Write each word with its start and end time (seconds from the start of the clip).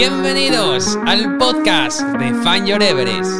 Bienvenidos 0.00 0.96
al 1.06 1.38
podcast 1.38 2.02
de 2.20 2.32
Fan 2.44 2.64
Your 2.64 2.80
Everest. 2.80 3.32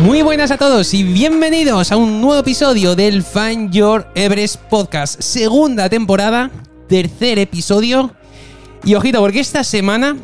Muy 0.00 0.20
buenas 0.20 0.50
a 0.50 0.58
todos 0.58 0.92
y 0.92 1.02
bienvenidos 1.02 1.92
a 1.92 1.96
un 1.96 2.20
nuevo 2.20 2.40
episodio 2.40 2.94
del 2.94 3.22
Find 3.22 3.72
Your 3.72 4.06
Everest 4.14 4.56
Podcast, 4.68 5.22
segunda 5.22 5.88
temporada, 5.88 6.50
tercer 6.88 7.38
episodio. 7.38 8.14
Y 8.84 8.94
ojito, 8.94 9.20
porque 9.20 9.40
esta 9.40 9.62
semana 9.62 10.16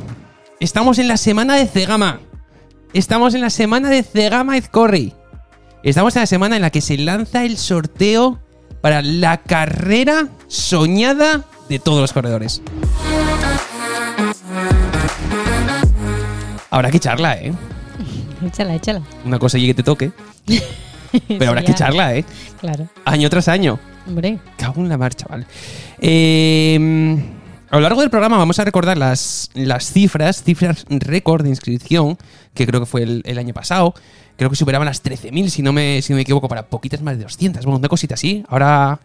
estamos 0.58 0.98
en 0.98 1.06
la 1.08 1.16
semana 1.16 1.54
de 1.54 1.66
Cegama. 1.66 2.20
Estamos 2.92 3.34
en 3.34 3.40
la 3.40 3.50
semana 3.50 3.88
de 3.88 4.02
Cegama 4.02 4.56
Ezcorri. 4.56 5.14
Estamos 5.84 6.16
en 6.16 6.22
la 6.22 6.26
semana 6.26 6.56
en 6.56 6.62
la 6.62 6.70
que 6.70 6.80
se 6.80 6.98
lanza 6.98 7.44
el 7.44 7.56
sorteo 7.56 8.40
para 8.80 9.00
la 9.02 9.38
carrera 9.38 10.28
soñada 10.48 11.44
de 11.68 11.78
todos 11.78 12.00
los 12.00 12.12
corredores. 12.12 12.60
Habrá 16.70 16.90
que 16.90 16.96
echarla, 16.96 17.34
¿eh? 17.36 17.52
Échala, 18.46 18.74
échala. 18.74 19.02
Una 19.24 19.38
cosa 19.38 19.58
y 19.58 19.66
que 19.66 19.74
te 19.74 19.82
toque. 19.84 20.10
Pero 21.28 21.48
habrá 21.48 21.62
que 21.62 21.68
ya. 21.68 21.74
echarla, 21.74 22.16
¿eh? 22.16 22.24
Claro. 22.60 22.88
Año 23.04 23.30
tras 23.30 23.48
año. 23.48 23.78
Hombre, 24.06 24.38
Cago 24.56 24.80
en 24.80 24.88
la 24.88 24.98
marcha, 24.98 25.26
vale. 25.28 25.46
Eh, 26.00 27.18
a 27.70 27.76
lo 27.76 27.82
largo 27.82 28.00
del 28.00 28.10
programa 28.10 28.36
vamos 28.38 28.58
a 28.58 28.64
recordar 28.64 28.96
las, 28.96 29.50
las 29.54 29.92
cifras, 29.92 30.42
cifras 30.42 30.86
récord 30.88 31.42
de 31.42 31.50
inscripción, 31.50 32.16
que 32.54 32.66
creo 32.66 32.80
que 32.80 32.86
fue 32.86 33.02
el, 33.02 33.22
el 33.26 33.38
año 33.38 33.52
pasado. 33.54 33.94
Creo 34.36 34.50
que 34.50 34.56
superaban 34.56 34.86
las 34.86 35.02
13.000, 35.04 35.48
si, 35.48 35.62
no 35.62 35.72
me- 35.72 36.00
si 36.00 36.12
no 36.12 36.16
me 36.16 36.22
equivoco, 36.22 36.48
para 36.48 36.68
poquitas 36.68 37.02
más 37.02 37.16
de 37.18 37.24
200. 37.24 37.64
Bueno, 37.64 37.78
una 37.78 37.88
cosita 37.88 38.14
así. 38.14 38.44
Ahora, 38.48 39.00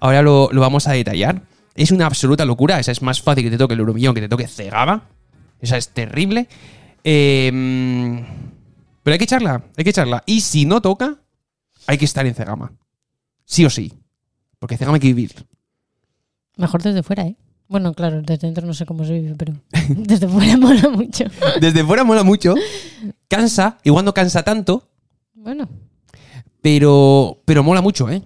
ahora 0.00 0.22
lo, 0.22 0.48
lo 0.52 0.60
vamos 0.60 0.86
a 0.86 0.92
detallar. 0.92 1.42
Es 1.74 1.90
una 1.90 2.06
absoluta 2.06 2.44
locura. 2.44 2.78
Esa 2.78 2.92
es 2.92 3.02
más 3.02 3.20
fácil 3.20 3.44
que 3.44 3.50
te 3.50 3.58
toque 3.58 3.74
el 3.74 3.80
Euromillón 3.80 4.14
que 4.14 4.20
te 4.20 4.28
toque 4.28 4.46
Cegama. 4.46 5.02
Esa 5.60 5.76
es 5.76 5.88
terrible. 5.88 6.48
Eh, 7.04 8.24
pero 9.02 9.12
hay 9.12 9.18
que 9.18 9.24
echarla, 9.24 9.62
hay 9.76 9.84
que 9.84 9.90
echarla. 9.90 10.22
Y 10.26 10.40
si 10.42 10.64
no 10.64 10.80
toca, 10.80 11.16
hay 11.86 11.98
que 11.98 12.04
estar 12.04 12.24
en 12.26 12.34
Cegama. 12.34 12.72
Sí 13.44 13.64
o 13.64 13.70
sí. 13.70 13.92
Porque 14.58 14.76
Cegama 14.76 14.96
hay 14.96 15.00
que 15.00 15.08
vivir. 15.08 15.32
mejor 16.56 16.82
desde 16.82 17.02
fuera, 17.02 17.24
¿eh? 17.24 17.36
Bueno, 17.68 17.92
claro, 17.92 18.22
desde 18.22 18.46
dentro 18.46 18.66
no 18.66 18.72
sé 18.72 18.86
cómo 18.86 19.04
se 19.04 19.12
vive, 19.12 19.34
pero 19.36 19.54
desde 19.88 20.26
fuera 20.26 20.56
mola 20.56 20.88
mucho. 20.88 21.24
Desde 21.60 21.84
fuera 21.84 22.02
mola 22.02 22.24
mucho. 22.24 22.54
Cansa, 23.28 23.78
igual 23.84 24.04
no 24.06 24.14
cansa 24.14 24.42
tanto, 24.42 24.88
Bueno, 25.34 25.68
pero, 26.62 27.42
pero 27.44 27.62
mola 27.62 27.82
mucho, 27.82 28.08
¿eh? 28.10 28.22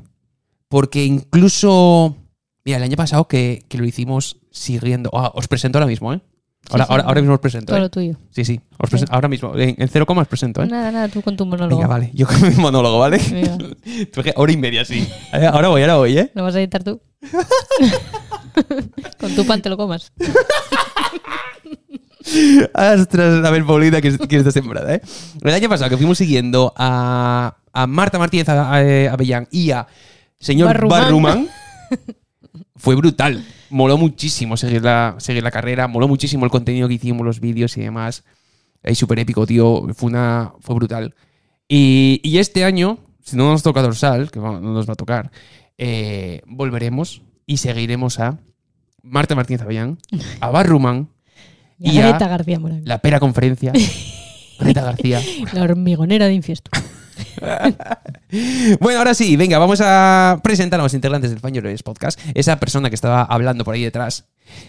Porque 0.68 1.04
incluso. 1.04 2.16
Mira, 2.64 2.78
el 2.78 2.84
año 2.84 2.96
pasado 2.96 3.26
que, 3.26 3.64
que 3.68 3.78
lo 3.78 3.84
hicimos 3.84 4.38
siguiendo. 4.52 5.10
Ah, 5.12 5.32
os 5.34 5.48
presento 5.48 5.78
ahora 5.78 5.88
mismo, 5.88 6.12
¿eh? 6.12 6.20
Ahora, 6.70 6.84
Sí, 6.86 6.90
ahora, 6.92 7.04
ahora 7.04 7.20
mismo 7.20 7.34
os 7.34 7.40
presento, 7.40 7.66
todo 7.66 7.76
¿eh? 7.76 7.80
lo 7.80 7.90
tuyo. 7.90 8.14
Sí, 8.30 8.44
sí. 8.44 8.60
Os 8.78 8.88
presen- 8.90 9.08
Ahora 9.10 9.28
mismo. 9.28 9.54
En, 9.56 9.74
en 9.76 9.88
cero 9.88 10.06
coma 10.06 10.22
os 10.22 10.28
presento, 10.28 10.62
¿eh? 10.62 10.66
Nada, 10.68 10.90
nada, 10.92 11.08
tú 11.08 11.20
con 11.20 11.36
tu 11.36 11.44
monólogo. 11.44 11.76
Venga, 11.76 11.88
vale. 11.88 12.10
Yo 12.14 12.26
con 12.26 12.40
mi 12.40 12.54
monólogo, 12.54 12.98
¿vale? 13.00 13.20
Hora 14.36 14.52
y 14.52 14.56
media, 14.56 14.84
sí. 14.84 15.06
Eh, 15.32 15.46
Ahora 15.46 15.68
voy, 15.68 15.82
ahora 15.82 15.96
voy, 15.96 16.16
¿eh? 16.18 16.30
¿Lo 16.34 16.44
vas 16.44 16.54
a 16.54 16.60
editar 16.60 16.82
tú? 16.84 17.00
con 19.18 19.34
tu 19.34 19.44
pan 19.46 19.60
te 19.60 19.68
lo 19.68 19.76
comas. 19.76 20.12
Ostras, 22.74 23.44
a 23.44 23.50
ver, 23.50 23.64
Paulina, 23.66 24.00
que, 24.00 24.16
que 24.16 24.36
está 24.36 24.50
sembrada, 24.52 24.94
¿eh? 24.94 25.02
El 25.42 25.54
año 25.54 25.68
pasado 25.68 25.90
que 25.90 25.96
fuimos 25.96 26.18
siguiendo 26.18 26.72
a, 26.76 27.56
a 27.72 27.86
Marta 27.86 28.18
Martínez 28.18 28.48
Avellán 28.48 29.48
y 29.50 29.72
a 29.72 29.86
señor 30.38 30.68
Barrumán. 30.68 31.02
Barrumán, 31.02 31.48
fue 32.76 32.94
brutal. 32.94 33.44
Moló 33.70 33.96
muchísimo 33.96 34.56
seguir 34.56 34.82
la, 34.82 35.16
seguir 35.18 35.42
la 35.42 35.50
carrera, 35.50 35.88
moló 35.88 36.08
muchísimo 36.08 36.44
el 36.44 36.50
contenido 36.50 36.88
que 36.88 36.94
hicimos, 36.94 37.24
los 37.24 37.40
vídeos 37.40 37.76
y 37.76 37.82
demás. 37.82 38.24
Es 38.82 38.98
súper 38.98 39.18
épico, 39.18 39.46
tío. 39.46 39.86
Fue, 39.94 40.10
una, 40.10 40.52
fue 40.60 40.74
brutal. 40.74 41.14
Y, 41.68 42.20
y 42.22 42.38
este 42.38 42.64
año, 42.64 42.98
si 43.24 43.36
no 43.36 43.50
nos 43.50 43.62
toca 43.62 43.82
dorsal, 43.82 44.30
que 44.30 44.40
no 44.40 44.60
nos 44.60 44.88
va 44.88 44.92
a 44.94 44.96
tocar, 44.96 45.30
eh, 45.78 46.42
volveremos 46.46 47.22
y 47.46 47.56
seguiremos 47.58 48.18
a 48.20 48.38
Marta 49.02 49.34
Martínez 49.34 49.62
Avellán, 49.62 49.98
a 50.40 50.50
Barrumán 50.50 51.08
Y 51.78 51.90
Y 51.92 51.98
a 51.98 52.12
García 52.18 52.58
Morán. 52.58 52.82
la 52.84 52.98
pera 52.98 53.18
conferencia. 53.20 53.72
Greta 54.60 54.82
García. 54.82 55.20
La 55.52 55.62
hormigonera 55.62 56.26
de 56.26 56.34
infiesto. 56.34 56.70
Bueno, 58.80 58.98
ahora 58.98 59.12
sí, 59.12 59.36
venga, 59.36 59.58
vamos 59.58 59.80
a 59.82 60.40
presentar 60.42 60.80
a 60.80 60.82
los 60.82 60.94
integrantes 60.94 61.30
del 61.30 61.40
Fan 61.40 61.52
Your 61.52 61.82
Podcast. 61.84 62.18
Esa 62.32 62.58
persona 62.58 62.88
que 62.88 62.94
estaba 62.94 63.22
hablando 63.22 63.62
por 63.62 63.74
ahí 63.74 63.82
detrás 63.82 64.24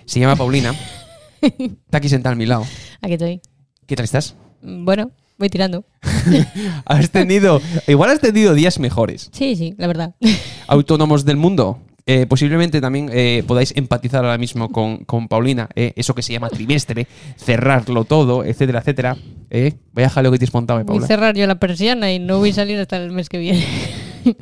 se 0.06 0.20
llama 0.20 0.36
Paulina. 0.36 0.76
Está 1.42 1.98
aquí 1.98 2.10
sentada 2.10 2.34
a 2.34 2.36
mi 2.36 2.46
lado. 2.46 2.66
Aquí 3.02 3.14
estoy. 3.14 3.42
¿Qué 3.86 3.96
tal 3.96 4.04
estás? 4.04 4.36
Bueno, 4.62 5.12
voy 5.38 5.50
tirando. 5.50 5.86
Has 6.86 7.10
tenido, 7.10 7.62
igual 7.88 8.12
has 8.12 8.20
tenido 8.20 8.54
días 8.54 8.80
mejores. 8.80 9.30
Sí, 9.34 9.56
sí, 9.56 9.76
la 9.78 9.88
verdad. 9.88 10.16
Autónomos 10.68 11.26
del 11.26 11.38
mundo. 11.38 11.80
Eh, 12.06 12.26
posiblemente 12.28 12.82
también 12.82 13.10
eh, 13.14 13.44
podáis 13.48 13.74
empatizar 13.78 14.26
ahora 14.26 14.38
mismo 14.38 14.70
con, 14.70 15.06
con 15.06 15.30
Paulina, 15.30 15.70
eh, 15.74 15.94
eso 15.96 16.14
que 16.14 16.22
se 16.22 16.34
llama 16.34 16.50
trimestre, 16.50 17.08
cerrarlo 17.38 18.04
todo, 18.04 18.44
etcétera, 18.44 18.80
etcétera. 18.80 19.18
Eh, 19.50 19.74
vaya 19.94 20.10
jaleo 20.10 20.32
que 20.32 20.38
te 20.40 20.44
has 20.46 20.54
montado, 20.54 20.80
eh, 20.82 20.84
Voy 20.84 20.92
a 20.98 21.00
Paula. 21.00 21.08
cerrar 21.08 21.36
yo 21.36 21.48
la 21.48 21.56
persiana 21.60 22.12
y 22.12 22.20
no 22.20 22.40
voy 22.40 22.50
a 22.50 22.54
salir 22.54 22.78
hasta 22.80 22.98
el 22.98 23.12
mes 23.12 23.30
que 23.30 23.38
viene. 23.38 23.66
No 24.24 24.34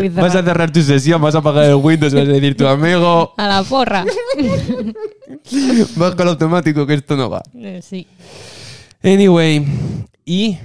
voy 0.00 0.06
a 0.06 0.10
Vas 0.22 0.34
a 0.34 0.42
cerrar. 0.42 0.72
tu 0.72 0.80
sesión, 0.80 1.20
vas 1.20 1.34
a 1.34 1.38
apagar 1.38 1.64
el 1.64 1.74
Windows, 1.74 2.14
vas 2.14 2.22
a 2.26 2.32
decir 2.32 2.56
tu 2.56 2.66
amigo, 2.66 3.34
A 3.36 3.46
la 3.46 3.62
porra. 3.64 4.02
baja 5.96 6.22
el 6.22 6.28
automático 6.28 6.86
que 6.86 6.94
esto 6.94 7.16
no 7.16 7.30
va. 7.30 7.42
Sí. 7.82 8.06
Anyway, 9.02 9.64
y 10.24 10.56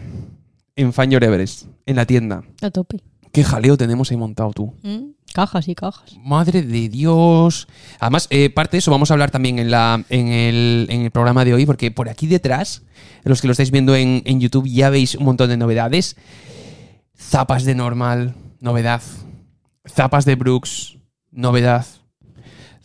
en 0.75 0.93
Fan 0.93 1.11
Your 1.11 1.23
Everest, 1.23 1.65
en 1.85 1.95
la 1.97 2.05
tienda. 2.05 2.43
A 2.61 2.71
tope. 2.71 2.97
¿Qué 3.31 3.43
jaleo 3.43 3.77
tenemos 3.77 4.11
ahí 4.11 4.17
montado 4.17 4.51
tú? 4.53 4.73
Mm, 4.83 5.11
Cajas 5.33 5.67
y 5.67 5.75
cajas. 5.75 6.15
Madre 6.23 6.61
de 6.61 6.89
Dios. 6.89 7.67
Además, 7.99 8.27
eh, 8.29 8.49
parte 8.49 8.73
de 8.73 8.79
eso 8.79 8.91
vamos 8.91 9.11
a 9.11 9.13
hablar 9.13 9.31
también 9.31 9.59
en, 9.59 9.71
la, 9.71 10.03
en, 10.09 10.27
el, 10.27 10.87
en 10.89 11.01
el 11.01 11.11
programa 11.11 11.45
de 11.45 11.53
hoy, 11.53 11.65
porque 11.65 11.91
por 11.91 12.09
aquí 12.09 12.27
detrás, 12.27 12.83
los 13.23 13.41
que 13.41 13.47
lo 13.47 13.51
estáis 13.51 13.71
viendo 13.71 13.95
en, 13.95 14.21
en 14.25 14.39
YouTube, 14.39 14.67
ya 14.67 14.89
veis 14.89 15.15
un 15.15 15.25
montón 15.25 15.49
de 15.49 15.57
novedades. 15.57 16.15
Zapas 17.17 17.63
de 17.63 17.75
normal, 17.75 18.35
novedad. 18.59 19.01
Zapas 19.87 20.25
de 20.25 20.35
Brooks, 20.35 20.97
novedad. 21.31 21.85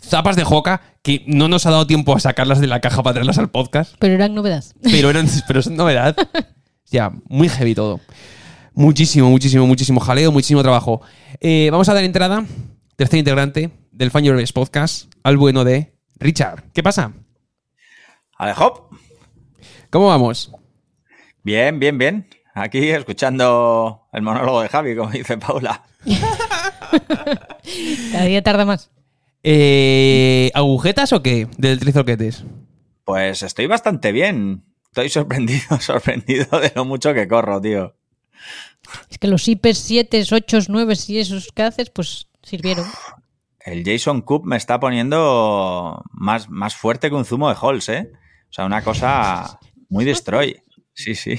Zapas 0.01 0.37
de 0.37 0.45
Joca, 0.45 0.83
que 1.03 1.25
no 1.27 1.49
nos 1.49 1.67
ha 1.67 1.71
dado 1.71 1.87
tiempo 1.87 2.15
a 2.15 2.21
sacarlas 2.21 2.61
de 2.61 2.67
la 2.67 2.81
caja 2.81 3.03
para 3.03 3.15
traerlas 3.15 3.39
al 3.39 3.51
podcast. 3.51 3.95
Pero 3.99 4.15
eran 4.15 4.35
novedad. 4.35 4.65
pero, 4.83 5.11
eran, 5.11 5.29
pero 5.47 5.61
es 5.61 5.71
novedad. 5.71 6.17
Ya, 6.89 7.11
muy 7.29 7.49
heavy 7.49 7.75
todo. 7.75 8.01
Muchísimo, 8.77 9.31
muchísimo, 9.31 9.67
muchísimo 9.67 10.01
jaleo, 10.01 10.31
muchísimo 10.31 10.63
trabajo. 10.63 11.01
Eh, 11.41 11.71
vamos 11.73 11.89
a 11.89 11.95
dar 11.95 12.05
entrada, 12.05 12.45
tercer 12.95 13.19
integrante 13.19 13.71
del 13.91 14.11
Fan 14.11 14.25
Your 14.25 14.35
Everest 14.35 14.53
Podcast, 14.53 15.11
al 15.23 15.39
bueno 15.39 15.65
de 15.65 15.95
Richard. 16.19 16.63
¿Qué 16.75 16.83
pasa? 16.83 17.15
Alejop. 18.37 18.93
¿Cómo 19.89 20.09
vamos? 20.09 20.53
Bien, 21.43 21.81
bien, 21.81 21.97
bien. 21.97 22.29
Aquí 22.53 22.91
escuchando 22.91 24.09
el 24.13 24.21
monólogo 24.21 24.61
de 24.61 24.69
Javi, 24.69 24.95
como 24.95 25.11
dice 25.11 25.39
Paula. 25.39 25.83
Cada 28.13 28.25
día 28.27 28.43
tarda 28.43 28.67
más. 28.67 28.91
Eh, 29.43 30.51
¿Agujetas 30.53 31.15
o 31.15 31.23
qué? 31.23 31.49
Del 31.57 31.81
trizorquetes. 31.81 32.45
Pues 33.07 33.43
estoy 33.43 33.69
bastante 33.69 34.13
bien. 34.13 34.65
Estoy 34.89 35.09
sorprendido, 35.09 35.65
sorprendido 35.81 36.61
de 36.61 36.73
lo 36.75 36.85
mucho 36.85 37.15
que 37.15 37.27
corro, 37.27 37.59
tío. 37.59 37.95
Es 39.11 39.19
que 39.19 39.29
los 39.29 39.47
IPs 39.49 39.79
7, 39.79 40.25
8, 40.33 40.59
9 40.69 40.95
y 41.09 41.19
esos 41.19 41.49
que 41.55 41.63
haces, 41.63 41.91
pues 41.91 42.29
sirvieron. 42.43 42.85
El 43.61 43.85
Jason 43.85 44.21
Coop 44.23 44.45
me 44.45 44.57
está 44.57 44.79
poniendo 44.79 46.03
más, 46.13 46.49
más 46.49 46.75
fuerte 46.77 47.09
que 47.09 47.17
un 47.17 47.25
zumo 47.25 47.49
de 47.49 47.57
Halls, 47.61 47.89
¿eh? 47.89 48.13
O 48.49 48.53
sea, 48.53 48.65
una 48.65 48.83
cosa 48.85 49.59
muy 49.89 50.05
destroy. 50.05 50.63
Sí, 50.95 51.15
sí. 51.15 51.39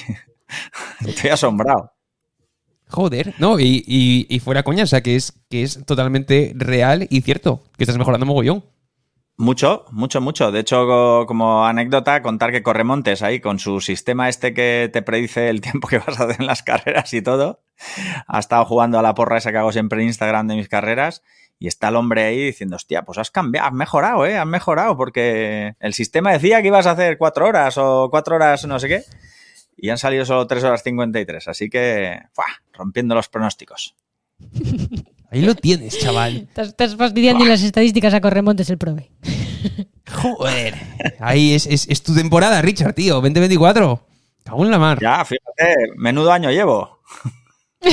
Estoy 1.06 1.30
asombrado. 1.30 1.94
Joder, 2.90 3.34
no, 3.40 3.60
y, 3.60 3.84
y- 3.86 4.26
y 4.30 4.40
fuera 4.40 4.64
coña, 4.64 4.84
o 4.84 4.88
sea, 4.88 5.02
que 5.02 5.16
es, 5.18 5.34
que 5.50 5.64
es 5.64 5.86
totalmente 5.86 6.54
real 6.56 7.06
y 7.10 7.20
cierto, 7.22 7.64
que 7.78 7.84
estás 7.84 7.98
mejorando 7.98 8.26
mogollón. 8.26 8.64
Mucho, 9.40 9.86
mucho, 9.92 10.20
mucho. 10.20 10.52
De 10.52 10.60
hecho, 10.62 10.88
co- 10.88 11.26
como 11.28 11.66
anécdota, 11.66 12.24
contar 12.24 12.52
que 12.52 12.64
Corremontes 12.64 13.22
ahí 13.22 13.40
con 13.40 13.60
su 13.60 13.82
sistema 13.82 14.30
este 14.30 14.54
que 14.54 14.90
te 14.92 15.04
predice 15.04 15.50
el 15.50 15.62
tiempo 15.62 15.88
que 15.88 16.00
vas 16.00 16.20
a 16.20 16.24
hacer 16.24 16.38
en 16.40 16.48
las 16.48 16.64
carreras 16.64 17.14
y 17.14 17.22
todo, 17.22 17.62
ha 18.28 18.40
estado 18.40 18.66
jugando 18.66 18.98
a 18.98 19.04
la 19.04 19.14
porra 19.14 19.38
esa 19.38 19.52
que 19.52 19.58
hago 19.60 19.72
siempre 19.72 20.02
en 20.02 20.08
Instagram 20.08 20.48
de 20.48 20.56
mis 20.56 20.68
carreras 20.70 21.22
Y 21.60 21.68
está 21.68 21.90
el 21.90 21.98
hombre 21.98 22.24
ahí 22.24 22.46
diciendo, 22.46 22.78
hostia, 22.78 23.04
pues 23.04 23.20
has 23.20 23.30
cambiado, 23.30 23.68
has 23.68 23.74
mejorado, 23.74 24.26
¿eh? 24.26 24.38
Has 24.40 24.48
mejorado, 24.48 24.98
porque 24.98 25.76
el 25.80 25.94
sistema 25.94 26.32
decía 26.32 26.62
que 26.62 26.68
ibas 26.70 26.88
a 26.88 26.92
hacer 26.92 27.18
cuatro 27.20 27.46
horas 27.48 27.78
o 27.78 28.10
cuatro 28.10 28.36
horas 28.38 28.66
no 28.66 28.80
sé 28.80 28.88
qué, 28.88 29.04
y 29.78 29.90
han 29.90 30.00
salido 30.00 30.26
solo 30.26 30.48
tres 30.48 30.64
horas 30.64 30.82
53. 30.84 31.48
Así 31.48 31.70
que, 31.70 32.22
¡fua! 32.34 32.46
rompiendo 32.74 33.14
los 33.14 33.30
pronósticos. 33.30 33.96
Ahí 35.30 35.42
lo 35.42 35.56
tienes, 35.56 35.98
chaval. 36.00 36.36
Estás, 36.50 36.70
estás 36.70 36.96
fastidiando 36.96 37.44
y 37.44 37.48
las 37.48 37.62
estadísticas 37.62 38.14
a 38.14 38.22
corremontes 38.22 38.70
el 38.70 38.78
prove. 38.78 39.12
Joder. 40.12 40.76
Ahí 41.20 41.54
es, 41.54 41.66
es- 41.68 41.88
es 41.90 42.02
tu 42.02 42.16
temporada, 42.16 42.62
Richard, 42.62 42.94
tío. 42.94 43.16
2024. 43.16 44.08
Cago 44.44 44.64
en 44.66 44.72
la 44.72 44.80
mar. 44.80 45.00
Ya, 45.02 45.24
fíjate, 45.26 45.76
menudo 45.98 46.32
año 46.32 46.50
llevo. 46.50 47.00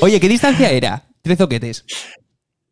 Oye, 0.00 0.18
¿qué 0.20 0.28
distancia 0.28 0.70
era? 0.70 1.04
Tres 1.22 1.38
zoquetes. 1.38 1.84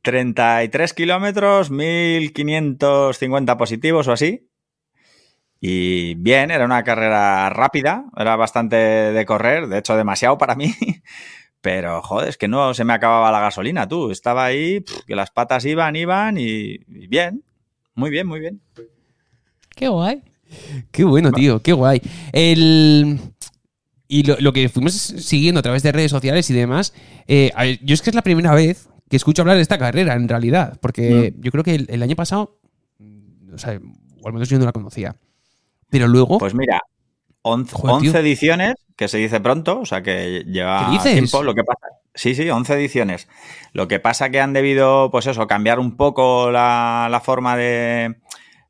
33 0.02 0.92
kilómetros, 0.94 1.70
1550 1.70 3.56
positivos 3.56 4.08
o 4.08 4.12
así. 4.12 4.49
Y 5.60 6.14
bien, 6.14 6.50
era 6.50 6.64
una 6.64 6.82
carrera 6.82 7.50
rápida, 7.50 8.06
era 8.16 8.34
bastante 8.36 8.76
de 8.76 9.26
correr, 9.26 9.68
de 9.68 9.78
hecho 9.78 9.96
demasiado 9.96 10.38
para 10.38 10.54
mí. 10.54 10.74
Pero, 11.60 12.00
joder, 12.00 12.30
es 12.30 12.38
que 12.38 12.48
no 12.48 12.72
se 12.72 12.84
me 12.84 12.94
acababa 12.94 13.30
la 13.30 13.40
gasolina, 13.40 13.86
tú. 13.86 14.10
Estaba 14.10 14.46
ahí, 14.46 14.82
que 15.06 15.14
las 15.14 15.30
patas 15.30 15.66
iban, 15.66 15.94
iban 15.94 16.38
y, 16.38 16.78
y 16.88 17.06
bien. 17.06 17.44
Muy 17.94 18.08
bien, 18.08 18.26
muy 18.26 18.40
bien. 18.40 18.62
Qué 19.76 19.88
guay. 19.88 20.22
Qué 20.90 21.04
bueno, 21.04 21.30
tío, 21.32 21.60
qué 21.60 21.74
guay. 21.74 22.00
El... 22.32 23.18
Y 24.08 24.24
lo, 24.24 24.36
lo 24.40 24.52
que 24.52 24.68
fuimos 24.68 24.94
siguiendo 24.94 25.60
a 25.60 25.62
través 25.62 25.82
de 25.82 25.92
redes 25.92 26.10
sociales 26.10 26.48
y 26.50 26.54
demás, 26.54 26.94
eh, 27.28 27.52
ver, 27.56 27.78
yo 27.82 27.94
es 27.94 28.02
que 28.02 28.10
es 28.10 28.16
la 28.16 28.22
primera 28.22 28.54
vez 28.54 28.88
que 29.08 29.16
escucho 29.16 29.42
hablar 29.42 29.56
de 29.56 29.62
esta 29.62 29.78
carrera, 29.78 30.14
en 30.14 30.28
realidad, 30.28 30.78
porque 30.80 31.34
yo 31.38 31.52
creo 31.52 31.62
que 31.62 31.74
el, 31.76 31.86
el 31.90 32.02
año 32.02 32.16
pasado, 32.16 32.58
mm, 32.98 33.54
o 33.54 33.58
sea, 33.58 33.78
o 34.22 34.26
al 34.26 34.32
menos 34.32 34.48
yo 34.48 34.58
no 34.58 34.64
la 34.64 34.72
conocía. 34.72 35.14
Pero 35.90 36.08
luego, 36.08 36.38
Pues 36.38 36.54
mira, 36.54 36.80
11, 37.42 37.72
Joder, 37.74 38.00
tío. 38.00 38.10
11 38.10 38.18
ediciones, 38.20 38.74
que 38.96 39.08
se 39.08 39.18
dice 39.18 39.40
pronto, 39.40 39.80
o 39.80 39.86
sea 39.86 40.02
que 40.02 40.44
lleva 40.46 40.90
tiempo. 41.02 41.42
Lo 41.42 41.54
que 41.54 41.64
pasa, 41.64 41.86
sí, 42.14 42.34
sí, 42.34 42.48
11 42.48 42.74
ediciones. 42.74 43.28
Lo 43.72 43.88
que 43.88 43.98
pasa 44.00 44.30
que 44.30 44.40
han 44.40 44.52
debido, 44.52 45.10
pues 45.10 45.26
eso, 45.26 45.46
cambiar 45.46 45.78
un 45.78 45.96
poco 45.96 46.50
la, 46.50 47.08
la 47.10 47.20
forma 47.20 47.56
de, 47.56 48.16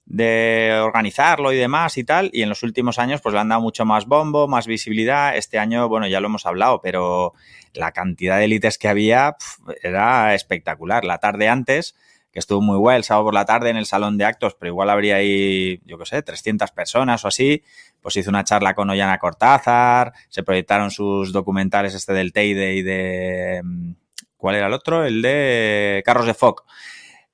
de 0.06 0.80
organizarlo 0.82 1.52
y 1.52 1.56
demás 1.56 1.96
y 1.96 2.04
tal. 2.04 2.30
Y 2.32 2.42
en 2.42 2.48
los 2.48 2.62
últimos 2.62 2.98
años, 2.98 3.20
pues 3.20 3.32
le 3.32 3.40
han 3.40 3.48
dado 3.48 3.60
mucho 3.60 3.84
más 3.84 4.06
bombo, 4.06 4.48
más 4.48 4.66
visibilidad. 4.66 5.36
Este 5.36 5.58
año, 5.58 5.88
bueno, 5.88 6.06
ya 6.08 6.20
lo 6.20 6.26
hemos 6.26 6.46
hablado, 6.46 6.80
pero 6.80 7.32
la 7.74 7.92
cantidad 7.92 8.38
de 8.38 8.44
élites 8.44 8.76
que 8.78 8.88
había 8.88 9.36
pf, 9.38 9.78
era 9.82 10.34
espectacular. 10.34 11.04
La 11.04 11.18
tarde 11.18 11.48
antes, 11.48 11.94
que 12.32 12.38
estuvo 12.38 12.60
muy 12.60 12.76
guay, 12.76 12.96
el 12.98 13.04
sábado 13.04 13.24
por 13.26 13.34
la 13.34 13.44
tarde 13.44 13.70
en 13.70 13.76
el 13.76 13.86
salón 13.86 14.16
de 14.18 14.24
actos, 14.24 14.54
pero 14.54 14.70
igual 14.70 14.88
habría 14.90 15.16
ahí, 15.16 15.80
yo 15.84 15.98
qué 15.98 16.06
sé, 16.06 16.22
300 16.22 16.70
personas 16.70 17.24
o 17.24 17.28
así. 17.28 17.62
Pues 18.00 18.16
hizo 18.16 18.30
una 18.30 18.44
charla 18.44 18.74
con 18.74 18.88
Ollana 18.88 19.18
Cortázar, 19.18 20.12
se 20.28 20.42
proyectaron 20.42 20.90
sus 20.90 21.32
documentales 21.32 21.94
este 21.94 22.12
del 22.12 22.32
Teide 22.32 22.74
y 22.74 22.82
de... 22.82 23.60
mm, 23.64 23.92
¿Cuál 24.36 24.54
era 24.56 24.68
el 24.68 24.72
otro? 24.72 25.04
El 25.04 25.20
de 25.22 26.02
Carros 26.06 26.24
de 26.26 26.34
Foc. 26.34 26.64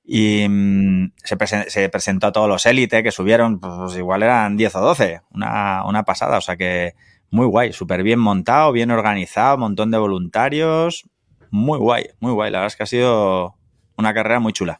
Y 0.03 0.45
mm, 0.47 1.13
se, 1.23 1.37
presen- 1.37 1.67
se 1.69 1.89
presentó 1.89 2.27
a 2.27 2.31
todos 2.31 2.47
los 2.49 2.65
élites 2.65 3.03
que 3.03 3.11
subieron, 3.11 3.59
pues 3.59 3.95
igual 3.97 4.23
eran 4.23 4.57
10 4.57 4.75
o 4.75 4.81
12, 4.81 5.21
una, 5.31 5.85
una 5.85 6.03
pasada, 6.03 6.37
o 6.37 6.41
sea 6.41 6.55
que 6.57 6.93
muy 7.29 7.45
guay, 7.45 7.73
súper 7.73 8.03
bien 8.03 8.19
montado, 8.19 8.71
bien 8.71 8.89
organizado, 8.91 9.57
montón 9.57 9.91
de 9.91 9.97
voluntarios, 9.97 11.09
muy 11.51 11.77
guay, 11.77 12.05
muy 12.21 12.31
guay, 12.31 12.51
la 12.51 12.59
verdad 12.59 12.67
es 12.67 12.75
que 12.77 12.83
ha 12.83 12.87
sido 12.87 13.55
una 13.97 14.13
carrera 14.13 14.39
muy 14.39 14.53
chula. 14.53 14.79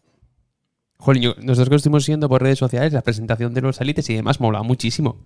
Jolín, 0.98 1.22
yo- 1.24 1.36
nosotros 1.42 1.78
estuvimos 1.78 2.04
siguiendo 2.06 2.28
por 2.30 2.42
redes 2.42 2.60
sociales, 2.60 2.94
la 2.94 3.02
presentación 3.02 3.54
de 3.54 3.62
los 3.62 3.80
élites 3.82 4.10
y 4.10 4.16
demás 4.16 4.40
mola 4.40 4.64
muchísimo. 4.64 5.18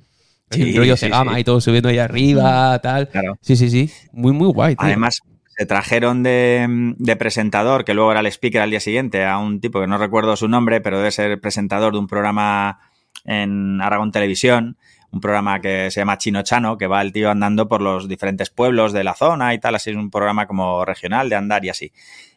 Sí, 0.49 0.63
el 0.63 0.75
rollo 0.77 0.97
sí, 0.97 1.05
Cegama 1.05 1.35
sí. 1.35 1.39
y 1.41 1.43
todo 1.45 1.61
subiendo 1.61 1.87
ahí 1.89 1.97
arriba, 1.97 2.77
tal. 2.79 3.07
Claro. 3.07 3.37
Sí, 3.41 3.55
sí, 3.55 3.69
sí. 3.69 3.89
Muy, 4.11 4.33
muy 4.33 4.49
guay, 4.51 4.75
tío. 4.75 4.85
Además, 4.85 5.21
se 5.57 5.65
trajeron 5.65 6.23
de, 6.23 6.93
de 6.97 7.15
presentador, 7.15 7.85
que 7.85 7.93
luego 7.93 8.11
era 8.11 8.19
el 8.19 8.25
speaker 8.27 8.61
al 8.61 8.69
día 8.69 8.81
siguiente, 8.81 9.25
a 9.25 9.37
un 9.37 9.61
tipo 9.61 9.79
que 9.79 9.87
no 9.87 9.97
recuerdo 9.97 10.35
su 10.35 10.49
nombre, 10.49 10.81
pero 10.81 10.97
debe 10.97 11.11
ser 11.11 11.39
presentador 11.39 11.93
de 11.93 11.99
un 11.99 12.07
programa 12.07 12.79
en 13.23 13.79
Aragón 13.81 14.11
Televisión, 14.11 14.77
un 15.11 15.21
programa 15.21 15.61
que 15.61 15.89
se 15.91 16.01
llama 16.01 16.17
Chino 16.17 16.41
Chano, 16.41 16.77
que 16.77 16.87
va 16.87 17.01
el 17.01 17.13
tío 17.13 17.29
andando 17.29 17.67
por 17.69 17.81
los 17.81 18.09
diferentes 18.09 18.49
pueblos 18.49 18.91
de 18.91 19.03
la 19.05 19.13
zona 19.13 19.53
y 19.53 19.59
tal, 19.59 19.75
así 19.75 19.91
es 19.91 19.95
un 19.95 20.09
programa 20.09 20.47
como 20.47 20.83
regional 20.83 21.29
de 21.29 21.35
andar 21.37 21.63
y 21.63 21.69
así. 21.69 21.93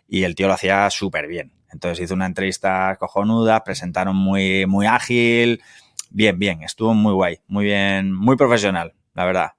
Y 0.09 0.23
el 0.23 0.35
tío 0.37 0.47
lo 0.47 0.55
hacía 0.55 0.89
súper 0.91 1.27
bien. 1.27 1.51
Entonces 1.75 2.05
hizo 2.05 2.15
una 2.15 2.27
entrevista 2.27 2.97
cojonuda, 3.01 3.65
presentaron 3.65 4.15
muy, 4.15 4.65
muy 4.67 4.87
ágil, 4.87 5.61
bien, 6.09 6.39
bien, 6.39 6.63
estuvo 6.63 6.95
muy 6.95 7.13
guay, 7.13 7.39
muy 7.49 7.65
bien, 7.65 8.15
muy 8.15 8.37
profesional, 8.37 8.95
la 9.13 9.25
verdad. 9.25 9.51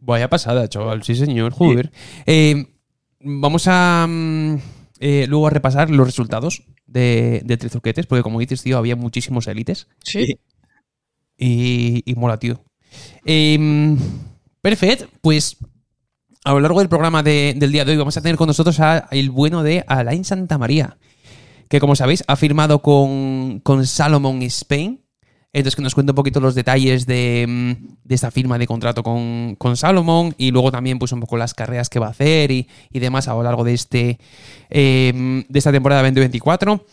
Vaya 0.00 0.30
pasada, 0.30 0.68
chaval. 0.68 1.02
Sí, 1.02 1.16
señor. 1.16 1.52
Joder. 1.52 1.90
Eh, 2.26 2.66
vamos 3.18 3.64
a 3.66 4.06
mm, 4.08 4.54
eh, 5.00 5.26
luego 5.28 5.48
a 5.48 5.50
repasar 5.50 5.90
los 5.90 6.06
resultados 6.06 6.62
de, 6.86 7.42
de 7.44 7.56
Trizuquetes, 7.56 8.06
porque 8.06 8.22
como 8.22 8.38
dices, 8.38 8.62
tío, 8.62 8.78
había 8.78 8.94
muchísimos 8.94 9.48
élites. 9.48 9.88
Sí. 10.04 10.38
Y, 11.36 12.04
y 12.06 12.14
mola, 12.14 12.38
tío. 12.38 12.62
Eh, 13.24 13.96
perfecto, 14.62 15.08
pues 15.20 15.56
a 16.44 16.52
lo 16.52 16.60
largo 16.60 16.78
del 16.80 16.88
programa 16.88 17.22
de- 17.22 17.54
del 17.56 17.72
día 17.72 17.84
de 17.84 17.92
hoy 17.92 17.98
vamos 17.98 18.16
a 18.16 18.22
tener 18.22 18.36
con 18.36 18.46
nosotros 18.46 18.78
a 18.80 19.08
el 19.10 19.30
bueno 19.30 19.62
de 19.62 19.84
Alain 19.86 20.24
Santa 20.24 20.58
María, 20.58 20.96
que 21.68 21.80
como 21.80 21.96
sabéis 21.96 22.24
ha 22.26 22.36
firmado 22.36 22.80
con, 22.80 23.60
con 23.62 23.86
Salomon 23.86 24.42
Spain. 24.42 25.00
Entonces 25.52 25.76
que 25.76 25.82
nos 25.82 25.94
cuente 25.94 26.12
un 26.12 26.16
poquito 26.16 26.40
los 26.40 26.54
detalles 26.54 27.06
de, 27.06 27.46
mm, 27.48 27.96
de 28.04 28.14
esta 28.14 28.30
firma 28.30 28.58
de 28.58 28.66
contrato 28.66 29.02
con, 29.02 29.56
con 29.58 29.76
Salomon 29.78 30.34
y 30.36 30.50
luego 30.50 30.70
también 30.70 30.98
pues 30.98 31.10
un 31.12 31.20
poco 31.20 31.38
las 31.38 31.54
carreras 31.54 31.88
que 31.88 31.98
va 31.98 32.08
a 32.08 32.10
hacer 32.10 32.50
y, 32.50 32.68
y 32.92 32.98
demás 32.98 33.28
a 33.28 33.32
lo 33.34 33.42
largo 33.42 33.64
de, 33.64 33.72
este, 33.72 34.18
eh, 34.68 35.44
de 35.48 35.58
esta 35.58 35.72
temporada 35.72 36.02
2024. 36.02 36.84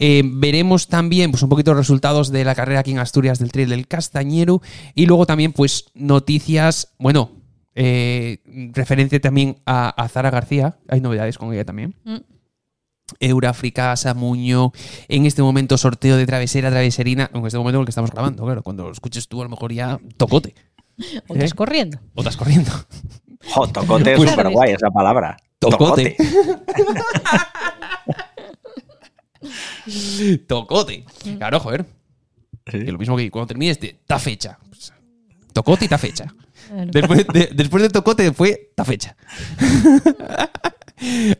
Eh, 0.00 0.22
veremos 0.24 0.88
también 0.88 1.30
pues, 1.30 1.42
un 1.42 1.48
poquito 1.50 1.72
los 1.72 1.80
resultados 1.80 2.30
de 2.30 2.44
la 2.44 2.54
carrera 2.54 2.80
aquí 2.80 2.92
en 2.92 2.98
Asturias 2.98 3.38
del 3.40 3.52
Trail 3.52 3.68
del 3.68 3.86
Castañero 3.86 4.62
y 4.94 5.04
luego 5.06 5.26
también 5.26 5.52
pues 5.52 5.86
noticias, 5.94 6.94
bueno, 6.98 7.32
eh, 7.80 8.38
referente 8.74 9.20
también 9.20 9.58
a, 9.64 9.88
a 9.90 10.08
Zara 10.08 10.30
García, 10.30 10.76
hay 10.88 11.00
novedades 11.00 11.38
con 11.38 11.52
ella 11.52 11.64
también. 11.64 11.94
Mm. 12.04 12.16
Eurafrica, 13.20 13.96
Samuño, 13.96 14.72
en 15.08 15.24
este 15.26 15.40
momento 15.42 15.78
sorteo 15.78 16.16
de 16.16 16.26
travesera, 16.26 16.70
traveserina, 16.70 17.30
en 17.32 17.46
este 17.46 17.56
momento 17.56 17.78
en 17.78 17.80
el 17.82 17.86
que 17.86 17.90
estamos 17.90 18.10
grabando, 18.10 18.44
claro, 18.44 18.62
cuando 18.62 18.84
lo 18.86 18.92
escuches 18.92 19.28
tú 19.28 19.40
a 19.40 19.44
lo 19.44 19.50
mejor 19.50 19.72
ya 19.72 19.98
tocote, 20.16 20.54
O 21.28 21.34
estás 21.34 21.52
¿Eh? 21.52 21.54
corriendo. 21.54 21.98
o 22.14 22.20
estás 22.20 22.36
corriendo. 22.36 22.70
Jo, 23.54 23.66
tocote 23.68 24.12
es 24.12 24.16
Pues- 24.18 24.30
súper 24.30 24.50
guay 24.50 24.72
esa 24.72 24.90
palabra. 24.90 25.36
Tocote. 25.60 26.16
Tocote. 30.46 31.04
Claro, 31.38 31.60
joder. 31.60 31.86
Sí. 32.66 32.84
Que 32.84 32.92
lo 32.92 32.98
mismo 32.98 33.16
que 33.16 33.30
cuando 33.30 33.46
termines 33.46 33.80
de 33.80 33.96
ta 34.06 34.18
fecha. 34.18 34.58
Pues, 34.68 34.92
tocote 35.52 35.84
y 35.86 35.88
ta 35.88 35.96
fecha. 35.98 36.34
Claro. 36.68 36.90
Después 36.92 37.26
de, 37.32 37.50
después 37.54 37.82
de 37.82 37.88
Tocote 37.88 38.32
fue 38.32 38.70
ta 38.74 38.84
fecha. 38.84 39.16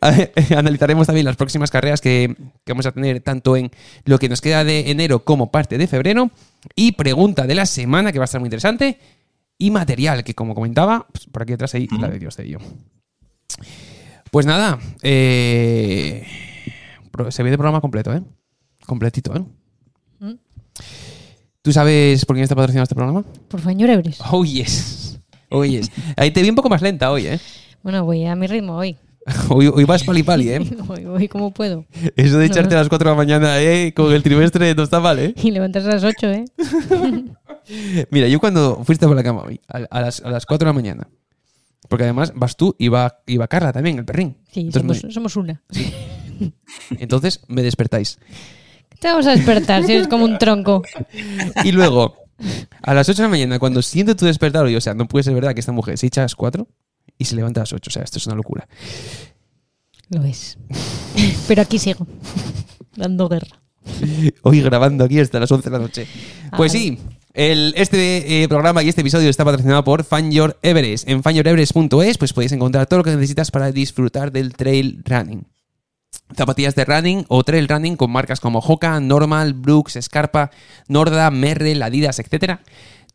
Ver, 0.01 0.33
Analizaremos 0.57 1.07
también 1.07 1.27
las 1.27 1.37
próximas 1.37 1.71
carreras 1.71 2.01
que, 2.01 2.35
que 2.65 2.73
vamos 2.73 2.87
a 2.87 2.93
tener 2.93 3.21
tanto 3.21 3.57
en 3.57 3.71
lo 4.05 4.19
que 4.19 4.29
nos 4.29 4.41
queda 4.41 4.65
de 4.65 4.91
enero 4.91 5.25
como 5.25 5.51
parte 5.51 5.79
de 5.79 5.87
febrero. 5.87 6.31
Y 6.75 6.93
pregunta 6.93 7.47
de 7.47 7.55
la 7.55 7.67
semana 7.67 8.13
que 8.13 8.19
va 8.19 8.25
a 8.25 8.27
estar 8.27 8.41
muy 8.41 8.47
interesante. 8.47 8.99
Y 9.59 9.71
material, 9.71 10.23
que 10.23 10.35
como 10.35 10.55
comentaba, 10.55 11.07
pues, 11.13 11.27
por 11.27 11.43
aquí 11.43 11.53
atrás 11.55 11.75
ahí 11.75 11.89
la 11.99 12.09
de 12.09 12.19
Dios 12.21 12.37
de 12.37 12.45
ello. 12.45 12.59
Pues 14.31 14.47
nada, 14.47 14.79
eh, 15.03 16.25
se 17.31 17.43
ve 17.43 17.51
de 17.51 17.57
programa 17.57 17.81
completo, 17.81 18.15
¿eh? 18.15 18.23
Completito, 18.87 19.35
¿eh? 19.35 19.45
Mm. 20.21 20.35
¿Tú 21.63 21.73
sabes 21.73 22.25
por 22.25 22.37
quién 22.37 22.45
está 22.45 22.55
patrocinado 22.55 22.85
este 22.85 22.95
programa? 22.95 23.25
Por 23.49 23.61
favor, 23.61 23.91
Ebres. 23.91 24.19
Oh, 24.31 24.45
yes. 24.45 25.08
Yes. 25.51 25.91
Ahí 26.17 26.31
te 26.31 26.43
vi 26.43 26.51
un 26.51 26.55
poco 26.55 26.69
más 26.69 26.83
lenta 26.83 27.11
hoy, 27.11 27.27
¿eh? 27.27 27.41
Bueno, 27.83 28.05
voy 28.05 28.25
a 28.27 28.35
mi 28.35 28.47
ritmo 28.47 28.77
hoy. 28.77 28.97
Hoy, 29.51 29.67
hoy 29.67 29.85
vas 29.85 30.05
pali 30.05 30.23
pali, 30.23 30.49
¿eh? 30.49 30.59
Voy, 30.87 31.05
voy 31.05 31.29
como 31.29 31.51
puedo. 31.53 31.85
Eso 32.17 32.39
de 32.39 32.47
echarte 32.47 32.75
a 32.75 32.79
las 32.79 32.89
4 32.89 33.11
de 33.11 33.15
la 33.15 33.17
mañana, 33.17 33.61
¿eh? 33.61 33.93
Con 33.95 34.11
el 34.15 34.23
trimestre 34.23 34.75
no 34.75 34.83
está 34.85 35.01
mal, 35.01 35.19
¿eh? 35.19 35.35
Y 35.43 35.51
levantarse 35.51 35.89
a 35.91 35.93
las 35.95 36.05
8, 36.05 36.31
¿eh? 36.31 36.45
Mira, 38.11 38.27
yo 38.29 38.41
cuando 38.41 38.83
fuiste 38.85 39.07
por 39.07 39.15
la 39.15 39.23
cama 39.23 39.43
hoy, 39.43 39.61
a, 39.69 39.79
a 39.91 40.01
las, 40.01 40.21
a 40.23 40.31
las 40.31 40.47
4 40.47 40.65
de 40.65 40.71
la 40.71 40.73
mañana, 40.73 41.09
porque 41.91 42.05
además 42.05 42.33
vas 42.35 42.57
tú 42.57 42.75
y 42.79 42.89
va, 42.89 43.21
y 43.27 43.37
va 43.37 43.49
Carla 43.49 43.71
también, 43.73 43.99
el 43.99 44.07
perrín. 44.07 44.39
Sí, 44.51 44.61
Entonces, 44.61 45.01
somos, 45.01 45.15
somos 45.15 45.37
una. 45.37 45.63
entonces 46.99 47.43
me 47.49 47.63
despertáis. 47.63 48.19
Te 48.99 49.09
vamos 49.09 49.27
a 49.27 49.33
despertar 49.33 49.85
si 49.85 49.93
eres 49.93 50.09
como 50.09 50.25
un 50.25 50.39
tronco. 50.39 50.83
Y 51.65 51.73
luego, 51.73 52.17
a 52.83 52.95
las 52.95 53.09
8 53.09 53.17
de 53.17 53.23
la 53.23 53.31
mañana, 53.31 53.59
cuando 53.59 53.83
siento 53.83 54.17
tu 54.17 54.27
despertar, 54.27 54.65
oye, 54.65 54.77
o 54.77 54.81
sea, 54.81 54.95
no 54.95 55.07
puede 55.07 55.25
ser 55.25 55.35
verdad 55.35 55.55
que 55.55 55.61
esta 55.61 55.73
mujer 55.73 55.99
se 55.99 56.07
echa 56.07 56.23
a 56.23 56.25
las 56.25 56.35
4 56.35 56.67
y 57.19 57.25
se 57.25 57.37
levanta 57.37 57.61
a 57.61 57.63
las 57.63 57.73
8. 57.73 57.89
O 57.89 57.93
sea, 57.93 58.03
esto 58.03 58.19
es 58.19 58.27
una 58.27 58.37
locura. 58.37 58.69
Lo 60.11 60.25
es. 60.25 60.59
Pero 61.49 61.63
aquí 61.63 61.79
sigo. 61.79 62.07
Dando 62.97 63.29
guerra. 63.29 63.61
Hoy 64.43 64.61
grabando 64.61 65.05
aquí 65.05 65.19
hasta 65.19 65.41
las 65.41 65.51
11 65.51 65.71
de 65.71 65.77
la 65.77 65.83
noche. 65.83 66.07
Pues 66.57 66.73
sí, 66.73 66.99
el, 67.35 67.73
este 67.77 68.43
eh, 68.43 68.49
programa 68.49 68.83
y 68.83 68.89
este 68.89 69.01
episodio 69.03 69.31
está 69.31 69.45
patrocinado 69.45 69.85
por 69.85 70.05
Fan 70.05 70.31
Your 70.31 70.59
Everest. 70.63 71.09
En 71.09 71.23
fanyoreverest.es 71.23 72.19
pues 72.19 72.33
podéis 72.33 72.53
encontrar 72.53 72.87
todo 72.87 72.99
lo 72.99 73.05
que 73.05 73.15
necesitas 73.15 73.51
para 73.51 73.73
disfrutar 73.73 74.33
del 74.33 74.55
trail 74.55 75.03
running. 75.05 75.47
Zapatillas 76.37 76.75
de 76.75 76.85
running 76.85 77.25
o 77.29 77.43
trail 77.43 77.69
running 77.69 77.97
con 77.97 78.11
marcas 78.11 78.41
como 78.41 78.61
Hoka, 78.61 79.01
Normal, 79.01 79.55
Brooks, 79.55 79.99
Scarpa, 80.01 80.51
Norda, 80.87 81.31
Merrell, 81.31 81.83
Adidas, 81.83 82.19
etc. 82.19 82.61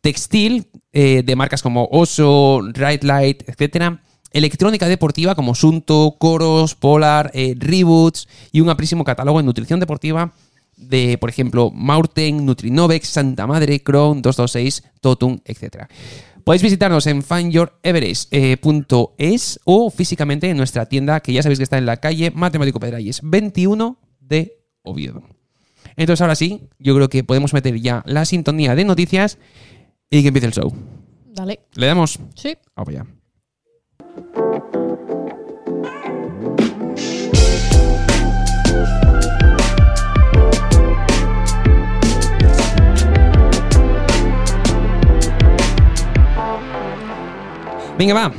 Textil 0.00 0.68
eh, 0.92 1.22
de 1.24 1.36
marcas 1.36 1.62
como 1.62 1.88
Oso, 1.90 2.60
Ride 2.72 3.06
Light, 3.06 3.48
etc. 3.48 3.98
Electrónica 4.32 4.88
deportiva 4.88 5.34
como 5.34 5.54
Sunto, 5.54 6.16
Coros, 6.18 6.74
Polar, 6.74 7.30
eh, 7.34 7.54
Reboots 7.56 8.28
y 8.50 8.60
un 8.60 8.68
amplísimo 8.68 9.04
catálogo 9.04 9.38
en 9.38 9.46
nutrición 9.46 9.80
deportiva 9.80 10.32
de, 10.76 11.18
por 11.18 11.30
ejemplo, 11.30 11.70
Maurten, 11.70 12.44
Nutrinovex, 12.44 13.08
Santa 13.08 13.46
Madre, 13.46 13.80
Crohn, 13.80 14.22
226, 14.22 14.82
Totum, 15.00 15.38
etc. 15.44 15.86
Podéis 16.44 16.62
visitarnos 16.62 17.06
en 17.06 17.22
fanyoreverest.es 17.22 19.60
o 19.64 19.90
físicamente 19.90 20.50
en 20.50 20.58
nuestra 20.58 20.84
tienda, 20.86 21.20
que 21.20 21.32
ya 21.32 21.42
sabéis 21.42 21.58
que 21.58 21.62
está 21.62 21.78
en 21.78 21.86
la 21.86 21.96
calle 21.96 22.30
Matemático 22.30 22.78
Pedralles 22.78 23.20
21 23.22 23.98
de 24.20 24.58
Oviedo. 24.82 25.22
Entonces, 25.96 26.20
ahora 26.20 26.34
sí, 26.34 26.68
yo 26.78 26.94
creo 26.94 27.08
que 27.08 27.24
podemos 27.24 27.54
meter 27.54 27.80
ya 27.80 28.02
la 28.06 28.26
sintonía 28.26 28.74
de 28.74 28.84
noticias 28.84 29.38
y 30.10 30.20
que 30.20 30.28
empiece 30.28 30.48
el 30.48 30.52
show. 30.52 30.70
Dale. 31.32 31.60
¿Le 31.76 31.86
damos? 31.86 32.20
Sí. 32.34 32.58
Vamos 32.76 32.92
ya. 32.92 33.06
Venga, 47.98 48.14
va. 48.14 48.32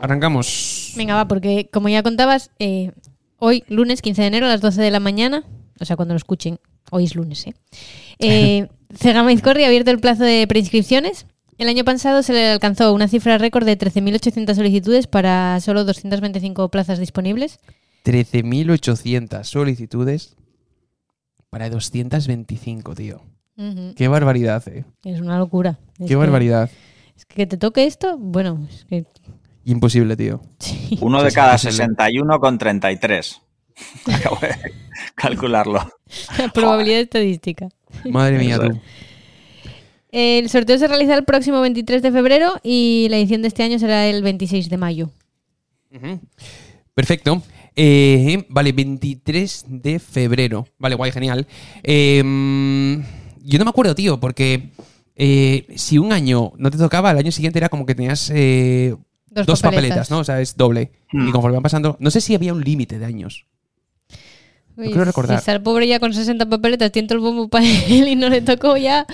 Arrancamos. 0.00 0.94
Venga, 0.96 1.14
va, 1.14 1.28
porque 1.28 1.68
como 1.72 1.88
ya 1.88 2.02
contabas, 2.02 2.50
eh, 2.58 2.92
hoy, 3.38 3.64
lunes 3.68 4.02
15 4.02 4.22
de 4.22 4.28
enero 4.28 4.46
a 4.46 4.48
las 4.48 4.60
12 4.60 4.80
de 4.80 4.90
la 4.90 5.00
mañana, 5.00 5.44
o 5.80 5.84
sea, 5.84 5.96
cuando 5.96 6.14
lo 6.14 6.18
escuchen, 6.18 6.58
hoy 6.90 7.04
es 7.04 7.14
lunes, 7.14 7.46
¿eh? 7.46 7.54
eh 8.18 8.68
Cegama 8.94 9.32
Izcorri 9.32 9.64
ha 9.64 9.68
abierto 9.68 9.90
el 9.90 10.00
plazo 10.00 10.24
de 10.24 10.46
preinscripciones. 10.46 11.26
El 11.58 11.68
año 11.68 11.84
pasado 11.84 12.22
se 12.22 12.32
le 12.32 12.50
alcanzó 12.50 12.92
una 12.92 13.08
cifra 13.08 13.38
récord 13.38 13.64
de 13.64 13.78
13.800 13.78 14.54
solicitudes 14.54 15.06
para 15.06 15.60
solo 15.60 15.84
225 15.84 16.68
plazas 16.70 16.98
disponibles. 16.98 17.60
13.800 18.04 19.44
solicitudes 19.44 20.36
para 21.50 21.70
225, 21.70 22.94
tío. 22.94 23.22
Qué 23.94 24.08
barbaridad, 24.08 24.66
eh. 24.68 24.84
Es 25.04 25.20
una 25.20 25.38
locura. 25.38 25.78
Es 25.94 25.98
Qué 25.98 26.06
que- 26.06 26.16
barbaridad. 26.16 26.70
Es 27.16 27.24
que 27.26 27.46
te 27.46 27.56
toque 27.56 27.84
esto, 27.84 28.16
bueno, 28.18 28.66
es 28.70 28.84
que 28.84 29.04
Imposible, 29.64 30.16
tío. 30.16 30.40
sí. 30.58 30.98
Uno 31.00 31.22
de 31.22 31.30
cada 31.30 31.56
sí, 31.56 31.68
sí. 31.70 31.76
61 31.76 32.40
con 32.40 32.58
33. 32.58 33.40
Acabo 34.12 34.38
de 34.40 34.54
calcularlo. 35.14 35.88
La 36.38 36.48
probabilidad 36.48 37.00
estadística. 37.00 37.68
Madre 38.10 38.38
mía, 38.38 38.58
tú. 38.58 38.78
El 40.10 40.50
sorteo 40.50 40.76
se 40.78 40.88
realiza 40.88 41.14
el 41.14 41.24
próximo 41.24 41.60
23 41.60 42.02
de 42.02 42.12
febrero 42.12 42.54
y 42.62 43.06
la 43.08 43.16
edición 43.16 43.40
de 43.42 43.48
este 43.48 43.62
año 43.62 43.78
será 43.78 44.06
el 44.06 44.22
26 44.22 44.68
de 44.68 44.76
mayo. 44.76 45.10
Perfecto. 46.94 47.42
Eh, 47.74 48.44
vale, 48.50 48.72
23 48.72 49.64
de 49.68 49.98
febrero. 49.98 50.66
Vale, 50.78 50.96
guay, 50.96 51.12
genial. 51.12 51.46
Eh, 51.82 52.18
yo 53.42 53.58
no 53.58 53.64
me 53.64 53.70
acuerdo, 53.70 53.94
tío, 53.94 54.20
porque 54.20 54.72
eh, 55.16 55.66
si 55.76 55.98
un 55.98 56.12
año 56.12 56.52
no 56.56 56.70
te 56.70 56.78
tocaba, 56.78 57.10
el 57.10 57.18
año 57.18 57.32
siguiente 57.32 57.58
era 57.58 57.68
como 57.68 57.86
que 57.86 57.94
tenías 57.94 58.30
eh, 58.34 58.94
Dos, 59.26 59.46
dos, 59.46 59.62
papeletas. 59.62 59.88
papeletas. 60.08 60.10
¿no? 60.10 60.18
O 60.18 60.24
sea, 60.24 60.40
es 60.40 60.56
doble. 60.56 60.92
Hmm. 61.12 61.28
Y 61.28 61.32
conforme 61.32 61.56
van 61.56 61.62
pasando, 61.62 61.96
no 62.00 62.10
sé 62.10 62.20
si 62.20 62.34
había 62.34 62.52
un 62.52 62.62
límite 62.62 62.98
de 62.98 63.04
años. 63.06 63.46
Uy, 64.76 64.90
creo 64.90 65.04
recordar. 65.04 65.36
Si 65.36 65.40
está 65.40 65.52
el 65.52 65.62
pobre 65.62 65.86
ya 65.86 66.00
con 66.00 66.12
60 66.14 66.46
papeletas, 66.48 66.90
tiene 66.92 67.08
todo 67.08 67.16
el 67.18 67.24
bombo 67.24 67.48
para 67.48 67.64
él 67.66 68.08
y 68.08 68.16
no 68.16 68.28
le 68.28 68.40
tocó 68.42 68.76
ya. 68.76 69.06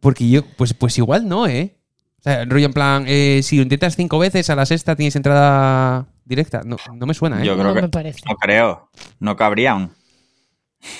Porque 0.00 0.28
yo, 0.28 0.42
pues, 0.56 0.74
pues 0.74 0.96
igual 0.98 1.28
no, 1.28 1.46
¿eh? 1.46 1.76
O 2.20 2.22
sea, 2.22 2.44
rollo 2.44 2.66
en 2.66 2.72
plan, 2.72 3.04
eh, 3.06 3.40
si 3.42 3.56
lo 3.56 3.62
intentas 3.62 3.96
cinco 3.96 4.18
veces, 4.18 4.50
a 4.50 4.56
la 4.56 4.66
sexta 4.66 4.96
tienes 4.96 5.14
entrada 5.16 6.06
directa. 6.24 6.62
No, 6.64 6.76
no 6.94 7.06
me 7.06 7.14
suena, 7.14 7.42
¿eh? 7.42 7.46
Yo 7.46 7.54
creo 7.54 7.68
no 7.68 7.74
que 7.74 7.82
me 7.82 7.88
parece. 7.88 8.20
no 8.28 8.34
creo. 8.36 8.90
No 9.20 9.36
cabrían. 9.36 9.90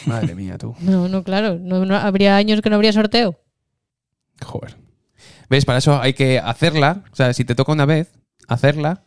Madre 0.06 0.35
mía, 0.35 0.56
tú. 0.58 0.75
No, 0.80 1.08
no, 1.08 1.23
claro. 1.23 1.58
No, 1.61 1.85
no- 1.85 1.96
habría 1.96 2.37
años 2.37 2.61
que 2.62 2.70
no 2.70 2.76
habría 2.76 2.92
sorteo. 2.92 3.38
Joder. 4.45 4.76
¿Ves? 5.49 5.64
Para 5.64 5.78
eso 5.78 6.00
hay 6.00 6.12
que 6.14 6.38
hacerla. 6.38 7.05
O 7.12 7.16
sea, 7.16 7.33
si 7.33 7.45
te 7.45 7.55
toca 7.55 7.73
una 7.73 7.87
vez, 7.87 8.12
hacerla. 8.49 9.02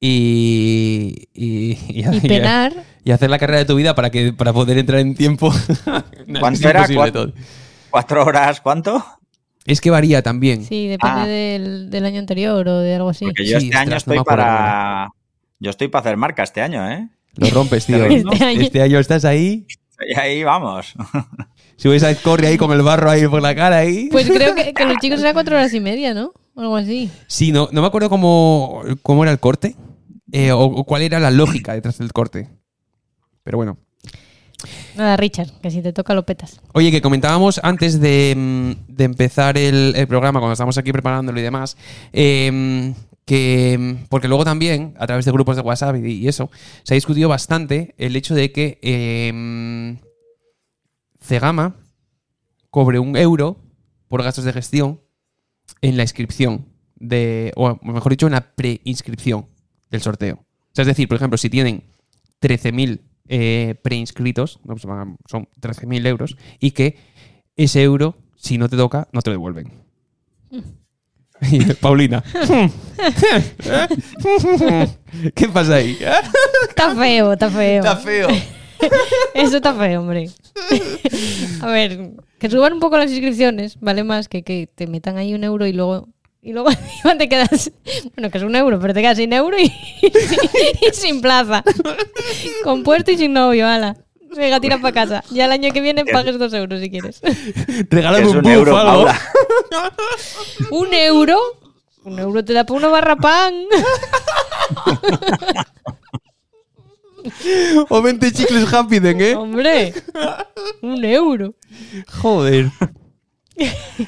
Y. 0.00 1.28
Y, 1.32 1.72
y, 1.88 2.04
Y 2.06 2.20
penar. 2.28 2.72
y 3.04 3.10
hacer 3.10 3.30
la 3.30 3.38
carrera 3.38 3.58
de 3.60 3.64
tu 3.64 3.74
vida 3.76 3.94
para 3.94 4.10
que 4.10 4.32
para 4.32 4.52
poder 4.52 4.78
entrar 4.78 5.00
en 5.00 5.14
tiempo. 5.14 5.52
No, 6.26 6.40
¿Cuánto 6.40 6.68
era? 6.68 6.86
¿Cuatro 7.90 8.24
horas 8.24 8.60
cuánto? 8.62 9.04
Es 9.66 9.80
que 9.80 9.90
varía 9.90 10.22
también. 10.22 10.64
Sí, 10.64 10.88
depende 10.88 11.20
Ah. 11.20 11.26
del, 11.26 11.90
del 11.90 12.04
año 12.06 12.18
anterior 12.18 12.66
o 12.66 12.78
de 12.80 12.94
algo 12.94 13.10
así. 13.10 13.24
Porque 13.26 13.46
yo 13.46 13.60
Sí, 13.60 13.66
este 13.66 13.76
año 13.78 13.96
estoy 13.96 14.22
para. 14.24 15.10
Yo 15.60 15.70
estoy 15.70 15.88
para 15.88 16.00
hacer 16.00 16.16
marca 16.16 16.42
este 16.42 16.60
año, 16.62 16.90
¿eh? 16.90 17.08
Lo 17.36 17.48
rompes, 17.50 17.86
tío. 17.86 18.04
Este 18.06 18.44
año. 18.44 18.60
Este 18.62 18.82
año 18.82 18.98
estás 18.98 19.24
ahí. 19.24 19.66
Y 20.08 20.18
ahí 20.18 20.42
vamos. 20.42 20.94
Si 21.76 21.88
ves 21.88 22.02
a 22.04 22.14
corre 22.14 22.46
ahí 22.46 22.56
con 22.56 22.70
el 22.72 22.82
barro 22.82 23.10
ahí 23.10 23.26
por 23.26 23.42
la 23.42 23.54
cara 23.54 23.78
ahí. 23.78 24.08
Pues 24.10 24.28
creo 24.30 24.54
que, 24.54 24.72
que 24.74 24.84
los 24.84 24.98
chicos 24.98 25.20
era 25.20 25.32
cuatro 25.32 25.56
horas 25.56 25.72
y 25.74 25.80
media, 25.80 26.14
¿no? 26.14 26.32
O 26.54 26.60
algo 26.60 26.76
así. 26.76 27.10
Sí, 27.26 27.50
no, 27.52 27.68
no 27.72 27.80
me 27.80 27.86
acuerdo 27.86 28.08
cómo, 28.08 28.82
cómo 29.02 29.24
era 29.24 29.32
el 29.32 29.40
corte. 29.40 29.74
eh, 30.32 30.52
o, 30.52 30.60
o 30.64 30.84
cuál 30.84 31.02
era 31.02 31.18
la 31.20 31.30
lógica 31.30 31.74
detrás 31.74 31.98
del 31.98 32.12
corte. 32.12 32.48
Pero 33.42 33.58
bueno. 33.58 33.78
Nada, 34.96 35.16
Richard, 35.16 35.50
que 35.60 35.70
si 35.70 35.82
te 35.82 35.92
toca 35.92 36.14
lo 36.14 36.24
petas. 36.24 36.60
Oye, 36.72 36.90
que 36.90 37.02
comentábamos 37.02 37.60
antes 37.62 38.00
de, 38.00 38.34
mm, 38.36 38.92
de 38.94 39.04
empezar 39.04 39.58
el, 39.58 39.92
el 39.96 40.06
programa, 40.06 40.40
cuando 40.40 40.52
estamos 40.54 40.78
aquí 40.78 40.92
preparándolo 40.92 41.38
y 41.38 41.42
demás, 41.42 41.76
eh, 42.12 42.94
que. 43.26 43.96
Porque 44.08 44.28
luego 44.28 44.44
también, 44.44 44.94
a 44.98 45.06
través 45.06 45.24
de 45.26 45.32
grupos 45.32 45.56
de 45.56 45.62
WhatsApp 45.62 45.96
y, 45.96 46.12
y 46.12 46.28
eso, 46.28 46.50
se 46.84 46.94
ha 46.94 46.96
discutido 46.96 47.28
bastante 47.28 47.94
el 47.98 48.16
hecho 48.16 48.34
de 48.34 48.52
que 48.52 48.78
eh, 48.82 49.98
Cegama 51.26 51.76
cobre 52.70 52.98
un 52.98 53.16
euro 53.16 53.56
por 54.08 54.22
gastos 54.22 54.44
de 54.44 54.52
gestión 54.52 55.00
en 55.80 55.96
la 55.96 56.02
inscripción 56.02 56.66
de. 56.96 57.52
O 57.56 57.78
mejor 57.82 58.12
dicho, 58.12 58.26
en 58.26 58.32
la 58.32 58.54
preinscripción 58.54 59.46
del 59.90 60.02
sorteo. 60.02 60.36
O 60.36 60.44
sea, 60.74 60.82
es 60.82 60.88
decir, 60.88 61.08
por 61.08 61.16
ejemplo, 61.16 61.38
si 61.38 61.48
tienen 61.50 61.84
13.000 62.40 63.00
eh, 63.28 63.74
preinscritos, 63.82 64.60
no, 64.64 64.74
pues 64.74 64.84
van- 64.84 65.16
son 65.30 65.48
13.000 65.60 66.06
euros, 66.06 66.36
y 66.60 66.72
que 66.72 66.98
ese 67.56 67.82
euro, 67.82 68.16
si 68.36 68.58
no 68.58 68.68
te 68.68 68.76
toca, 68.76 69.08
no 69.12 69.22
te 69.22 69.30
lo 69.30 69.34
devuelven. 69.34 69.72
Paulina. 71.80 72.22
¿Qué 75.34 75.48
pasa 75.48 75.74
ahí? 75.76 75.98
Está 76.68 76.94
feo, 76.94 77.32
está 77.32 77.50
feo. 77.50 77.78
Está 77.82 77.96
feo. 77.96 78.28
Eso 79.34 79.56
está 79.56 79.74
feo, 79.74 80.00
hombre. 80.00 80.30
A 81.60 81.66
ver, 81.66 82.10
que 82.38 82.50
suban 82.50 82.74
un 82.74 82.80
poco 82.80 82.98
las 82.98 83.10
inscripciones, 83.10 83.78
vale 83.80 84.04
más 84.04 84.28
que 84.28 84.42
que 84.42 84.68
te 84.74 84.86
metan 84.86 85.16
ahí 85.16 85.34
un 85.34 85.44
euro 85.44 85.66
y 85.66 85.72
luego 85.72 86.08
y 86.42 86.52
luego 86.52 86.68
te 87.18 87.28
quedas, 87.28 87.72
bueno, 88.14 88.30
que 88.30 88.38
es 88.38 88.44
un 88.44 88.54
euro, 88.54 88.78
pero 88.78 88.92
te 88.92 89.00
quedas 89.00 89.16
sin 89.16 89.32
euro 89.32 89.58
y, 89.58 89.72
y 90.02 90.92
sin 90.92 91.22
plaza. 91.22 91.64
Con 92.62 92.82
puesto 92.82 93.10
y 93.10 93.16
sin 93.16 93.32
novio, 93.32 93.66
ala. 93.66 93.96
Venga, 94.36 94.60
tira 94.60 94.78
para 94.78 94.92
casa. 94.92 95.24
Ya 95.30 95.46
el 95.46 95.52
año 95.52 95.72
que 95.72 95.80
viene 95.80 96.04
pagues 96.04 96.38
dos 96.38 96.52
euros 96.52 96.80
si 96.80 96.90
quieres. 96.90 97.22
Regálame 97.88 98.26
Es 98.26 98.32
un, 98.32 98.38
un 98.38 98.46
euro. 98.46 98.72
Paula. 98.72 99.20
¿Un 100.70 100.92
euro? 100.92 101.38
Un 102.04 102.18
euro 102.18 102.44
te 102.44 102.52
da 102.52 102.64
para 102.64 102.78
una 102.78 102.88
barra 102.88 103.16
pan. 103.16 103.54
O 107.88 108.02
20 108.02 108.32
chicles 108.32 108.72
Happy 108.72 108.98
Den, 108.98 109.20
¿eh? 109.20 109.34
Hombre, 109.34 109.92
un 110.82 111.04
euro. 111.04 111.54
Joder. 112.08 112.70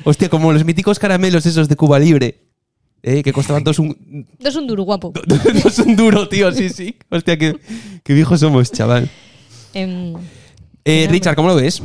Hostia, 0.05 0.29
como 0.29 0.53
los 0.53 0.65
míticos 0.65 0.99
caramelos 0.99 1.47
esos 1.47 1.69
de 1.69 1.77
Cuba 1.77 1.99
Libre. 1.99 2.43
¿eh? 3.03 3.23
Que 3.23 3.33
costaban 3.33 3.63
dos 3.65 3.79
un, 3.79 4.27
Dos 4.39 4.57
un 4.57 4.67
duro, 4.67 4.83
guapo. 4.83 5.13
dos 5.63 5.79
un 5.79 5.97
duro, 5.97 6.29
tío. 6.29 6.51
Sí, 6.53 6.69
sí. 6.69 6.97
Hostia, 7.11 7.37
qué, 7.39 7.57
qué 8.03 8.13
viejos 8.15 8.41
somos, 8.41 8.71
chaval. 8.73 9.09
Em, 9.75 10.15
Eh. 10.85 11.07
Richard, 11.11 11.37
¿cómo 11.37 11.49
lo 11.49 11.57
ves? 11.57 11.83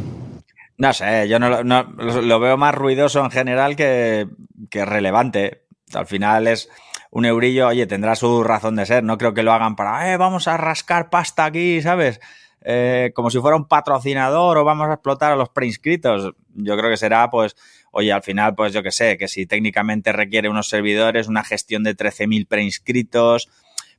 No 0.78 0.94
sé, 0.94 1.28
yo 1.30 1.38
no, 1.38 1.50
lo- 1.50 1.64
no- 1.64 1.84
lo 1.84 2.40
veo 2.40 2.58
más 2.58 2.74
ruidoso 2.74 3.24
en 3.24 3.30
general 3.32 3.76
que, 3.76 4.28
que 4.70 4.84
relevante. 4.86 5.66
Al 5.94 6.08
final 6.08 6.48
es 6.48 6.70
un 7.12 7.26
eurillo, 7.26 7.68
oye, 7.68 7.86
tendrá 7.86 8.16
su 8.16 8.44
razón 8.44 8.76
de 8.78 8.86
ser. 8.86 9.04
No 9.04 9.18
creo 9.18 9.34
que 9.34 9.44
lo 9.44 9.54
hagan 9.54 9.76
para, 9.76 10.12
eh, 10.12 10.18
vamos 10.18 10.48
a 10.48 10.58
rascar 10.58 11.10
pasta 11.10 11.46
aquí, 11.46 11.82
¿sabes? 11.82 12.20
Eh, 12.64 13.12
como 13.14 13.30
si 13.30 13.40
fuera 13.40 13.58
un 13.58 13.68
patrocinador 13.68 14.58
o 14.58 14.64
vamos 14.64 14.88
a 14.88 14.94
explotar 14.94 15.32
a 15.32 15.36
los 15.36 15.50
preinscritos. 15.50 16.34
Yo 16.56 16.78
creo 16.78 16.90
que 16.90 16.98
será, 16.98 17.30
pues, 17.30 17.56
oye, 17.92 18.12
al 18.14 18.24
final, 18.24 18.56
pues 18.56 18.72
yo 18.74 18.82
que 18.82 18.92
sé, 18.92 19.18
que 19.18 19.28
si 19.28 19.46
técnicamente 19.46 20.12
requiere 20.14 20.48
unos 20.48 20.70
servidores, 20.70 21.28
una 21.28 21.44
gestión 21.44 21.84
de 21.84 21.96
13.000 21.96 22.48
preinscritos. 22.48 23.50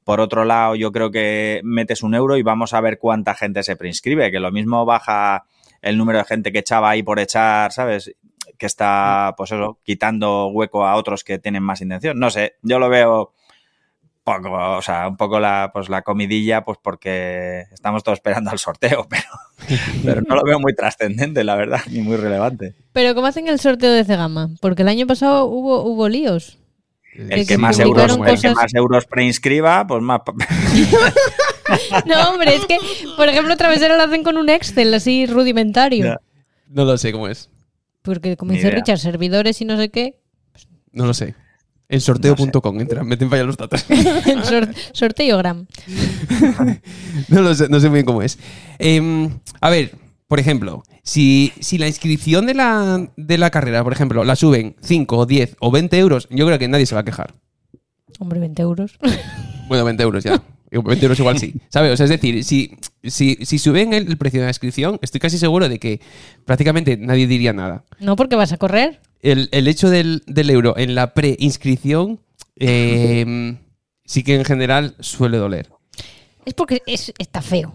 Por 0.04 0.20
otro 0.20 0.44
lado, 0.44 0.74
yo 0.74 0.90
creo 0.90 1.10
que 1.10 1.60
metes 1.64 2.02
un 2.02 2.14
euro 2.14 2.36
y 2.36 2.42
vamos 2.42 2.72
a 2.72 2.80
ver 2.80 2.98
cuánta 2.98 3.34
gente 3.34 3.62
se 3.62 3.76
preinscribe, 3.76 4.30
que 4.30 4.40
lo 4.40 4.50
mismo 4.50 4.84
baja 4.84 5.44
el 5.82 5.98
número 5.98 6.18
de 6.18 6.24
gente 6.24 6.52
que 6.52 6.60
echaba 6.60 6.90
ahí 6.90 7.02
por 7.02 7.18
echar, 7.18 7.72
¿sabes? 7.72 8.14
Que 8.62 8.66
está, 8.66 9.34
pues 9.36 9.50
eso, 9.50 9.80
quitando 9.82 10.46
hueco 10.46 10.86
a 10.86 10.94
otros 10.94 11.24
que 11.24 11.40
tienen 11.40 11.64
más 11.64 11.80
intención. 11.80 12.16
No 12.20 12.30
sé, 12.30 12.58
yo 12.62 12.78
lo 12.78 12.88
veo 12.88 13.32
poco, 14.22 14.52
o 14.52 14.80
sea, 14.82 15.08
un 15.08 15.16
poco 15.16 15.40
la, 15.40 15.72
pues 15.72 15.88
la 15.88 16.02
comidilla, 16.02 16.64
pues 16.64 16.78
porque 16.80 17.64
estamos 17.72 18.04
todos 18.04 18.18
esperando 18.18 18.52
al 18.52 18.60
sorteo, 18.60 19.08
pero, 19.10 19.24
pero 20.04 20.20
no 20.20 20.36
lo 20.36 20.44
veo 20.44 20.60
muy 20.60 20.76
trascendente, 20.76 21.42
la 21.42 21.56
verdad, 21.56 21.80
ni 21.90 22.02
muy 22.02 22.16
relevante. 22.16 22.76
Pero 22.92 23.16
¿cómo 23.16 23.26
hacen 23.26 23.48
el 23.48 23.58
sorteo 23.58 23.90
de 23.90 24.04
Cegama? 24.04 24.50
Porque 24.60 24.82
el 24.82 24.88
año 24.88 25.08
pasado 25.08 25.46
hubo, 25.46 25.82
hubo 25.82 26.08
líos. 26.08 26.60
El 27.14 27.44
Que 27.44 27.58
más 27.58 27.80
euros, 27.80 28.16
el 28.16 28.40
que 28.40 28.50
más 28.50 28.72
euros 28.74 29.06
preinscriba, 29.06 29.84
pues 29.88 30.00
más. 30.02 30.20
No, 32.06 32.30
hombre, 32.30 32.54
es 32.54 32.66
que, 32.66 32.78
por 33.16 33.28
ejemplo, 33.28 33.56
Travesera 33.56 33.96
lo 33.96 34.04
hacen 34.04 34.22
con 34.22 34.36
un 34.36 34.48
Excel 34.50 34.94
así 34.94 35.26
rudimentario. 35.26 36.20
No 36.68 36.84
lo 36.84 36.96
sé 36.96 37.10
cómo 37.10 37.26
es. 37.26 37.50
Porque, 38.02 38.36
como 38.36 38.52
dice. 38.52 38.70
Richard, 38.70 38.98
servidores 38.98 39.60
y 39.60 39.64
no 39.64 39.76
sé 39.76 39.90
qué. 39.90 40.20
No 40.92 41.06
lo 41.06 41.14
sé. 41.14 41.34
En 41.88 42.00
sorteo.com, 42.00 42.80
entra, 42.80 43.04
meten 43.04 43.28
para 43.28 43.40
allá 43.42 43.46
los 43.46 43.56
datos. 43.56 43.84
sor- 44.44 44.74
sorteogram. 44.92 45.66
no 47.28 47.42
lo 47.42 47.54
sé, 47.54 47.68
no 47.68 47.80
sé 47.80 47.88
muy 47.88 47.96
bien 47.98 48.06
cómo 48.06 48.22
es. 48.22 48.38
Em, 48.78 49.30
a 49.60 49.68
ver, 49.70 49.92
por 50.26 50.40
ejemplo, 50.40 50.82
si, 51.02 51.52
si 51.60 51.76
la 51.78 51.86
inscripción 51.88 52.46
de 52.46 52.54
la, 52.54 53.10
de 53.16 53.38
la 53.38 53.50
carrera, 53.50 53.84
por 53.84 53.92
ejemplo, 53.92 54.24
la 54.24 54.36
suben 54.36 54.74
5, 54.80 55.26
10 55.26 55.56
o 55.60 55.70
20 55.70 55.98
euros, 55.98 56.28
yo 56.30 56.46
creo 56.46 56.58
que 56.58 56.68
nadie 56.68 56.86
se 56.86 56.94
va 56.94 57.02
a 57.02 57.04
quejar. 57.04 57.34
Hombre, 58.18 58.40
20 58.40 58.62
euros. 58.62 58.98
Bueno, 59.68 59.84
20 59.84 60.02
euros 60.02 60.24
ya. 60.24 60.42
Digo, 60.72 60.84
20 60.84 61.04
euros 61.04 61.18
igual 61.18 61.38
sí. 61.38 61.52
¿Sabes? 61.68 61.92
O 61.92 61.96
sea, 61.98 62.04
es 62.04 62.10
decir, 62.10 62.42
si, 62.44 62.74
si, 63.04 63.36
si 63.42 63.58
suben 63.58 63.92
el, 63.92 64.08
el 64.08 64.16
precio 64.16 64.40
de 64.40 64.46
la 64.46 64.50
inscripción, 64.50 64.98
estoy 65.02 65.20
casi 65.20 65.36
seguro 65.36 65.68
de 65.68 65.78
que 65.78 66.00
prácticamente 66.46 66.96
nadie 66.96 67.26
diría 67.26 67.52
nada. 67.52 67.84
No, 68.00 68.16
porque 68.16 68.36
vas 68.36 68.52
a 68.52 68.56
correr. 68.56 68.98
El, 69.20 69.50
el 69.52 69.68
hecho 69.68 69.90
del, 69.90 70.22
del 70.26 70.48
euro 70.48 70.78
en 70.78 70.94
la 70.94 71.12
preinscripción 71.12 72.20
em, 72.56 73.58
sí 74.06 74.22
que 74.24 74.34
en 74.34 74.46
general 74.46 74.96
suele 75.00 75.36
doler. 75.36 75.68
Es 76.46 76.54
porque 76.54 76.80
es, 76.86 77.12
está 77.18 77.42
feo. 77.42 77.74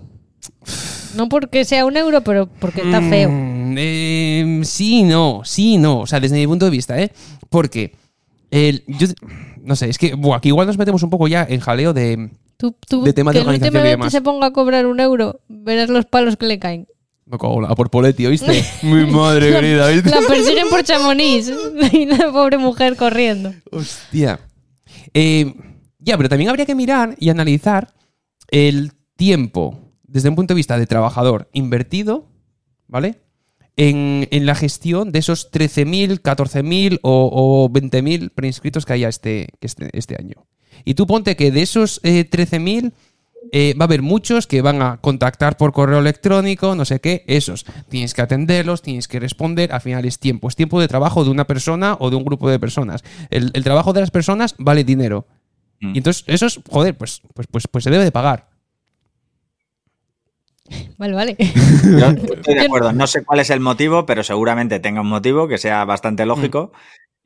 No 1.16 1.30
porque 1.30 1.66
sea 1.66 1.86
un 1.86 1.98
euro, 1.98 2.22
pero 2.22 2.48
porque 2.48 2.82
está 2.82 3.00
feo. 3.04 3.30
Mm, 3.30 3.78
em, 3.78 4.64
sí, 4.64 5.04
no, 5.04 5.42
sí, 5.46 5.78
no. 5.78 6.00
O 6.00 6.08
sea, 6.08 6.20
desde 6.20 6.38
mi 6.38 6.48
punto 6.48 6.66
de 6.66 6.72
vista, 6.72 7.00
¿eh? 7.00 7.12
Porque 7.50 7.94
el, 8.50 8.84
yo, 8.88 9.08
no 9.62 9.76
sé, 9.76 9.88
es 9.88 10.00
que 10.00 10.16
buah, 10.16 10.38
aquí 10.38 10.48
igual 10.48 10.66
nos 10.66 10.80
metemos 10.80 11.04
un 11.04 11.12
poco 11.12 11.28
ya 11.28 11.46
en 11.48 11.60
jaleo 11.60 11.94
de... 11.94 12.32
Tú, 12.58 12.76
tú 12.88 13.04
de 13.04 13.14
temas 13.14 13.34
que 13.34 13.40
de 13.40 13.42
el 13.44 13.48
organización 13.48 13.86
y 13.86 13.90
demás. 13.90 14.12
se 14.12 14.22
ponga 14.22 14.48
a 14.48 14.52
cobrar 14.52 14.86
un 14.88 15.00
euro, 15.00 15.42
verás 15.48 15.90
los 15.90 16.06
palos 16.06 16.38
que 16.38 16.48
le 16.48 16.58
caen. 16.60 16.88
Me 17.26 17.38
cago 17.38 17.62
la- 17.62 17.76
por 17.76 17.90
Poletti, 17.90 18.26
¿oíste? 18.26 18.64
Mi 18.84 19.06
madre 19.06 19.52
querida, 19.52 19.88
¿viste? 19.90 20.10
La 20.10 20.22
persiguen 20.28 20.68
por 20.70 20.84
Chamonix 20.84 21.52
y 21.94 22.06
la 22.06 22.32
pobre 22.32 22.58
mujer 22.58 22.96
corriendo. 22.96 23.54
Hostia. 23.72 24.40
Eh, 25.14 25.54
ya, 26.00 26.18
pero 26.18 26.30
también 26.30 26.50
habría 26.50 26.66
que 26.66 26.74
mirar 26.76 27.16
y 27.20 27.30
analizar 27.30 27.94
el 28.50 28.92
tiempo 29.18 29.92
desde 30.04 30.30
un 30.30 30.36
punto 30.36 30.54
de 30.54 30.58
vista 30.58 30.78
de 30.80 30.88
trabajador 30.88 31.50
invertido, 31.54 32.30
¿vale? 32.88 33.20
En, 33.76 34.28
en 34.32 34.46
la 34.48 34.56
gestión 34.56 35.12
de 35.12 35.20
esos 35.20 35.52
13.000, 35.52 36.22
14.000 36.22 37.00
o, 37.04 37.30
o 37.32 37.70
20.000 37.70 38.32
preinscritos 38.34 38.86
que 38.86 38.94
haya 38.94 39.10
este, 39.10 39.50
este, 39.62 39.90
este 39.94 40.16
año. 40.18 40.48
Y 40.88 40.94
tú 40.94 41.06
ponte 41.06 41.36
que 41.36 41.52
de 41.52 41.64
esos 41.64 42.00
eh, 42.04 42.26
13.000 42.30 42.94
eh, 43.52 43.74
va 43.78 43.84
a 43.84 43.88
haber 43.88 44.02
muchos 44.02 44.48
que 44.48 44.62
van 44.62 44.82
a 44.82 44.96
contactar 45.02 45.58
por 45.58 45.74
correo 45.74 46.00
electrónico, 46.00 46.76
no 46.76 46.86
sé 46.86 47.02
qué, 47.02 47.26
esos. 47.28 47.66
Tienes 47.90 48.14
que 48.14 48.22
atenderlos, 48.22 48.82
tienes 48.82 49.10
que 49.10 49.20
responder, 49.20 49.74
al 49.74 49.82
final 49.82 50.06
es 50.06 50.18
tiempo. 50.18 50.48
Es 50.48 50.56
tiempo 50.56 50.80
de 50.80 50.88
trabajo 50.88 51.26
de 51.26 51.30
una 51.30 51.46
persona 51.46 51.98
o 52.00 52.10
de 52.10 52.16
un 52.16 52.24
grupo 52.24 52.50
de 52.50 52.58
personas. 52.58 53.04
El, 53.30 53.52
el 53.54 53.66
trabajo 53.66 53.92
de 53.92 54.00
las 54.00 54.12
personas 54.12 54.56
vale 54.60 54.86
dinero. 54.86 55.28
Mm. 55.82 55.94
Y 55.94 55.98
entonces, 55.98 56.24
esos, 56.26 56.62
joder, 56.72 56.98
pues, 56.98 57.22
pues, 57.34 57.48
pues, 57.52 57.68
pues 57.68 57.84
se 57.84 57.90
debe 57.90 58.06
de 58.06 58.14
pagar. 58.14 58.48
Vale, 60.98 61.14
vale. 61.14 61.38
Yo 61.38 62.08
estoy 62.34 62.56
de 62.56 62.66
acuerdo. 62.66 62.92
No 62.92 63.08
sé 63.08 63.24
cuál 63.24 63.40
es 63.40 63.50
el 63.50 63.60
motivo, 63.60 64.06
pero 64.06 64.24
seguramente 64.24 64.80
tenga 64.80 65.00
un 65.02 65.08
motivo 65.08 65.48
que 65.48 65.58
sea 65.58 65.86
bastante 65.86 66.26
lógico. 66.26 66.74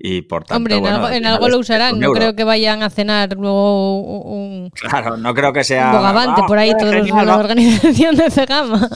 Y 0.04 0.24
por 0.24 0.44
tanto. 0.46 0.58
Hombre, 0.58 0.76
en 0.76 0.82
bueno, 0.82 0.96
algo, 0.96 1.08
al 1.08 1.14
en 1.14 1.26
algo 1.28 1.48
lo 1.50 1.60
usarán. 1.60 2.00
No 2.00 2.08
euro. 2.08 2.20
creo 2.20 2.36
que 2.36 2.44
vayan 2.44 2.82
a 2.82 2.90
cenar 2.90 3.36
luego 3.38 4.02
un, 4.02 4.72
Claro, 4.72 5.16
no 5.18 5.34
creo 5.36 5.54
que 5.54 5.64
sea. 5.64 5.92
bogavante 5.92 6.42
"Ah, 6.44 6.48
por 6.48 6.58
ahí 6.58 6.72
todos 6.78 6.94
genial, 6.94 7.26
la 7.28 7.34
va". 7.36 7.40
organización 7.40 8.16
de 8.16 8.32
Cegama. 8.32 8.90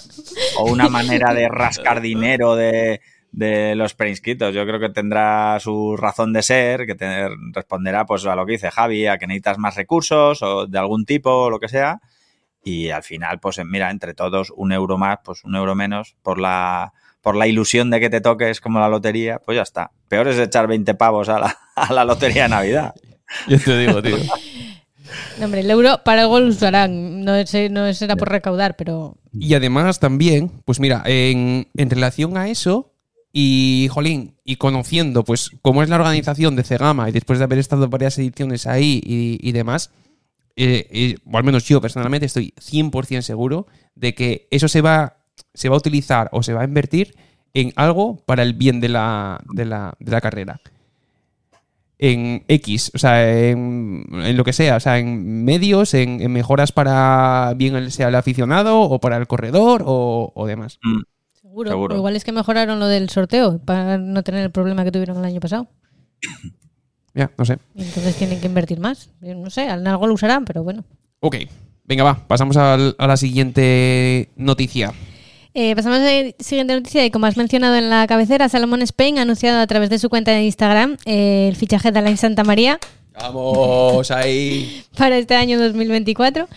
O 0.58 0.72
una 0.72 0.89
manera 0.89 1.34
de 1.34 1.48
rascar 1.48 2.02
dinero 2.02 2.56
de, 2.56 3.02
de 3.32 3.76
los 3.76 3.94
preinscritos. 3.94 4.54
Yo 4.56 4.65
creo 4.65 4.80
que 4.80 4.89
tendrá 4.89 5.60
su 5.60 5.96
razón 5.96 6.34
de 6.34 6.41
ser, 6.41 6.88
que 6.88 6.96
te- 6.96 7.30
responderá 7.54 8.06
pues 8.06 8.26
a 8.26 8.36
lo 8.36 8.46
que 8.48 8.54
dice 8.54 8.72
Javi, 8.72 9.06
a 9.06 9.18
que 9.20 9.28
necesitas 9.28 9.60
más 9.60 9.76
recursos 9.76 10.41
o 10.41 10.65
de 10.65 10.80
algún 10.80 11.06
tipo 11.06 11.30
o 11.30 11.50
lo 11.52 11.60
que 11.60 11.68
sea. 11.70 12.00
Y 12.63 12.89
al 12.89 13.04
final, 13.04 13.39
pues 13.39 13.62
mira, 13.63 13.91
entre 13.91 14.15
todos, 14.15 14.52
un 14.56 14.72
euro 14.72 14.98
más, 14.98 15.20
pues 15.24 15.44
un 15.44 15.56
euro 15.56 15.76
menos, 15.76 16.15
por 16.24 16.39
la, 16.39 16.94
por 17.26 17.36
la 17.36 17.48
ilusión 17.48 17.90
de 17.90 18.00
que 18.00 18.12
te 18.12 18.22
toques 18.22 18.62
como 18.62 18.80
la 18.80 18.88
lotería, 18.88 19.40
pues 19.44 19.56
ya 19.56 19.64
está. 19.64 19.90
Peor 20.08 20.28
es 20.28 20.38
echar 20.38 20.68
20 20.68 20.94
pavos 20.94 21.28
a 21.28 21.40
la, 21.40 21.58
a 21.76 21.92
la 21.92 22.06
lotería 22.06 22.44
de 22.44 22.50
Navidad. 22.50 22.94
Yo 23.48 23.60
te 23.60 23.78
digo, 23.80 24.00
tío. 24.04 24.18
No, 25.40 25.46
hombre, 25.46 25.62
el 25.62 25.72
euro 25.72 26.02
para 26.06 26.22
algo 26.22 26.40
lo 26.40 26.48
usarán. 26.50 27.24
No, 27.26 27.34
es- 27.36 27.72
no 27.72 27.92
será 27.96 28.16
por 28.16 28.30
recaudar, 28.30 28.76
pero. 28.76 29.18
Y 29.34 29.56
además 29.56 30.00
también, 30.00 30.52
pues 30.66 30.80
mira, 30.80 31.02
en, 31.06 31.68
en 31.76 31.90
relación 31.90 32.38
a 32.38 32.48
eso, 32.50 32.92
y 33.34 33.88
jolín, 33.92 34.36
y 34.46 34.58
conociendo 34.58 35.24
pues 35.26 35.50
cómo 35.64 35.82
es 35.82 35.90
la 35.90 35.96
organización 35.96 36.56
de 36.56 36.64
Cegama 36.64 37.10
y 37.10 37.12
después 37.12 37.40
de 37.40 37.46
haber 37.46 37.58
estado 37.58 37.90
varias 37.90 38.18
ediciones 38.20 38.68
ahí 38.68 39.02
y, 39.04 39.40
y 39.42 39.52
demás, 39.52 39.90
eh, 40.56 40.88
eh, 40.92 41.18
o 41.30 41.38
al 41.38 41.44
menos 41.44 41.66
yo 41.66 41.82
personalmente 41.82 42.28
estoy 42.28 42.54
100% 42.62 43.22
seguro 43.24 43.68
de 43.96 44.14
que 44.16 44.48
eso 44.52 44.68
se 44.70 44.82
va, 44.82 45.18
se 45.54 45.69
va 45.69 45.76
a 45.76 45.80
utilizar 45.80 46.30
o 46.32 46.43
se 46.43 46.54
va 46.54 46.62
a 46.62 46.65
invertir 46.65 47.15
en 47.54 47.71
algo 47.76 48.17
para 48.26 48.43
el 48.43 48.54
bien 48.54 48.80
de 48.82 48.89
la, 48.89 49.41
de 49.54 49.65
la, 49.65 49.95
de 50.00 50.12
la 50.12 50.21
carrera. 50.21 50.60
En 51.98 52.43
X, 52.50 52.91
o 52.93 52.98
sea, 52.98 53.50
en, 53.50 54.06
en 54.12 54.36
lo 54.36 54.43
que 54.43 54.52
sea, 54.52 54.76
o 54.76 54.80
sea, 54.82 55.00
en 55.00 55.45
medios, 55.45 55.93
en, 55.93 56.21
en 56.21 56.32
mejoras 56.34 56.74
para 56.74 57.54
bien 57.56 57.76
el- 57.78 57.91
sea 57.93 58.10
el 58.10 58.15
aficionado 58.15 58.82
o 58.82 59.00
para 59.00 59.15
el 59.15 59.28
corredor 59.28 59.84
o, 59.86 60.34
o 60.36 60.45
demás. 60.45 60.78
Mm. 60.84 61.02
Seguro. 61.41 61.95
Igual 61.95 62.17
es 62.17 62.26
que 62.26 62.34
mejoraron 62.34 62.80
lo 62.82 62.88
del 62.88 63.10
sorteo 63.10 63.60
para 63.60 63.98
no 63.98 64.24
tener 64.24 64.43
el 64.43 64.52
problema 64.52 64.84
que 64.84 64.91
tuvieron 64.91 65.17
el 65.17 65.26
año 65.26 65.39
pasado. 65.39 65.67
Ya, 67.17 67.32
no 67.38 67.45
sé. 67.45 67.60
Entonces 67.76 68.13
tienen 68.17 68.41
que 68.41 68.48
invertir 68.48 68.82
más. 68.82 69.10
Yo 69.21 69.34
no 69.36 69.50
sé, 69.50 69.69
en 69.69 69.88
algo 69.88 70.06
lo 70.06 70.13
usarán, 70.15 70.43
pero 70.43 70.63
bueno. 70.65 70.84
Ok, 71.21 71.38
venga, 71.86 72.04
va, 72.04 72.15
pasamos 72.28 72.58
al- 72.58 72.93
a 73.00 73.08
la 73.08 73.15
siguiente 73.15 74.28
noticia. 74.36 74.91
Eh, 75.58 75.74
pasamos 75.76 76.00
a 76.00 76.02
la 76.02 76.32
siguiente 76.39 76.74
noticia 76.76 77.06
y 77.06 77.12
como 77.12 77.26
has 77.28 77.38
mencionado 77.38 77.76
en 77.78 77.89
la 77.89 78.06
cabecera, 78.08 78.50
Salomón 78.50 78.82
Spain 78.82 79.18
ha 79.20 79.22
anunciado 79.22 79.60
a 79.60 79.68
través 79.68 79.89
de 79.89 79.98
su 80.00 80.10
cuenta 80.10 80.32
de 80.32 80.44
Instagram 80.44 80.98
eh, 81.06 81.48
el 81.50 81.56
fichaje 81.56 81.91
de 81.94 82.00
Alain 82.00 82.18
Santa 82.18 82.44
María 82.44 82.78
Vamos 83.18 84.12
ahí. 84.12 84.84
para 84.98 85.18
este 85.18 85.36
año 85.36 85.58
2024. 85.58 86.50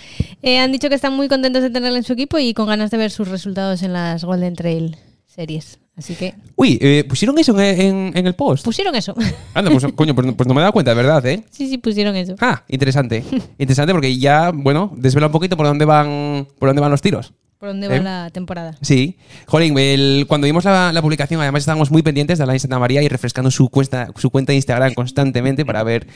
Eh, 0.42 0.58
han 0.58 0.72
dicho 0.72 0.88
que 0.88 0.96
están 0.96 1.14
muy 1.14 1.28
contentos 1.28 1.62
de 1.62 1.70
tenerlo 1.70 1.96
en 1.96 2.02
su 2.02 2.12
equipo 2.14 2.38
y 2.40 2.52
con 2.54 2.66
ganas 2.66 2.90
de 2.90 2.96
ver 2.96 3.12
sus 3.12 3.28
resultados 3.28 3.84
en 3.84 3.92
las 3.92 4.24
Golden 4.24 4.54
Trail 4.56 4.96
series. 5.26 5.78
Así 5.96 6.14
que 6.16 6.34
Uy, 6.56 6.76
eh, 6.80 7.04
¿pusieron 7.08 7.38
eso 7.38 7.58
en, 7.60 7.80
en- 7.80 8.12
en 8.16 8.26
el 8.26 8.34
post? 8.34 8.64
pusieron 8.64 8.94
eso. 8.96 9.14
Anda, 9.54 9.70
pues, 9.70 9.84
coño, 9.94 10.14
pues, 10.16 10.26
pues 10.36 10.46
no 10.48 10.54
me 10.54 10.60
he 10.60 10.62
dado 10.62 10.72
cuenta, 10.72 10.90
de 10.90 10.96
verdad, 10.96 11.24
¿eh? 11.26 11.44
sí, 11.50 11.68
sí, 11.68 11.78
pusieron 11.78 12.16
eso. 12.16 12.34
Ah, 12.40 12.64
interesante. 12.68 13.22
Interesante 13.58 13.92
porque 13.92 14.16
ya, 14.18 14.50
bueno, 14.52 14.92
desvela 14.96 15.26
un 15.26 15.32
poquito 15.32 15.56
por 15.56 15.66
dónde 15.66 15.84
van, 15.84 16.48
por 16.58 16.68
dónde 16.68 16.80
van 16.82 16.90
los 16.90 17.02
tiros. 17.02 17.32
Por 17.58 17.70
dónde 17.70 17.88
va 17.88 17.96
¿Eh? 17.96 18.00
la 18.02 18.30
temporada. 18.30 18.76
Sí. 18.82 19.16
Jolín, 19.46 19.76
el- 19.78 20.26
cuando 20.28 20.44
vimos 20.46 20.64
la, 20.64 20.92
la 20.92 21.02
publicación, 21.02 21.40
además 21.40 21.62
estábamos 21.62 21.90
muy 21.90 22.02
pendientes 22.02 22.38
de 22.38 22.44
Alain 22.44 22.60
Santa 22.60 22.78
María 22.78 23.02
y 23.02 23.08
refrescando 23.08 23.50
su 23.50 23.68
cuenta, 23.68 24.08
su 24.16 24.30
cuenta 24.30 24.52
de 24.52 24.56
Instagram 24.56 24.94
constantemente 24.94 25.66
para 25.66 25.82
ver, 25.82 26.06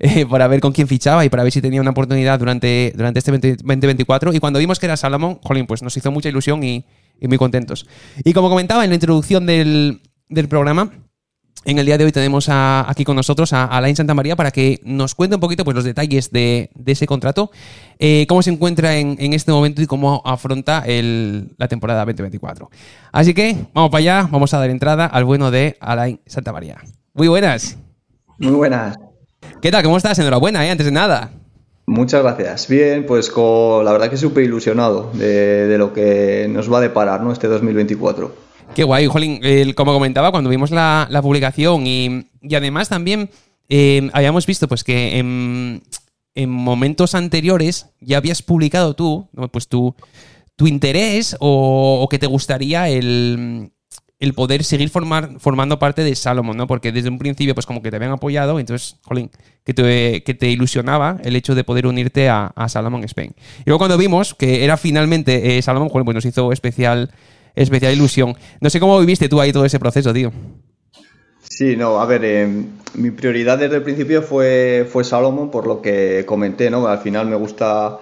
eh, 0.00 0.26
para 0.26 0.48
ver 0.48 0.58
con 0.60 0.72
quién 0.72 0.88
fichaba 0.88 1.24
y 1.24 1.28
para 1.28 1.44
ver 1.44 1.52
si 1.52 1.62
tenía 1.62 1.80
una 1.80 1.90
oportunidad 1.92 2.38
durante, 2.40 2.92
durante 2.96 3.20
este 3.20 3.30
20 3.30 3.56
2024. 3.58 4.32
Y 4.34 4.40
cuando 4.40 4.58
vimos 4.58 4.80
que 4.80 4.86
era 4.86 4.96
Salomón, 4.96 5.38
jolín, 5.44 5.66
pues 5.68 5.82
nos 5.82 5.96
hizo 5.96 6.10
mucha 6.10 6.30
ilusión 6.30 6.64
y, 6.64 6.84
y 7.20 7.28
muy 7.28 7.38
contentos. 7.38 7.86
Y 8.24 8.32
como 8.32 8.48
comentaba 8.48 8.82
en 8.82 8.90
la 8.90 8.94
introducción 8.96 9.46
del, 9.46 10.00
del 10.28 10.48
programa, 10.48 10.90
En 11.68 11.78
el 11.78 11.84
día 11.84 11.98
de 11.98 12.06
hoy 12.06 12.12
tenemos 12.12 12.48
aquí 12.48 13.04
con 13.04 13.14
nosotros 13.14 13.52
a 13.52 13.66
Alain 13.66 13.94
Santa 13.94 14.14
María 14.14 14.36
para 14.36 14.50
que 14.50 14.80
nos 14.84 15.14
cuente 15.14 15.34
un 15.34 15.40
poquito 15.40 15.66
pues, 15.66 15.74
los 15.74 15.84
detalles 15.84 16.30
de, 16.30 16.70
ese 16.86 17.06
contrato, 17.06 17.50
eh, 17.98 18.24
cómo 18.26 18.40
se 18.40 18.48
encuentra 18.48 18.96
en, 18.96 19.34
este 19.34 19.52
momento 19.52 19.82
y 19.82 19.86
cómo 19.86 20.22
afronta 20.24 20.82
la 20.86 21.68
temporada 21.68 22.06
2024. 22.06 22.70
Así 23.12 23.34
que 23.34 23.54
vamos 23.74 23.90
para 23.90 23.98
allá, 23.98 24.28
vamos 24.32 24.54
a 24.54 24.58
dar 24.60 24.70
entrada 24.70 25.04
al 25.04 25.26
bueno 25.26 25.50
de 25.50 25.76
Alain 25.80 26.18
Santa 26.24 26.54
María. 26.54 26.78
Muy 27.12 27.28
buenas. 27.28 27.76
Muy 28.38 28.54
buenas. 28.54 28.96
¿Qué 29.60 29.70
tal? 29.70 29.82
¿Cómo 29.82 29.98
estás? 29.98 30.18
Enhorabuena, 30.18 30.66
¿eh? 30.66 30.70
antes 30.70 30.86
de 30.86 30.92
nada. 30.92 31.32
Muchas 31.84 32.22
gracias. 32.22 32.66
Bien, 32.68 33.04
pues 33.04 33.28
con, 33.28 33.84
la 33.84 33.92
verdad 33.92 34.08
que 34.08 34.16
súper 34.16 34.44
ilusionado 34.44 35.10
de, 35.12 35.76
lo 35.76 35.92
que 35.92 36.48
nos 36.48 36.72
va 36.72 36.78
a 36.78 36.80
deparar 36.80 37.20
¿no? 37.20 37.30
este 37.30 37.46
2024. 37.46 38.47
Qué 38.74 38.84
guay, 38.84 39.06
Jolín. 39.06 39.40
como 39.74 39.92
comentaba, 39.92 40.30
cuando 40.30 40.50
vimos 40.50 40.70
la, 40.70 41.08
publicación 41.22 41.86
y, 41.86 42.26
además 42.54 42.88
también 42.88 43.30
eh, 43.68 44.08
habíamos 44.12 44.46
visto 44.46 44.68
pues 44.68 44.84
que 44.84 45.18
en, 45.18 45.82
momentos 46.46 47.16
anteriores 47.16 47.86
ya 48.00 48.18
habías 48.18 48.42
publicado 48.42 48.94
tú, 48.94 49.28
pues 49.50 49.66
tu, 49.66 49.96
tu 50.54 50.68
interés 50.68 51.36
o, 51.40 52.06
que 52.10 52.18
te 52.18 52.26
gustaría 52.26 52.88
el, 52.88 53.72
poder 54.36 54.62
seguir 54.62 54.90
formar, 54.90 55.40
formando 55.40 55.80
parte 55.80 56.04
de 56.04 56.14
Salomon, 56.14 56.56
¿no? 56.56 56.68
Porque 56.68 56.92
desde 56.92 57.08
un 57.08 57.18
principio, 57.18 57.54
pues 57.54 57.66
como 57.66 57.82
que 57.82 57.90
te 57.90 57.96
habían 57.96 58.12
apoyado, 58.12 58.60
entonces, 58.60 58.96
jolín, 59.02 59.30
que 59.64 59.74
te, 59.74 60.22
que 60.22 60.34
te 60.34 60.48
ilusionaba 60.48 61.18
el 61.24 61.34
hecho 61.34 61.56
de 61.56 61.64
poder 61.64 61.86
unirte 61.86 62.28
a, 62.28 62.52
Salomon 62.68 63.02
Spain. 63.04 63.34
Y 63.60 63.62
luego 63.66 63.78
cuando 63.78 63.98
vimos 63.98 64.34
que 64.34 64.64
era 64.64 64.76
finalmente 64.76 65.58
eh, 65.58 65.62
Salomon, 65.62 65.88
pues 65.90 66.14
nos 66.14 66.24
hizo 66.24 66.52
especial 66.52 67.10
especial 67.62 67.92
ilusión. 67.92 68.34
No 68.60 68.70
sé 68.70 68.80
cómo 68.80 68.98
viviste 69.00 69.28
tú 69.28 69.40
ahí 69.40 69.52
todo 69.52 69.64
ese 69.64 69.78
proceso, 69.78 70.12
tío. 70.12 70.32
Sí, 71.58 71.76
no, 71.76 72.00
a 72.00 72.06
ver, 72.06 72.24
eh, 72.24 72.46
mi 72.94 73.10
prioridad 73.10 73.58
desde 73.58 73.76
el 73.76 73.82
principio 73.82 74.22
fue, 74.22 74.86
fue 74.88 75.02
por 75.50 75.66
lo 75.66 75.82
que 75.82 76.24
comenté, 76.24 76.70
¿no? 76.70 76.86
Al 76.86 76.98
final 76.98 77.26
me 77.26 77.34
gusta, 77.34 77.98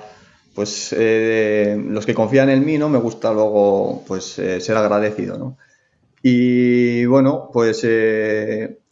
pues, 0.55 0.95
eh, 0.97 1.75
los 1.88 2.05
que 2.05 2.14
confían 2.14 2.51
en 2.51 2.66
mí, 2.66 2.77
¿no? 2.77 2.90
Me 2.90 2.99
gusta 2.99 3.33
luego, 3.33 4.05
pues, 4.07 4.38
eh, 4.38 4.61
ser 4.61 4.77
agradecido, 4.77 5.38
¿no? 5.38 5.57
Y 6.23 7.07
bueno, 7.07 7.51
pues 7.53 7.87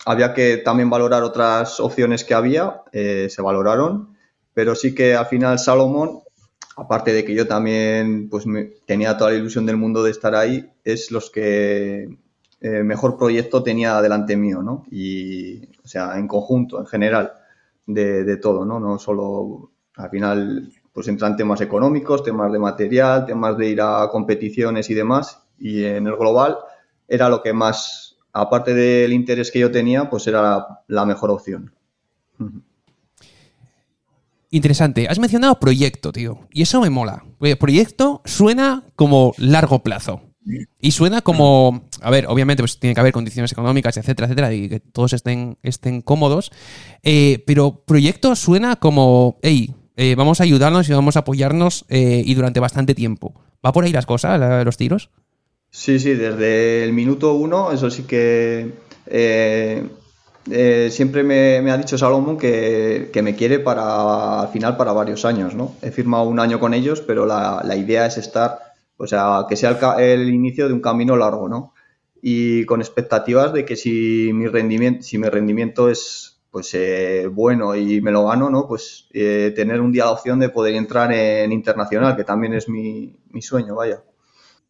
había 0.06 0.32
que 0.32 0.58
también 0.58 0.88
valorar 0.88 1.24
otras 1.24 1.80
opciones 1.80 2.24
que 2.24 2.32
había, 2.32 2.82
se 2.92 3.42
valoraron, 3.42 4.16
pero 4.54 4.74
sí 4.76 4.94
que 4.94 5.16
al 5.16 5.26
final 5.26 5.58
Salomon 5.58 6.20
aparte 6.76 7.12
de 7.12 7.24
que 7.24 7.34
yo 7.34 7.46
también 7.46 8.28
pues 8.28 8.44
tenía 8.86 9.16
toda 9.16 9.30
la 9.30 9.36
ilusión 9.36 9.66
del 9.66 9.76
mundo 9.76 10.02
de 10.02 10.10
estar 10.10 10.34
ahí, 10.34 10.70
es 10.84 11.10
los 11.10 11.30
que 11.30 12.08
eh, 12.60 12.82
mejor 12.82 13.16
proyecto 13.16 13.62
tenía 13.62 14.00
delante 14.00 14.36
mío, 14.36 14.62
¿no? 14.62 14.84
Y, 14.90 15.64
o 15.84 15.86
sea, 15.86 16.18
en 16.18 16.26
conjunto, 16.26 16.80
en 16.80 16.86
general, 16.86 17.32
de, 17.86 18.36
todo, 18.38 18.64
¿no? 18.64 18.80
No 18.80 18.98
solo, 18.98 19.70
al 19.96 20.10
final, 20.10 20.72
pues 20.92 21.08
entran 21.08 21.36
temas 21.36 21.60
económicos, 21.60 22.22
temas 22.22 22.50
de 22.52 22.58
material, 22.58 23.26
temas 23.26 23.56
de 23.58 23.68
ir 23.68 23.80
a 23.80 24.08
competiciones 24.10 24.88
y 24.90 24.94
demás, 24.94 25.42
y 25.58 25.84
en 25.84 26.06
el 26.06 26.16
global 26.16 26.56
era 27.06 27.28
lo 27.28 27.42
que 27.42 27.52
más, 27.52 28.16
aparte 28.32 28.74
del 28.74 29.12
interés 29.12 29.50
que 29.50 29.58
yo 29.60 29.70
tenía, 29.70 30.08
pues 30.08 30.26
era 30.26 30.82
la 30.88 31.04
mejor 31.04 31.30
opción. 31.30 31.72
Interesante. 34.54 35.08
Has 35.08 35.18
mencionado 35.18 35.58
proyecto, 35.58 36.12
tío. 36.12 36.46
Y 36.52 36.62
eso 36.62 36.80
me 36.80 36.88
mola. 36.88 37.24
Proyecto 37.58 38.22
suena 38.24 38.84
como 38.94 39.34
largo 39.36 39.82
plazo. 39.82 40.22
Y 40.78 40.92
suena 40.92 41.22
como, 41.22 41.88
a 42.00 42.10
ver, 42.10 42.26
obviamente 42.28 42.62
pues 42.62 42.78
tiene 42.78 42.94
que 42.94 43.00
haber 43.00 43.12
condiciones 43.12 43.50
económicas, 43.50 43.96
etcétera, 43.96 44.26
etcétera, 44.26 44.54
y 44.54 44.68
que 44.68 44.78
todos 44.78 45.12
estén, 45.12 45.58
estén 45.64 46.02
cómodos. 46.02 46.52
Eh, 47.02 47.42
pero 47.48 47.82
proyecto 47.84 48.36
suena 48.36 48.76
como, 48.76 49.40
hey, 49.42 49.74
eh, 49.96 50.14
vamos 50.14 50.38
a 50.40 50.44
ayudarnos 50.44 50.88
y 50.88 50.92
vamos 50.92 51.16
a 51.16 51.20
apoyarnos 51.20 51.84
eh, 51.88 52.22
y 52.24 52.34
durante 52.34 52.60
bastante 52.60 52.94
tiempo. 52.94 53.34
¿Va 53.66 53.72
por 53.72 53.82
ahí 53.82 53.90
las 53.90 54.06
cosas, 54.06 54.64
los 54.64 54.76
tiros? 54.76 55.10
Sí, 55.68 55.98
sí, 55.98 56.14
desde 56.14 56.84
el 56.84 56.92
minuto 56.92 57.34
uno, 57.34 57.72
eso 57.72 57.90
sí 57.90 58.04
que 58.04 58.70
siempre 60.90 61.22
me, 61.22 61.70
ha 61.70 61.78
dicho 61.78 61.96
Salomón 61.96 62.36
que, 62.36 63.10
me 63.22 63.34
quiere 63.34 63.58
para 63.58 64.42
al 64.42 64.48
final 64.48 64.76
para 64.76 64.92
varios 64.92 65.24
años, 65.24 65.54
¿no? 65.54 65.74
He 65.82 65.90
firmado 65.90 66.24
un 66.24 66.40
año 66.40 66.60
con 66.60 66.74
ellos, 66.74 67.00
pero 67.00 67.26
la, 67.26 67.76
idea 67.76 68.06
es 68.06 68.18
estar, 68.18 68.58
o 68.96 69.06
sea, 69.06 69.46
que 69.48 69.56
sea 69.56 69.78
el, 69.98 70.28
inicio 70.32 70.68
de 70.68 70.74
un 70.74 70.80
camino 70.80 71.16
largo, 71.16 71.48
¿no? 71.48 71.74
Y 72.22 72.64
con 72.64 72.80
expectativas 72.80 73.52
de 73.52 73.64
que 73.64 73.76
si 73.76 74.30
mi 74.32 74.46
rendimiento, 74.46 75.90
es 75.90 76.34
pues 76.54 76.72
eh, 76.74 77.26
bueno 77.26 77.74
y 77.74 78.00
me 78.00 78.12
lo 78.12 78.26
gano, 78.26 78.48
¿no? 78.48 78.68
Pues 78.68 79.08
eh, 79.12 79.52
tener 79.56 79.80
un 79.80 79.90
día 79.90 80.04
la 80.04 80.12
opción 80.12 80.38
de 80.38 80.50
poder 80.50 80.76
entrar 80.76 81.12
en 81.12 81.50
internacional, 81.50 82.14
que 82.14 82.22
también 82.22 82.54
es 82.54 82.68
mi, 82.68 83.16
sueño, 83.40 83.74
vaya. 83.74 84.04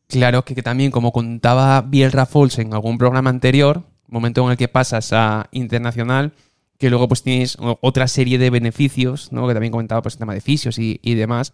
Claro, 0.08 0.46
que, 0.46 0.54
que 0.54 0.62
también, 0.62 0.90
como 0.90 1.12
contaba 1.12 1.82
Biel 1.82 2.10
Rafols 2.10 2.58
en 2.58 2.72
algún 2.72 2.96
programa 2.96 3.28
anterior, 3.28 3.82
momento 4.08 4.44
en 4.44 4.52
el 4.52 4.56
que 4.56 4.68
pasas 4.68 5.12
a 5.12 5.48
internacional, 5.52 6.32
que 6.78 6.90
luego 6.90 7.08
pues 7.08 7.22
tienes 7.22 7.56
otra 7.80 8.08
serie 8.08 8.38
de 8.38 8.50
beneficios, 8.50 9.32
¿no? 9.32 9.46
que 9.46 9.54
también 9.54 9.72
comentaba 9.72 10.02
pues 10.02 10.14
el 10.14 10.18
tema 10.18 10.34
de 10.34 10.40
fisios 10.40 10.78
y, 10.78 11.14
demás, 11.14 11.52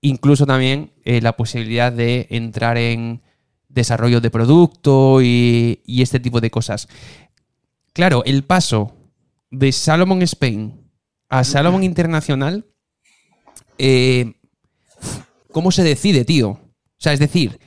incluso 0.00 0.46
también 0.46 0.92
eh, 1.04 1.20
la 1.20 1.36
posibilidad 1.36 1.92
de 1.92 2.26
entrar 2.30 2.76
en 2.78 3.22
desarrollo 3.68 4.20
de 4.20 4.30
producto 4.30 5.20
y, 5.22 5.80
este 5.86 6.20
tipo 6.20 6.40
de 6.40 6.50
cosas. 6.50 6.88
Claro, 7.92 8.22
el 8.24 8.44
paso 8.44 8.94
de 9.50 9.72
Salomon 9.72 10.22
Spain 10.22 10.80
a 11.28 11.44
Salomon 11.44 11.82
Internacional, 11.82 12.66
eh, 13.78 14.34
¿cómo 15.50 15.70
se 15.70 15.82
decide, 15.82 16.24
tío? 16.24 16.50
O 16.50 16.60
sea, 16.98 17.12
es 17.12 17.18
decir, 17.18 17.58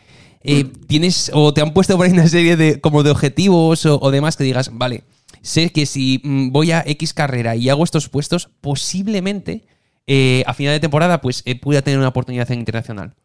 eh, 0.47 0.65
tienes 0.87 1.31
o 1.33 1.53
te 1.55 1.61
han 1.61 1.73
puesto 1.73 1.97
por 1.97 2.05
ahí 2.05 2.11
una 2.11 2.27
serie 2.27 2.55
de 2.55 2.79
como 2.79 3.01
de 3.01 3.09
objetivos 3.09 3.85
o, 3.87 4.11
demás 4.11 4.37
que 4.37 4.43
digas, 4.43 4.69
vale, 4.71 5.03
sé 5.41 5.71
que 5.71 5.87
si 5.87 6.21
mm, 6.23 6.51
voy 6.51 6.71
a 6.71 6.83
X 6.85 7.15
carrera 7.15 7.55
y 7.55 7.69
hago 7.69 7.83
estos 7.83 8.09
puestos, 8.09 8.49
posiblemente 8.61 9.63
eh, 10.05 10.43
a 10.45 10.53
final 10.53 10.73
de 10.73 10.79
temporada 10.79 11.19
pues 11.19 11.41
eh, 11.45 11.59
pueda 11.59 11.81
tener 11.81 11.97
una 11.97 12.09
oportunidad 12.09 12.51
en 12.51 12.59
internacional. 12.59 13.15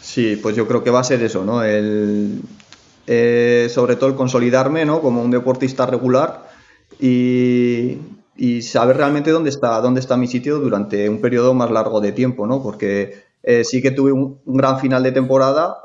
Sí, 0.00 0.36
pues 0.42 0.56
yo 0.56 0.66
creo 0.66 0.82
que 0.82 0.90
va 0.90 0.98
a 0.98 1.04
ser 1.04 1.22
eso, 1.22 1.44
¿no? 1.44 1.62
El, 1.62 2.40
sobre 3.70 3.94
todo 3.94 4.08
el 4.08 4.16
consolidarme, 4.16 4.84
¿no? 4.84 5.00
Como 5.00 5.22
un 5.22 5.30
deportista 5.30 5.86
regular 5.86 6.50
y, 6.98 7.98
saber 8.62 8.96
realmente 8.96 9.30
dónde 9.30 9.50
está, 9.50 9.80
dónde 9.80 10.00
está 10.00 10.16
mi 10.16 10.26
sitio 10.26 10.58
durante 10.58 11.08
un 11.08 11.20
periodo 11.20 11.54
más 11.54 11.70
largo 11.70 12.00
de 12.00 12.10
tiempo, 12.10 12.46
¿no? 12.46 12.60
Porque 12.60 13.22
sí 13.62 13.80
que 13.80 13.92
tuve 13.92 14.10
un, 14.10 14.40
gran 14.44 14.80
final 14.80 15.04
de 15.04 15.12
temporada, 15.12 15.76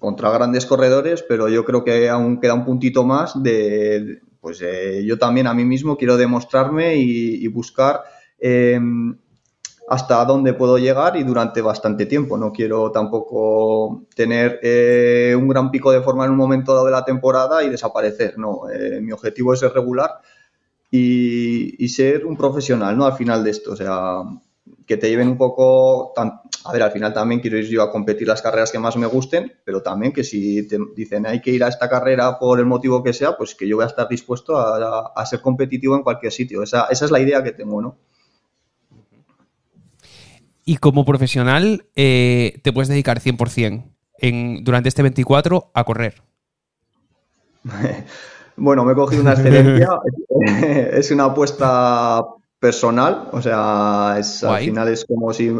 contra 0.00 0.30
grandes 0.30 0.66
corredores, 0.66 1.22
pero 1.22 1.48
yo 1.48 1.64
creo 1.64 1.84
que 1.84 2.08
aún 2.08 2.40
queda 2.40 2.54
un 2.54 2.64
puntito 2.64 3.04
más 3.04 3.40
de, 3.40 4.22
pues 4.40 4.60
eh, 4.62 5.04
yo 5.04 5.18
también 5.18 5.46
a 5.46 5.54
mí 5.54 5.64
mismo 5.64 5.96
quiero 5.96 6.16
demostrarme 6.16 6.96
y, 6.96 7.46
buscar 7.48 8.02
em, 8.38 9.16
hasta 9.88 10.24
dónde 10.24 10.54
puedo 10.54 10.78
llegar 10.78 11.16
y 11.16 11.22
durante 11.22 11.60
bastante 11.60 12.06
tiempo. 12.06 12.38
No 12.38 12.50
quiero 12.50 12.90
tampoco 12.90 14.06
tener 14.16 14.58
eh, 14.62 15.36
un 15.38 15.46
gran 15.48 15.70
pico 15.70 15.92
de 15.92 16.00
forma 16.00 16.24
en 16.24 16.30
un 16.30 16.38
momento 16.38 16.72
dado 16.72 16.86
de 16.86 16.92
la 16.92 17.04
temporada 17.04 17.62
y 17.62 17.68
desaparecer. 17.68 18.38
No, 18.38 18.70
eh, 18.70 19.00
mi 19.02 19.12
objetivo 19.12 19.52
es 19.52 19.60
ser 19.60 19.72
regular 19.74 20.10
y, 20.90 21.84
y, 21.84 21.88
ser 21.88 22.24
un 22.24 22.36
profesional, 22.36 22.96
¿no? 22.96 23.04
Al 23.04 23.12
final 23.12 23.44
de 23.44 23.50
esto, 23.50 23.72
o 23.72 23.76
sea, 23.76 24.22
que 24.86 24.96
te 24.96 25.08
lleven 25.08 25.28
un 25.28 25.38
poco, 25.38 26.12
a 26.64 26.72
ver, 26.72 26.82
al 26.82 26.92
final 26.92 27.14
también 27.14 27.40
quiero 27.40 27.58
ir 27.58 27.66
yo 27.66 27.82
a 27.82 27.90
competir 27.90 28.28
las 28.28 28.42
carreras 28.42 28.70
que 28.70 28.78
más 28.78 28.96
me 28.96 29.06
gusten, 29.06 29.52
pero 29.64 29.82
también 29.82 30.12
que 30.12 30.24
si 30.24 30.68
te 30.68 30.78
dicen 30.94 31.26
hay 31.26 31.40
que 31.40 31.50
ir 31.50 31.64
a 31.64 31.68
esta 31.68 31.88
carrera 31.88 32.38
por 32.38 32.58
el 32.58 32.66
motivo 32.66 33.02
que 33.02 33.14
sea, 33.14 33.36
pues 33.36 33.54
que 33.54 33.66
yo 33.66 33.76
voy 33.76 33.84
a 33.84 33.88
estar 33.88 34.08
dispuesto 34.08 34.58
a, 34.58 35.26
ser 35.26 35.40
competitivo 35.40 35.96
en 35.96 36.02
cualquier 36.02 36.32
sitio. 36.32 36.62
Esa, 36.62 36.86
es 36.90 37.10
la 37.10 37.20
idea 37.20 37.42
que 37.42 37.52
tengo, 37.52 37.80
¿no? 37.80 37.96
Y 40.64 40.76
como 40.76 41.04
profesional, 41.04 41.86
eh, 41.96 42.60
te 42.62 42.72
puedes 42.72 42.88
dedicar 42.88 43.20
100% 43.20 43.84
en, 44.18 44.62
durante 44.62 44.90
este 44.90 45.02
24 45.02 45.70
a 45.72 45.84
correr. 45.84 46.22
bueno, 48.56 48.84
me 48.84 48.92
he 48.92 48.94
cogido 48.94 49.22
una 49.22 49.32
excelencia. 49.32 49.88
es 50.92 51.10
una 51.10 51.24
apuesta 51.24 52.22
personal, 52.60 53.30
o 53.32 53.40
sea, 53.40 54.16
es, 54.18 54.44
al 54.44 54.60
final 54.60 54.88
es 54.88 55.06
como 55.06 55.32
si, 55.32 55.50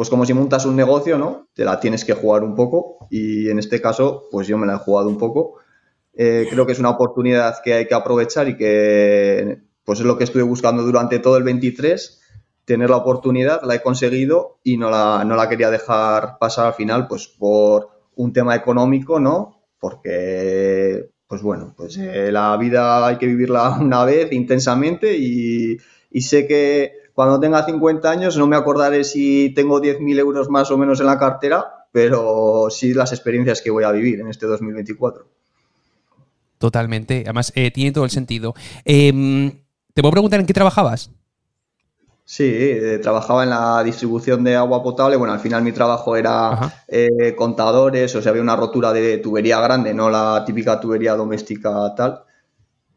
pues 0.00 0.08
como 0.08 0.24
si 0.24 0.32
montas 0.32 0.64
un 0.64 0.76
negocio, 0.76 1.18
¿no? 1.18 1.50
Te 1.52 1.62
la 1.62 1.78
tienes 1.78 2.06
que 2.06 2.14
jugar 2.14 2.42
un 2.42 2.54
poco 2.54 3.06
y 3.10 3.50
en 3.50 3.58
este 3.58 3.82
caso, 3.82 4.28
pues 4.30 4.46
yo 4.46 4.56
me 4.56 4.66
la 4.66 4.76
he 4.76 4.78
jugado 4.78 5.10
un 5.10 5.18
poco. 5.18 5.58
Eh, 6.14 6.46
creo 6.48 6.64
que 6.64 6.72
es 6.72 6.78
una 6.78 6.88
oportunidad 6.88 7.56
que 7.62 7.74
hay 7.74 7.86
que 7.86 7.92
aprovechar 7.92 8.48
y 8.48 8.56
que, 8.56 9.58
pues 9.84 10.00
es 10.00 10.06
lo 10.06 10.16
que 10.16 10.24
estuve 10.24 10.42
buscando 10.42 10.84
durante 10.84 11.18
todo 11.18 11.36
el 11.36 11.42
23, 11.42 12.18
tener 12.64 12.88
la 12.88 12.96
oportunidad, 12.96 13.60
la 13.62 13.74
he 13.74 13.82
conseguido 13.82 14.58
y 14.64 14.78
no 14.78 14.88
la, 14.88 15.22
no 15.26 15.36
la 15.36 15.50
quería 15.50 15.68
dejar 15.70 16.38
pasar 16.38 16.68
al 16.68 16.72
final, 16.72 17.06
pues 17.06 17.28
por 17.28 17.90
un 18.14 18.32
tema 18.32 18.56
económico, 18.56 19.20
¿no? 19.20 19.66
Porque 19.78 21.10
pues 21.26 21.42
bueno, 21.42 21.74
pues 21.76 21.98
eh, 21.98 22.32
la 22.32 22.56
vida 22.56 23.06
hay 23.06 23.18
que 23.18 23.26
vivirla 23.26 23.76
una 23.82 24.06
vez 24.06 24.32
intensamente 24.32 25.14
y, 25.14 25.76
y 26.10 26.22
sé 26.22 26.46
que 26.46 26.99
cuando 27.20 27.38
tenga 27.38 27.62
50 27.66 28.10
años 28.10 28.38
no 28.38 28.46
me 28.46 28.56
acordaré 28.56 29.04
si 29.04 29.52
tengo 29.54 29.78
10.000 29.78 30.18
euros 30.18 30.48
más 30.48 30.70
o 30.70 30.78
menos 30.78 31.00
en 31.00 31.06
la 31.06 31.18
cartera, 31.18 31.86
pero 31.92 32.68
sí 32.70 32.94
las 32.94 33.12
experiencias 33.12 33.60
que 33.60 33.70
voy 33.70 33.84
a 33.84 33.92
vivir 33.92 34.20
en 34.20 34.28
este 34.28 34.46
2024. 34.46 35.26
Totalmente. 36.56 37.20
Además, 37.26 37.52
eh, 37.54 37.70
tiene 37.72 37.92
todo 37.92 38.04
el 38.04 38.10
sentido. 38.10 38.54
Em, 38.86 39.50
¿Te 39.92 40.00
puedo 40.00 40.12
preguntar 40.12 40.40
en 40.40 40.46
qué 40.46 40.54
trabajabas? 40.54 41.10
Sí, 42.24 42.50
eh, 42.50 42.98
trabajaba 43.02 43.42
en 43.42 43.50
la 43.50 43.82
distribución 43.84 44.42
de 44.42 44.56
agua 44.56 44.82
potable. 44.82 45.16
Bueno, 45.16 45.34
al 45.34 45.40
final 45.40 45.62
mi 45.62 45.72
trabajo 45.72 46.16
era 46.16 46.72
eh, 46.88 47.34
contadores, 47.36 48.16
o 48.16 48.22
sea, 48.22 48.30
había 48.30 48.40
una 48.40 48.56
rotura 48.56 48.94
de 48.94 49.18
tubería 49.18 49.60
grande, 49.60 49.92
no 49.92 50.08
la 50.08 50.42
típica 50.46 50.80
tubería 50.80 51.16
doméstica 51.16 51.94
tal. 51.94 52.22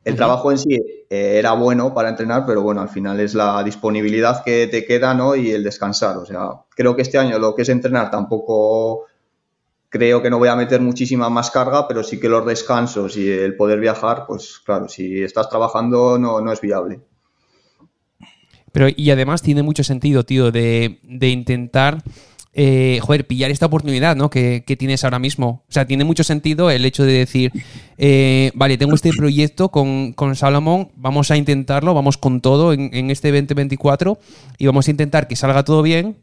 El 0.03 0.15
trabajo 0.15 0.51
en 0.51 0.57
sí 0.57 0.73
eh, 0.73 1.37
era 1.37 1.53
bueno 1.53 1.93
para 1.93 2.09
entrenar, 2.09 2.45
pero 2.45 2.61
bueno, 2.61 2.81
al 2.81 2.89
final 2.89 3.19
es 3.19 3.33
la 3.33 3.63
disponibilidad 3.63 4.43
que 4.43 4.67
te 4.67 4.85
queda, 4.85 5.13
¿no? 5.13 5.35
Y 5.35 5.51
el 5.51 5.63
descansar. 5.63 6.17
O 6.17 6.25
sea, 6.25 6.49
creo 6.75 6.95
que 6.95 7.03
este 7.03 7.17
año 7.17 7.39
lo 7.39 7.55
que 7.55 7.61
es 7.61 7.69
entrenar 7.69 8.11
tampoco 8.11 9.05
creo 9.93 10.23
que 10.23 10.29
no 10.31 10.39
voy 10.39 10.49
a 10.49 10.55
meter 10.55 10.81
muchísima 10.81 11.29
más 11.29 11.51
carga, 11.51 11.87
pero 11.87 12.03
sí 12.03 12.19
que 12.19 12.27
los 12.27 12.43
descansos 12.47 13.15
y 13.15 13.29
el 13.29 13.55
poder 13.55 13.79
viajar, 13.79 14.25
pues 14.27 14.59
claro, 14.65 14.89
si 14.89 15.21
estás 15.21 15.47
trabajando 15.49 16.17
no, 16.17 16.41
no 16.41 16.51
es 16.51 16.59
viable. 16.59 16.99
Pero, 18.71 18.87
y 18.93 19.11
además 19.11 19.43
tiene 19.43 19.61
mucho 19.61 19.83
sentido, 19.83 20.23
tío, 20.23 20.51
de, 20.51 20.99
de 21.03 21.29
intentar, 21.29 22.01
eh, 22.53 22.99
joder, 23.01 23.25
pillar 23.25 23.49
esta 23.49 23.65
oportunidad, 23.65 24.15
¿no? 24.15 24.29
Que, 24.29 24.63
que, 24.65 24.77
tienes 24.77 25.03
ahora 25.03 25.17
mismo. 25.17 25.63
O 25.67 25.71
sea, 25.71 25.85
tiene 25.85 26.03
mucho 26.03 26.23
sentido 26.23 26.69
el 26.69 26.85
hecho 26.85 27.03
de 27.03 27.13
decir, 27.13 27.51
eh, 27.97 28.51
vale, 28.53 28.77
tengo 28.77 28.93
este 28.93 29.09
proyecto 29.11 29.69
con, 29.69 30.13
con, 30.13 30.35
Salomón, 30.35 30.91
vamos 30.95 31.31
a 31.31 31.37
intentarlo, 31.37 31.93
vamos 31.93 32.17
con 32.17 32.41
todo 32.41 32.73
en, 32.73 32.91
en, 32.93 33.09
este 33.09 33.31
2024 33.31 34.19
y 34.59 34.67
vamos 34.67 34.87
a 34.87 34.91
intentar 34.91 35.27
que 35.27 35.35
salga 35.35 35.63
todo 35.63 35.81
bien 35.81 36.17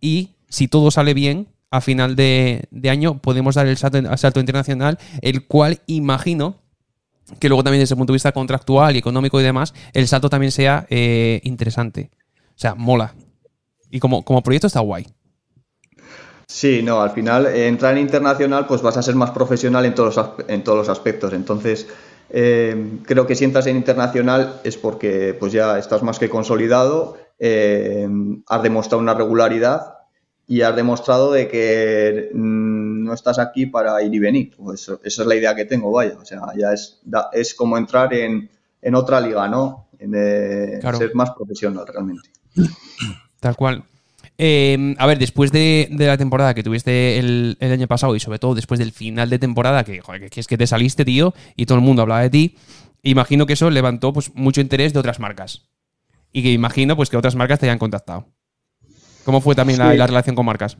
y 0.00 0.30
si 0.48 0.68
todo 0.68 0.90
sale 0.90 1.14
bien, 1.14 1.48
a 1.70 1.80
final 1.80 2.14
de, 2.14 2.64
de 2.70 2.90
año 2.90 3.18
podemos 3.18 3.54
dar 3.54 3.66
el 3.66 3.76
salto, 3.76 3.98
el 3.98 4.18
salto 4.18 4.40
internacional, 4.40 4.98
el 5.20 5.46
cual 5.46 5.80
imagino 5.86 6.62
que 7.38 7.48
luego 7.48 7.64
también 7.64 7.80
desde 7.80 7.94
el 7.94 7.98
punto 7.98 8.12
de 8.12 8.16
vista 8.16 8.32
contractual 8.32 8.94
y 8.94 8.98
económico 8.98 9.40
y 9.40 9.42
demás, 9.42 9.74
el 9.94 10.06
salto 10.06 10.28
también 10.28 10.52
sea 10.52 10.86
eh, 10.90 11.40
interesante. 11.44 12.10
O 12.50 12.58
sea, 12.62 12.74
mola. 12.74 13.14
Y 13.90 14.00
como, 14.00 14.22
como 14.22 14.42
proyecto 14.42 14.66
está 14.66 14.80
guay. 14.80 15.06
Sí, 16.46 16.82
no, 16.82 17.00
al 17.00 17.10
final 17.10 17.46
eh, 17.46 17.66
entrar 17.66 17.92
en 17.92 18.00
internacional 18.00 18.66
pues 18.66 18.82
vas 18.82 18.96
a 18.96 19.02
ser 19.02 19.14
más 19.14 19.30
profesional 19.30 19.84
en 19.84 19.94
todos 19.94 20.16
los, 20.16 20.26
en 20.48 20.62
todos 20.64 20.78
los 20.78 20.88
aspectos. 20.88 21.32
Entonces, 21.32 21.86
eh, 22.30 22.98
creo 23.04 23.26
que 23.26 23.34
si 23.34 23.44
entras 23.44 23.66
en 23.66 23.76
internacional 23.76 24.60
es 24.64 24.76
porque 24.76 25.34
pues 25.38 25.52
ya 25.52 25.78
estás 25.78 26.02
más 26.02 26.18
que 26.18 26.30
consolidado, 26.30 27.18
eh, 27.38 28.08
has 28.48 28.62
demostrado 28.62 29.02
una 29.02 29.14
regularidad 29.14 29.98
y 30.46 30.62
has 30.62 30.74
demostrado 30.74 31.32
de 31.32 31.48
que 31.48 32.30
mmm, 32.32 33.04
no 33.04 33.14
estás 33.14 33.38
aquí 33.38 33.66
para 33.66 34.02
ir 34.02 34.14
y 34.14 34.18
venir. 34.18 34.54
Pues 34.56 34.88
esa 35.02 35.22
es 35.22 35.28
la 35.28 35.34
idea 35.34 35.54
que 35.54 35.64
tengo, 35.64 35.90
vaya. 35.92 36.16
O 36.20 36.24
sea, 36.24 36.40
ya 36.56 36.72
es, 36.72 37.00
da, 37.04 37.28
es 37.32 37.54
como 37.54 37.76
entrar 37.76 38.12
en, 38.14 38.50
en, 38.80 38.94
otra 38.94 39.20
liga, 39.20 39.48
¿no? 39.48 39.88
En, 39.98 40.12
eh, 40.14 40.78
claro. 40.80 40.98
Ser 40.98 41.14
más 41.14 41.30
profesional 41.30 41.86
realmente. 41.86 42.30
Tal 43.40 43.56
cual. 43.56 43.84
Eh, 44.44 44.96
a 44.98 45.06
ver, 45.06 45.20
después 45.20 45.52
de, 45.52 45.86
de, 45.92 46.04
la 46.08 46.18
temporada 46.18 46.52
que 46.52 46.64
tuviste 46.64 47.20
el, 47.20 47.56
el, 47.60 47.70
año 47.70 47.86
pasado 47.86 48.16
y 48.16 48.18
sobre 48.18 48.40
todo 48.40 48.56
después 48.56 48.80
del 48.80 48.90
final 48.90 49.30
de 49.30 49.38
temporada, 49.38 49.84
que, 49.84 50.00
joder, 50.00 50.28
que 50.30 50.40
es 50.40 50.48
que 50.48 50.58
te 50.58 50.66
saliste, 50.66 51.04
tío, 51.04 51.32
y 51.54 51.64
todo 51.64 51.78
el 51.78 51.84
mundo 51.84 52.02
hablaba 52.02 52.22
de 52.22 52.30
ti, 52.30 52.56
imagino 53.04 53.46
que 53.46 53.52
eso 53.52 53.70
levantó 53.70 54.12
pues, 54.12 54.34
mucho 54.34 54.60
interés 54.60 54.92
de 54.92 54.98
otras 54.98 55.20
marcas. 55.20 55.68
Y 56.32 56.42
que 56.42 56.50
imagino 56.50 56.96
pues, 56.96 57.08
que 57.08 57.16
otras 57.16 57.36
marcas 57.36 57.60
te 57.60 57.66
hayan 57.66 57.78
contactado. 57.78 58.30
¿Cómo 59.24 59.40
fue 59.40 59.54
también 59.54 59.76
sí. 59.76 59.84
la, 59.84 59.94
la, 59.94 60.08
relación 60.08 60.34
con 60.34 60.44
marcas? 60.44 60.76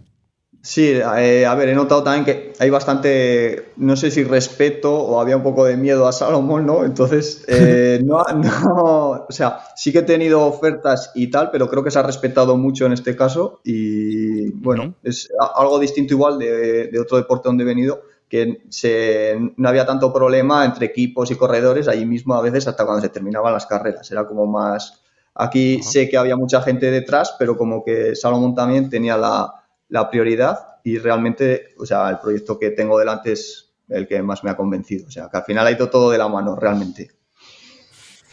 Sí, 0.65 0.93
eh, 0.93 1.45
a 1.45 1.57
ver, 1.57 1.71
he 1.71 1.75
notado 1.75 2.05
también 2.05 2.25
que 2.25 2.53
hay 2.61 2.71
bastante, 2.71 3.73
no 3.79 3.97
sé 3.97 4.13
si 4.13 4.23
respeto 4.23 4.95
o 4.95 5.21
había 5.21 5.37
un 5.37 5.43
poco 5.43 5.65
de 5.65 5.77
miedo 5.77 6.07
a 6.07 6.13
Salomón, 6.13 6.67
¿no? 6.67 6.85
Entonces, 6.85 7.45
eh, 7.49 8.01
no, 8.05 8.23
no, 8.23 9.27
o 9.29 9.33
sea, 9.33 9.59
sí 9.75 9.91
que 9.91 9.99
he 9.99 10.03
tenido 10.03 10.41
ofertas 10.47 11.11
y 11.17 11.29
tal, 11.33 11.51
pero 11.51 11.69
creo 11.69 11.83
que 11.83 11.91
se 11.91 11.99
ha 11.99 12.05
respetado 12.05 12.57
mucho 12.57 12.87
en 12.87 12.93
este 12.93 13.17
caso 13.17 13.61
y 13.65 14.53
bueno, 14.53 14.95
es 15.03 15.29
algo 15.57 15.81
distinto 15.81 16.15
igual 16.15 16.39
de, 16.39 16.87
de, 16.87 17.01
otro 17.01 17.17
deporte 17.17 17.49
donde 17.49 17.65
he 17.65 17.67
venido, 17.67 18.03
que 18.29 18.63
se, 18.69 19.37
no 19.57 19.69
había 19.69 19.85
tanto 19.85 20.13
problema 20.13 20.65
entre 20.65 20.87
equipos 20.87 21.33
y 21.33 21.35
corredores, 21.35 21.89
allí 21.89 22.07
mismo 22.07 22.35
a 22.35 22.41
veces 22.41 22.69
hasta 22.69 22.85
cuando 22.85 23.03
se 23.03 23.09
terminaban 23.09 23.53
las 23.53 23.67
carreras, 23.67 24.09
era 24.13 24.29
como 24.29 24.47
más 24.47 25.01
Aquí 25.35 25.79
-huh. 25.79 25.83
sé 25.83 26.09
que 26.11 26.19
había 26.19 26.37
mucha 26.37 26.61
gente 26.61 26.91
detrás, 26.91 27.35
pero 27.39 27.57
como 27.57 27.83
que 27.83 28.15
Salomón 28.15 28.55
también 28.55 28.91
tenía 28.91 29.17
la, 29.17 29.62
la, 29.93 30.11
prioridad 30.11 30.59
y 30.85 30.99
realmente, 30.99 31.75
o 31.79 31.87
sea, 31.87 32.11
el 32.11 32.19
proyecto 32.19 32.59
que 32.59 32.71
tengo 32.71 32.99
delante 32.99 33.33
es 33.33 33.73
el 33.89 34.09
que 34.09 34.23
más 34.23 34.43
me 34.43 34.51
ha 34.51 34.57
convencido. 34.57 35.07
O 35.07 35.11
sea, 35.11 35.29
que 35.31 35.37
al 35.37 35.45
final 35.45 35.67
ha 35.67 35.71
ido 35.71 35.91
todo 35.91 36.11
de 36.11 36.19
la 36.19 36.29
mano, 36.29 36.57
realmente. 36.57 37.11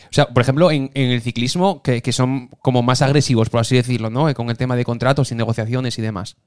O 0.05 0.13
sea, 0.13 0.27
por 0.27 0.41
ejemplo, 0.41 0.71
en, 0.71 0.89
en 0.93 1.11
el 1.11 1.21
ciclismo, 1.21 1.83
que, 1.83 2.01
que, 2.01 2.11
son 2.11 2.47
como 2.61 2.81
más 2.81 3.01
agresivos, 3.01 3.49
por 3.49 3.59
así 3.59 3.75
decirlo, 3.75 4.09
¿no? 4.09 4.33
Con 4.33 4.49
el 4.49 4.57
tema 4.57 4.75
de 4.75 4.85
contratos 4.85 5.31
y 5.31 5.35
negociaciones 5.35 5.99
y 5.99 6.01
demás. 6.01 6.37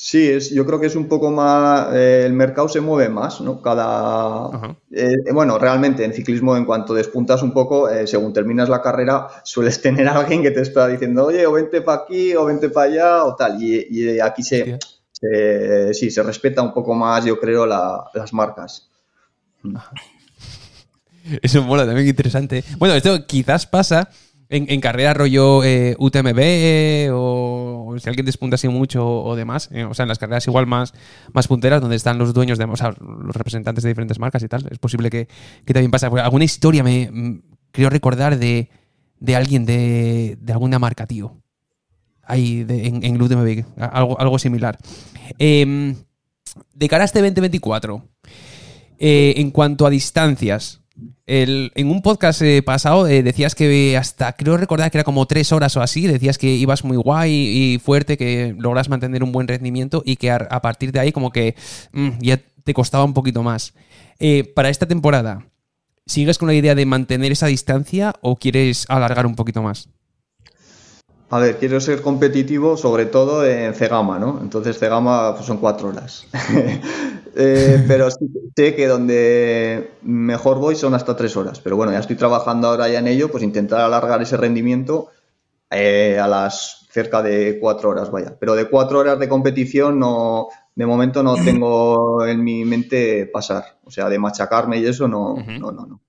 Sí, 0.00 0.28
es, 0.30 0.50
yo 0.50 0.64
creo 0.64 0.78
que 0.78 0.86
es 0.86 0.94
un 0.94 1.08
poco 1.08 1.32
más. 1.32 1.92
Eh, 1.92 2.22
el 2.24 2.32
mercado 2.32 2.68
se 2.68 2.80
mueve 2.80 3.08
más, 3.08 3.40
¿no? 3.40 3.60
Cada. 3.60 4.76
Eh, 4.92 5.32
bueno, 5.32 5.58
realmente 5.58 6.04
en 6.04 6.12
ciclismo, 6.12 6.56
en 6.56 6.64
cuanto 6.64 6.94
despuntas 6.94 7.42
un 7.42 7.52
poco, 7.52 7.88
eh, 7.88 8.06
según 8.06 8.32
terminas 8.32 8.68
la 8.68 8.80
carrera, 8.80 9.26
sueles 9.42 9.82
tener 9.82 10.06
a 10.06 10.20
alguien 10.20 10.40
que 10.40 10.52
te 10.52 10.60
está 10.60 10.86
diciendo, 10.86 11.26
oye, 11.26 11.44
o 11.46 11.52
vente 11.52 11.82
para 11.82 12.02
aquí, 12.02 12.32
o 12.36 12.44
vente 12.44 12.68
para 12.70 12.88
allá, 12.88 13.24
o 13.24 13.34
tal. 13.34 13.60
Y, 13.60 13.88
y 13.90 14.20
aquí 14.20 14.44
se, 14.44 14.78
se, 15.10 15.92
sí, 15.94 16.12
se 16.12 16.22
respeta 16.22 16.62
un 16.62 16.72
poco 16.72 16.94
más, 16.94 17.24
yo 17.24 17.40
creo, 17.40 17.66
la, 17.66 18.04
las 18.14 18.32
marcas. 18.32 18.88
-huh. 19.64 19.80
Eso 21.42 21.62
mola 21.64 21.84
también 21.84 22.06
interesante. 22.06 22.62
Bueno, 22.78 22.94
esto 22.94 23.26
quizás 23.26 23.66
pasa 23.66 24.08
en, 24.50 24.80
carrera 24.80 25.14
rollo 25.14 25.62
eh, 25.62 25.94
UTMB 25.98 26.38
eh, 26.38 27.10
o, 27.12 27.94
si 27.98 28.08
alguien 28.08 28.24
despunta 28.24 28.54
así 28.54 28.68
mucho 28.68 29.06
o, 29.06 29.36
demás, 29.36 29.68
eh, 29.72 29.84
o 29.84 29.94
sea, 29.94 30.04
en 30.04 30.08
las 30.08 30.18
carreras 30.18 30.46
igual 30.46 30.66
más, 30.66 30.94
más 31.32 31.48
punteras 31.48 31.80
donde 31.80 31.96
están 31.96 32.18
los 32.18 32.32
dueños 32.32 32.58
de, 32.58 32.64
o 32.64 32.76
sea, 32.76 32.94
los 32.98 33.36
representantes 33.36 33.84
de 33.84 33.90
diferentes 33.90 34.18
marcas 34.18 34.42
y 34.42 34.48
tal, 34.48 34.66
es 34.70 34.78
posible 34.78 35.10
que, 35.10 35.28
que 35.64 35.74
también. 35.74 35.90
Porque 35.90 36.20
alguna 36.20 36.44
historia 36.44 36.82
me 36.82 37.10
mm, 37.10 37.42
creo 37.72 37.90
recordar 37.90 38.38
de, 38.38 38.70
de 39.20 39.36
alguien 39.36 39.66
de, 39.66 40.38
de, 40.40 40.52
alguna 40.52 40.78
marca, 40.78 41.06
tío. 41.06 41.36
Ahí 42.22 42.66
en, 42.68 43.02
en 43.02 43.20
UTMB, 43.20 43.64
algo, 43.78 44.20
algo 44.20 44.38
similar. 44.38 44.78
Eh, 45.38 45.94
de 46.74 46.88
cara 46.88 47.04
a 47.04 47.06
este 47.06 47.20
2024, 47.20 48.04
eh, 48.98 49.34
en 49.36 49.50
cuanto 49.50 49.86
a 49.86 49.90
distancias, 49.90 50.80
en 51.26 51.90
un 51.90 52.00
podcast 52.02 52.40
eh, 52.42 52.62
pasado 52.62 53.06
eh, 53.06 53.22
decías 53.22 53.54
que 53.54 53.96
hasta, 53.96 54.32
creo 54.32 54.56
recordar 54.56 54.90
que 54.90 54.98
era 54.98 55.04
como 55.04 55.26
tres 55.26 55.52
horas 55.52 55.76
o 55.76 55.82
así, 55.82 56.06
decías 56.06 56.38
que 56.38 56.48
ibas 56.48 56.84
muy 56.84 56.96
guay 56.96 57.32
y 57.32 57.78
fuerte, 57.78 58.16
que 58.16 58.54
logras 58.58 58.88
mantener 58.88 59.22
un 59.22 59.32
buen 59.32 59.46
rendimiento 59.46 60.02
y 60.04 60.16
que 60.16 60.30
a, 60.30 60.62
partir 60.62 60.92
de 60.92 61.00
ahí 61.00 61.12
como 61.12 61.30
que 61.30 61.54
mmm, 61.92 62.10
ya 62.20 62.40
te 62.64 62.74
costaba 62.74 63.04
un 63.04 63.14
poquito 63.14 63.42
más. 63.42 63.74
Eh, 64.18 64.44
para 64.54 64.68
esta 64.70 64.86
temporada, 64.86 65.46
¿sigues 66.06 66.38
con 66.38 66.48
la 66.48 66.54
idea 66.54 66.74
de 66.74 66.86
mantener 66.86 67.32
esa 67.32 67.46
distancia 67.46 68.14
o 68.20 68.36
quieres 68.36 68.86
alargar 68.88 69.26
un 69.26 69.36
poquito 69.36 69.62
más? 69.62 69.88
A 71.30 71.38
ver, 71.38 71.58
quiero 71.58 71.78
ser 71.80 72.00
competitivo, 72.00 72.78
sobre 72.78 73.04
todo 73.04 73.44
en 73.44 73.74
Cegama, 73.74 74.18
¿no? 74.18 74.38
Entonces 74.40 74.78
Cegama 74.78 75.34
pues, 75.34 75.46
son 75.46 75.58
cuatro 75.58 75.88
horas. 75.88 76.26
eh, 77.36 77.84
pero 77.86 78.10
sí, 78.10 78.26
sé 78.56 78.74
que 78.74 78.86
donde 78.86 79.92
mejor 80.02 80.58
voy 80.58 80.74
son 80.74 80.94
hasta 80.94 81.16
tres 81.16 81.36
horas. 81.36 81.60
Pero 81.60 81.76
bueno, 81.76 81.92
ya 81.92 81.98
estoy 81.98 82.16
trabajando 82.16 82.68
ahora 82.68 82.88
ya 82.88 83.00
en 83.00 83.08
ello, 83.08 83.30
pues 83.30 83.44
intentar 83.44 83.82
alargar 83.82 84.22
ese 84.22 84.38
rendimiento 84.38 85.08
eh, 85.70 86.18
a 86.18 86.26
las 86.26 86.86
cerca 86.90 87.22
de 87.22 87.58
cuatro 87.60 87.90
horas, 87.90 88.10
vaya. 88.10 88.34
Pero 88.40 88.54
de 88.54 88.70
cuatro 88.70 88.98
horas 88.98 89.18
de 89.18 89.28
competición 89.28 89.98
no, 89.98 90.48
de 90.74 90.86
momento 90.86 91.22
no 91.22 91.34
tengo 91.34 92.24
en 92.24 92.42
mi 92.42 92.64
mente 92.64 93.26
pasar. 93.26 93.78
O 93.84 93.90
sea, 93.90 94.08
de 94.08 94.18
machacarme 94.18 94.78
y 94.78 94.86
eso 94.86 95.06
no, 95.06 95.34
uh 95.34 95.38
-huh. 95.40 95.58
no, 95.60 95.72
no, 95.72 95.84
no. 95.84 96.00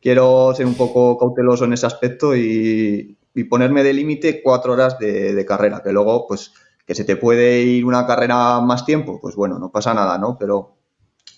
Quiero 0.00 0.54
ser 0.54 0.64
un 0.64 0.74
poco 0.74 1.18
cauteloso 1.18 1.66
en 1.66 1.74
ese 1.74 1.86
aspecto 1.86 2.34
y, 2.34 3.18
y 3.34 3.44
ponerme 3.44 3.82
de 3.82 3.92
límite 3.92 4.42
cuatro 4.42 4.72
horas 4.72 4.98
de, 4.98 5.34
de, 5.34 5.46
carrera, 5.46 5.82
que 5.82 5.92
luego, 5.92 6.26
pues, 6.26 6.52
que 6.86 6.94
se 6.94 7.04
te 7.04 7.16
puede 7.16 7.62
ir 7.62 7.84
una 7.84 8.06
carrera 8.06 8.60
más 8.60 8.84
tiempo, 8.84 9.20
pues 9.20 9.34
bueno, 9.34 9.58
no 9.58 9.72
pasa 9.72 9.94
nada, 9.94 10.18
¿no? 10.18 10.36
Pero 10.38 10.76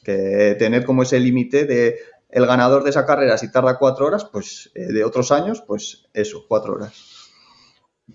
que 0.05 0.55
tener 0.59 0.85
como 0.85 1.03
ese 1.03 1.19
límite 1.19 1.65
de 1.65 1.97
el 2.29 2.47
ganador 2.47 2.85
de 2.85 2.91
esa 2.91 3.07
carrera, 3.07 3.39
si 3.39 3.51
tarda 3.51 3.79
cuatro 3.79 4.07
horas, 4.07 4.25
pues 4.25 4.71
eh, 4.75 4.93
de 4.93 5.05
otros 5.05 5.33
años, 5.33 5.63
pues 5.67 6.07
eso, 6.13 6.45
cuatro 6.49 6.75
horas. 6.75 6.93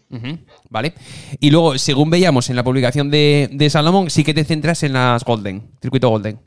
Uh 0.09 0.15
-huh, 0.15 0.45
vale. 0.69 0.93
Y 1.39 1.49
luego, 1.49 1.77
según 1.77 2.09
veíamos 2.09 2.49
en 2.49 2.55
la 2.55 2.63
publicación 2.63 3.09
de, 3.09 3.49
de 3.51 3.69
Salomón, 3.69 4.09
sí 4.09 4.23
que 4.23 4.33
te 4.33 4.45
centras 4.45 4.83
en 4.83 4.93
las 4.93 5.25
Golden, 5.25 5.71
circuito 5.81 6.09
Golden. 6.09 6.39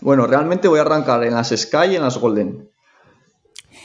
Bueno, 0.00 0.26
realmente 0.26 0.68
voy 0.68 0.78
a 0.78 0.82
arrancar 0.82 1.24
en 1.24 1.34
las 1.34 1.48
Sky 1.48 1.92
y 1.92 1.96
en 1.96 2.02
las 2.02 2.18
Golden. 2.18 2.70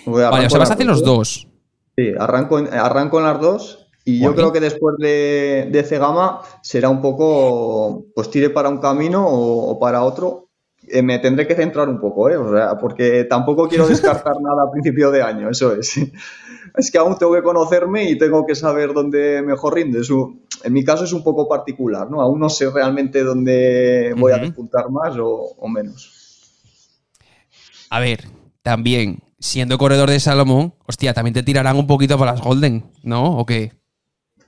Voy 0.05 0.21
a 0.21 0.29
vale, 0.29 0.45
o 0.45 0.49
sea, 0.49 0.59
vas 0.59 0.69
a 0.69 0.73
hacer 0.73 0.85
los 0.85 1.03
dos. 1.03 1.47
Sí, 1.95 2.11
arranco 2.17 2.59
en, 2.59 2.73
arranco 2.73 3.19
en 3.19 3.25
las 3.25 3.39
dos 3.39 3.83
y 4.05 4.19
yo 4.19 4.35
creo 4.35 4.51
que 4.51 4.59
después 4.59 4.95
de, 4.97 5.69
de 5.71 5.83
Cegama 5.83 6.41
será 6.61 6.89
un 6.89 7.01
poco, 7.01 8.05
pues 8.13 8.29
tire 8.29 8.49
para 8.49 8.67
un 8.69 8.79
camino 8.79 9.25
o, 9.25 9.79
para 9.79 10.03
otro. 10.03 10.49
Eh, 10.89 11.01
me 11.01 11.19
tendré 11.19 11.47
que 11.47 11.55
centrar 11.55 11.87
un 11.87 12.01
poco, 12.01 12.29
¿eh? 12.29 12.35
O 12.35 12.53
sea, 12.53 12.77
porque 12.77 13.23
tampoco 13.23 13.69
quiero 13.69 13.87
descartar 13.87 14.33
nada 14.41 14.63
a 14.67 14.71
principio 14.71 15.09
de 15.11 15.21
año, 15.21 15.49
eso 15.49 15.73
es. 15.73 15.99
Es 16.75 16.89
que 16.89 16.97
aún 16.97 17.15
tengo 17.19 17.33
que 17.33 17.43
conocerme 17.43 18.09
y 18.09 18.17
tengo 18.17 18.47
que 18.47 18.55
saber 18.55 18.93
dónde 18.93 19.43
mejor 19.43 19.75
rinde. 19.75 20.01
En 20.63 20.73
mi 20.73 20.83
caso 20.83 21.03
es 21.03 21.13
un 21.13 21.23
poco 21.23 21.47
particular, 21.47 22.09
¿no? 22.09 22.19
Aún 22.19 22.39
no 22.39 22.49
sé 22.49 22.67
realmente 22.71 23.23
dónde 23.23 24.15
voy 24.17 24.31
a 24.31 24.39
despuntar 24.39 24.89
más 24.89 25.15
o, 25.19 25.53
o 25.55 25.67
menos. 25.67 26.49
A 27.91 27.99
ver, 27.99 28.21
también 28.63 29.19
siendo 29.43 29.77
corredor 29.77 30.09
de 30.09 30.21
Salomón, 30.21 30.73
hostia, 30.87 31.13
también 31.13 31.33
te 31.33 31.43
tirarán 31.43 31.75
un 31.75 31.85
poquito 31.85 32.17
por 32.17 32.27
las 32.27 32.39
Golden, 32.39 32.85
¿no? 33.03 33.37
¿O 33.37 33.45
qué? 33.45 33.73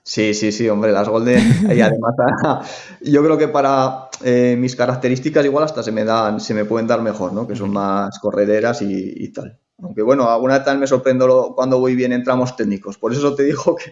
Sí, 0.04 0.34
sí, 0.34 0.54
sí, 0.54 0.70
hombre, 0.70 0.94
las 0.94 1.10
Golden. 1.10 1.44
Y 1.76 1.82
además, 1.82 2.16
yo 3.02 3.22
creo 3.22 3.38
que 3.38 3.50
para 3.50 4.10
eh, 4.24 4.56
mis 4.58 4.76
características 4.76 5.44
igual 5.44 5.66
hasta 5.66 5.84
se 5.84 5.92
me 5.92 6.06
dan, 6.06 6.40
se 6.40 6.54
me 6.54 6.64
pueden 6.64 6.88
dar 6.88 7.02
mejor, 7.02 7.34
¿no? 7.34 7.46
Que 7.46 7.58
son 7.58 7.72
más 7.72 8.18
correderas 8.20 8.82
y, 8.82 9.34
tal. 9.34 9.60
Aunque 9.84 10.02
bueno, 10.02 10.30
alguna 10.30 10.60
vez 10.60 10.78
me 10.78 10.88
sorprendo 10.88 11.54
cuando 11.56 11.78
voy 11.78 11.94
bien 11.96 12.14
en 12.14 12.24
tramos 12.24 12.56
técnicos. 12.56 12.98
Por 12.98 13.12
eso 13.12 13.36
te 13.36 13.44
digo 13.44 13.76
que 13.76 13.92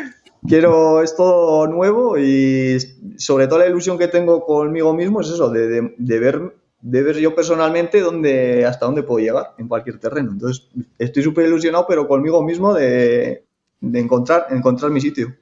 quiero 0.48 1.02
esto 1.02 1.66
nuevo 1.66 2.16
y 2.16 2.78
sobre 3.18 3.48
todo 3.48 3.58
la 3.58 3.66
ilusión 3.66 3.98
que 3.98 4.08
tengo 4.08 4.46
conmigo 4.46 4.94
mismo 4.94 5.20
es 5.20 5.28
eso, 5.28 5.50
de, 5.50 5.94
de 5.94 6.18
ver 6.18 6.54
de 6.80 7.02
ver 7.02 7.16
yo 7.16 7.34
personalmente 7.34 8.00
dónde, 8.00 8.64
hasta 8.64 8.86
dónde 8.86 9.02
puedo 9.02 9.24
llegar 9.24 9.54
en 9.58 9.68
cualquier 9.68 9.98
terreno. 9.98 10.30
Entonces, 10.32 10.68
estoy 10.98 11.22
súper 11.22 11.46
ilusionado, 11.46 11.86
pero 11.88 12.06
conmigo 12.06 12.42
mismo 12.42 12.74
de, 12.74 13.44
encontrar, 13.80 14.46
encontrar 14.50 14.90
mi 14.90 15.00
sitio. 15.00 15.34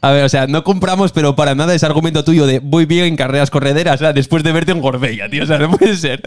A 0.00 0.10
ver, 0.12 0.24
o 0.24 0.28
sea, 0.28 0.46
no 0.46 0.62
compramos, 0.64 1.12
pero 1.12 1.34
para 1.34 1.54
nada 1.54 1.74
ese 1.74 1.86
argumento 1.86 2.24
tuyo 2.24 2.46
de 2.46 2.58
voy 2.60 2.84
bien 2.84 3.06
en 3.06 3.16
carreras 3.16 3.50
correderas, 3.50 3.96
o 3.96 3.98
sea, 3.98 4.12
después 4.12 4.42
de 4.44 4.52
verte 4.52 4.72
en 4.72 4.80
Gorbella, 4.80 5.30
tío, 5.30 5.44
o 5.44 5.46
sea, 5.46 5.58
no 5.58 5.70
puede 5.70 5.96
ser. 5.96 6.22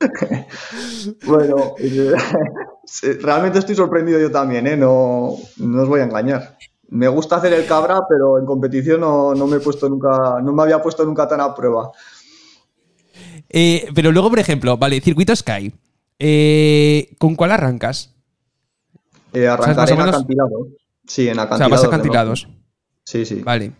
bueno, 1.26 1.74
realmente 3.20 3.58
estoy 3.58 3.74
sorprendido 3.74 4.18
yo 4.18 4.30
también, 4.30 4.66
¿eh? 4.66 4.76
No, 4.76 5.36
no 5.58 5.82
os 5.82 5.88
voy 5.88 6.00
a 6.00 6.04
engañar. 6.04 6.56
Me 6.88 7.08
gusta 7.08 7.36
hacer 7.36 7.52
el 7.52 7.66
cabra, 7.66 8.00
pero 8.08 8.38
en 8.38 8.46
competición 8.46 9.00
no, 9.00 9.34
no 9.34 9.46
me 9.46 9.56
he 9.58 9.60
puesto 9.60 9.88
nunca, 9.88 10.40
no 10.42 10.52
me 10.52 10.62
había 10.62 10.80
puesto 10.80 11.04
nunca 11.04 11.28
tan 11.28 11.40
a 11.40 11.54
prueba. 11.54 11.90
Eh, 13.48 13.88
pero 13.94 14.12
luego, 14.12 14.30
por 14.30 14.38
ejemplo, 14.38 14.76
vale, 14.76 15.00
circuito 15.00 15.34
Sky. 15.34 15.72
Eh, 16.18 17.14
¿Con 17.18 17.36
cuál 17.36 17.52
arrancas? 17.52 18.14
Eh, 19.32 19.46
arrancaré 19.46 19.92
en 19.92 20.00
acantilados. 20.00 20.68
Sí, 21.06 21.28
en 21.28 21.38
acantilados. 21.38 21.54
O 21.54 21.58
sea, 21.58 21.68
vas 21.68 21.84
a 21.84 21.86
acantilados. 21.86 22.48
Sí, 23.04 23.24
sí. 23.24 23.42
Vale. 23.42 23.72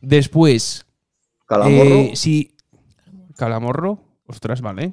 Después. 0.00 0.86
Calamorro. 1.46 1.94
Eh, 1.96 2.12
sí. 2.14 2.56
Calamorro. 3.36 3.98
Ostras, 4.26 4.60
vale. 4.60 4.92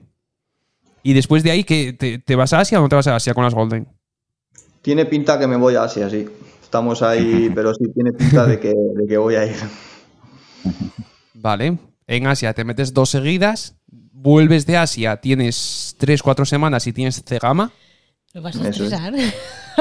Y 1.04 1.14
después 1.14 1.44
de 1.44 1.52
ahí, 1.52 1.64
¿qué, 1.64 1.94
te, 1.94 2.36
vas 2.36 2.54
a 2.54 2.60
Asia 2.60 2.80
o 2.80 2.82
no 2.82 2.90
te 2.90 2.96
vas 2.96 3.08
a 3.08 3.16
Asia 3.16 3.34
con 3.34 3.44
las 3.44 3.54
Golden? 3.54 3.88
Tiene 4.82 5.06
pinta 5.06 5.40
que 5.40 5.48
me 5.48 5.56
voy 5.56 5.76
a 5.76 5.84
Asia, 5.84 6.10
sí. 6.10 6.28
Estamos 6.62 7.02
ahí, 7.02 7.52
pero 7.56 7.74
sí 7.74 7.86
tiene 7.94 8.12
pinta 8.12 8.46
de 8.46 8.60
que, 8.60 8.74
de 8.74 9.08
que 9.08 9.18
voy 9.18 9.36
a 9.36 9.46
ir. 9.46 9.56
Vale. 11.36 11.78
En 12.08 12.28
Asia 12.28 12.54
te 12.54 12.66
metes 12.66 12.94
dos 12.94 13.10
seguidas 13.10 13.77
vuelves 14.18 14.66
de 14.66 14.78
Asia, 14.78 15.18
tienes 15.18 15.96
3, 15.98 16.22
4 16.22 16.46
semanas 16.46 16.88
y 16.88 16.94
tienes 16.94 17.24
Cegama. 17.26 17.72
¿Lo 18.34 18.42
vas 18.42 18.56
a 18.58 18.70
estresar? 18.70 19.14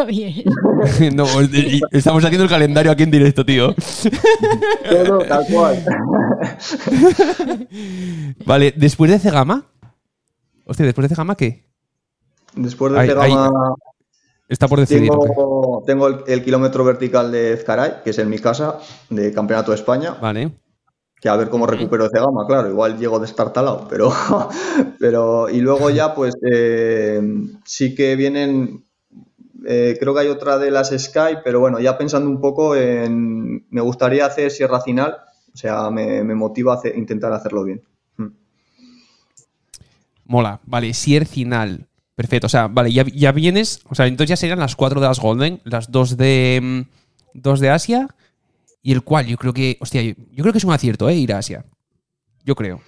Bien. 0.07 0.45
no, 1.15 1.27
estamos 1.91 2.25
haciendo 2.25 2.45
el 2.45 2.51
calendario 2.51 2.93
aquí 2.93 3.03
en 3.03 3.11
directo, 3.11 3.45
tío. 3.45 3.75
Todo 4.89 5.19
tal 5.21 5.47
cual. 5.47 5.85
vale, 8.47 8.75
después 8.77 9.11
de 9.11 9.19
Cegama. 9.19 9.67
Hostia, 10.65 10.85
después 10.85 11.05
de 11.05 11.15
Cegama, 11.15 11.35
¿qué? 11.35 11.65
Después 12.55 12.93
de 12.93 13.07
Cegama. 13.07 13.75
Está 14.49 14.69
por 14.69 14.79
decidir. 14.79 15.11
Tengo, 15.87 16.09
el, 16.09 16.25
el, 16.27 16.45
kilómetro 16.45 16.85
vertical 16.85 17.33
de 17.33 17.55
Ezcaray, 17.55 18.03
que 18.05 18.11
es 18.11 18.19
en 18.19 18.29
mi 18.29 18.39
casa, 18.39 18.79
de 19.11 19.33
Campeonato 19.33 19.73
de 19.73 19.77
España. 19.77 20.13
Vale 20.21 20.53
que 21.21 21.29
a 21.29 21.37
ver 21.37 21.49
cómo 21.49 21.67
recupero 21.67 22.07
ese 22.07 22.19
gama, 22.19 22.47
claro, 22.47 22.69
igual 22.69 22.99
llego 22.99 23.19
destartalado, 23.19 23.87
pero, 23.91 24.13
pero 24.99 25.49
y 25.49 25.61
luego 25.61 25.91
ya 25.91 26.15
pues 26.15 26.35
eh, 26.51 27.21
sí 27.65 27.95
que 27.95 28.17
vienen, 28.17 28.85
eh, 29.67 29.97
creo 29.99 30.15
que 30.15 30.21
hay 30.21 30.29
otra 30.29 30.59
de 30.59 30.71
las 30.71 30.91
Sky, 30.91 31.39
pero 31.43 31.61
bueno, 31.61 31.81
ya 31.81 31.97
pensando 31.97 32.29
un 32.29 32.41
poco 32.41 32.77
en, 32.77 33.67
me 33.71 33.81
gustaría 33.81 34.27
hacer 34.27 34.51
Sierra 34.51 34.81
Final, 34.81 35.17
o 35.53 35.57
sea, 35.57 35.91
me, 35.91 36.23
motiva 36.35 36.75
a 36.75 36.89
intentar 36.89 37.33
hacerlo 37.33 37.65
bien. 37.65 37.83
Hmm. 38.19 38.29
Mola, 40.27 40.61
vale, 40.67 40.93
Sierra 40.93 41.25
Final, 41.25 41.87
perfecto, 42.15 42.47
o 42.47 42.51
sea, 42.51 42.69
vale, 42.69 42.93
ya, 42.93 43.05
ya 43.05 43.33
vienes, 43.33 43.81
o 43.89 43.95
sea, 43.95 44.07
entonces 44.07 44.29
ya 44.29 44.37
serían 44.37 44.59
las 44.59 44.77
cuatro 44.77 45.01
de 45.01 45.07
las 45.07 45.19
Golden, 45.19 45.63
las 45.65 45.91
dos 45.91 46.19
de, 46.19 46.61
mm, 46.63 46.81
dos 47.33 47.61
de 47.61 47.71
Asia 47.71 48.09
y 48.87 48.93
el 48.93 49.03
cual 49.03 49.27
yo 49.27 49.37
creo 49.37 49.53
que, 49.53 49.77
hostia, 49.81 50.01
yo, 50.01 50.15
creo 50.37 50.53
que 50.53 50.59
es 50.59 50.65
un 50.65 50.73
acierto, 50.73 51.09
¿eh? 51.09 51.17
Ir 51.17 51.33
a 51.33 51.39
Asia. 51.39 51.65
Yo 52.45 52.55
creo. 52.55 52.81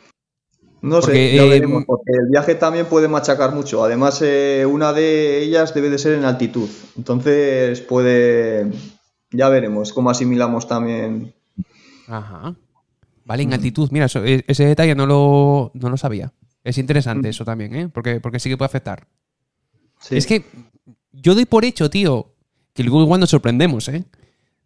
No 0.80 1.02
sé, 1.02 1.34
ya 1.34 1.42
eh, 1.42 1.60
porque 1.60 2.12
el 2.12 2.28
viaje 2.30 2.54
también 2.54 2.86
puede 2.86 3.08
machacar 3.08 3.52
mucho. 3.52 3.82
Además, 3.82 4.22
eh, 4.22 4.64
una 4.64 4.92
de 4.92 5.42
ellas 5.42 5.74
debe 5.74 5.90
de 5.90 5.98
ser 5.98 6.12
en 6.12 6.24
altitud. 6.24 6.68
Entonces 6.96 7.80
puede. 7.80 8.70
Ya 9.32 9.48
veremos 9.48 9.92
cómo 9.92 10.08
asimilamos 10.10 10.68
también. 10.68 11.34
Ajá. 12.06 12.54
Vale, 13.24 13.42
en 13.42 13.52
altitud. 13.54 13.88
Mira, 13.90 14.06
e, 14.24 14.44
ese 14.46 14.66
detalle 14.66 14.94
no 14.94 15.04
lo, 15.04 15.72
no 15.74 15.90
lo 15.90 15.96
sabía. 15.96 16.32
Es 16.62 16.78
interesante 16.78 17.26
mm. 17.26 17.30
eso 17.30 17.44
también, 17.44 17.74
¿eh? 17.74 17.88
Porque, 17.88 18.20
porque 18.20 18.38
sí 18.38 18.48
que 18.48 18.56
puede 18.56 18.66
afectar. 18.66 19.08
Es 20.10 20.28
que 20.28 20.44
yo 21.10 21.34
doy 21.34 21.44
por 21.44 21.64
hecho, 21.64 21.90
tío, 21.90 22.36
que 22.72 22.84
luego 22.84 23.02
igual 23.02 23.18
nos 23.18 23.30
sorprendemos, 23.30 23.88
¿eh? 23.88 24.04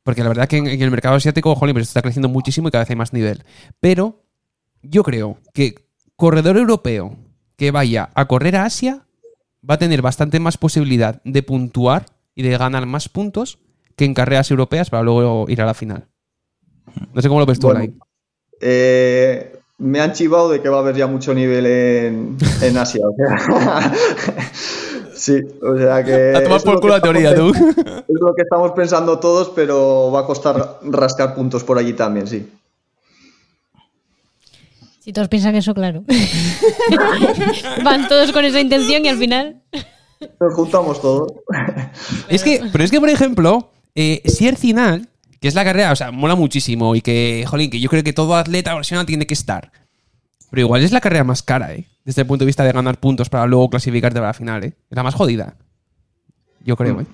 Porque 0.03 0.23
la 0.23 0.29
verdad 0.29 0.49
que 0.49 0.57
en, 0.57 0.67
el 0.67 0.91
mercado 0.91 1.17
asiático, 1.17 1.55
jolín, 1.55 1.75
pues 1.75 1.89
está 1.89 2.03
creciendo 2.03 2.29
muchísimo 2.29 2.69
y 2.69 2.71
cada 2.71 2.83
vez 2.83 2.91
hay 2.91 2.97
más 2.97 3.13
nivel. 3.13 3.45
Pero 3.81 4.25
yo 4.83 5.03
creo 5.03 5.39
que 5.55 5.87
corredor 6.17 6.57
europeo 6.57 7.17
que 7.57 7.71
vaya 7.71 8.11
a 8.15 8.27
correr 8.27 8.57
a 8.57 8.65
Asia 8.65 9.07
va 9.69 9.75
a 9.75 9.79
tener 9.79 10.03
bastante 10.03 10.41
más 10.41 10.59
posibilidad 10.59 11.23
de 11.25 11.43
puntuar 11.43 12.07
y 12.35 12.43
de 12.43 12.57
ganar 12.59 12.87
más 12.87 13.09
puntos 13.09 13.59
que 13.97 14.05
en 14.05 14.15
carreras 14.15 14.51
europeas 14.51 14.91
para 14.91 15.03
luego 15.03 15.47
ir 15.49 15.63
a 15.63 15.67
la 15.67 15.75
final. 15.75 16.09
No 17.15 17.23
sé 17.23 17.29
cómo 17.29 17.41
lo 17.41 17.47
ves 17.47 17.61
tú, 17.61 17.69
bueno, 17.69 17.95
eh, 18.61 19.59
me 19.79 20.01
han 20.01 20.13
chivado 20.13 20.49
de 20.51 20.63
que 20.63 20.69
va 20.69 20.79
a 20.79 20.81
haber 20.81 20.97
ya 20.97 21.07
mucho 21.07 21.35
nivel 21.35 21.67
en, 21.67 22.37
en 22.63 22.77
Asia. 22.77 23.03
Sí, 25.23 25.39
o 25.63 25.79
sea 25.79 26.03
que. 26.03 26.35
A 26.35 26.43
tomar 26.43 26.61
por 26.63 26.81
culo 26.81 26.95
la 26.95 27.01
teoría, 27.01 27.33
tú. 27.33 27.53
Es 27.55 28.21
lo 28.21 28.35
que 28.35 28.43
estamos 28.43 28.73
pensando 28.73 29.21
todos, 29.21 29.51
pero 29.51 30.11
va 30.11 30.21
a 30.21 30.27
costar 30.27 30.81
rascar 30.83 31.37
puntos 31.37 31.63
por 31.63 31.79
allí 31.79 31.93
también, 31.93 32.27
sí. 32.27 32.51
Si 34.99 35.13
todos 35.13 35.29
piensan 35.29 35.55
eso, 35.55 35.75
claro. 35.75 36.03
Van 37.85 38.09
todos 38.09 38.33
con 38.33 38.45
esa 38.45 38.61
intención 38.61 39.05
y 39.05 39.11
al 39.11 39.19
final. 39.19 39.63
Nos 40.41 40.55
juntamos 40.55 41.01
todos. 41.01 41.33
es 42.29 42.43
que, 42.43 42.61
pero 42.73 42.83
es 42.83 42.91
que, 42.91 42.99
por 42.99 43.09
ejemplo, 43.09 43.71
eh, 43.95 44.23
si 44.25 44.49
el 44.49 44.57
final, 44.57 45.09
que 45.41 45.47
es 45.47 45.55
la 45.55 45.63
carrera, 45.63 45.93
o 45.93 45.97
sea, 45.97 46.11
mola 46.11 46.35
muchísimo 46.35 46.97
y 46.97 47.01
que, 47.01 47.45
jolín, 47.47 47.71
que 47.71 47.79
yo 47.79 47.89
creo 47.89 48.03
que 48.03 48.13
todo 48.13 48.35
atleta 48.35 48.73
profesional 48.73 49.07
tiene 49.07 49.29
que 49.29 49.35
estar. 49.35 49.71
Pero 50.53 50.67
igual 50.67 50.83
es 50.83 50.93
la 50.93 51.01
carrera 51.01 51.25
más 51.25 51.43
cara, 51.43 51.73
¿eh? 51.73 51.89
Desde 52.05 52.21
el 52.21 52.27
punto 52.27 52.45
de 52.45 52.47
vista 52.47 52.63
de 52.63 52.73
ganar 52.73 53.01
puntos 53.01 53.31
para 53.31 53.47
luego 53.47 53.71
clasificarte 53.71 54.19
para 54.19 54.27
la 54.27 54.35
final, 54.35 54.63
¿eh? 54.63 54.77
Es 54.91 54.95
la 54.95 55.03
más 55.03 55.15
jodida. 55.15 55.55
Yo 56.63 56.77
creo, 56.77 57.01
¿eh? 57.01 57.07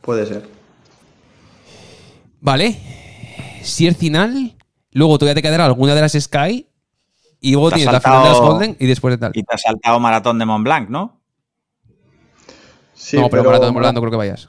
Puede 0.00 0.24
ser. 0.24 0.48
Vale. 2.40 2.78
Si 3.60 3.86
el 3.86 3.94
final, 3.94 4.56
luego 4.90 5.18
todavía 5.18 5.34
te 5.34 5.42
quedará 5.42 5.66
alguna 5.66 5.94
de 5.94 6.00
las 6.00 6.12
Sky 6.12 6.66
y 7.42 7.52
luego 7.52 7.72
tienes 7.72 7.92
la 7.92 8.00
final 8.00 8.22
de 8.22 8.28
las 8.30 8.40
Golden 8.40 8.76
y 8.80 8.86
después 8.86 9.12
de 9.12 9.18
tal. 9.18 9.32
Y 9.34 9.42
te 9.42 9.54
has 9.54 9.60
saltado 9.60 10.00
maratón 10.00 10.38
de 10.38 10.46
Mont 10.46 10.64
Blanc, 10.64 10.88
¿no? 10.88 11.20
Sí, 12.94 13.18
no, 13.18 13.28
pero, 13.28 13.44
maratón 13.44 13.66
de 13.68 13.72
Mont 13.72 13.82
Blanc 13.82 13.94
no 13.96 14.00
creo 14.00 14.10
que 14.12 14.16
vayas. 14.16 14.48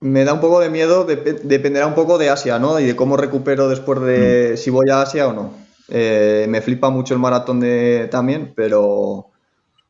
Me 0.00 0.24
da 0.24 0.34
un 0.34 0.40
poco 0.40 0.60
de 0.60 0.68
miedo, 0.68 1.06
dependerá 1.06 1.86
un 1.86 1.94
poco 1.94 2.18
de 2.18 2.28
Asia, 2.28 2.58
¿no? 2.58 2.78
Y 2.78 2.84
de 2.84 2.94
cómo 2.94 3.16
recupero 3.16 3.70
después 3.70 4.02
de 4.02 4.50
mm. 4.52 4.56
si 4.58 4.68
voy 4.68 4.90
a 4.90 5.00
Asia 5.00 5.28
o 5.28 5.32
no. 5.32 5.62
Eh, 5.94 6.46
me 6.48 6.62
flipa 6.62 6.88
mucho 6.88 7.12
el 7.12 7.20
maratón 7.20 7.60
de, 7.60 8.08
también, 8.10 8.54
pero 8.56 9.26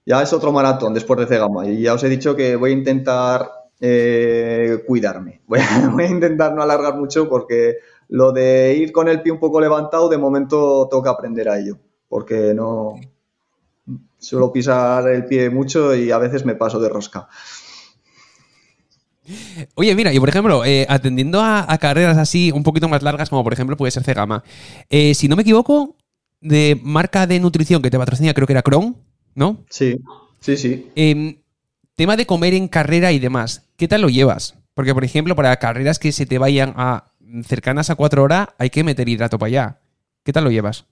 ya 0.04 0.20
es 0.20 0.32
otro 0.32 0.50
maratón 0.50 0.94
después 0.94 1.20
de 1.20 1.26
Cegama. 1.26 1.64
Y 1.68 1.82
ya 1.82 1.94
os 1.94 2.02
he 2.02 2.08
dicho 2.08 2.34
que 2.34 2.56
voy 2.56 2.70
a 2.70 2.74
intentar 2.74 3.48
eh, 3.80 4.82
cuidarme. 4.84 5.42
Voy 5.46 5.60
a, 5.60 6.08
intentar 6.08 6.54
no 6.54 6.62
alargar 6.62 6.96
mucho 6.96 7.28
porque 7.28 7.76
lo 8.08 8.32
de 8.32 8.74
ir 8.74 8.90
con 8.90 9.08
el 9.08 9.22
pie 9.22 9.30
un 9.30 9.38
poco 9.38 9.60
levantado, 9.60 10.08
de 10.08 10.18
momento 10.18 10.88
toca 10.90 11.10
aprender 11.10 11.48
a 11.48 11.58
ello. 11.60 11.78
porque 12.08 12.52
no 12.52 12.96
suelo 14.18 14.52
pisar 14.52 15.08
el 15.08 15.24
pie 15.26 15.50
mucho 15.50 15.94
y 15.94 16.10
a 16.10 16.18
veces 16.18 16.44
me 16.44 16.56
paso 16.56 16.80
de 16.80 16.88
rosca. 16.88 17.28
Oye, 19.74 19.94
mira, 19.94 20.12
y 20.12 20.18
por 20.18 20.28
ejemplo, 20.28 20.64
eh, 20.64 20.86
atendiendo 20.88 21.40
a, 21.42 21.66
carreras 21.78 22.18
así 22.18 22.50
un 22.52 22.62
poquito 22.62 22.88
más 22.88 23.02
largas, 23.02 23.30
como 23.30 23.44
por 23.44 23.52
ejemplo 23.52 23.76
puede 23.76 23.90
ser 23.90 24.02
Cegama, 24.02 24.42
eh, 24.90 25.14
si 25.14 25.28
no 25.28 25.36
me 25.36 25.42
equivoco, 25.42 25.96
de 26.40 26.78
marca 26.82 27.26
de 27.26 27.38
nutrición 27.38 27.82
que 27.82 27.90
te 27.90 27.98
patrocina, 27.98 28.34
creo 28.34 28.46
que 28.46 28.52
era 28.52 28.62
Cron, 28.62 28.96
¿no? 29.34 29.64
Sí, 29.70 29.96
sí, 30.40 30.56
sí. 30.56 30.90
Em, 30.96 31.36
tema 31.94 32.16
de 32.16 32.26
comer 32.26 32.54
en 32.54 32.68
carrera 32.68 33.12
y 33.12 33.18
demás, 33.18 33.68
¿qué 33.76 33.86
tal 33.86 34.02
lo 34.02 34.08
llevas? 34.08 34.56
Porque, 34.74 34.94
por 34.94 35.04
ejemplo, 35.04 35.36
para 35.36 35.56
carreras 35.56 35.98
que 35.98 36.12
se 36.12 36.26
te 36.26 36.38
vayan 36.38 36.74
a 36.76 37.12
cercanas 37.46 37.90
a 37.90 37.94
cuatro 37.94 38.22
horas, 38.22 38.48
hay 38.58 38.70
que 38.70 38.84
meter 38.84 39.08
hidrato 39.08 39.38
para 39.38 39.48
allá. 39.48 39.80
¿Qué 40.24 40.32
tal 40.32 40.44
lo 40.44 40.50
llevas? 40.50 40.86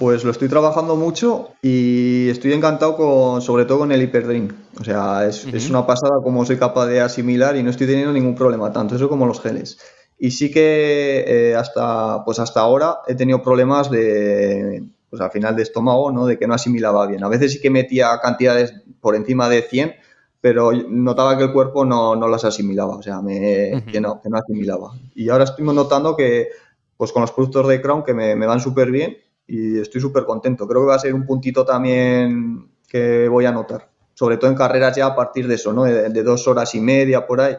Pues 0.00 0.24
lo 0.24 0.30
estoy 0.30 0.48
trabajando 0.48 0.96
mucho 0.96 1.50
y 1.60 2.30
estoy 2.30 2.54
encantado 2.54 2.96
con, 2.96 3.42
sobre 3.42 3.66
todo 3.66 3.80
con 3.80 3.92
el 3.92 4.00
hiperdrink. 4.00 4.50
O 4.80 4.82
sea, 4.82 5.26
es, 5.26 5.44
una 5.68 5.86
pasada 5.86 6.14
como 6.24 6.46
soy 6.46 6.56
capaz 6.56 6.86
de 6.86 7.02
asimilar 7.02 7.54
y 7.54 7.62
no 7.62 7.68
estoy 7.68 7.86
teniendo 7.86 8.10
ningún 8.10 8.34
problema, 8.34 8.72
tanto 8.72 8.96
eso 8.96 9.10
como 9.10 9.26
los 9.26 9.42
geles. 9.42 9.78
Y 10.18 10.30
sí 10.30 10.50
que 10.50 11.24
eh, 11.26 11.54
hasta, 11.54 12.24
pues 12.24 12.38
hasta 12.38 12.60
ahora 12.60 13.00
he 13.08 13.14
tenido 13.14 13.42
problemas 13.42 13.90
de, 13.90 14.82
pues 15.10 15.20
al 15.20 15.32
final 15.32 15.54
de 15.54 15.64
estómago, 15.64 16.10
¿no? 16.10 16.24
De 16.24 16.38
que 16.38 16.46
no 16.46 16.54
asimilaba 16.54 17.06
bien. 17.06 17.22
A 17.22 17.28
veces 17.28 17.52
sí 17.52 17.60
que 17.60 17.68
metía 17.68 18.18
cantidades 18.22 18.72
por 19.02 19.14
encima 19.14 19.50
de 19.50 19.60
100, 19.60 19.96
pero 20.40 20.72
notaba 20.72 21.36
que 21.36 21.44
el 21.44 21.52
cuerpo 21.52 21.84
no, 21.84 22.16
las 22.26 22.46
asimilaba, 22.46 22.96
o 22.96 23.02
sea, 23.02 23.20
me, 23.20 23.84
que, 23.92 24.00
no, 24.00 24.22
que 24.22 24.30
no 24.30 24.38
asimilaba. 24.38 24.92
Y 25.14 25.28
ahora 25.28 25.44
estoy 25.44 25.62
notando 25.66 26.16
que, 26.16 26.48
pues 26.96 27.12
con 27.12 27.20
los 27.20 27.32
productos 27.32 27.68
de 27.68 27.82
Crown 27.82 28.02
que 28.02 28.14
me, 28.14 28.34
me 28.34 28.46
van 28.46 28.60
súper 28.60 28.90
bien 28.90 29.18
y 29.50 29.80
estoy 29.80 30.00
súper 30.00 30.24
contento. 30.24 30.68
Creo 30.68 30.82
que 30.82 30.86
va 30.86 30.94
a 30.94 31.00
ser 31.00 31.12
un 31.12 31.26
puntito 31.26 31.64
también 31.64 32.70
que 32.86 33.26
voy 33.26 33.46
a 33.46 33.52
notar, 33.52 33.90
sobre 34.14 34.36
todo 34.36 34.48
en 34.48 34.56
carreras 34.56 34.96
ya 34.96 35.06
a 35.06 35.16
partir 35.16 35.48
de 35.48 35.56
eso, 35.56 35.72
¿no? 35.72 35.82
De, 35.82 36.22
dos 36.22 36.46
horas 36.46 36.72
y 36.76 36.80
media 36.80 37.26
por 37.26 37.40
ahí, 37.40 37.56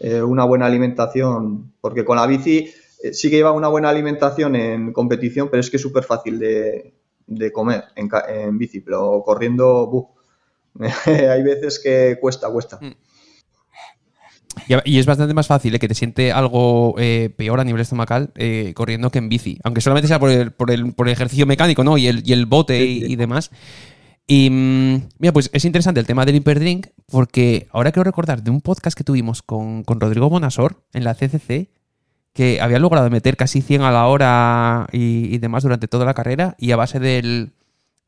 eh, 0.00 0.22
una 0.22 0.44
buena 0.44 0.66
alimentación, 0.66 1.72
porque 1.80 2.04
con 2.04 2.16
la 2.16 2.26
bici 2.26 2.68
eh, 3.00 3.14
sí 3.14 3.30
que 3.30 3.36
lleva 3.36 3.52
una 3.52 3.68
buena 3.68 3.90
alimentación 3.90 4.56
en 4.56 4.92
competición, 4.92 5.48
pero 5.48 5.60
es 5.60 5.70
que 5.70 5.76
es 5.76 5.82
súper 5.82 6.02
fácil 6.02 6.36
de, 6.40 6.94
comer 7.52 7.84
en, 7.94 8.08
en, 8.28 8.58
bici, 8.58 8.80
pero 8.80 9.22
corriendo, 9.24 10.10
hay 11.06 11.42
veces 11.44 11.78
que 11.78 12.18
cuesta, 12.20 12.50
cuesta. 12.50 12.80
Mm. 12.80 12.94
Y 14.84 14.98
es 14.98 15.06
bastante 15.06 15.34
más 15.34 15.46
fácil 15.46 15.74
¿eh? 15.74 15.78
que 15.78 15.88
te 15.88 15.94
siente 15.94 16.32
algo 16.32 16.94
eh, 16.98 17.30
peor 17.36 17.60
a 17.60 17.64
nivel 17.64 17.80
estomacal 17.80 18.30
eh, 18.36 18.72
corriendo 18.74 19.10
que 19.10 19.18
en 19.18 19.28
bici. 19.28 19.58
Aunque 19.64 19.80
solamente 19.80 20.08
sea 20.08 20.18
por 20.18 20.30
el, 20.30 20.52
por 20.52 20.70
el, 20.70 20.92
por 20.92 21.08
el 21.08 21.12
ejercicio 21.12 21.46
mecánico, 21.46 21.84
¿no? 21.84 21.98
Y 21.98 22.06
el, 22.06 22.22
y 22.28 22.32
el 22.32 22.46
bote 22.46 22.84
y, 22.84 23.16
demás. 23.16 23.50
Y 24.26 24.50
mm, 24.50 25.08
mira, 25.18 25.32
pues 25.32 25.50
es 25.52 25.64
interesante 25.64 26.00
el 26.00 26.06
tema 26.06 26.24
del 26.24 26.36
hiperdrink, 26.36 26.88
porque 27.06 27.68
ahora 27.72 27.92
quiero 27.92 28.04
recordar 28.04 28.42
de 28.42 28.50
un 28.50 28.60
podcast 28.60 28.96
que 28.96 29.04
tuvimos 29.04 29.42
con, 29.42 29.84
Rodrigo 29.86 30.28
Bonasor 30.28 30.82
en 30.92 31.04
la 31.04 31.14
CCC, 31.14 31.70
que 32.32 32.60
había 32.60 32.78
logrado 32.78 33.10
meter 33.10 33.36
casi 33.36 33.60
100 33.60 33.82
a 33.82 33.90
la 33.90 34.06
hora 34.06 34.86
y, 34.92 35.38
demás 35.38 35.62
durante 35.62 35.88
toda 35.88 36.04
la 36.04 36.14
carrera, 36.14 36.54
y 36.58 36.70
a 36.70 36.76
base 36.76 37.00
del, 37.00 37.52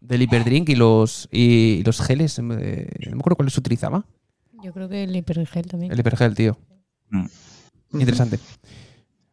del 0.00 0.22
hiperdrink 0.22 0.68
y 0.68 0.76
los, 0.76 1.28
y 1.32 1.82
los 1.84 2.00
geles, 2.00 2.38
no 2.38 2.55
me 2.55 2.86
acuerdo 3.18 3.36
cuáles 3.36 3.59
utilizaba. 3.59 4.05
Yo 4.62 4.72
creo 4.72 4.88
que 4.88 5.04
el 5.04 5.14
hipergel 5.14 5.66
también. 5.66 5.92
El 5.92 6.00
hipergel, 6.00 6.34
tío. 6.34 6.58
Mm. 7.10 7.26
Interesante. 7.94 8.38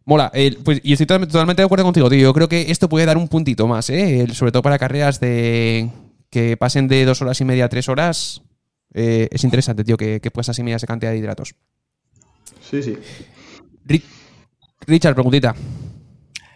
Mola, 0.05 0.31
pues, 0.63 0.81
y 0.83 0.93
estoy 0.93 1.05
totalmente 1.05 1.61
de 1.61 1.65
acuerdo 1.65 1.85
contigo, 1.85 2.09
tío. 2.09 2.19
Yo 2.19 2.33
creo 2.33 2.49
que 2.49 2.71
esto 2.71 2.89
puede 2.89 3.05
dar 3.05 3.17
un 3.17 3.27
puntito 3.27 3.67
más, 3.67 3.89
¿eh? 3.89 4.25
sobre 4.33 4.51
todo 4.51 4.63
para 4.63 4.79
carreras 4.79 5.19
de 5.19 5.89
que 6.31 6.57
pasen 6.57 6.87
de 6.87 7.05
dos 7.05 7.21
horas 7.21 7.39
y 7.41 7.45
media 7.45 7.65
a 7.65 7.69
tres 7.69 7.89
horas. 7.89 8.41
Eh, 8.93 9.27
es 9.31 9.43
interesante, 9.43 9.83
tío, 9.83 9.97
que, 9.97 10.19
que 10.19 10.31
puedas 10.31 10.49
asimilar 10.49 10.77
esa 10.77 10.87
cantidad 10.87 11.11
de 11.11 11.17
hidratos. 11.19 11.53
Sí, 12.61 12.81
sí. 12.81 12.97
Richard, 14.87 15.13
preguntita. 15.13 15.55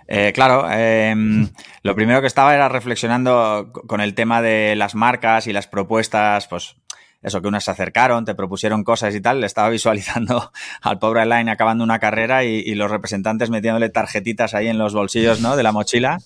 Eh, 0.07 0.31
claro, 0.33 0.69
em, 0.69 1.49
lo 1.81 1.95
primero 1.95 2.21
que 2.21 2.27
estaba 2.27 2.53
era 2.53 2.67
reflexionando 2.67 3.71
con 3.87 4.01
el 4.01 4.15
tema 4.15 4.41
de 4.41 4.75
las 4.75 4.95
marcas 4.95 5.47
y 5.47 5.53
las 5.53 5.67
propuestas, 5.67 6.47
pues 6.47 6.75
eso, 7.23 7.41
que 7.41 7.47
unas 7.47 7.63
se 7.63 7.71
acercaron, 7.71 8.25
te 8.25 8.35
propusieron 8.35 8.83
cosas 8.83 9.15
y 9.15 9.21
tal, 9.21 9.39
le 9.39 9.47
estaba 9.47 9.69
visualizando 9.69 10.51
al 10.81 10.99
pobre 10.99 11.25
Line 11.25 11.49
acabando 11.49 11.83
una 11.83 11.99
carrera 11.99 12.43
y, 12.43 12.73
los 12.75 12.91
representantes 12.91 13.49
metiéndole 13.49 13.89
tarjetitas 13.89 14.53
ahí 14.53 14.67
en 14.67 14.77
los 14.77 14.93
bolsillos, 14.93 15.39
¿no? 15.41 15.55
De 15.55 15.63
la 15.63 15.71
mochila, 15.71 16.17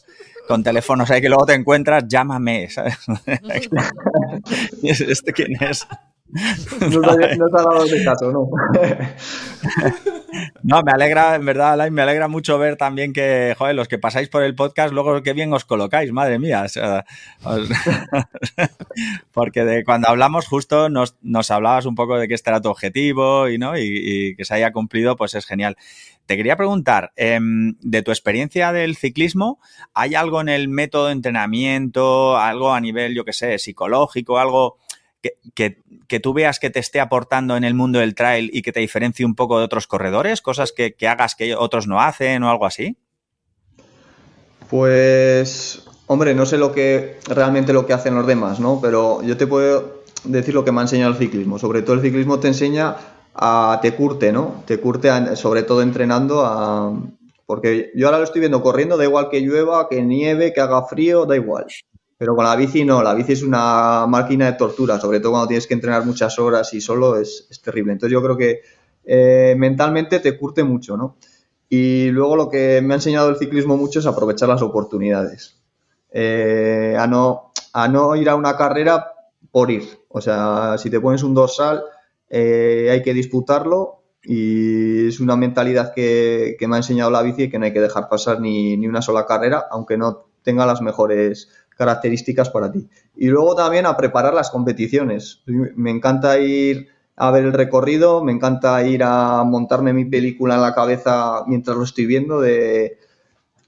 con 0.48 0.64
teléfonos 0.64 1.12
ahí 1.12 1.22
que 1.22 1.30
luego 1.30 1.46
te 1.46 1.54
encuentras, 1.54 2.06
llámame, 2.08 2.70
¿sabes? 2.70 2.98
¿Este 4.84 5.34
quién 5.34 5.62
es? 5.62 5.86
No, 6.80 7.02
te, 7.16 7.26
ha 7.26 7.64
dado 7.64 7.86
ese 7.86 8.04
caso, 8.04 8.32
¿no? 8.32 8.50
No, 10.62 10.84
me 10.84 10.92
alegra, 10.92 11.36
en 11.36 11.46
verdad, 11.46 11.74
Alain, 11.74 11.94
me 11.94 12.02
alegra 12.02 12.28
mucho 12.28 12.58
ver 12.60 12.76
también 12.76 13.14
que, 13.14 13.56
joder, 13.58 13.76
los 13.76 13.88
que 13.88 13.98
pasáis 13.98 14.28
por 14.30 14.44
el 14.44 14.56
podcast, 14.56 14.94
luego 14.94 15.24
qué 15.24 15.34
bien 15.34 15.54
os 15.54 15.66
colocáis, 15.66 16.12
madre 16.12 16.38
mía. 16.38 16.66
porque 19.32 19.64
de 19.64 19.84
cuando 19.84 20.10
hablamos 20.10 20.48
justo 20.48 20.90
nos, 20.90 21.16
hablabas 21.50 21.86
un 21.86 21.96
poco 21.96 22.18
de 22.18 22.28
que 22.28 22.34
este 22.34 22.50
era 22.50 22.62
tu 22.62 22.70
objetivo 22.70 23.48
y, 23.48 23.58
¿no? 23.58 23.78
y, 23.78 24.36
que 24.36 24.46
se 24.46 24.56
haya 24.56 24.72
cumplido, 24.72 25.16
pues 25.16 25.34
es 25.34 25.46
genial. 25.46 25.78
Te 26.26 26.36
quería 26.36 26.58
preguntar, 26.58 27.14
em, 27.16 27.76
de 27.80 28.02
tu 28.02 28.12
experiencia 28.12 28.74
del 28.74 28.98
ciclismo, 28.98 29.60
¿hay 29.94 30.14
algo 30.14 30.42
en 30.42 30.50
el 30.50 30.68
método 30.68 31.08
de 31.08 31.14
entrenamiento, 31.14 32.38
algo 32.38 32.74
a 32.74 32.82
nivel, 32.82 33.16
yo 33.16 33.24
qué 33.24 33.34
sé, 33.34 33.58
psicológico, 33.58 34.38
algo 34.38 34.78
que, 35.22 36.20
tú 36.20 36.34
veas 36.34 36.60
que 36.60 36.70
te 36.70 36.80
esté 36.80 37.00
aportando 37.00 37.56
en 37.58 37.64
el 37.64 37.74
mundo 37.74 38.00
del 38.00 38.16
trail 38.16 38.50
y 38.54 38.62
que 38.62 38.72
te 38.72 38.80
diferencie 38.80 39.26
un 39.26 39.36
poco 39.36 39.60
de 39.60 39.66
otros 39.66 39.88
corredores? 39.88 40.42
¿Cosas 40.42 40.72
que, 40.72 40.96
hagas 41.08 41.36
que 41.36 41.56
otros 41.56 41.88
no 41.88 42.02
hacen 42.02 42.44
o 42.44 42.50
algo 42.50 42.66
así? 42.66 42.98
Pues, 44.70 45.86
hombre, 46.08 46.36
no 46.36 46.46
sé 46.46 46.58
lo 46.58 46.72
que 46.74 47.20
realmente 47.28 47.74
lo 47.74 47.86
que 47.86 47.94
hacen 47.94 48.16
los 48.16 48.28
demás, 48.28 48.60
¿no? 48.60 48.80
Pero 48.82 49.22
yo 49.24 49.38
te 49.38 49.48
puedo 49.48 50.04
decir 50.24 50.54
lo 50.54 50.66
que 50.66 50.72
me 50.72 50.80
ha 50.80 50.84
enseñado 50.84 51.12
el 51.12 51.18
ciclismo. 51.18 51.58
Sobre 51.58 51.82
todo 51.82 51.96
el 51.96 52.02
ciclismo 52.02 52.40
te 52.40 52.48
enseña 52.48 52.96
a 53.34 53.80
te 53.82 53.94
curte, 53.94 54.32
¿no? 54.32 54.64
Te 54.66 54.80
curte 54.80 55.36
sobre 55.36 55.64
todo 55.64 55.82
entrenando 55.82 56.46
a 56.46 56.94
porque 57.48 57.92
yo 57.96 58.08
ahora 58.08 58.20
lo 58.20 58.26
estoy 58.26 58.42
viendo 58.42 58.62
corriendo, 58.62 58.98
da 58.98 59.06
igual 59.06 59.30
que 59.30 59.40
llueva, 59.40 59.88
que 59.88 60.02
nieve, 60.02 60.52
que 60.54 60.60
haga 60.60 60.84
frío, 60.84 61.26
da 61.26 61.38
igual. 61.38 61.66
Pero 62.18 62.36
con 62.36 62.46
la 62.46 62.56
bici 62.56 62.84
no, 62.84 63.04
la 63.04 63.14
bici 63.14 63.34
es 63.34 63.44
una 63.44 64.06
máquina 64.08 64.48
de 64.48 64.54
tortura, 64.54 65.00
sobre 65.00 65.20
todo 65.20 65.34
cuando 65.34 65.48
tienes 65.48 65.68
que 65.68 65.76
entrenar 65.76 66.06
muchas 66.06 66.40
horas 66.40 66.74
y 66.74 66.82
solo 66.82 67.18
es, 67.18 67.48
terrible. 67.64 67.94
Entonces 67.94 68.14
yo 68.14 68.24
creo 68.24 68.36
que 68.36 68.62
eh, 69.06 69.56
mentalmente 69.58 70.20
te 70.20 70.38
curte 70.38 70.64
mucho, 70.64 70.98
¿no? 70.98 71.18
Y 71.70 72.10
luego 72.10 72.36
lo 72.36 72.50
que 72.50 72.82
me 72.82 72.94
ha 72.94 72.98
enseñado 72.98 73.30
el 73.30 73.38
ciclismo 73.38 73.78
mucho 73.78 74.00
es 74.00 74.06
aprovechar 74.06 74.50
las 74.50 74.62
oportunidades. 74.62 75.62
Eh, 76.12 76.96
a, 76.98 77.06
no, 77.06 77.52
a 77.74 77.88
no 77.88 78.16
ir 78.16 78.30
a 78.30 78.36
una 78.36 78.58
carrera 78.58 79.14
por 79.52 79.70
ir. 79.70 79.84
O 80.08 80.22
sea, 80.22 80.78
si 80.78 80.90
te 80.90 81.00
pones 81.00 81.24
un 81.24 81.36
dorsal, 81.36 81.84
eh, 82.30 82.90
hay 82.92 83.04
que 83.04 83.14
disputarlo 83.14 84.02
y 84.24 85.10
es 85.10 85.20
una 85.20 85.36
mentalidad 85.36 85.94
que, 85.94 86.56
que, 86.58 86.68
me 86.68 86.76
ha 86.76 86.80
enseñado 86.80 87.12
la 87.12 87.22
bici 87.22 87.50
que 87.50 87.60
no 87.60 87.66
hay 87.66 87.74
que 87.74 87.82
dejar 87.82 88.10
pasar 88.10 88.40
ni, 88.42 88.76
ni 88.78 88.88
una 88.88 89.02
sola 89.02 89.26
carrera, 89.26 89.68
aunque 89.70 89.98
no 89.98 90.26
tenga 90.42 90.66
las 90.66 90.82
mejores 90.82 91.50
características 91.78 92.50
para 92.50 92.72
ti. 92.72 92.88
Y 93.16 93.28
luego 93.28 93.56
también 93.56 93.86
a 93.86 93.96
preparar 93.96 94.34
las 94.34 94.50
competiciones. 94.50 95.42
Me 95.46 95.92
encanta 95.92 96.40
ir 96.40 96.88
a 97.16 97.32
ver 97.32 97.46
el 97.46 97.54
recorrido, 97.54 98.24
me 98.24 98.32
encanta 98.32 98.86
ir 98.88 99.04
a 99.04 99.44
montarme 99.44 99.94
mi 99.94 100.06
película 100.06 100.56
en 100.56 100.62
la 100.62 100.76
cabeza 100.76 101.44
mientras 101.48 101.76
lo 101.76 101.84
estoy 101.84 102.06
viendo, 102.06 102.42
de 102.42 102.98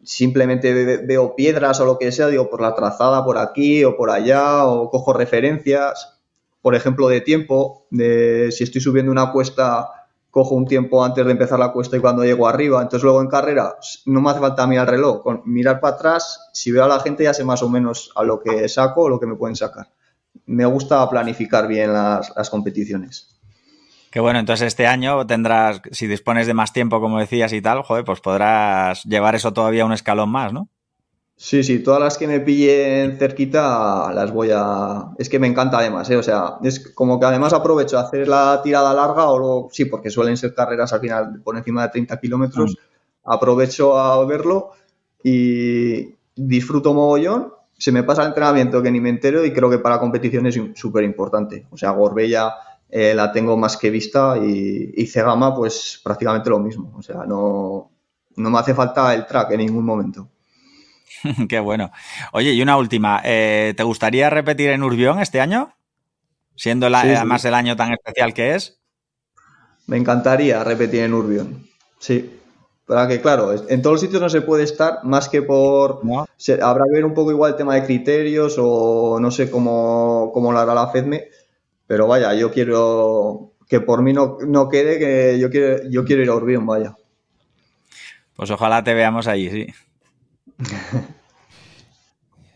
simplemente 0.03 0.73
veo 1.05 1.35
piedras 1.35 1.79
o 1.79 1.85
lo 1.85 1.97
que 1.97 2.11
sea, 2.11 2.27
digo 2.27 2.49
por 2.49 2.61
la 2.61 2.75
trazada 2.75 3.25
por 3.25 3.37
aquí 3.37 3.83
o 3.83 3.97
por 3.97 4.11
allá, 4.11 4.65
o 4.65 4.89
cojo 4.89 5.13
referencias, 5.13 6.19
por 6.61 6.75
ejemplo, 6.75 7.07
de 7.07 7.21
tiempo, 7.21 7.85
de 7.89 8.51
si 8.51 8.63
estoy 8.63 8.81
subiendo 8.81 9.11
una 9.11 9.31
cuesta 9.31 9.98
cojo 10.31 10.55
un 10.55 10.65
tiempo 10.65 11.03
antes 11.03 11.25
de 11.25 11.31
empezar 11.31 11.59
la 11.59 11.71
cuesta 11.71 11.97
y 11.97 11.99
cuando 11.99 12.23
llego 12.23 12.47
arriba. 12.47 12.81
Entonces 12.81 13.03
luego 13.03 13.21
en 13.21 13.27
carrera 13.27 13.75
no 14.05 14.21
me 14.21 14.31
hace 14.31 14.39
falta 14.39 14.67
mirar 14.67 14.87
el 14.87 14.95
reloj, 14.95 15.23
con 15.23 15.41
mirar 15.45 15.79
para 15.79 15.95
atrás, 15.95 16.49
si 16.53 16.71
veo 16.71 16.83
a 16.83 16.87
la 16.87 16.99
gente 16.99 17.23
ya 17.23 17.33
sé 17.33 17.43
más 17.43 17.63
o 17.63 17.69
menos 17.69 18.11
a 18.15 18.23
lo 18.23 18.39
que 18.39 18.67
saco 18.69 19.03
o 19.03 19.09
lo 19.09 19.19
que 19.19 19.27
me 19.27 19.35
pueden 19.35 19.55
sacar. 19.55 19.87
Me 20.45 20.65
gusta 20.65 21.07
planificar 21.09 21.67
bien 21.67 21.93
las, 21.93 22.31
las 22.35 22.49
competiciones. 22.49 23.35
Qué 24.11 24.19
bueno, 24.19 24.39
entonces 24.39 24.67
este 24.67 24.87
año 24.87 25.25
tendrás, 25.27 25.81
si 25.91 26.07
dispones 26.07 26.47
de 26.47 26.55
más 26.55 26.73
tiempo, 26.73 26.99
como 26.99 27.19
decías 27.19 27.53
y 27.53 27.61
tal, 27.61 27.83
joder, 27.83 28.03
pues 28.03 28.21
podrás 28.21 29.03
llevar 29.03 29.35
eso 29.35 29.53
todavía 29.53 29.85
un 29.85 29.93
escalón 29.93 30.29
más, 30.29 30.51
¿no? 30.51 30.69
Sí, 31.41 31.63
sí, 31.63 31.79
todas 31.79 32.01
las 32.01 32.17
que 32.17 32.27
me 32.27 32.41
pillen 32.41 33.17
cerquita 33.17 34.11
las 34.13 34.33
voy 34.33 34.49
a... 34.53 35.11
Es 35.17 35.29
que 35.29 35.39
me 35.39 35.47
encanta 35.47 35.77
además, 35.77 36.09
¿eh? 36.09 36.17
O 36.17 36.21
sea, 36.21 36.57
es 36.63 36.89
como 36.93 37.17
que 37.17 37.27
además 37.27 37.53
aprovecho 37.53 37.97
a 37.97 38.01
hacer 38.01 38.27
la 38.27 38.59
tirada 38.61 38.93
larga 38.93 39.29
o 39.29 39.39
lo... 39.39 39.69
Sí, 39.71 39.85
porque 39.85 40.09
suelen 40.09 40.35
ser 40.35 40.53
carreras 40.53 40.91
al 40.91 40.99
final 40.99 41.41
por 41.41 41.55
encima 41.55 41.83
de 41.83 41.89
30 41.91 42.19
kilómetros. 42.19 42.71
Mm. 42.71 43.31
Aprovecho 43.31 43.97
a 43.97 44.25
verlo 44.25 44.71
y 45.23 46.13
disfruto 46.35 46.93
mogollón 46.93 47.53
se 47.77 47.93
me 47.93 48.03
pasa 48.03 48.23
el 48.23 48.27
entrenamiento 48.27 48.83
que 48.83 48.91
ni 48.91 48.99
me 48.99 49.07
entero 49.07 49.45
y 49.45 49.53
creo 49.53 49.69
que 49.69 49.79
para 49.79 49.97
competición 49.97 50.45
es 50.45 50.59
súper 50.75 51.05
importante. 51.05 51.67
O 51.69 51.77
sea, 51.77 51.91
Gorbella 51.91 52.53
eh, 52.89 53.13
la 53.15 53.31
tengo 53.31 53.55
más 53.55 53.77
que 53.77 53.89
vista 53.89 54.37
y, 54.37 54.91
y 54.93 55.07
Cegama 55.07 55.55
pues 55.55 56.01
prácticamente 56.03 56.49
lo 56.49 56.59
mismo. 56.59 56.91
O 56.97 57.01
sea, 57.01 57.23
no, 57.25 57.91
no 58.35 58.49
me 58.49 58.59
hace 58.59 58.73
falta 58.75 59.15
el 59.15 59.25
track 59.25 59.51
en 59.51 59.59
ningún 59.59 59.85
momento. 59.85 60.27
Qué 61.49 61.59
bueno. 61.59 61.91
Oye, 62.33 62.53
y 62.53 62.61
una 62.61 62.77
última. 62.77 63.21
Eh, 63.23 63.73
¿Te 63.75 63.83
gustaría 63.83 64.29
repetir 64.29 64.69
en 64.69 64.83
Urbión 64.83 65.19
este 65.19 65.41
año? 65.41 65.73
Siendo 66.55 66.89
la, 66.89 67.01
Sí, 67.01 67.07
sí. 67.09 67.13
además 67.15 67.45
el 67.45 67.53
año 67.53 67.75
tan 67.75 67.93
especial 67.93 68.33
que 68.33 68.55
es. 68.55 68.79
Me 69.87 69.97
encantaría 69.97 70.63
repetir 70.63 71.01
en 71.01 71.13
Urbión. 71.13 71.67
Sí. 71.99 72.35
Para 72.85 73.07
que, 73.07 73.21
claro, 73.21 73.53
en 73.69 73.81
todos 73.81 73.95
los 73.95 74.01
sitios 74.01 74.21
no 74.21 74.29
se 74.29 74.41
puede 74.41 74.63
estar 74.63 75.03
más 75.03 75.29
que 75.29 75.41
por. 75.43 76.03
¿no? 76.05 76.25
se- 76.37 76.61
habrá 76.61 76.85
que 76.85 76.95
ver 76.95 77.05
un 77.05 77.13
poco 77.13 77.31
igual 77.31 77.51
el 77.51 77.57
tema 77.57 77.75
de 77.75 77.83
criterios 77.85 78.55
o 78.59 79.19
no 79.19 79.29
sé 79.31 79.49
cómo, 79.49 80.31
cómo 80.33 80.51
lo 80.51 80.59
hará 80.59 80.73
la 80.73 80.87
FEDME. 80.89 81.29
Pero 81.87 82.07
vaya, 82.07 82.33
yo 82.33 82.51
quiero 82.51 83.53
que 83.67 83.81
por 83.81 84.01
mí 84.01 84.13
no, 84.13 84.37
no 84.47 84.69
quede 84.69 84.97
que 84.99 85.39
yo 85.39 85.49
quiero, 85.49 85.87
yo 85.89 86.03
quiero 86.05 86.23
ir 86.23 86.29
a 86.29 86.35
Urbión, 86.35 86.65
vaya. 86.65 86.95
Pues 88.35 88.49
ojalá 88.51 88.83
te 88.83 88.93
veamos 88.93 89.27
allí, 89.27 89.49
sí. 89.49 89.67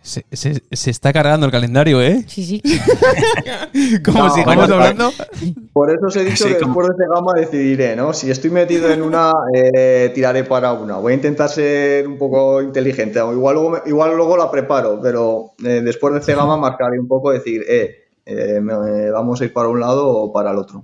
Se, 0.02 0.26
se- 0.34 0.62
se 0.70 0.90
está 0.92 1.14
cargando 1.14 1.46
el 1.46 1.52
calendario, 1.54 2.02
¿eh? 2.02 2.26
Sí, 2.28 2.44
sí. 2.44 2.62
Como 4.04 4.28
No, 4.28 4.34
hablando. 4.64 5.12
Por 5.72 5.90
eso 5.92 6.08
os 6.08 6.16
he 6.18 6.26
dicho 6.26 6.44
Sí, 6.44 6.50
que 6.56 6.60
como- 6.60 6.74
después 6.82 6.88
de 6.90 7.06
ese 7.06 7.14
gama 7.16 7.32
decidiré, 7.38 7.96
¿no? 7.96 8.12
Si 8.12 8.30
estoy 8.30 8.50
metido 8.50 8.90
en 8.92 9.02
una, 9.02 9.32
eh, 9.54 10.12
tiraré 10.14 10.44
para 10.44 10.74
una. 10.74 10.98
Voy 10.98 11.14
a 11.14 11.16
intentar 11.16 11.48
ser 11.48 12.06
un 12.06 12.18
poco 12.18 12.62
inteligente. 12.62 13.22
o 13.22 13.32
Igual 13.32 13.56
luego, 13.56 13.78
igual 13.86 14.18
luego 14.18 14.36
la 14.36 14.52
preparo, 14.52 15.00
pero 15.02 15.52
eh, 15.64 15.80
después 15.82 16.14
de 16.14 16.20
ese 16.20 16.36
gama 16.36 16.58
marcaré 16.58 17.00
un 17.00 17.08
poco, 17.08 17.32
decir, 17.32 17.64
eh, 17.66 17.96
eh, 18.26 18.60
me- 18.62 19.10
vamos 19.10 19.40
a 19.40 19.46
ir 19.46 19.54
para 19.54 19.70
un 19.70 19.80
lado 19.80 20.06
o 20.10 20.34
para 20.34 20.52
el 20.52 20.58
otro. 20.58 20.84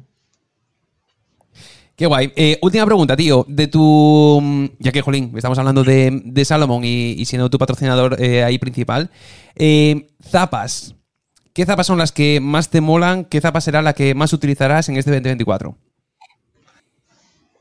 Qué 1.99 2.05
guay. 2.05 2.31
Eh, 2.37 2.57
última 2.61 2.85
pregunta, 2.85 3.17
tío. 3.17 3.45
De 3.49 3.67
tu. 3.67 4.39
mm, 4.41 4.65
Ya 4.79 4.93
que, 4.93 5.01
Jolín, 5.01 5.33
estamos 5.35 5.59
hablando 5.59 5.83
de, 5.83 6.21
de 6.23 6.45
Salomón 6.45 6.85
y, 6.85 7.11
y 7.11 7.25
siendo 7.25 7.49
tu 7.49 7.57
patrocinador 7.57 8.15
eh, 8.21 8.41
ahí 8.45 8.57
principal. 8.57 9.09
eh, 9.57 10.07
zapas. 10.23 10.95
¿Qué 11.51 11.65
zapas 11.65 11.87
son 11.87 11.97
las 11.97 12.13
que 12.13 12.39
más 12.41 12.69
te 12.69 12.79
molan? 12.79 13.25
¿Qué 13.25 13.41
zapa 13.41 13.59
será 13.59 13.81
la 13.81 13.91
que 13.91 14.15
más 14.15 14.31
utilizarás 14.31 14.87
en 14.87 14.95
este 14.95 15.11
2024? 15.11 15.75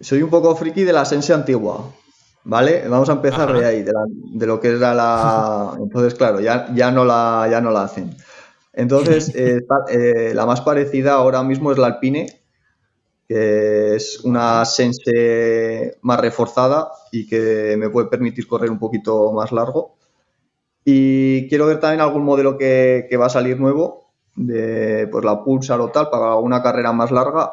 Soy 0.01 0.23
un 0.23 0.31
poco 0.31 0.55
friki 0.55 0.85
de 0.85 0.93
la 0.93 1.05
Sense 1.05 1.35
antigua, 1.35 1.91
¿vale? 2.45 2.87
Vamos 2.89 3.09
a 3.09 3.15
empezar 3.15 3.51
Ajá. 3.51 3.59
de 3.59 3.67
ahí, 3.67 3.83
de, 3.83 3.93
la- 3.93 4.07
de 4.07 4.47
lo 4.47 4.61
que 4.61 4.69
era 4.69 4.95
la... 4.95 5.73
Entonces, 5.83 6.15
claro, 6.15 6.39
ya, 6.39 6.73
ya, 6.77 6.93
no, 6.93 7.05
la, 7.05 7.49
ya 7.51 7.61
no 7.61 7.73
la 7.73 7.83
hacen. 7.83 8.17
Entonces, 8.73 9.33
eh, 9.35 10.33
la 10.33 10.47
más 10.47 10.61
parecida 10.61 11.15
ahora 11.15 11.43
mismo 11.43 11.73
es 11.73 11.79
la 11.79 11.89
Alpine, 11.89 12.38
que 13.29 13.97
es 13.97 14.21
una 14.25 14.65
Sense 14.65 15.99
más 16.01 16.19
reforzada 16.19 16.91
y 17.13 17.27
que 17.27 17.77
me 17.79 17.91
puede 17.91 18.09
permitir 18.09 18.49
correr 18.49 18.71
un 18.71 18.79
poquito 18.79 19.33
más 19.33 19.53
largo. 19.53 19.97
Y 20.83 21.47
quiero 21.49 21.67
ver 21.67 21.79
también 21.79 22.01
algún 22.01 22.25
modelo 22.25 22.57
que, 22.57 23.07
que 23.11 23.17
va 23.19 23.27
a 23.27 23.31
salir 23.31 23.61
nuevo, 23.61 24.13
de 24.35 25.07
pues 25.13 25.25
la 25.25 25.45
Pulsar 25.45 25.81
o 25.81 25.91
tal, 25.91 26.09
para 26.09 26.37
una 26.37 26.63
carrera 26.63 26.93
más 26.93 27.11
larga. 27.11 27.53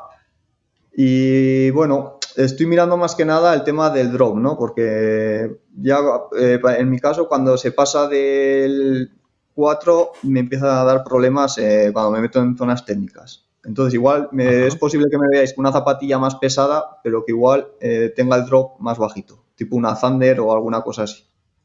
Y 0.96 1.70
bueno, 1.72 2.20
estoy 2.38 2.66
mirando 2.66 2.96
más 2.96 3.16
que 3.16 3.26
nada 3.26 3.54
el 3.54 3.64
tema 3.64 3.90
del 3.90 4.12
drop, 4.12 4.38
¿no? 4.38 4.58
Porque 4.58 5.60
ya 5.76 6.00
eh, 6.38 6.60
en 6.78 6.90
mi 6.90 7.00
caso, 7.00 7.28
cuando 7.28 7.58
se 7.58 7.74
pasa 7.74 8.08
del 8.08 9.12
4, 9.54 10.12
me 10.24 10.42
empieza 10.42 10.82
a 10.82 10.86
dar 10.86 11.04
problemas 11.04 11.58
eh, 11.58 11.90
cuando 11.94 12.12
me 12.12 12.22
meto 12.22 12.42
en 12.42 12.58
zonas 12.58 12.86
técnicas. 12.86 13.45
Entonces, 13.66 13.94
igual 13.96 14.30
me- 14.32 14.68
es 14.68 14.76
posible 14.76 15.08
que 15.10 15.18
me 15.18 15.28
veáis 15.32 15.54
con 15.54 15.64
una 15.66 15.72
zapatilla 15.72 16.20
más 16.20 16.36
pesada, 16.36 17.00
pero 17.04 17.24
que 17.26 17.32
igual 17.32 17.68
eh, 17.82 18.14
tenga 18.16 18.36
el 18.36 18.46
drop 18.46 18.80
más 18.80 18.98
bajito, 18.98 19.44
tipo 19.56 19.76
una 19.76 20.00
Thunder 20.00 20.40
o 20.40 20.54
alguna 20.54 20.82
cosa 20.82 21.04
así. 21.04 21.24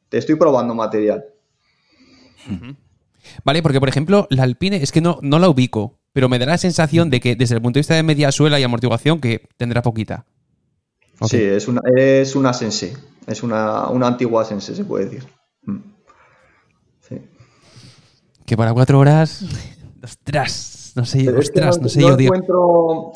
Te 0.08 0.18
estoy 0.18 0.34
probando 0.36 0.74
material. 0.74 1.24
Vale, 3.44 3.62
porque 3.62 3.80
por 3.80 3.88
ejemplo, 3.88 4.26
la 4.30 4.42
Alpine 4.44 4.76
es 4.82 4.92
que 4.92 5.00
no, 5.00 5.18
no 5.22 5.38
la 5.38 5.48
ubico, 5.48 5.98
pero 6.12 6.28
me 6.28 6.38
da 6.38 6.46
la 6.46 6.58
sensación 6.58 7.10
de 7.10 7.20
que 7.20 7.36
desde 7.36 7.54
el 7.54 7.62
punto 7.62 7.76
de 7.76 7.80
vista 7.80 7.94
de 7.94 8.02
media 8.02 8.32
suela 8.32 8.58
y 8.58 8.62
amortiguación 8.62 9.20
que 9.20 9.46
tendrá 9.56 9.82
poquita. 9.82 10.24
Sí, 11.26 11.36
es 11.36 11.68
una, 11.68 11.82
es 11.96 12.34
una 12.34 12.54
Sense, 12.54 12.96
es 13.26 13.42
una, 13.42 13.88
una 13.88 14.06
antigua 14.06 14.44
Sense, 14.44 14.74
se 14.74 14.84
puede 14.84 15.04
decir. 15.04 15.26
Mm. 15.64 15.76
Sí. 17.00 17.20
Que 18.46 18.56
para 18.56 18.72
cuatro 18.72 18.98
horas. 18.98 19.44
Ostras, 20.02 20.54
no 20.96 21.04
sé, 21.04 21.22
Pero 21.24 21.38
es 21.40 21.50
que 21.50 21.60
ostras, 21.60 21.80
no, 21.80 21.88
sé 21.88 22.00
yo, 22.00 22.16
encuentro, 22.18 23.12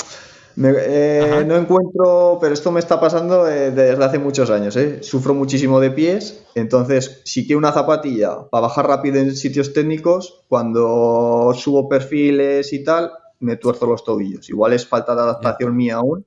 me- 0.57 0.73
eh, 0.77 1.45
no 1.47 1.57
encuentro, 1.57 2.39
pero 2.41 2.55
esto 2.55 2.71
me 2.71 2.81
está 2.81 3.01
pasando 3.01 3.49
eh, 3.49 3.71
desde 3.71 4.05
hace 4.05 4.19
muchos 4.19 4.51
años. 4.51 4.77
¿eh? 4.77 5.03
Sufro 5.03 5.35
muchísimo 5.35 5.81
de 5.81 5.91
pies, 5.91 6.45
entonces 6.55 7.21
si 7.25 7.47
quiero 7.47 7.59
una 7.59 7.73
zapatilla 7.73 8.49
para 8.51 8.63
bajar 8.63 8.87
rápido 8.87 9.19
en 9.19 9.35
sitios 9.35 9.73
técnicos, 9.73 10.43
cuando 10.49 11.53
subo 11.57 11.89
perfiles 11.89 12.73
y 12.73 12.85
tal, 12.85 13.13
me 13.41 13.57
tuerzo 13.57 13.87
los 13.87 14.05
tobillos. 14.05 14.49
Igual 14.49 14.73
es 14.73 14.87
falta 14.87 15.15
de 15.15 15.23
adaptación 15.23 15.77
mía 15.77 15.97
aún. 15.97 16.25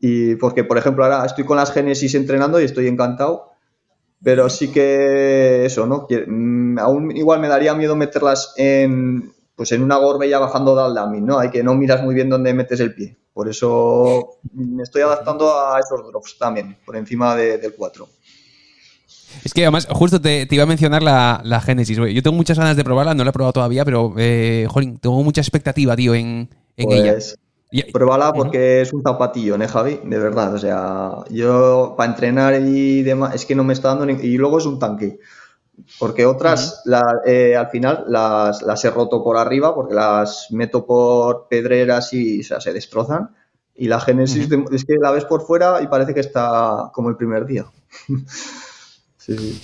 Y 0.00 0.34
porque, 0.36 0.64
por 0.64 0.76
ejemplo, 0.78 1.04
ahora 1.04 1.24
estoy 1.24 1.44
con 1.44 1.56
las 1.56 1.70
Genesis 1.72 2.14
entrenando 2.14 2.60
y 2.60 2.64
estoy 2.64 2.88
encantado. 2.88 3.50
Pero 4.22 4.48
sí 4.48 4.72
que 4.72 5.66
eso, 5.66 5.86
¿no? 5.86 6.06
Que, 6.06 6.24
mm, 6.26 6.78
aún 6.78 7.14
igual 7.14 7.40
me 7.40 7.48
daría 7.48 7.74
miedo 7.74 7.94
meterlas 7.94 8.54
en, 8.56 9.33
pues 9.56 9.72
en 9.72 9.82
una 9.82 9.96
gorbella 9.96 10.38
bajando 10.38 10.74
de 10.74 10.82
Aldamín, 10.82 11.26
¿no? 11.26 11.38
Hay 11.38 11.50
que 11.50 11.62
no 11.62 11.74
miras 11.74 12.02
muy 12.02 12.14
bien 12.14 12.28
dónde 12.30 12.52
metes 12.54 12.80
el 12.80 12.94
pie. 12.94 13.16
Por 13.32 13.48
eso 13.48 14.38
me 14.52 14.82
estoy 14.82 15.02
adaptando 15.02 15.50
a 15.58 15.78
esos 15.80 16.06
drops 16.08 16.36
también, 16.38 16.76
por 16.84 16.96
encima 16.96 17.34
de- 17.36 17.58
del 17.58 17.74
4. 17.74 18.08
Es 19.44 19.52
que 19.52 19.62
además, 19.62 19.88
justo 19.90 20.20
te, 20.20 20.46
te 20.46 20.54
iba 20.54 20.62
a 20.64 20.66
mencionar 20.66 21.02
la, 21.02 21.40
la 21.44 21.60
Genesis. 21.60 21.96
Yo 21.96 22.22
tengo 22.22 22.36
muchas 22.36 22.58
ganas 22.58 22.76
de 22.76 22.84
probarla, 22.84 23.14
no 23.14 23.24
la 23.24 23.30
he 23.30 23.32
probado 23.32 23.52
todavía, 23.52 23.84
pero, 23.84 24.14
eh, 24.16 24.66
jolín, 24.70 24.98
tengo 24.98 25.22
mucha 25.24 25.40
expectativa, 25.40 25.96
tío, 25.96 26.14
en, 26.14 26.48
en 26.76 26.92
ella. 26.92 27.12
Pues 27.12 27.36
Y- 27.72 27.90
pruébala 27.90 28.32
porque 28.32 28.80
es 28.82 28.92
un 28.92 29.02
zapatillo, 29.02 29.56
¿eh, 29.60 29.66
Javi? 29.68 29.98
De 30.04 30.18
verdad, 30.18 30.54
o 30.54 30.58
sea, 30.58 31.10
yo 31.30 31.94
para 31.96 32.12
entrenar 32.12 32.54
y 32.64 33.02
demás, 33.02 33.34
es 33.34 33.44
que 33.44 33.56
no 33.56 33.64
me 33.64 33.72
está 33.72 33.88
dando 33.88 34.06
ni... 34.06 34.12
Y 34.24 34.36
luego 34.38 34.58
es 34.58 34.66
un 34.66 34.78
tanque. 34.78 35.18
Porque 35.98 36.24
otras, 36.26 36.82
la- 36.84 37.20
eh, 37.26 37.56
al 37.56 37.68
final, 37.68 38.04
las, 38.08 38.62
las 38.62 38.84
he 38.84 38.90
roto 38.90 39.22
por 39.22 39.36
arriba 39.36 39.74
porque 39.74 39.94
las 39.94 40.46
meto 40.50 40.86
por 40.86 41.48
pedreras 41.48 42.12
y 42.12 42.40
o 42.40 42.44
sea, 42.44 42.60
se 42.60 42.72
destrozan. 42.72 43.30
Y 43.76 43.88
la 43.88 44.00
Genesis 44.00 44.48
de- 44.48 44.64
es 44.72 44.84
que 44.84 44.94
la 45.00 45.10
ves 45.10 45.24
por 45.24 45.44
fuera 45.46 45.82
y 45.82 45.88
parece 45.88 46.14
que 46.14 46.20
está 46.20 46.90
como 46.92 47.08
el 47.10 47.16
primer 47.16 47.44
día. 47.44 47.66
sí, 49.18 49.36
sí. 49.36 49.60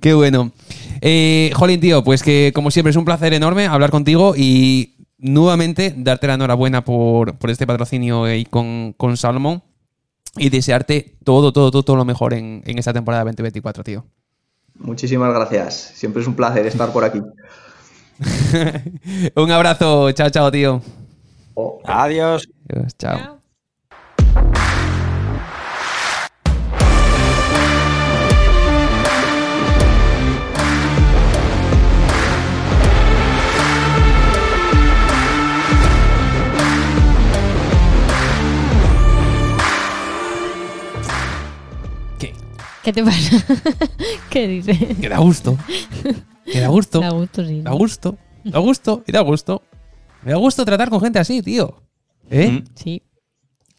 Qué 0.00 0.14
bueno. 0.14 0.52
Eh, 1.00 1.50
jolín, 1.54 1.80
tío, 1.80 2.02
pues 2.04 2.22
que 2.22 2.52
como 2.54 2.70
siempre 2.70 2.90
es 2.90 2.96
un 2.96 3.04
placer 3.04 3.32
enorme 3.34 3.66
hablar 3.66 3.90
contigo 3.90 4.34
y 4.36 4.96
nuevamente 5.18 5.94
darte 5.96 6.26
la 6.26 6.34
enhorabuena 6.34 6.84
por, 6.84 7.36
por 7.38 7.50
este 7.50 7.66
patrocinio 7.66 8.24
ahí 8.24 8.44
con, 8.44 8.94
con 8.96 9.16
Salomon 9.16 9.62
y 10.36 10.48
desearte 10.48 11.16
todo, 11.24 11.52
todo, 11.52 11.70
todo, 11.70 11.82
todo 11.82 11.96
lo 11.96 12.04
mejor 12.04 12.32
en, 12.34 12.62
en 12.64 12.78
esta 12.78 12.92
temporada 12.92 13.24
2024, 13.24 13.84
tío. 13.84 14.04
Muchísimas 14.80 15.32
gracias. 15.32 15.92
Siempre 15.94 16.22
es 16.22 16.28
un 16.28 16.34
placer 16.34 16.66
estar 16.66 16.90
por 16.92 17.04
aquí. 17.04 17.22
un 19.36 19.50
abrazo, 19.50 20.10
chao, 20.12 20.30
chao, 20.30 20.50
tío. 20.50 20.82
Oh. 21.54 21.80
Adiós. 21.84 22.48
Adiós, 22.68 22.96
chao. 22.98 23.40
¿Qué 42.82 42.92
te 42.92 43.04
pasa? 43.04 43.44
¿Qué 44.30 44.48
dices? 44.48 44.78
Que 44.98 45.08
da 45.08 45.18
gusto. 45.18 45.56
Que 46.44 46.60
da 46.60 46.68
gusto. 46.68 47.00
Da 47.00 47.10
gusto, 47.10 47.46
sí. 47.46 47.60
Da 47.62 47.72
gusto. 47.72 48.18
Da 48.44 48.58
gusto 48.58 49.04
y 49.06 49.12
da 49.12 49.20
gusto. 49.20 49.62
Me 50.22 50.32
da 50.32 50.38
gusto 50.38 50.64
tratar 50.64 50.90
con 50.90 51.00
gente 51.00 51.18
así, 51.18 51.42
tío. 51.42 51.82
¿Eh? 52.30 52.50
Mm. 52.50 52.64
Sí. 52.74 53.02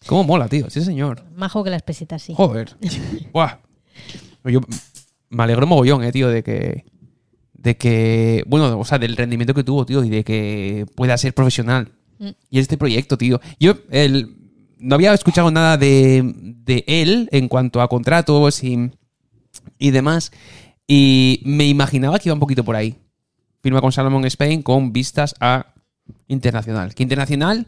¿Cómo 0.06 0.24
mola, 0.24 0.48
tío? 0.48 0.70
Sí, 0.70 0.82
señor. 0.82 1.26
Majo 1.36 1.64
que 1.64 1.70
las 1.70 1.84
pesetas, 1.84 2.22
sí. 2.22 2.34
Joder. 2.36 2.76
Buah. 3.34 3.60
Yo 4.46 4.62
me 5.30 5.44
alegro 5.44 5.68
mogollón, 5.68 6.04
eh, 6.04 6.12
tío, 6.12 6.30
de 6.30 6.44
que. 6.44 6.86
De 7.54 7.78
que. 7.78 8.44
Bueno, 8.48 8.80
o 8.80 8.86
sea, 8.86 9.00
del 9.00 9.16
rendimiento 9.16 9.54
que 9.54 9.64
tuvo, 9.64 9.86
tío, 9.86 10.04
y 10.04 10.10
de 10.10 10.24
que 10.24 10.86
pueda 10.96 11.18
ser 11.18 11.34
profesional. 11.34 11.92
Mm. 12.20 12.30
Y 12.50 12.60
este 12.60 12.78
proyecto, 12.78 13.18
tío. 13.18 13.40
Yo 13.60 13.76
el, 13.90 14.41
no 14.82 14.96
había 14.96 15.14
escuchado 15.14 15.52
nada 15.52 15.78
de, 15.78 16.24
de 16.36 16.84
él 16.88 17.30
en 17.32 17.48
cuanto 17.48 17.82
a 17.82 17.88
contratos 17.88 18.64
y, 18.64 18.92
y 19.78 19.92
demás. 19.92 20.32
Y 20.88 21.42
me 21.46 21.66
imaginaba 21.68 22.20
que 22.20 22.30
iba 22.30 22.34
un 22.34 22.40
poquito 22.40 22.64
por 22.66 22.76
ahí. 22.76 22.98
Firma 23.62 23.80
con 23.80 23.92
Salomon 23.92 24.26
Spain 24.26 24.62
con 24.64 24.92
vistas 24.92 25.36
a 25.40 25.74
internacional. 26.28 26.94
Que 26.96 27.04
internacional, 27.04 27.68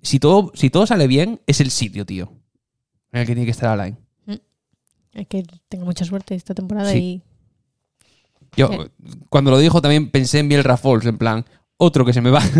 si 0.00 0.18
todo, 0.18 0.50
si 0.54 0.70
todo 0.70 0.86
sale 0.86 1.06
bien, 1.06 1.40
es 1.46 1.60
el 1.60 1.70
sitio, 1.70 2.04
tío. 2.06 2.32
En 3.12 3.20
el 3.20 3.26
que 3.26 3.34
tiene 3.34 3.44
que 3.44 3.50
estar 3.52 3.68
Alain. 3.70 3.96
Es 5.12 5.26
que 5.28 5.44
tengo 5.68 5.84
mucha 5.84 6.06
suerte 6.06 6.34
esta 6.34 6.54
temporada 6.54 6.90
Sí. 6.90 6.98
y. 6.98 7.22
Yo, 8.56 8.68
Sí. 8.70 8.78
cuando 9.28 9.50
lo 9.50 9.58
dijo, 9.58 9.80
también 9.82 10.10
pensé 10.10 10.38
en 10.38 10.48
Biel 10.48 10.64
Rafols, 10.64 11.04
en 11.06 11.18
plan, 11.18 11.44
otro 11.82 12.04
que 12.04 12.12
se 12.12 12.20
me 12.20 12.30
va. 12.30 12.42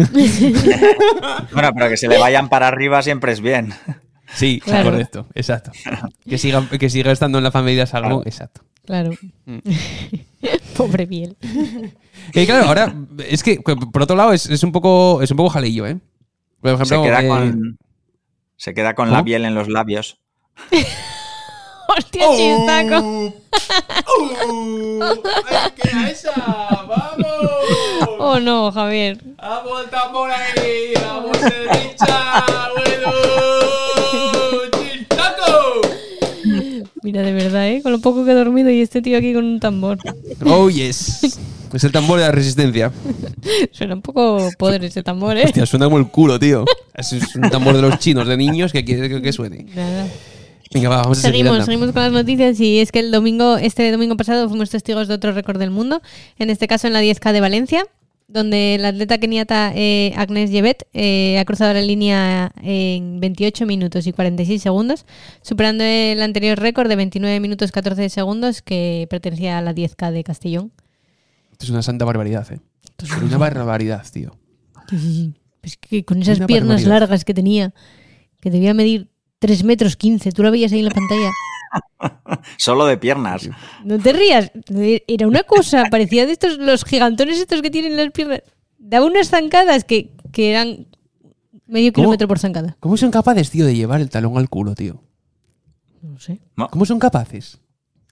Bueno, 1.53 1.71
pero 1.75 1.89
que 1.89 1.97
se 1.97 2.09
le 2.09 2.19
vayan 2.19 2.49
para 2.49 2.69
arriba 2.69 3.03
siempre 3.03 3.33
es 3.33 3.41
bien. 3.41 3.73
sí, 4.35 4.61
Claro. 4.61 4.91
correcto, 4.91 5.27
exacto. 5.35 5.71
Que 6.29 6.39
siga, 6.39 6.67
que 6.69 6.91
siga 6.91 7.13
estando 7.13 7.39
en 7.39 7.45
la 7.45 7.51
familia 7.53 7.87
Claro. 7.87 8.23
exacto. 8.25 8.63
Claro. 8.85 9.13
Mm. 9.45 9.59
Pobre 10.77 11.07
piel. 11.07 11.37
Y 12.35 12.47
claro, 12.47 12.67
ahora, 12.67 12.95
es 13.29 13.43
que, 13.43 13.61
por 13.61 14.03
otro 14.03 14.17
lado, 14.17 14.33
es, 14.33 14.47
es 14.51 14.63
un 14.65 14.73
poco 14.73 15.23
es 15.23 15.31
un 15.31 15.37
poco 15.37 15.51
jaleillo, 15.51 15.87
¿eh? 15.87 15.99
Por 16.61 16.71
ejemplo, 16.73 17.03
Se 17.03 17.09
queda 17.09 17.23
eh, 17.23 17.29
con, 17.29 17.79
se 18.57 18.75
queda 18.75 18.95
con 18.95 19.07
¿Cómo? 19.07 19.19
la 19.19 19.25
piel 19.25 19.45
en 19.45 19.55
los 19.55 19.69
labios. 19.69 20.19
¡Hostia, 21.89 22.27
chistaco! 22.37 22.91
¡Vamos! 22.91 23.35
Oh 26.27 26.82
no, 28.41 28.73
Javier. 28.73 29.19
¡Vamos, 29.37 29.91
tambor 29.91 30.31
ahí! 30.31 30.95
¡Vamos, 31.05 31.37
el 31.43 31.69
Richa! 31.69 32.45
¡Bueno! 32.75 33.13
Mira, 37.03 37.23
de 37.23 37.33
verdad, 37.33 37.69
¿eh? 37.69 37.83
Con 37.83 37.93
lo 37.93 37.99
poco 37.99 38.25
que 38.25 38.31
he 38.31 38.35
dormido 38.35 38.71
y 38.71 38.81
este 38.81 39.03
tío 39.03 39.19
aquí 39.19 39.35
con 39.35 39.45
un 39.45 39.61
tambor. 39.61 39.99
¡Oh, 40.47 40.71
yes! 40.71 41.39
Es 41.73 41.85
el 41.85 41.91
tambor 41.91 42.19
de 42.19 42.27
la 42.27 42.33
resistencia. 42.33 42.93
Suena 43.73 43.95
un 43.95 44.03
poco 44.03 44.51
poder 44.59 44.85
ese 44.85 45.03
tambor, 45.03 45.37
¿eh? 45.37 45.45
Hostia, 45.45 45.67
suena 45.67 45.87
como 45.87 45.99
el 45.99 46.09
culo, 46.09 46.39
tío. 46.39 46.65
Es 46.95 47.13
un 47.35 47.51
tambor 47.51 47.75
de 47.75 47.83
los 47.83 47.99
chinos, 47.99 48.29
de 48.29 48.37
niños, 48.37 48.73
que 48.73 48.85
quiere 48.85 49.09
que, 49.09 49.21
que 49.21 49.33
suene. 49.33 49.67
Nada. 49.75 50.07
Venga, 50.73 50.89
va, 50.89 50.97
vamos 51.03 51.19
a 51.19 51.23
seguir. 51.23 51.37
Seguimos, 51.39 51.53
anda. 51.55 51.65
seguimos 51.65 51.93
con 51.93 52.03
las 52.03 52.13
noticias 52.13 52.59
y 52.61 52.79
es 52.79 52.93
que 52.93 53.01
el 53.01 53.11
domingo, 53.11 53.57
este 53.57 53.91
domingo 53.91 54.17
pasado 54.17 54.49
fuimos 54.49 54.71
testigos 54.71 55.09
de 55.09 55.15
otro 55.15 55.33
récord 55.33 55.59
del 55.59 55.71
mundo, 55.71 56.03
en 56.39 56.51
este 56.51 56.69
caso 56.69 56.87
en 56.87 56.93
la 56.93 57.03
10K 57.03 57.33
de 57.33 57.41
Valencia, 57.41 57.87
donde 58.33 58.77
la 58.81 58.89
atleta 58.89 59.19
keniata 59.19 59.73
eh, 59.75 60.13
Agnes 60.17 60.51
Yevet 60.51 60.87
eh, 60.93 61.39
ha 61.39 61.45
cruzado 61.45 61.75
la 61.75 61.83
línea 61.83 62.51
en 62.63 63.21
28 63.21 63.67
minutos 63.67 64.07
y 64.07 64.13
46 64.13 64.63
segundos, 64.63 65.05
superando 65.43 65.85
el 65.85 66.23
anterior 66.23 66.59
récord 66.59 66.89
de 66.89 66.97
29 66.97 67.41
minutos 67.41 67.73
14 67.73 68.09
segundos 68.09 68.63
que 68.63 69.07
pertenecía 69.11 69.59
a 69.59 69.63
la 69.63 69.75
10K 69.75 70.11
de 70.13 70.25
Castellón. 70.25 70.73
Esto 71.53 71.65
es 71.65 71.71
una 71.71 71.83
santa 71.83 72.05
barbaridad, 72.05 72.51
eh. 72.53 72.61
Esto 72.85 73.05
es 73.07 73.23
una 73.23 73.39
barbaridad, 73.39 74.05
tío. 74.11 74.37
Pues 75.61 75.77
que 75.77 76.05
con 76.05 76.21
esas 76.21 76.39
Una 76.39 76.47
piernas 76.47 76.83
barbaridad. 76.83 77.01
largas 77.01 77.25
que 77.25 77.35
tenía, 77.35 77.73
que 78.41 78.51
debía 78.51 78.75
medir 78.75 79.09
3 79.39 79.65
metros 79.65 79.97
15, 79.97 80.33
tú 80.33 80.43
la 80.43 80.51
veías 80.51 80.73
ahí 80.73 80.81
en 80.81 80.87
la 80.87 80.91
pantalla. 80.91 81.31
Solo 82.59 82.87
de 82.87 82.97
piernas. 82.99 83.49
No 83.85 83.99
te 83.99 84.13
rías. 84.13 84.51
Era 85.07 85.27
una 85.27 85.43
cosa, 85.45 85.85
parecía 85.91 86.27
de 86.27 86.33
estos, 86.33 86.59
los 86.59 86.85
gigantones 86.85 87.39
estos 87.39 87.63
que 87.63 87.71
tienen 87.71 87.97
las 87.97 88.11
piernas. 88.11 88.43
Daba 88.79 89.07
unas 89.07 89.29
zancadas 89.29 89.85
que, 89.85 90.13
que 90.33 90.51
eran 90.51 90.87
medio 91.67 91.93
kilómetro 91.93 92.29
por 92.29 92.39
zancada. 92.39 92.77
¿Cómo 92.81 92.97
son 92.97 93.11
capaces, 93.11 93.51
tío, 93.51 93.65
de 93.67 93.75
llevar 93.75 94.01
el 94.01 94.11
talón 94.11 94.37
al 94.37 94.49
culo, 94.49 94.75
tío? 94.75 95.03
No 96.03 96.19
sé. 96.19 96.41
¿Cómo 96.71 96.85
son 96.85 96.99
capaces? 96.99 97.61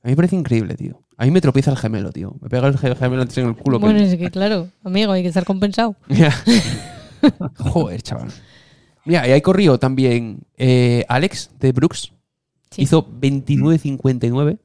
A 0.02 0.06
mí 0.08 0.12
me 0.12 0.16
parece 0.16 0.36
increíble, 0.36 0.74
tío. 0.76 1.02
A 1.18 1.24
mí 1.24 1.30
me 1.30 1.40
tropieza 1.42 1.70
el 1.70 1.76
gemelo, 1.76 2.10
tío. 2.12 2.34
Me 2.40 2.48
pega 2.48 2.68
el 2.68 2.78
ge- 2.78 2.94
gemelo 2.96 3.20
antes 3.22 3.36
en 3.36 3.48
el 3.48 3.56
culo. 3.56 3.78
que- 3.78 3.84
Bueno, 3.84 3.98
es 4.00 4.16
que 4.16 4.30
claro, 4.30 4.68
amigo, 4.84 5.12
hay 5.12 5.22
que 5.22 5.28
estar 5.28 5.44
compensado. 5.44 5.96
Ya. 6.08 6.32
Joder, 7.58 8.00
chaval. 8.02 8.28
Mira, 9.04 9.26
y 9.28 9.32
ahí 9.32 9.40
corrió 9.42 9.78
también 9.78 10.40
eh, 10.56 11.04
Alex 11.08 11.50
de 11.58 11.72
Brooks. 11.72 12.12
Sí. 12.70 12.82
Hizo 12.82 13.06
29.59. 13.06 14.58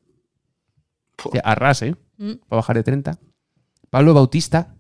Puh. 1.16 1.30
O 1.30 1.32
sea, 1.32 1.42
arras, 1.42 1.82
¿eh? 1.82 1.96
Mm. 2.18 2.34
Para 2.48 2.58
bajar 2.58 2.76
de 2.76 2.84
30. 2.84 3.20
Pablo 3.90 4.14
Bautista 4.14 4.76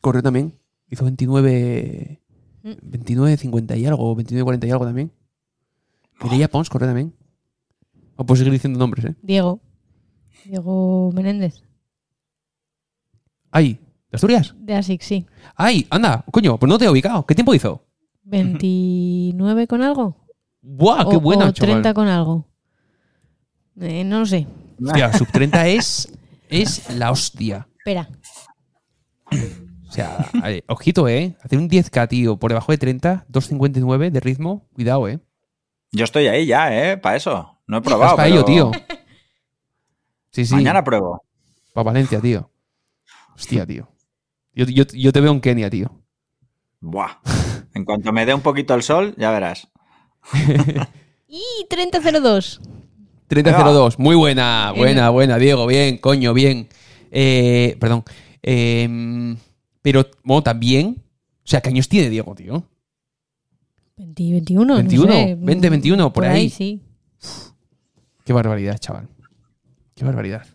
corrió 0.00 0.22
también. 0.22 0.58
Hizo 0.88 1.04
29. 1.04 2.20
Mm. 2.62 2.70
29.50 2.70 3.78
y 3.78 3.86
algo, 3.86 4.16
29.40 4.16 4.66
y 4.66 4.70
algo 4.70 4.84
también. 4.84 5.12
Mireia 6.22 6.48
Pons 6.48 6.68
corrió 6.68 6.88
también. 6.88 7.14
O 8.16 8.26
puedo 8.26 8.36
seguir 8.36 8.52
diciendo 8.52 8.78
nombres, 8.78 9.04
¿eh? 9.04 9.14
Diego. 9.22 9.60
Diego 10.44 11.12
Menéndez. 11.12 11.62
¡Ay! 13.50 13.78
¿De 14.10 14.16
Asturias? 14.16 14.54
De 14.58 14.74
ASIC, 14.74 15.02
sí. 15.02 15.26
¡Ay! 15.54 15.86
Anda, 15.90 16.24
coño, 16.30 16.58
pues 16.58 16.68
no 16.68 16.78
te 16.78 16.86
he 16.86 16.90
ubicado. 16.90 17.24
¿Qué 17.26 17.34
tiempo 17.34 17.54
hizo? 17.54 17.84
¿29 18.26 19.66
con 19.66 19.82
algo? 19.82 20.27
¡Buah, 20.60 21.08
qué 21.08 21.16
o, 21.16 21.20
buena, 21.20 21.46
o 21.46 21.52
chaval! 21.52 21.82
30 21.82 21.94
con 21.94 22.08
algo. 22.08 22.46
Eh, 23.80 24.04
no 24.04 24.20
lo 24.20 24.26
sé. 24.26 24.46
Hostia, 24.84 25.12
sub 25.18 25.28
30 25.30 25.66
es, 25.68 26.12
es 26.48 26.90
la 26.94 27.10
hostia. 27.10 27.68
Espera. 27.78 28.08
O 29.88 29.92
sea, 29.92 30.30
eh, 30.44 30.62
ojito, 30.68 31.08
¿eh? 31.08 31.36
Hacer 31.42 31.58
un 31.58 31.68
10K, 31.68 32.08
tío, 32.08 32.36
por 32.38 32.50
debajo 32.50 32.72
de 32.72 32.78
30, 32.78 33.26
2.59 33.30 34.10
de 34.10 34.20
ritmo, 34.20 34.68
cuidado, 34.74 35.08
¿eh? 35.08 35.20
Yo 35.92 36.04
estoy 36.04 36.26
ahí 36.26 36.46
ya, 36.46 36.74
¿eh? 36.92 36.98
Para 36.98 37.16
eso. 37.16 37.58
No 37.66 37.78
he 37.78 37.80
probado. 37.80 38.16
para 38.16 38.28
ello, 38.28 38.44
tío. 38.44 38.70
Sí, 40.30 40.44
sí. 40.44 40.54
Mañana 40.54 40.84
pruebo. 40.84 41.24
Para 41.72 41.84
Valencia, 41.86 42.20
tío. 42.20 42.50
Hostia, 43.34 43.66
tío. 43.66 43.88
Yo, 44.52 44.66
yo- 44.66 44.84
yo 44.84 45.10
te 45.10 45.20
veo 45.22 45.32
en 45.32 45.40
Kenia, 45.40 45.70
tío. 45.70 45.90
Buah. 46.80 47.16
En 47.74 47.84
cuanto 47.84 48.12
me 48.12 48.26
dé 48.26 48.34
un 48.34 48.42
poquito 48.42 48.74
el 48.74 48.82
sol, 48.82 49.14
ya 49.16 49.30
verás. 49.32 49.68
Y 51.30 51.66
3002. 51.68 52.60
30-02. 53.28 53.98
Muy 53.98 54.16
buena, 54.16 54.72
buena, 54.74 55.10
buena, 55.10 55.36
Diego. 55.36 55.66
Bien, 55.66 55.98
coño, 55.98 56.32
bien. 56.32 56.68
Eh, 57.10 57.76
perdón. 57.78 58.02
Eh, 58.42 59.36
pero, 59.82 60.06
bueno, 60.24 60.42
también. 60.42 60.96
O 61.44 61.50
sea, 61.50 61.60
¿qué 61.60 61.68
años 61.68 61.88
tiene 61.88 62.08
Diego, 62.08 62.34
tío? 62.34 62.64
20, 63.98 64.22
21. 64.32 64.74
21, 64.76 65.06
no 65.06 65.12
sé. 65.12 65.36
20, 65.38 65.70
21, 65.70 66.12
por 66.12 66.24
ahí. 66.24 66.48
sí. 66.48 66.80
Qué 68.24 68.32
barbaridad, 68.32 68.78
chaval. 68.78 69.08
Qué 69.94 70.04
barbaridad. 70.04 70.46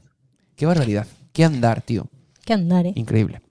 Qué 0.56 0.66
barbaridad. 0.66 1.08
Qué 1.34 1.44
andar, 1.44 1.82
tío. 1.82 2.08
Qué 2.46 2.54
andar, 2.54 2.88
¿eh? 2.88 2.94
Increíble. 2.96 3.42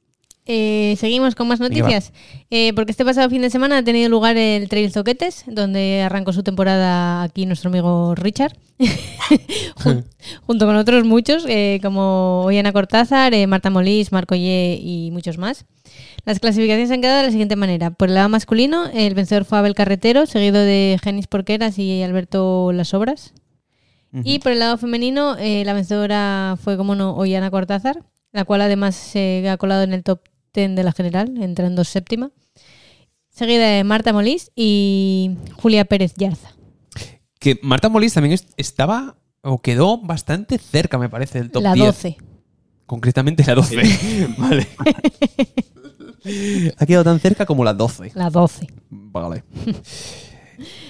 Eh, 0.44 0.96
seguimos 0.98 1.34
con 1.36 1.46
más 1.46 1.60
noticias. 1.60 2.12
Eh, 2.50 2.72
porque 2.74 2.90
este 2.90 3.04
pasado 3.04 3.30
fin 3.30 3.42
de 3.42 3.50
semana 3.50 3.78
ha 3.78 3.82
tenido 3.84 4.08
lugar 4.08 4.36
el 4.36 4.68
Trail 4.68 4.90
Zoquetes, 4.92 5.44
donde 5.46 6.02
arrancó 6.02 6.32
su 6.32 6.42
temporada 6.42 7.22
aquí 7.22 7.46
nuestro 7.46 7.70
amigo 7.70 8.14
Richard, 8.16 8.56
Jun- 9.76 10.04
junto 10.46 10.66
con 10.66 10.74
otros 10.76 11.04
muchos, 11.04 11.44
eh, 11.48 11.78
como 11.82 12.42
Ollana 12.44 12.72
Cortázar, 12.72 13.34
eh, 13.34 13.46
Marta 13.46 13.70
Molís, 13.70 14.10
Marco 14.12 14.34
Ye 14.34 14.78
y 14.82 15.10
muchos 15.12 15.38
más. 15.38 15.64
Las 16.24 16.40
clasificaciones 16.40 16.90
han 16.90 17.00
quedado 17.00 17.18
de 17.18 17.24
la 17.26 17.30
siguiente 17.30 17.56
manera. 17.56 17.90
Por 17.90 18.08
el 18.08 18.14
lado 18.14 18.28
masculino, 18.28 18.86
el 18.92 19.14
vencedor 19.14 19.44
fue 19.44 19.58
Abel 19.58 19.74
Carretero, 19.74 20.26
seguido 20.26 20.60
de 20.60 20.98
Genis 21.02 21.26
Porqueras 21.26 21.78
y 21.78 22.02
Alberto 22.02 22.72
Las 22.72 22.94
Obras. 22.94 23.32
Y 24.24 24.40
por 24.40 24.52
el 24.52 24.58
lado 24.58 24.76
femenino, 24.76 25.36
eh, 25.38 25.62
la 25.64 25.72
vencedora 25.72 26.56
fue, 26.62 26.76
como 26.76 26.94
no, 26.94 27.16
Ollana 27.16 27.50
Cortázar, 27.50 28.02
la 28.30 28.44
cual 28.44 28.60
además 28.60 28.94
se 28.94 29.48
ha 29.48 29.56
colado 29.56 29.84
en 29.84 29.94
el 29.94 30.02
top 30.02 30.20
10 30.54 30.76
de 30.76 30.82
la 30.82 30.92
general, 30.92 31.34
entrando 31.42 31.84
séptima. 31.84 32.30
Seguida 33.30 33.66
de 33.66 33.84
Marta 33.84 34.12
Molís 34.12 34.50
y 34.54 35.30
Julia 35.54 35.84
Pérez 35.86 36.14
Yarza. 36.16 36.54
Que 37.38 37.58
Marta 37.62 37.88
Molís 37.88 38.12
también 38.14 38.34
est- 38.34 38.50
estaba 38.56 39.16
o 39.42 39.60
quedó 39.60 39.98
bastante 39.98 40.58
cerca, 40.58 40.98
me 40.98 41.08
parece, 41.08 41.38
del 41.38 41.50
top 41.50 41.62
la 41.62 41.72
10. 41.72 41.86
12. 41.86 42.16
Concretamente 42.86 43.42
la 43.46 43.54
12. 43.54 43.76
vale. 44.38 44.68
ha 46.78 46.86
quedado 46.86 47.04
tan 47.04 47.18
cerca 47.20 47.46
como 47.46 47.64
la 47.64 47.72
12. 47.74 48.12
La 48.14 48.30
12. 48.30 48.66
Vale. 48.90 49.44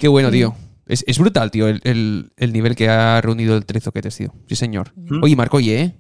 Qué 0.01 0.09
bueno, 0.09 0.31
tío. 0.31 0.55
Es, 0.87 1.05
es 1.07 1.19
brutal, 1.19 1.51
tío, 1.51 1.69
el, 1.69 1.81
el- 1.85 2.33
el 2.37 2.53
nivel 2.53 2.75
que 2.75 2.89
ha 2.89 3.21
reunido 3.21 3.57
el 3.57 3.65
Trezoquetes, 3.65 4.17
tío. 4.17 4.35
Sí, 4.49 4.57
señor. 4.57 4.93
Oye, 5.23 5.37
Marcoye, 5.37 5.81
¿eh? 5.81 5.95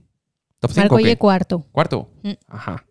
¿Top 0.58 0.72
5 0.72 0.80
Marco 0.82 0.94
o 0.96 0.98
qué? 0.98 1.04
Ye 1.04 1.16
cuarto. 1.18 1.66
¿Cuarto? 1.72 2.10
Mm. 2.24 2.30
Ajá. 2.48 2.84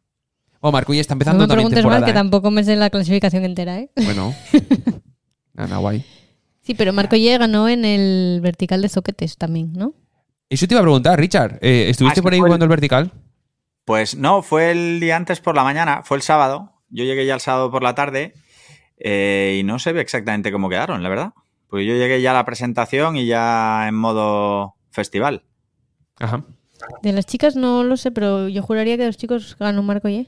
Oh, 0.62 0.72
Marcoye 0.72 1.00
está 1.00 1.14
No 1.14 1.16
empezando 1.16 1.44
me 1.44 1.48
también 1.48 1.70
temporada. 1.70 2.02
más, 2.02 2.06
que 2.06 2.12
¿eh? 2.12 2.14
tampoco 2.14 2.52
me 2.52 2.64
sé 2.64 2.76
la 2.76 2.90
clasificación 2.90 3.44
entera, 3.46 3.80
¿eh? 3.80 3.90
Bueno. 4.06 4.34
Nada, 5.54 5.78
guay. 5.78 6.06
Sí, 6.62 6.76
pero 6.76 6.94
Marco 6.94 7.16
Ye 7.16 7.38
ganó 7.38 7.68
en 7.68 7.84
el 7.84 8.40
vertical 8.42 8.82
de 8.82 8.90
Zoquetes 8.90 9.38
también, 9.38 9.74
¿no? 9.74 9.94
Eso 10.50 10.68
te 10.68 10.74
iba 10.76 10.82
a 10.82 10.84
preguntar, 10.84 11.20
Richard. 11.20 11.58
eh, 11.62 11.88
¿Estuviste 11.90 12.20
Ah, 12.20 12.24
por 12.24 12.34
ahí 12.34 12.40
el- 12.40 12.46
jugando 12.46 12.66
el 12.66 12.70
vertical? 12.70 13.12
Pues 13.86 14.16
no, 14.16 14.44
fue 14.44 14.72
el 14.72 15.00
día 15.00 15.16
antes 15.18 15.40
por 15.42 15.56
la 15.56 15.64
mañana, 15.64 16.02
fue 16.04 16.18
el 16.18 16.24
sábado. 16.24 16.74
Yo 16.90 17.04
llegué 17.04 17.26
ya 17.26 17.34
el 17.34 17.40
sábado 17.40 17.72
por 17.72 17.82
la 17.82 17.96
tarde 17.96 18.34
eh, 18.98 19.58
y 19.60 19.64
no 19.64 19.80
sé 19.80 19.90
exactamente 20.00 20.52
cómo 20.52 20.70
quedaron, 20.70 21.02
la 21.02 21.10
verdad. 21.10 21.34
Porque 21.68 21.86
yo 21.88 21.96
llegué 21.96 22.22
ya 22.22 22.32
a 22.32 22.36
la 22.36 22.46
presentación 22.46 23.16
y 23.16 23.26
ya 23.26 23.88
en 23.88 23.96
modo 23.96 24.76
festival. 24.92 25.46
Ajá. 26.20 26.44
De 27.02 27.12
las 27.12 27.26
chicas 27.26 27.56
no 27.56 27.84
lo 27.84 27.98
sé, 27.98 28.12
pero 28.12 28.48
yo 28.48 28.62
juraría 28.62 28.98
que 28.98 29.06
los 29.06 29.18
chicos 29.18 29.56
ganó 29.60 29.84
Marco 29.84 30.10
Y. 30.10 30.28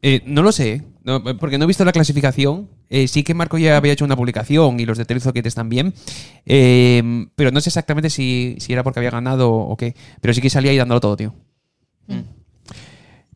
Eh, 0.00 0.22
no 0.26 0.42
lo 0.42 0.52
sé, 0.52 0.84
no, 1.02 1.22
porque 1.38 1.58
no 1.58 1.64
he 1.64 1.66
visto 1.66 1.84
la 1.84 1.92
clasificación. 1.92 2.68
Eh, 2.88 3.08
sí 3.08 3.22
que 3.24 3.34
Marco 3.34 3.58
ya 3.58 3.76
había 3.76 3.92
hecho 3.92 4.04
una 4.04 4.16
publicación 4.16 4.78
y 4.80 4.86
los 4.86 4.96
de 4.96 5.04
Telezoquetes 5.04 5.54
también. 5.54 5.92
Eh, 6.46 7.26
pero 7.34 7.50
no 7.50 7.60
sé 7.60 7.70
exactamente 7.70 8.10
si, 8.10 8.56
si 8.60 8.72
era 8.72 8.82
porque 8.84 9.00
había 9.00 9.10
ganado 9.10 9.52
o 9.52 9.76
qué. 9.76 9.94
Pero 10.20 10.34
sí 10.34 10.40
que 10.40 10.50
salía 10.50 10.70
ahí 10.70 10.78
dándolo 10.78 11.00
todo, 11.00 11.16
tío. 11.16 11.34
Mm. 12.06 12.38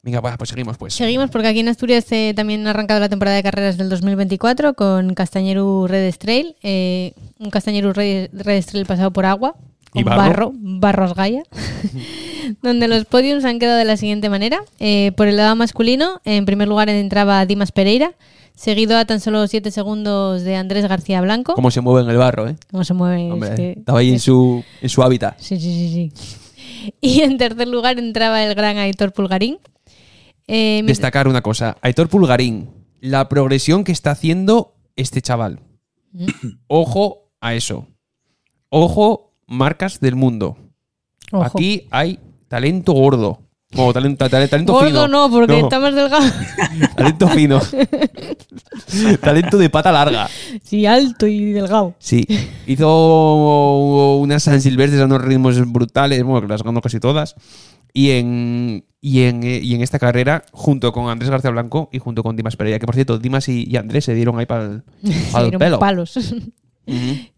Venga, 0.04 0.20
pues 0.36 0.50
seguimos, 0.50 0.76
pues. 0.78 0.94
Seguimos 0.94 1.30
porque 1.30 1.46
aquí 1.46 1.60
en 1.60 1.68
Asturias 1.68 2.10
eh, 2.10 2.32
también 2.34 2.66
ha 2.66 2.70
arrancado 2.70 2.98
la 2.98 3.08
temporada 3.08 3.36
de 3.36 3.42
carreras 3.44 3.76
del 3.76 3.88
2024 3.88 4.74
con 4.74 5.14
Castañeru 5.14 5.86
Red 5.86 6.12
Trail. 6.16 6.56
eh, 6.62 7.14
un 7.38 7.50
Castañeru 7.50 7.92
Red, 7.92 8.30
Trail 8.66 8.84
pasado 8.84 9.12
por 9.12 9.26
agua, 9.26 9.54
¿Y 9.56 9.71
con 9.92 10.04
barro? 10.04 10.50
barro, 10.50 10.52
barros 10.54 11.14
Gaia, 11.14 11.42
donde 12.62 12.88
los 12.88 13.04
podiums 13.04 13.44
han 13.44 13.58
quedado 13.58 13.78
de 13.78 13.84
la 13.84 13.96
siguiente 13.96 14.28
manera. 14.28 14.60
Eh, 14.80 15.12
por 15.16 15.28
el 15.28 15.36
lado 15.36 15.54
masculino, 15.56 16.20
en 16.24 16.44
primer 16.46 16.68
lugar 16.68 16.88
entraba 16.88 17.44
Dimas 17.46 17.72
Pereira, 17.72 18.14
seguido 18.54 18.96
a 18.96 19.04
tan 19.04 19.20
solo 19.20 19.46
7 19.46 19.70
segundos 19.70 20.42
de 20.42 20.56
Andrés 20.56 20.86
García 20.86 21.20
Blanco. 21.20 21.54
Cómo 21.54 21.70
se 21.70 21.80
mueve 21.80 22.02
en 22.04 22.10
el 22.10 22.16
barro, 22.18 22.48
¿eh? 22.48 22.56
¿Cómo 22.70 22.84
se 22.84 22.94
mueve? 22.94 23.30
Hombre, 23.32 23.50
Es 23.50 23.54
que- 23.56 23.70
estaba 23.78 23.98
ahí 24.00 24.10
en 24.10 24.20
su, 24.20 24.64
en 24.80 24.88
su 24.88 25.02
hábitat. 25.02 25.38
Sí, 25.38 25.58
sí, 25.58 25.72
sí, 25.72 26.10
sí. 26.12 26.38
Y 27.00 27.20
en 27.20 27.38
tercer 27.38 27.68
lugar 27.68 27.98
entraba 27.98 28.42
el 28.42 28.54
gran 28.56 28.76
Aitor 28.76 29.12
Pulgarín. 29.12 29.58
Eh, 30.48 30.82
Destacar 30.84 31.28
una 31.28 31.40
cosa. 31.40 31.76
Aitor 31.80 32.08
Pulgarín, 32.08 32.70
la 33.00 33.28
progresión 33.28 33.84
que 33.84 33.92
está 33.92 34.10
haciendo 34.10 34.74
este 34.96 35.22
chaval. 35.22 35.60
Mm. 36.12 36.26
Ojo 36.66 37.30
a 37.40 37.54
eso. 37.54 37.86
Ojo, 38.68 39.31
marcas 39.46 40.00
del 40.00 40.16
mundo. 40.16 40.56
Ojo. 41.30 41.44
Aquí 41.44 41.86
hay 41.90 42.18
talento 42.48 42.92
gordo. 42.92 43.38
O 43.74 43.90
talento, 43.90 44.28
tale- 44.28 44.48
talento 44.48 44.74
Gordo 44.74 44.86
fino. 44.86 45.08
no, 45.08 45.30
porque 45.30 45.54
No, 45.58 45.64
está 45.64 45.80
más 45.80 45.94
delgado. 45.94 46.22
Talento 46.94 47.26
fino. 47.28 47.58
talento 49.20 49.56
de 49.56 49.70
pata 49.70 49.90
larga. 49.92 50.28
sí, 50.62 50.84
alto 50.84 51.26
y 51.26 51.52
delgado. 51.52 51.94
Sí. 51.98 52.26
Hizo 52.66 54.16
unas 54.18 54.42
San 54.42 54.60
Silvestres 54.60 55.00
a 55.00 55.06
unos 55.06 55.22
ritmos 55.22 55.58
brutales, 55.72 56.22
bueno, 56.22 56.42
que 56.42 56.48
las 56.48 56.62
ganó 56.62 56.80
casi 56.82 57.00
todas. 57.00 57.34
Y 57.94 58.10
en, 58.10 58.84
y, 59.00 59.22
en, 59.22 59.42
y 59.42 59.74
en 59.74 59.82
esta 59.82 59.98
carrera, 59.98 60.44
junto 60.52 60.92
con 60.92 61.08
Andrés 61.08 61.30
García 61.30 61.50
Blanco 61.50 61.88
y 61.92 61.98
junto 61.98 62.22
con 62.22 62.36
Dimas 62.36 62.56
Pereira, 62.56 62.78
que 62.78 62.86
por 62.86 62.94
cierto, 62.94 63.18
Dimas 63.18 63.48
y, 63.48 63.66
y 63.68 63.76
Andrés 63.76 64.04
se 64.04 64.14
dieron 64.14 64.38
ahí 64.38 64.44
para 64.46 64.64
el, 64.64 64.82
pelo. 65.58 65.78
palos. 65.78 66.18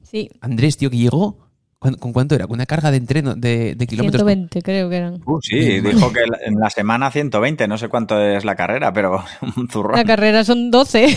Sí, 0.03 0.31
Andrés, 0.41 0.77
tío, 0.77 0.91
que 0.91 0.97
llegó. 0.99 1.44
¿Con, 1.99 2.13
cuánto 2.15 2.35
era? 2.35 2.47
Con 2.47 2.55
una 2.55 2.65
carga 2.67 2.91
de 2.91 2.97
entreno 2.97 3.35
de, 3.35 3.75
de 3.75 3.87
kilómetros. 3.87 4.23
120 4.23 4.63
creo 4.63 4.89
que 4.89 4.97
eran. 4.97 5.21
Uh, 5.27 5.39
sí, 5.43 5.81
dijo 5.81 6.11
que 6.13 6.21
en 6.47 6.55
la 6.59 6.71
semana 6.71 7.11
120, 7.11 7.69
no 7.69 7.77
sé 7.77 7.89
cuánto 7.89 8.19
es 8.21 8.45
la 8.45 8.57
carrera, 8.57 8.93
pero 8.93 9.23
un 9.57 9.69
zurrón. 9.69 9.97
La 9.97 10.05
carrera 10.05 10.45
son 10.45 10.71
12. 10.71 11.15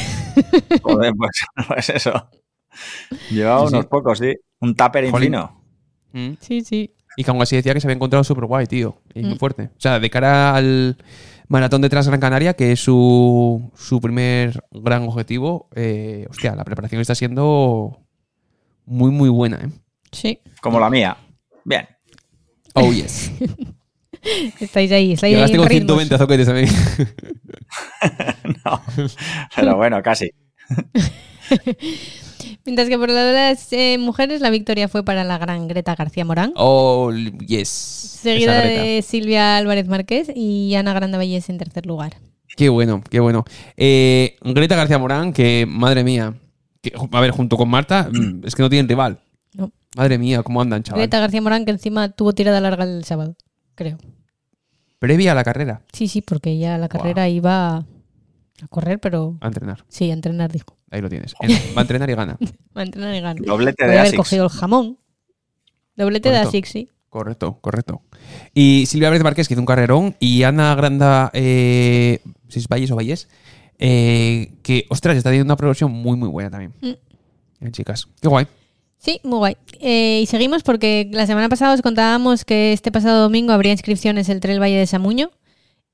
Joder, 0.84 1.14
pues, 1.18 1.32
pues 1.68 1.90
eso. 1.90 2.30
Llevaba 3.32 3.62
Sí, 3.62 3.68
sí. 3.70 3.74
unos 3.76 3.86
pocos, 3.86 4.20
sí. 4.20 4.34
Un 4.60 4.76
tupper 4.76 5.06
infino. 5.06 5.64
Mm. 6.12 6.32
sí, 6.42 6.62
sí. 6.62 6.94
Y 7.16 7.24
que 7.24 7.32
aún 7.32 7.42
así 7.42 7.56
decía 7.56 7.74
que 7.74 7.80
se 7.82 7.88
había 7.88 7.96
encontrado 7.96 8.24
súper 8.24 8.46
guay, 8.46 8.68
tío. 8.68 9.02
Y 9.16 9.24
muy 9.24 9.36
Mm. 9.36 9.38
fuerte. 9.40 9.64
O 9.76 9.80
sea, 9.80 10.00
de 10.00 10.10
cara 10.10 10.54
al 10.56 10.98
maratón 11.48 11.82
de 11.82 11.90
Transgran 11.90 12.20
Canaria, 12.20 12.54
que 12.56 12.74
es 12.74 12.80
su, 12.82 13.72
su 13.74 14.00
primer 14.02 14.64
gran 14.72 15.04
objetivo, 15.04 15.70
eh, 15.76 16.28
hostia, 16.30 16.56
la 16.56 16.66
preparación 16.66 17.00
está 17.02 17.16
siendo 17.16 18.02
muy, 18.86 19.12
muy 19.12 19.30
buena, 19.30 19.58
¿eh? 19.64 19.70
Sí. 20.12 20.40
Como 20.62 20.80
la 20.80 20.90
mía. 20.90 21.18
Bien. 21.66 21.88
Oh, 22.74 22.92
yes. 22.92 23.32
Estáis 24.60 24.92
ahí, 24.92 25.14
estáis 25.14 25.36
ahí 25.36 25.36
Llegaste 25.36 25.58
con 25.58 25.68
ritmos. 25.68 25.98
120 25.98 26.16
azoquetes 26.16 26.48
también. 26.48 26.70
No. 28.66 28.82
Pero 29.56 29.76
bueno, 29.78 30.02
casi. 30.02 30.32
Mientras 32.66 32.90
que 32.90 32.98
por 32.98 33.10
lado 33.10 33.28
de 33.28 33.34
las 33.34 33.72
eh, 33.72 33.98
mujeres, 34.00 34.42
la 34.42 34.50
victoria 34.50 34.88
fue 34.88 35.04
para 35.04 35.24
la 35.24 35.38
gran 35.38 35.68
Greta 35.68 35.96
García 35.96 36.26
Morán. 36.26 36.52
Oh, 36.56 37.12
yes. 37.14 37.70
Seguida 37.70 38.62
de 38.62 39.02
Silvia 39.02 39.58
Álvarez 39.58 39.88
Márquez 39.88 40.30
y 40.36 40.76
Ana 40.76 40.94
Granda 40.94 41.18
Vallés 41.18 41.50
en 41.50 41.58
tercer 41.58 41.86
lugar. 41.86 42.18
Qué 42.56 42.70
bueno, 42.70 43.02
qué 43.10 43.20
bueno. 43.20 43.46
Eh, 43.78 44.36
Greta 44.42 44.76
García 44.76 44.98
Morán, 44.98 45.32
que 45.32 45.66
madre 45.68 46.04
mía. 46.04 46.34
que, 46.82 46.92
a 47.12 47.22
ver, 47.22 47.32
junto 47.32 47.56
con 47.58 47.70
Marta, 47.70 48.10
es 48.44 48.56
que 48.56 48.64
no 48.64 48.70
tienen 48.70 48.90
rival. 48.90 49.22
Madre 49.98 50.18
mía, 50.18 50.44
cómo 50.44 50.62
andan, 50.62 50.84
chaval. 50.84 51.02
Greta 51.02 51.20
García 51.20 51.42
Morán 51.42 51.66
que 51.66 51.72
encima 51.72 52.10
tuvo 52.10 52.34
tirada 52.34 52.62
larga 52.62 52.84
el 52.86 53.04
sábado, 53.04 53.36
creo. 53.76 53.98
Previa 55.00 55.34
a 55.34 55.36
la 55.36 55.44
carrera, 55.44 55.82
Sí, 55.94 56.08
sí, 56.08 56.22
porque 56.22 56.58
ya 56.58 56.78
la 56.78 56.88
carrera 56.88 57.28
iba 57.30 57.78
a 57.78 58.68
correr, 58.70 59.00
pero 59.00 59.38
a 59.42 59.48
entrenar. 59.48 59.84
sí, 59.90 60.10
a 60.10 60.14
entrenar, 60.14 60.52
dijo. 60.52 60.76
Ahí 60.90 61.02
lo 61.02 61.10
tienes. 61.10 61.36
En- 61.42 61.52
Va 61.76 61.80
a 61.80 61.82
entrenar 61.82 62.10
y 62.10 62.16
gana. 62.16 62.38
Va 62.76 62.82
a 62.82 62.84
entrenar 62.84 63.14
y 63.16 63.20
gana. 63.22 63.42
Doblete 63.44 63.76
Podría 63.84 63.94
de 63.94 64.00
haber 64.00 64.08
Asics. 64.08 64.18
cogido 64.18 64.44
el 64.46 64.50
jamón. 64.50 64.98
Doblete 65.96 66.30
de. 66.30 66.38
Asics, 66.38 66.70
sí. 66.70 66.90
Correcto, 67.10 67.58
correcto. 67.62 68.02
Y 68.54 68.86
Silvia 68.88 69.08
Álvarez 69.08 69.24
Márquez, 69.24 69.48
que 69.48 69.54
hizo 69.54 69.62
un 69.62 69.66
carrerón, 69.66 70.16
y 70.20 70.44
Ana 70.44 70.76
Granda, 70.76 71.32
eh, 71.34 72.20
si 72.50 72.60
es 72.60 72.68
Valles 72.68 72.92
o 72.92 72.96
Valles, 72.96 73.28
eh, 73.80 74.54
que, 74.62 74.86
ostras, 74.90 75.16
está 75.18 75.30
teniendo 75.30 75.52
una 75.52 75.58
progresión 75.58 75.92
muy, 75.92 76.18
muy 76.18 76.28
buena 76.30 76.50
también. 76.52 76.74
Mm. 76.82 77.66
Eh, 77.66 77.72
chicas, 77.72 78.08
qué 78.22 78.28
guay. 78.28 78.46
Sí, 78.98 79.20
muy 79.24 79.38
guay. 79.38 79.58
Eh, 79.80 80.22
y 80.24 80.26
seguimos 80.26 80.64
porque 80.64 81.10
la 81.12 81.28
semana 81.28 81.50
pasada 81.50 81.74
os 81.74 81.82
contábamos 81.82 82.46
que 82.46 82.74
este 82.74 82.92
pasado 82.92 83.22
domingo 83.22 83.54
habría 83.54 83.72
inscripciones 83.72 84.30
el 84.30 84.40
Trail 84.40 84.62
Valle 84.62 84.78
de 84.78 84.88
Samuño 84.88 85.32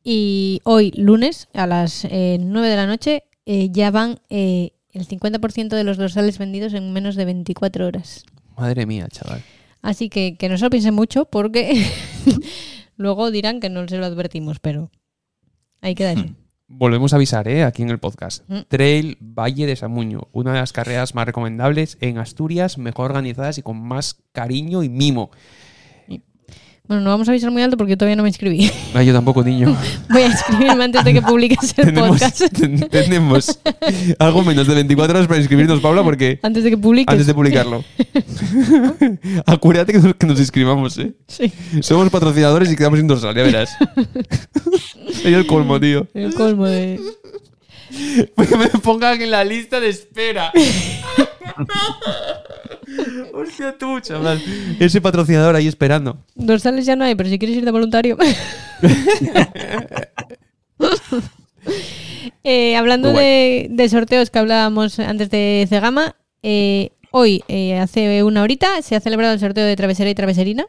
y 0.03 0.59
hoy, 0.65 0.91
lunes, 0.95 1.47
a 1.53 1.65
las 1.65 2.05
eh, 2.05 2.37
9 2.39 2.67
de 2.67 2.75
la 2.75 2.87
noche, 2.87 3.23
eh, 3.45 3.69
ya 3.71 3.89
van 3.89 4.19
eh, 4.29 4.71
el 4.91 5.07
50% 5.07 5.69
de 5.69 5.83
los 5.83 5.97
dorsales 5.97 6.37
vendidos 6.37 6.73
en 6.73 6.91
menos 6.91 7.15
de 7.15 7.25
24 7.25 7.87
horas. 7.87 8.25
Madre 8.57 8.85
mía, 8.85 9.07
chaval. 9.09 9.41
Así 9.81 10.09
que 10.09 10.35
que 10.37 10.49
no 10.49 10.57
se 10.57 10.65
lo 10.65 10.69
piensen 10.69 10.93
mucho 10.93 11.25
porque 11.25 11.85
luego 12.97 13.31
dirán 13.31 13.59
que 13.59 13.69
no 13.69 13.87
se 13.87 13.97
lo 13.97 14.05
advertimos, 14.05 14.59
pero 14.59 14.91
ahí 15.81 15.95
queda 15.95 16.13
eso. 16.13 16.25
Volvemos 16.67 17.13
a 17.13 17.17
avisar, 17.17 17.47
¿eh? 17.47 17.63
Aquí 17.63 17.83
en 17.83 17.89
el 17.89 17.99
podcast. 17.99 18.43
Mm. 18.47 18.59
Trail 18.67 19.17
Valle 19.19 19.65
de 19.65 19.75
Samuño, 19.75 20.27
una 20.31 20.53
de 20.53 20.59
las 20.59 20.73
carreras 20.73 21.13
más 21.13 21.25
recomendables 21.25 21.97
en 21.99 22.17
Asturias, 22.17 22.77
mejor 22.77 23.11
organizadas 23.11 23.57
y 23.57 23.63
con 23.63 23.81
más 23.81 24.23
cariño 24.31 24.81
y 24.81 24.89
mimo. 24.89 25.29
Bueno, 26.85 27.01
no 27.01 27.11
vamos 27.11 27.29
a 27.29 27.31
avisar 27.31 27.49
muy 27.49 27.61
alto 27.61 27.77
porque 27.77 27.91
yo 27.91 27.97
todavía 27.97 28.17
no 28.17 28.23
me 28.23 28.29
inscribí. 28.29 28.69
Ay, 28.93 29.05
yo 29.05 29.13
tampoco, 29.13 29.41
niño. 29.41 29.73
Voy 30.09 30.23
a 30.23 30.25
inscribirme 30.27 30.83
antes 30.83 31.01
de 31.05 31.13
que 31.13 31.21
publiques 31.21 31.73
el 31.77 31.85
tenemos, 31.85 32.09
podcast. 32.09 32.41
ten- 32.59 32.89
tenemos 32.89 33.57
algo 34.19 34.43
menos 34.43 34.67
de 34.67 34.73
24 34.75 35.15
horas 35.15 35.27
para 35.27 35.39
inscribirnos, 35.39 35.79
Paula, 35.79 36.03
porque 36.03 36.39
Antes 36.43 36.65
de 36.65 36.71
que 36.71 36.77
publiques. 36.77 37.09
antes 37.09 37.25
de 37.25 37.33
publicarlo. 37.33 37.85
Acuérdate 39.45 39.93
que 39.93 39.99
nos, 39.99 40.13
que 40.15 40.27
nos 40.27 40.37
inscribamos, 40.41 40.97
¿eh? 40.97 41.13
Sí. 41.25 41.53
Somos 41.81 42.09
patrocinadores 42.09 42.69
y 42.69 42.75
quedamos 42.75 42.99
sin 42.99 43.07
dorsal, 43.07 43.33
ya 43.33 43.43
verás. 43.43 43.69
Soy 45.21 45.33
el 45.35 45.47
colmo, 45.47 45.79
tío. 45.79 46.05
El 46.13 46.33
colmo 46.33 46.65
de... 46.65 46.99
Que 48.49 48.57
me 48.57 48.67
pongan 48.67 49.21
en 49.21 49.31
la 49.31 49.45
lista 49.45 49.79
de 49.79 49.87
espera. 49.87 50.51
Hostia 53.33 53.77
tú, 53.77 53.99
chaval. 53.99 54.41
Ese 54.79 55.01
patrocinador 55.01 55.55
ahí 55.55 55.67
esperando. 55.67 56.17
Dorsales 56.35 56.85
ya 56.85 56.95
no 56.95 57.03
hay, 57.05 57.15
pero 57.15 57.29
si 57.29 57.39
quieres 57.39 57.57
ir 57.57 57.65
de 57.65 57.71
voluntario. 57.71 58.17
Eh, 62.45 62.75
hablando 62.75 63.13
de 63.13 63.87
sorteos 63.89 64.29
que 64.29 64.37
hablábamos 64.37 64.99
antes 64.99 65.29
de 65.29 65.65
Cegama, 65.69 66.17
eh, 66.41 66.89
hoy, 67.11 67.43
eh, 67.47 67.79
hace 67.79 68.21
una 68.23 68.43
horita, 68.43 68.81
se 68.81 68.95
ha 68.95 68.99
celebrado 68.99 69.33
el 69.33 69.39
sorteo 69.39 69.65
de 69.65 69.75
Travesera 69.77 70.09
y 70.09 70.15
Traveserina 70.15 70.65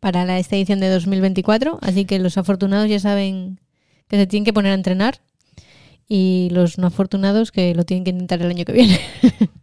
para 0.00 0.24
la, 0.24 0.38
esta 0.38 0.56
edición 0.56 0.80
de 0.80 0.88
2024. 0.88 1.78
Así 1.80 2.04
que 2.04 2.18
los 2.18 2.36
afortunados 2.36 2.90
ya 2.90 2.98
saben 2.98 3.60
que 4.08 4.16
se 4.16 4.26
tienen 4.26 4.44
que 4.44 4.52
poner 4.52 4.72
a 4.72 4.74
entrenar 4.74 5.20
y 6.08 6.48
los 6.50 6.78
no 6.78 6.88
afortunados 6.88 7.52
que 7.52 7.74
lo 7.74 7.84
tienen 7.84 8.04
que 8.04 8.10
intentar 8.10 8.42
el 8.42 8.50
año 8.50 8.64
que 8.64 8.72
viene. 8.72 8.98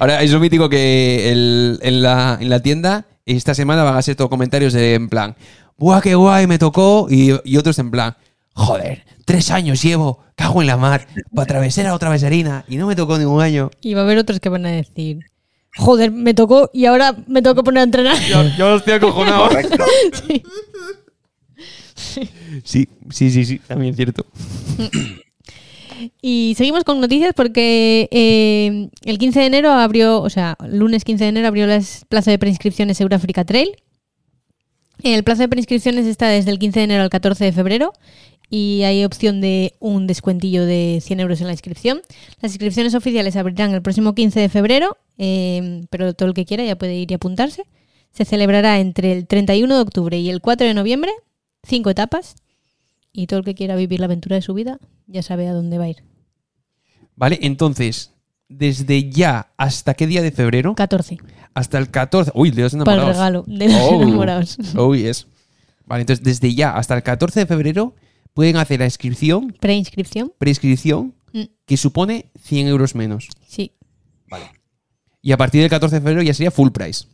Ahora, 0.00 0.22
es 0.22 0.30
lo 0.32 0.40
mítico 0.40 0.68
que 0.68 1.30
el- 1.32 1.78
en, 1.82 2.02
la, 2.02 2.38
en 2.40 2.48
la 2.50 2.60
tienda 2.60 3.06
esta 3.26 3.54
semana 3.54 3.82
van 3.84 3.96
a 3.96 4.02
ser 4.02 4.16
todos 4.16 4.28
comentarios 4.30 4.72
de 4.72 4.94
en 4.94 5.08
plan, 5.08 5.36
¡buah, 5.78 6.00
qué 6.00 6.14
guay, 6.14 6.46
me 6.46 6.58
tocó! 6.58 7.06
Y, 7.08 7.30
y 7.44 7.56
otros 7.56 7.78
en 7.78 7.90
plan, 7.90 8.16
joder, 8.54 9.04
tres 9.24 9.50
años 9.50 9.80
llevo, 9.82 10.18
cago 10.34 10.60
en 10.60 10.66
la 10.66 10.76
mar, 10.76 11.06
para 11.34 11.46
travesera 11.46 11.94
o 11.94 11.98
traveserina, 11.98 12.64
y 12.68 12.76
no 12.76 12.86
me 12.86 12.96
tocó 12.96 13.16
ningún 13.18 13.40
año. 13.40 13.70
Y 13.80 13.94
va 13.94 14.00
a 14.00 14.04
haber 14.04 14.18
otros 14.18 14.40
que 14.40 14.48
van 14.48 14.66
a 14.66 14.70
decir, 14.70 15.20
joder, 15.76 16.10
me 16.10 16.34
tocó 16.34 16.68
y 16.74 16.86
ahora 16.86 17.14
me 17.28 17.40
tengo 17.42 17.54
que 17.54 17.62
poner 17.62 17.80
a 17.82 17.84
entrenar. 17.84 18.18
Yo, 18.28 18.42
yo 18.58 18.70
lo 18.70 18.76
estoy 18.76 18.94
acojonado. 18.94 19.48
Correcto. 19.48 19.84
Sí, 22.64 22.88
sí, 23.10 23.30
sí, 23.30 23.44
sí, 23.44 23.58
también 23.60 23.90
es 23.92 23.96
cierto. 23.96 24.26
Y 26.20 26.54
seguimos 26.56 26.84
con 26.84 27.00
noticias 27.00 27.32
porque 27.34 28.08
eh, 28.10 28.88
el 29.04 29.18
15 29.18 29.40
de 29.40 29.46
enero 29.46 29.70
abrió, 29.70 30.20
o 30.20 30.30
sea, 30.30 30.56
lunes 30.66 31.04
15 31.04 31.24
de 31.24 31.28
enero 31.28 31.48
abrió 31.48 31.66
la 31.66 31.80
plaza 32.08 32.30
de 32.30 32.38
preinscripciones 32.38 33.00
Eurafrica 33.00 33.44
Trail. 33.44 33.76
El 35.02 35.24
plazo 35.24 35.42
de 35.42 35.48
preinscripciones 35.48 36.06
está 36.06 36.28
desde 36.28 36.50
el 36.50 36.58
15 36.58 36.80
de 36.80 36.84
enero 36.84 37.02
al 37.02 37.10
14 37.10 37.44
de 37.44 37.52
febrero 37.52 37.92
y 38.48 38.82
hay 38.84 39.04
opción 39.04 39.40
de 39.40 39.74
un 39.80 40.06
descuentillo 40.06 40.66
de 40.66 41.00
100 41.02 41.20
euros 41.20 41.40
en 41.40 41.46
la 41.46 41.54
inscripción. 41.54 42.02
Las 42.40 42.52
inscripciones 42.52 42.94
oficiales 42.94 43.34
abrirán 43.36 43.72
el 43.72 43.82
próximo 43.82 44.14
15 44.14 44.38
de 44.38 44.48
febrero, 44.48 44.98
eh, 45.18 45.86
pero 45.90 46.12
todo 46.12 46.28
el 46.28 46.34
que 46.34 46.44
quiera 46.44 46.62
ya 46.62 46.76
puede 46.76 46.94
ir 46.94 47.10
y 47.10 47.14
apuntarse. 47.14 47.64
Se 48.12 48.26
celebrará 48.26 48.78
entre 48.78 49.12
el 49.12 49.26
31 49.26 49.74
de 49.74 49.80
octubre 49.80 50.18
y 50.18 50.28
el 50.28 50.42
4 50.42 50.66
de 50.66 50.74
noviembre, 50.74 51.10
cinco 51.62 51.88
etapas, 51.88 52.36
y 53.12 53.26
todo 53.26 53.40
el 53.40 53.44
que 53.44 53.54
quiera 53.54 53.76
vivir 53.76 54.00
la 54.00 54.06
aventura 54.06 54.36
de 54.36 54.42
su 54.42 54.54
vida 54.54 54.78
ya 55.06 55.22
sabe 55.22 55.48
a 55.48 55.52
dónde 55.52 55.78
va 55.78 55.84
a 55.84 55.88
ir. 55.90 56.04
Vale, 57.16 57.38
entonces, 57.42 58.12
desde 58.48 59.10
ya 59.10 59.52
hasta 59.56 59.94
qué 59.94 60.06
día 60.06 60.22
de 60.22 60.32
febrero? 60.32 60.74
14, 60.74 61.18
Hasta 61.54 61.78
el 61.78 61.90
14. 61.90 62.32
Uy, 62.34 62.50
de 62.50 62.62
los 62.62 62.72
para 62.72 62.82
el 62.94 62.98
enamorados. 63.00 63.16
regalo 63.16 63.44
de 63.46 63.68
los 63.68 63.80
Oh. 63.82 64.02
enamorados. 64.02 64.58
Oh, 64.76 64.94
yes. 64.94 65.26
Vale, 65.84 66.02
entonces 66.02 66.24
desde 66.24 66.54
ya 66.54 66.74
hasta 66.76 66.94
el 66.96 67.02
14 67.02 67.40
de 67.40 67.46
febrero 67.46 67.94
pueden 68.32 68.56
hacer 68.56 68.78
la 68.78 68.86
inscripción, 68.86 69.54
Preinscripción, 69.60 70.32
preinscripción, 70.38 71.14
Mm. 71.34 71.42
que 71.66 71.76
supone 71.76 72.30
100 72.42 72.66
euros 72.68 72.94
menos. 72.94 73.28
sí, 73.46 73.72
Y 75.24 75.32
a 75.32 75.36
partir 75.36 75.60
del 75.60 75.70
14 75.70 75.96
de 75.96 76.00
febrero 76.00 76.22
ya 76.22 76.34
sería 76.34 76.50
full 76.50 76.70
price. 76.70 77.06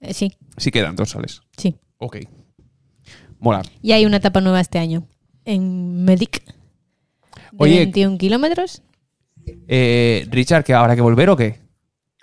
eh, 0.00 0.12
sí, 0.14 0.32
Si 0.56 0.70
quedan 0.70 0.94
dos 0.96 1.10
sales. 1.10 1.40
sí. 1.56 1.76
Ok. 1.98 2.18
Mola. 3.38 3.62
Y 3.82 3.92
hay 3.92 4.04
una 4.06 4.18
etapa 4.18 4.40
nueva 4.40 4.60
este 4.60 4.78
año 4.78 5.06
en 5.50 6.04
Medic 6.04 6.44
de 6.44 6.52
Oye. 7.58 7.76
21 7.78 8.18
kilómetros. 8.18 8.82
Eh, 9.66 10.26
Richard, 10.30 10.64
¿que 10.64 10.74
habrá 10.74 10.94
que 10.94 11.02
volver 11.02 11.28
o 11.30 11.36
qué? 11.36 11.60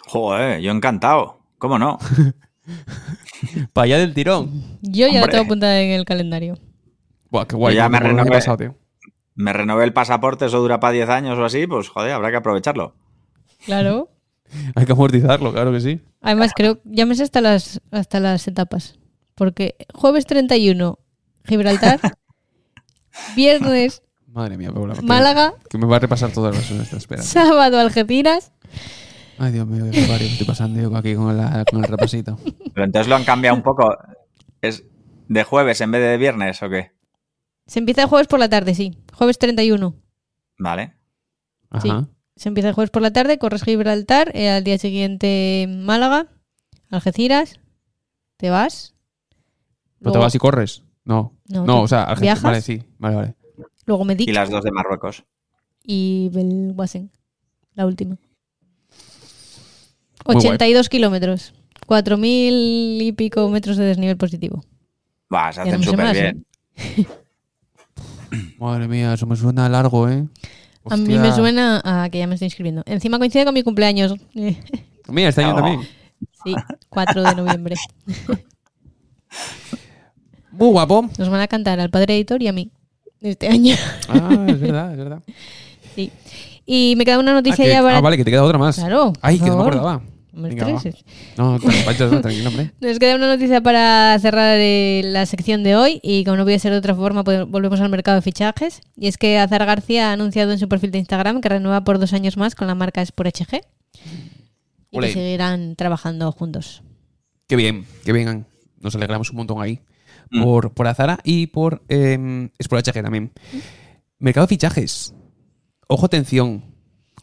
Joder, 0.05 0.61
yo 0.61 0.71
encantado. 0.71 1.39
¿Cómo 1.57 1.77
no? 1.77 1.97
Para 3.73 3.85
allá 3.85 3.97
del 3.97 4.13
tirón. 4.13 4.77
Yo 4.81 5.07
ya 5.07 5.19
Hombre. 5.19 5.31
tengo 5.31 5.43
apuntada 5.45 5.81
en 5.81 5.91
el 5.91 6.05
calendario. 6.05 6.57
Buah, 7.29 7.45
qué 7.45 7.55
guay. 7.55 7.75
Yo 7.75 7.81
ya 7.81 7.89
me 7.89 7.99
renové. 7.99 8.31
pasado, 8.31 8.57
tío. 8.57 8.75
Me 9.35 9.53
renové 9.53 9.83
el 9.83 9.93
pasaporte, 9.93 10.45
eso 10.45 10.59
dura 10.59 10.79
para 10.79 10.93
10 10.93 11.09
años 11.09 11.37
o 11.37 11.45
así, 11.45 11.67
pues 11.67 11.89
joder, 11.89 12.11
habrá 12.11 12.31
que 12.31 12.37
aprovecharlo. 12.37 12.95
Claro. 13.65 14.09
Hay 14.75 14.85
que 14.85 14.93
amortizarlo, 14.93 15.51
claro 15.51 15.71
que 15.71 15.81
sí. 15.81 16.01
Además, 16.21 16.53
creo, 16.55 16.79
ya 16.85 17.05
me 17.05 17.15
sé 17.15 17.23
hasta 17.23 17.41
las, 17.41 17.81
hasta 17.91 18.19
las 18.19 18.47
etapas. 18.47 18.97
Porque 19.35 19.75
jueves 19.93 20.25
31, 20.25 20.97
Gibraltar. 21.45 21.99
viernes, 23.35 24.01
Madre 24.27 24.57
mía, 24.57 24.71
Paula, 24.71 24.93
que- 24.95 25.01
Málaga. 25.01 25.53
Que 25.69 25.77
me 25.77 25.85
va 25.87 25.95
a 25.95 25.99
repasar 25.99 26.31
todas 26.31 26.53
las 26.55 26.61
versiones. 26.61 26.93
Espera. 26.93 27.21
sábado, 27.23 27.79
Algeciras. 27.79 28.51
Ay, 29.39 29.51
Dios 29.51 29.67
mío, 29.67 29.85
qué 29.91 30.05
barrio 30.07 30.27
estoy 30.27 30.45
pasando 30.47 30.79
yo 30.81 30.95
aquí 30.95 31.15
con, 31.15 31.35
la- 31.37 31.63
con 31.69 31.83
el 31.83 31.89
repasito. 31.89 32.37
Pero 32.73 32.85
entonces 32.85 33.07
lo 33.07 33.15
han 33.15 33.23
cambiado 33.23 33.55
un 33.55 33.63
poco. 33.63 33.95
¿Es 34.61 34.83
de 35.27 35.43
jueves 35.43 35.81
en 35.81 35.91
vez 35.91 36.01
de 36.01 36.17
viernes 36.17 36.61
o 36.63 36.69
qué? 36.69 36.91
Se 37.67 37.79
empieza 37.79 38.03
el 38.03 38.07
jueves 38.07 38.27
por 38.27 38.39
la 38.39 38.49
tarde, 38.49 38.73
sí. 38.75 38.97
Jueves 39.13 39.37
31. 39.39 39.95
Vale. 40.59 40.93
Sí. 41.81 41.89
Ajá. 41.89 42.07
Se 42.35 42.49
empieza 42.49 42.69
el 42.69 42.75
jueves 42.75 42.91
por 42.91 43.01
la 43.01 43.11
tarde, 43.11 43.37
corres 43.39 43.63
Gibraltar, 43.63 44.31
eh, 44.35 44.49
al 44.51 44.63
día 44.63 44.77
siguiente 44.77 45.65
Málaga, 45.67 46.27
Algeciras, 46.91 47.59
te 48.37 48.49
vas. 48.51 48.93
¿Pero 49.99 50.11
te 50.11 50.17
Luego- 50.17 50.19
vas 50.19 50.35
y 50.35 50.37
corres? 50.37 50.83
No. 51.07 51.33
No, 51.47 51.81
o 51.81 51.87
sea, 51.87 52.01
Argentina. 52.03 52.21
¿viajas? 52.33 52.43
Vale, 52.43 52.61
sí. 52.61 52.83
Vale, 52.99 53.15
vale. 53.15 53.35
Luego 53.85 54.03
Medic 54.05 54.27
Y 54.27 54.33
las 54.33 54.49
dos 54.49 54.63
de 54.63 54.71
Marruecos. 54.71 55.23
y 55.83 56.29
Belwasen, 56.33 57.09
la 57.73 57.85
última. 57.85 58.17
Muy 60.25 60.35
guay. 60.35 60.47
82 60.47 60.89
kilómetros, 60.89 61.53
4.000 61.87 62.19
y 63.01 63.11
pico 63.13 63.47
metros 63.49 63.77
de 63.77 63.85
desnivel 63.85 64.17
positivo. 64.17 64.63
Va, 65.33 65.51
se 65.53 65.61
hacen 65.61 65.79
me 65.79 65.85
súper 65.85 66.13
bien. 66.13 66.45
Madre 68.59 68.87
mía, 68.89 69.13
eso 69.13 69.25
me 69.25 69.35
suena 69.37 69.69
largo, 69.69 70.09
¿eh? 70.09 70.27
A 70.89 70.97
mí 70.97 71.17
me 71.17 71.31
suena 71.33 71.81
a 71.83 72.09
que 72.09 72.17
ya 72.19 72.27
me 72.27 72.35
estoy 72.35 72.47
inscribiendo. 72.47 72.83
Encima 72.85 73.17
coincide 73.19 73.45
con 73.45 73.53
mi 73.53 73.63
cumpleaños. 73.63 74.13
Mira, 75.07 75.29
este 75.29 75.43
año 75.43 75.53
No. 75.53 75.61
también. 75.61 75.81
Sí, 76.43 76.53
4 76.89 77.23
de 77.23 77.35
noviembre. 77.35 77.75
Muy 80.57 80.69
guapo. 80.69 81.09
Nos 81.17 81.29
van 81.29 81.41
a 81.41 81.47
cantar 81.47 81.79
al 81.79 81.89
padre 81.89 82.15
editor 82.15 82.41
y 82.41 82.47
a 82.47 82.53
mí 82.53 82.71
este 83.21 83.47
año. 83.47 83.75
Ah, 84.09 84.45
es 84.47 84.59
verdad, 84.59 84.91
es 84.91 84.97
verdad. 84.97 85.21
Sí. 85.95 86.11
Y 86.67 86.93
me 86.95 87.05
queda 87.05 87.17
una 87.17 87.31
Ah, 87.31 87.35
noticia 87.35 87.65
que- 87.65 87.71
ya 87.71 87.81
para... 87.81 87.97
ah, 87.97 88.01
vale, 88.01 88.17
que 88.17 88.23
te 88.23 88.29
queda 88.29 88.43
otra 88.43 88.59
más. 88.59 88.75
Claro, 88.75 89.13
Ay, 89.21 89.39
que 89.39 89.47
no 89.47 89.55
me 89.57 89.61
acordaba. 89.63 90.01
Venga. 90.31 90.67
No, 91.37 91.57
tranquilo, 91.59 92.49
hombre. 92.49 92.71
Nos 92.79 92.99
queda 92.99 93.15
una 93.15 93.27
noticia 93.27 93.61
para 93.61 94.15
cerrar 94.19 94.57
eh, 94.59 95.01
la 95.05 95.25
sección 95.25 95.63
de 95.63 95.75
hoy 95.75 95.99
y 96.03 96.23
como 96.23 96.37
no 96.37 96.43
voy 96.43 96.53
a 96.53 96.59
ser 96.59 96.71
de 96.73 96.77
otra 96.77 96.93
forma, 96.93 97.23
pues 97.23 97.47
volvemos 97.47 97.81
al 97.81 97.89
mercado 97.89 98.15
de 98.17 98.21
fichajes. 98.21 98.81
Y 98.95 99.07
es 99.07 99.17
que 99.17 99.39
Azar 99.39 99.65
García 99.65 100.11
ha 100.11 100.13
anunciado 100.13 100.51
en 100.51 100.59
su 100.59 100.67
perfil 100.69 100.91
de 100.91 100.99
Instagram 100.99 101.41
que 101.41 101.49
renueva 101.49 101.83
por 101.83 101.97
dos 101.97 102.13
años 102.13 102.37
más 102.37 102.53
con 102.53 102.67
la 102.67 102.75
marca 102.75 103.01
Sport 103.01 103.35
HG 103.39 103.61
y 104.91 104.99
que 104.99 105.11
seguirán 105.13 105.75
trabajando 105.75 106.31
juntos. 106.31 106.83
Qué 107.47 107.55
bien, 107.55 107.85
que 108.05 108.11
vengan. 108.13 108.45
Nos 108.79 108.93
alegramos 108.93 109.31
un 109.31 109.37
montón 109.37 109.61
ahí. 109.63 109.79
Mm. 110.31 110.43
Por, 110.43 110.73
por 110.73 110.87
Azara 110.87 111.19
y 111.23 111.47
por 111.47 111.83
eh, 111.89 112.49
Sport 112.59 112.87
HG 112.87 113.03
también. 113.03 113.31
Mercado 114.19 114.45
de 114.45 114.49
fichajes. 114.49 115.13
Ojo, 115.87 116.05
atención. 116.05 116.63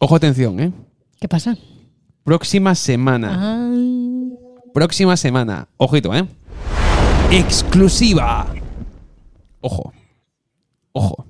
Ojo, 0.00 0.16
atención, 0.16 0.60
¿eh? 0.60 0.72
¿Qué 1.20 1.28
pasa? 1.28 1.56
Próxima 2.24 2.74
semana. 2.74 3.70
Próxima 4.72 5.16
semana. 5.16 5.68
Ojito, 5.76 6.14
¿eh? 6.14 6.26
Exclusiva. 7.30 8.46
Ojo. 9.60 9.92
Ojo. 10.92 11.26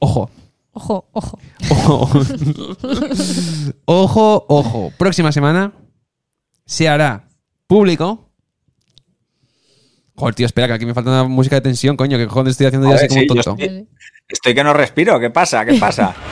Ojo. 0.00 0.30
ojo, 0.72 1.08
ojo. 1.12 1.38
Ojo. 1.70 2.10
ojo, 3.84 4.44
ojo. 4.48 4.92
Próxima 4.98 5.32
semana 5.32 5.72
se 6.66 6.88
hará 6.88 7.28
público. 7.66 8.25
Joder, 10.16 10.34
tío, 10.34 10.46
espera, 10.46 10.68
que 10.68 10.72
aquí 10.74 10.86
me 10.86 10.94
falta 10.94 11.10
una 11.10 11.24
música 11.24 11.56
de 11.56 11.60
tensión, 11.62 11.96
coño, 11.96 12.16
que 12.16 12.26
cojones 12.26 12.52
estoy 12.52 12.66
haciendo 12.68 12.88
ya 12.88 12.94
Joder, 12.94 13.04
así 13.04 13.08
como 13.08 13.20
sí, 13.20 13.26
yo 13.28 13.34
tonto. 13.42 13.62
estoy- 13.62 13.86
Estoy 14.28 14.54
que 14.54 14.64
no 14.64 14.72
respiro. 14.72 15.20
¿Qué 15.20 15.30
pasa? 15.30 15.64
¿Qué 15.64 15.74
pasa? 15.74 16.14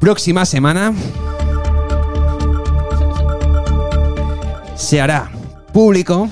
Próxima 0.00 0.44
semana 0.44 0.92
se 4.76 5.00
hará 5.00 5.30
público 5.72 6.28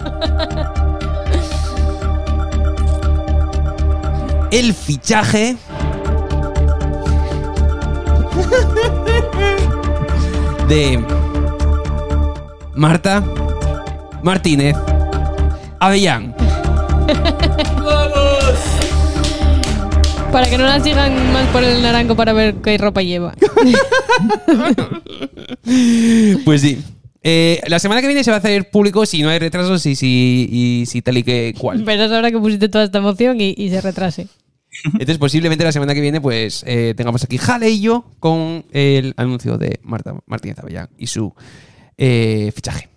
el 4.52 4.72
fichaje 4.74 5.56
de 10.68 11.04
Marta 12.74 13.24
Martínez 14.22 14.76
Avellán. 15.78 16.34
Para 20.32 20.48
que 20.48 20.56
no 20.56 20.64
la 20.64 20.80
sigan 20.80 21.32
más 21.32 21.46
por 21.48 21.62
el 21.62 21.82
naranjo 21.82 22.16
para 22.16 22.32
ver 22.32 22.54
qué 22.56 22.78
ropa 22.78 23.02
lleva. 23.02 23.34
Pues 26.44 26.60
sí. 26.60 26.82
Eh, 27.22 27.60
la 27.68 27.78
semana 27.78 28.00
que 28.00 28.08
viene 28.08 28.24
se 28.24 28.30
va 28.30 28.36
a 28.36 28.40
hacer 28.40 28.68
público 28.70 29.06
si 29.06 29.22
no 29.22 29.28
hay 29.28 29.38
retrasos 29.38 29.86
y 29.86 29.94
si, 29.94 30.48
y 30.50 30.86
si 30.86 31.02
tal 31.02 31.18
y 31.18 31.22
que 31.22 31.54
cual. 31.56 31.84
Verás 31.84 32.10
ahora 32.10 32.32
que 32.32 32.38
pusiste 32.38 32.68
toda 32.68 32.84
esta 32.84 32.98
emoción 32.98 33.40
y, 33.40 33.54
y 33.56 33.70
se 33.70 33.80
retrase. 33.80 34.26
Entonces, 34.84 35.18
posiblemente 35.18 35.64
la 35.64 35.72
semana 35.72 35.94
que 35.94 36.00
viene, 36.00 36.20
pues 36.20 36.64
eh, 36.66 36.94
tengamos 36.96 37.22
aquí 37.22 37.38
Jale 37.38 37.70
y 37.70 37.80
yo 37.80 38.04
con 38.18 38.64
el 38.72 39.14
anuncio 39.16 39.58
de 39.58 39.78
Marta 39.82 40.16
Martínez 40.26 40.58
Avellán 40.58 40.88
y 40.98 41.06
su 41.06 41.32
eh, 42.04 42.50
fichaje. 42.52 42.88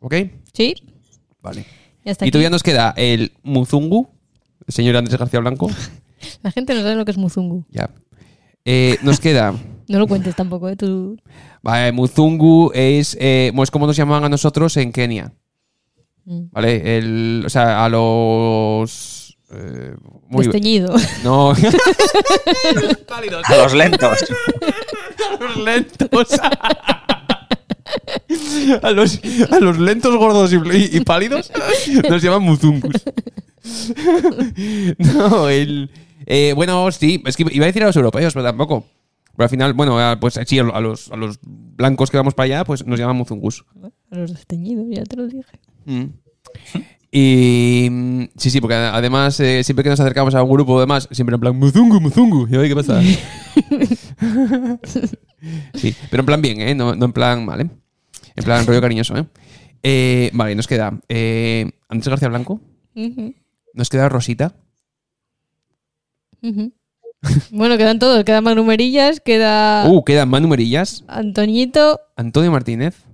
¿Ok? 0.00 0.14
Sí, 0.54 0.74
Vale. 1.42 1.66
ya 2.04 2.12
está. 2.12 2.24
Y 2.24 2.28
aquí. 2.28 2.32
todavía 2.32 2.48
nos 2.50 2.62
queda 2.62 2.94
el 2.96 3.32
Muzungu, 3.42 4.08
el 4.66 4.72
señor 4.72 4.96
Andrés 4.96 5.18
García 5.18 5.40
Blanco. 5.40 5.68
La 6.42 6.50
gente 6.50 6.72
no 6.74 6.80
sabe 6.82 6.94
lo 6.96 7.04
que 7.04 7.10
es 7.10 7.18
Muzungu. 7.18 7.66
Ya. 7.70 7.90
Eh, 8.64 8.96
nos 9.02 9.20
queda. 9.20 9.54
No 9.90 9.98
lo 9.98 10.06
cuentes 10.06 10.36
tampoco, 10.36 10.68
¿eh? 10.68 10.76
Tú... 10.76 11.16
Vale, 11.62 11.90
Muzungu 11.90 12.70
es, 12.74 13.16
eh, 13.20 13.50
es 13.60 13.70
como 13.72 13.88
nos 13.88 13.96
llamaban 13.96 14.22
a 14.22 14.28
nosotros 14.28 14.76
en 14.76 14.92
Kenia. 14.92 15.32
Mm. 16.24 16.42
¿Vale? 16.52 16.96
El, 16.96 17.42
o 17.44 17.48
sea, 17.50 17.84
a 17.84 17.88
los. 17.88 19.36
eh, 19.50 19.96
muy- 20.28 20.44
Desteñido. 20.44 20.94
No. 21.24 21.50
A 21.50 21.56
los 23.56 23.74
lentos. 23.74 24.24
los 25.40 25.56
lentos. 25.56 26.28
A 28.82 28.90
los, 28.92 29.20
a 29.50 29.58
los 29.60 29.78
lentos 29.78 30.16
gordos 30.16 30.52
y, 30.52 30.96
y 30.96 31.00
pálidos 31.00 31.50
nos 32.08 32.22
llaman 32.22 32.42
muzungus. 32.42 32.94
No, 34.98 35.48
el. 35.48 35.90
eh, 36.26 36.52
bueno, 36.54 36.90
sí, 36.92 37.22
es 37.26 37.36
que 37.36 37.44
iba 37.50 37.64
a 37.64 37.66
decir 37.66 37.82
a 37.82 37.86
los 37.86 37.96
europeos, 37.96 38.32
pero 38.32 38.44
tampoco. 38.44 38.84
Pero 39.36 39.44
al 39.44 39.50
final, 39.50 39.72
bueno, 39.74 39.96
pues 40.20 40.38
sí, 40.46 40.58
a 40.58 40.62
los, 40.80 41.10
a 41.12 41.16
los 41.16 41.38
blancos 41.42 42.10
que 42.10 42.16
vamos 42.16 42.34
para 42.34 42.44
allá, 42.46 42.64
pues 42.64 42.86
nos 42.86 42.98
llaman 42.98 43.16
muzungus. 43.16 43.64
A 44.10 44.16
los 44.16 44.32
desteñidos, 44.34 44.86
ya 44.90 45.04
te 45.04 45.16
lo 45.16 45.26
dije. 45.26 45.44
Mm. 45.84 46.04
Y 47.12 48.28
sí, 48.36 48.50
sí, 48.50 48.60
porque 48.60 48.74
además 48.76 49.38
eh, 49.40 49.64
siempre 49.64 49.82
que 49.82 49.90
nos 49.90 49.98
acercamos 50.00 50.34
a 50.34 50.42
un 50.42 50.50
grupo 50.50 50.74
o 50.74 50.80
demás, 50.80 51.08
siempre 51.10 51.34
en 51.34 51.40
plan 51.40 51.56
Muzungu, 51.56 52.00
Muzungu. 52.00 52.46
Y 52.48 52.52
yo, 52.52 52.60
"Ay, 52.60 52.68
¿qué 52.68 52.74
pasa? 52.76 53.00
sí, 55.74 55.94
pero 56.10 56.20
en 56.20 56.26
plan 56.26 56.42
bien, 56.42 56.60
¿eh? 56.60 56.74
No, 56.74 56.94
no 56.94 57.06
en 57.06 57.12
plan 57.12 57.44
mal, 57.44 57.60
¿eh? 57.62 57.70
En 58.40 58.44
plan 58.44 58.66
rollo 58.66 58.80
cariñoso, 58.80 59.16
¿eh? 59.16 59.26
Eh, 59.82 60.30
vale, 60.34 60.54
nos 60.54 60.66
queda 60.66 61.00
eh, 61.08 61.70
Andrés 61.88 62.08
García 62.08 62.28
Blanco, 62.28 62.60
nos 63.74 63.88
queda 63.88 64.08
Rosita, 64.08 64.54
bueno, 67.50 67.76
quedan 67.76 67.98
todos. 67.98 68.24
Queda 68.24 68.40
Manu 68.40 68.64
Merillas, 68.64 69.20
queda 69.20 69.86
uh, 69.86 70.04
queda 70.04 70.26
Manu 70.26 70.48
Merillas, 70.48 71.04
Antoñito. 71.06 72.00
Antonio 72.16 72.50
Martínez. 72.50 73.04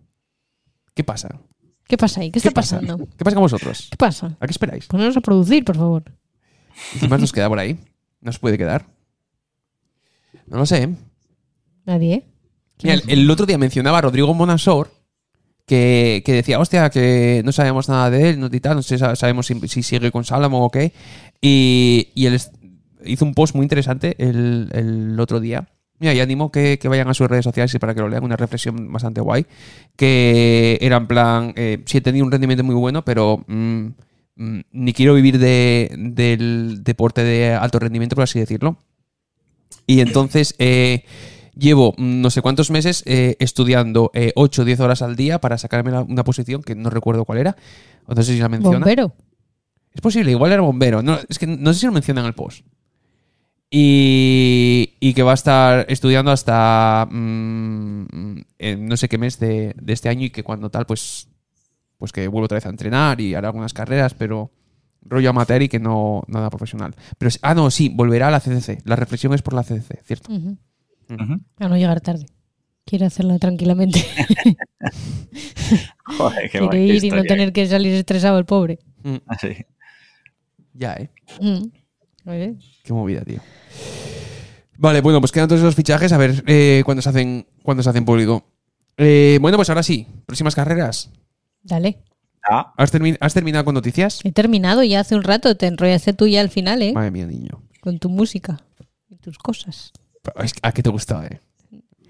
¿Qué 0.95 1.05
pasa? 1.05 1.41
¿Qué 1.87 1.97
pasa 1.97 2.21
ahí? 2.21 2.31
¿Qué 2.31 2.39
está 2.39 2.51
pasa? 2.51 2.81
pasando? 2.81 3.07
¿Qué 3.17 3.25
pasa 3.25 3.35
con 3.35 3.43
vosotros? 3.43 3.89
¿Qué 3.91 3.97
pasa? 3.97 4.37
¿A 4.41 4.47
qué 4.47 4.51
esperáis? 4.51 4.87
Ponernos 4.87 5.17
a 5.17 5.21
producir, 5.21 5.65
por 5.65 5.77
favor. 5.77 6.05
¿Qué 6.99 7.09
más 7.09 7.21
nos 7.21 7.33
queda 7.33 7.49
por 7.49 7.59
ahí? 7.59 7.79
¿Nos 8.21 8.39
puede 8.39 8.59
quedar? 8.59 8.87
No 10.47 10.59
lo 10.59 10.67
sé, 10.67 10.83
¿eh? 10.85 10.95
Nadie, 11.85 12.15
¿eh? 12.15 12.27
Mira, 12.83 12.95
el, 12.95 13.03
el 13.07 13.31
otro 13.31 13.47
día 13.47 13.59
mencionaba 13.59 13.99
a 13.99 14.03
Rodrigo 14.03 14.35
Monasor 14.35 14.91
que, 15.67 16.23
que 16.25 16.33
decía, 16.33 16.59
hostia, 16.59 16.89
que 16.91 17.43
no 17.45 17.53
sabemos 17.53 17.89
nada 17.89 18.09
de 18.11 18.31
él, 18.31 18.41
no, 18.41 18.49
y 18.51 18.61
tal, 18.61 18.77
no 18.77 18.83
sé, 18.83 18.99
sa- 18.99 19.17
sabemos 19.17 19.47
si, 19.47 19.55
si 19.69 19.83
sigue 19.83 20.11
con 20.11 20.25
Salamo 20.25 20.65
o 20.65 20.71
qué. 20.71 20.93
Y, 21.41 22.09
y 22.15 22.27
él 22.27 22.41
hizo 23.05 23.25
un 23.25 23.35
post 23.35 23.55
muy 23.55 23.65
interesante 23.65 24.15
el, 24.19 24.69
el 24.73 25.21
otro 25.21 25.41
día. 25.41 25.69
Mira, 25.99 26.13
y 26.13 26.21
animo 26.21 26.53
que, 26.53 26.79
que 26.79 26.89
vayan 26.89 27.09
a 27.09 27.15
sus 27.15 27.27
redes 27.27 27.45
sociales 27.45 27.75
y 27.75 27.79
para 27.79 27.95
que 27.95 28.01
lo 28.01 28.09
lean, 28.09 28.23
una 28.23 28.37
reflexión 28.37 28.93
bastante 28.93 29.21
guay. 29.23 29.47
Que 29.97 30.79
era 30.81 30.99
en 30.99 31.07
plan, 31.07 31.53
eh, 31.57 31.83
sí 31.87 31.99
he 31.99 32.01
tenido 32.03 32.25
un 32.27 32.31
rendimiento 32.33 32.63
muy 32.65 32.75
bueno, 32.75 33.03
pero 33.05 33.43
mm, 33.47 33.87
mm, 34.37 34.61
ni 34.73 34.93
quiero 34.93 35.15
vivir 35.15 35.39
de, 35.39 35.91
del 35.97 36.83
deporte 36.85 37.25
de 37.25 37.55
alto 37.55 37.79
rendimiento, 37.79 38.15
por 38.15 38.25
así 38.25 38.39
decirlo. 38.39 38.77
Y 39.87 40.01
entonces 40.01 40.55
eh, 40.59 41.05
llevo 41.57 41.95
no 41.99 42.31
sé 42.31 42.43
cuántos 42.43 42.71
meses 42.71 43.03
eh, 43.07 43.37
estudiando 43.41 44.11
8 44.35 44.63
o 44.63 44.65
10 44.65 44.81
horas 44.81 45.03
al 45.03 45.17
día 45.17 45.41
para 45.41 45.59
sacarme 45.59 45.91
la- 45.91 46.03
una 46.03 46.23
posición 46.25 46.63
que 46.63 46.75
no 46.75 46.91
recuerdo 46.91 47.25
cuál 47.25 47.39
era. 47.39 47.57
O 48.07 48.15
no 48.15 48.23
sé 48.23 48.35
si 48.35 48.39
la 48.41 48.49
menciona. 48.49 48.79
Bombero. 48.81 49.15
Es 49.93 50.01
posible, 50.01 50.31
igual 50.31 50.53
era 50.53 50.61
bombero. 50.63 51.03
No, 51.03 51.19
es 51.29 51.39
que 51.39 51.47
no 51.47 51.73
sé 51.73 51.81
si 51.81 51.87
lo 51.87 51.93
menciona 51.93 52.21
en 52.21 52.27
el 52.27 52.35
post. 52.35 52.65
Y, 53.71 54.95
y 55.01 55.13
que 55.15 55.23
va 55.23 55.33
a 55.33 55.35
estar 55.35 55.87
estudiando 55.89 56.31
hasta 56.31 57.07
mm, 57.11 58.07
en 58.59 58.87
no 58.87 58.97
sé 58.97 59.09
qué 59.09 59.19
mes 59.19 59.39
de, 59.41 59.75
de 59.81 59.93
este 59.93 60.09
año 60.09 60.25
y 60.27 60.31
que 60.31 60.45
cuando 60.45 60.71
tal, 60.71 60.87
pues, 60.87 61.29
pues 61.99 62.13
que 62.13 62.29
vuelvo 62.29 62.45
otra 62.45 62.57
vez 62.57 62.67
a 62.67 62.71
entrenar 62.71 63.21
y 63.21 63.35
hará 63.35 63.49
algunas 63.49 63.75
carreras, 63.75 64.15
pero 64.15 64.53
rollo 65.03 65.31
amateur 65.31 65.63
y 65.63 65.69
que 65.69 65.81
no 65.81 66.23
nada 66.29 66.49
profesional. 66.49 66.95
Pero, 67.19 67.31
ah, 67.43 67.55
no, 67.55 67.71
sí, 67.71 67.89
volverá 67.93 68.29
a 68.29 68.31
la 68.31 68.41
CCC. 68.41 68.83
La 68.85 68.97
reflexión 68.97 69.35
es 69.35 69.43
por 69.43 69.55
la 69.55 69.63
CCC, 69.65 70.01
¿cierto? 70.05 70.31
A 71.59 71.69
no 71.69 71.77
llegar 71.77 72.01
tarde. 72.01 72.27
Quiere 72.85 73.07
hacerla 73.07 73.39
tranquilamente. 73.39 74.05
Joder, 76.05 76.43
qué 76.51 76.59
Quiere 76.59 76.67
buena 76.67 76.83
ir 76.95 77.05
y 77.05 77.11
no 77.11 77.23
tener 77.25 77.53
que 77.53 77.67
salir 77.67 77.93
estresado 77.95 78.39
el 78.39 78.45
pobre. 78.45 78.79
Mm, 79.03 79.17
Sí. 79.41 79.49
ya, 80.73 80.95
¿eh? 80.95 81.11
Mm. 81.41 82.29
Oye, 82.29 82.57
Qué 82.85 82.93
movida, 82.93 83.23
tío. 83.23 83.41
Vale, 84.79 85.01
bueno, 85.01 85.21
pues 85.21 85.33
quedan 85.33 85.49
todos 85.49 85.61
esos 85.63 85.75
fichajes. 85.75 86.13
A 86.13 86.19
ver 86.19 86.43
eh, 86.47 86.83
cuándo 86.85 87.03
se 87.03 87.09
hacen, 87.09 87.47
cuándo 87.63 87.83
se 87.83 87.91
hacen 87.91 88.05
público. 88.05 88.45
Eh, 88.97 89.39
bueno, 89.41 89.57
pues 89.57 89.69
ahora 89.69 89.83
sí. 89.83 90.07
Próximas 90.27 90.55
carreras. 90.55 91.11
Dale. 91.63 91.99
Ah, 92.49 92.73
¿Has, 92.77 92.93
termi- 92.95 93.17
has 93.21 93.35
terminado 93.35 93.65
con 93.65 93.75
noticias? 93.75 94.21
He 94.25 94.31
terminado 94.33 94.83
ya 94.85 95.01
hace 95.01 95.17
un 95.17 95.25
rato. 95.25 95.57
Te 95.57 95.67
enrollaste 95.67 96.13
tú 96.13 96.27
ya 96.29 96.41
al 96.41 96.51
final, 96.51 96.83
¿eh? 96.83 96.93
Madre 96.93 97.11
mía, 97.11 97.27
niño. 97.27 97.63
Con 97.81 97.99
tu 97.99 98.09
música 98.09 98.61
y 99.09 99.17
tus 99.17 99.39
cosas. 99.39 99.93
¿A 100.63 100.73
qué 100.73 100.83
te 100.83 100.91
gustaba, 100.91 101.27
eh? 101.27 101.41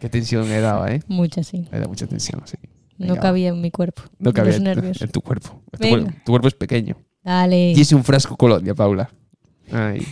Qué 0.01 0.09
tensión 0.09 0.51
he 0.51 0.61
dado, 0.61 0.87
eh. 0.87 1.03
Muchas, 1.09 1.47
sí. 1.47 1.67
Me 1.71 1.81
da 1.81 1.87
mucha 1.89 2.07
tensión, 2.07 2.43
sí. 2.45 2.57
No 2.99 3.17
cabía 3.17 3.49
en 3.51 3.61
mi 3.61 3.71
cuerpo. 3.71 4.03
No 4.19 4.33
cabía 4.33 4.53
en, 4.53 4.59
tu- 4.59 4.64
nervios. 4.64 5.03
en 5.03 5.11
tu 5.11 5.21
cuerpo. 5.21 5.62
Tu, 5.79 5.89
cuerpo. 5.89 6.11
tu 6.25 6.33
cuerpo 6.33 6.49
es 6.49 6.55
pequeño. 6.55 6.97
Dale. 7.23 7.73
Y 7.73 7.81
es 7.81 7.93
un 7.93 8.05
frasco 8.05 8.37
colonia, 8.37 8.75
Paula. 8.75 9.11
Ay. 9.71 10.07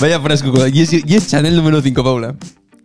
Vaya 0.00 0.20
frasco 0.20 0.50
colonia. 0.50 0.74
Y 0.74 0.82
es, 0.82 0.92
y 0.92 1.14
es 1.14 1.28
Chanel 1.28 1.56
número 1.56 1.80
5, 1.80 2.02
Paula. 2.04 2.36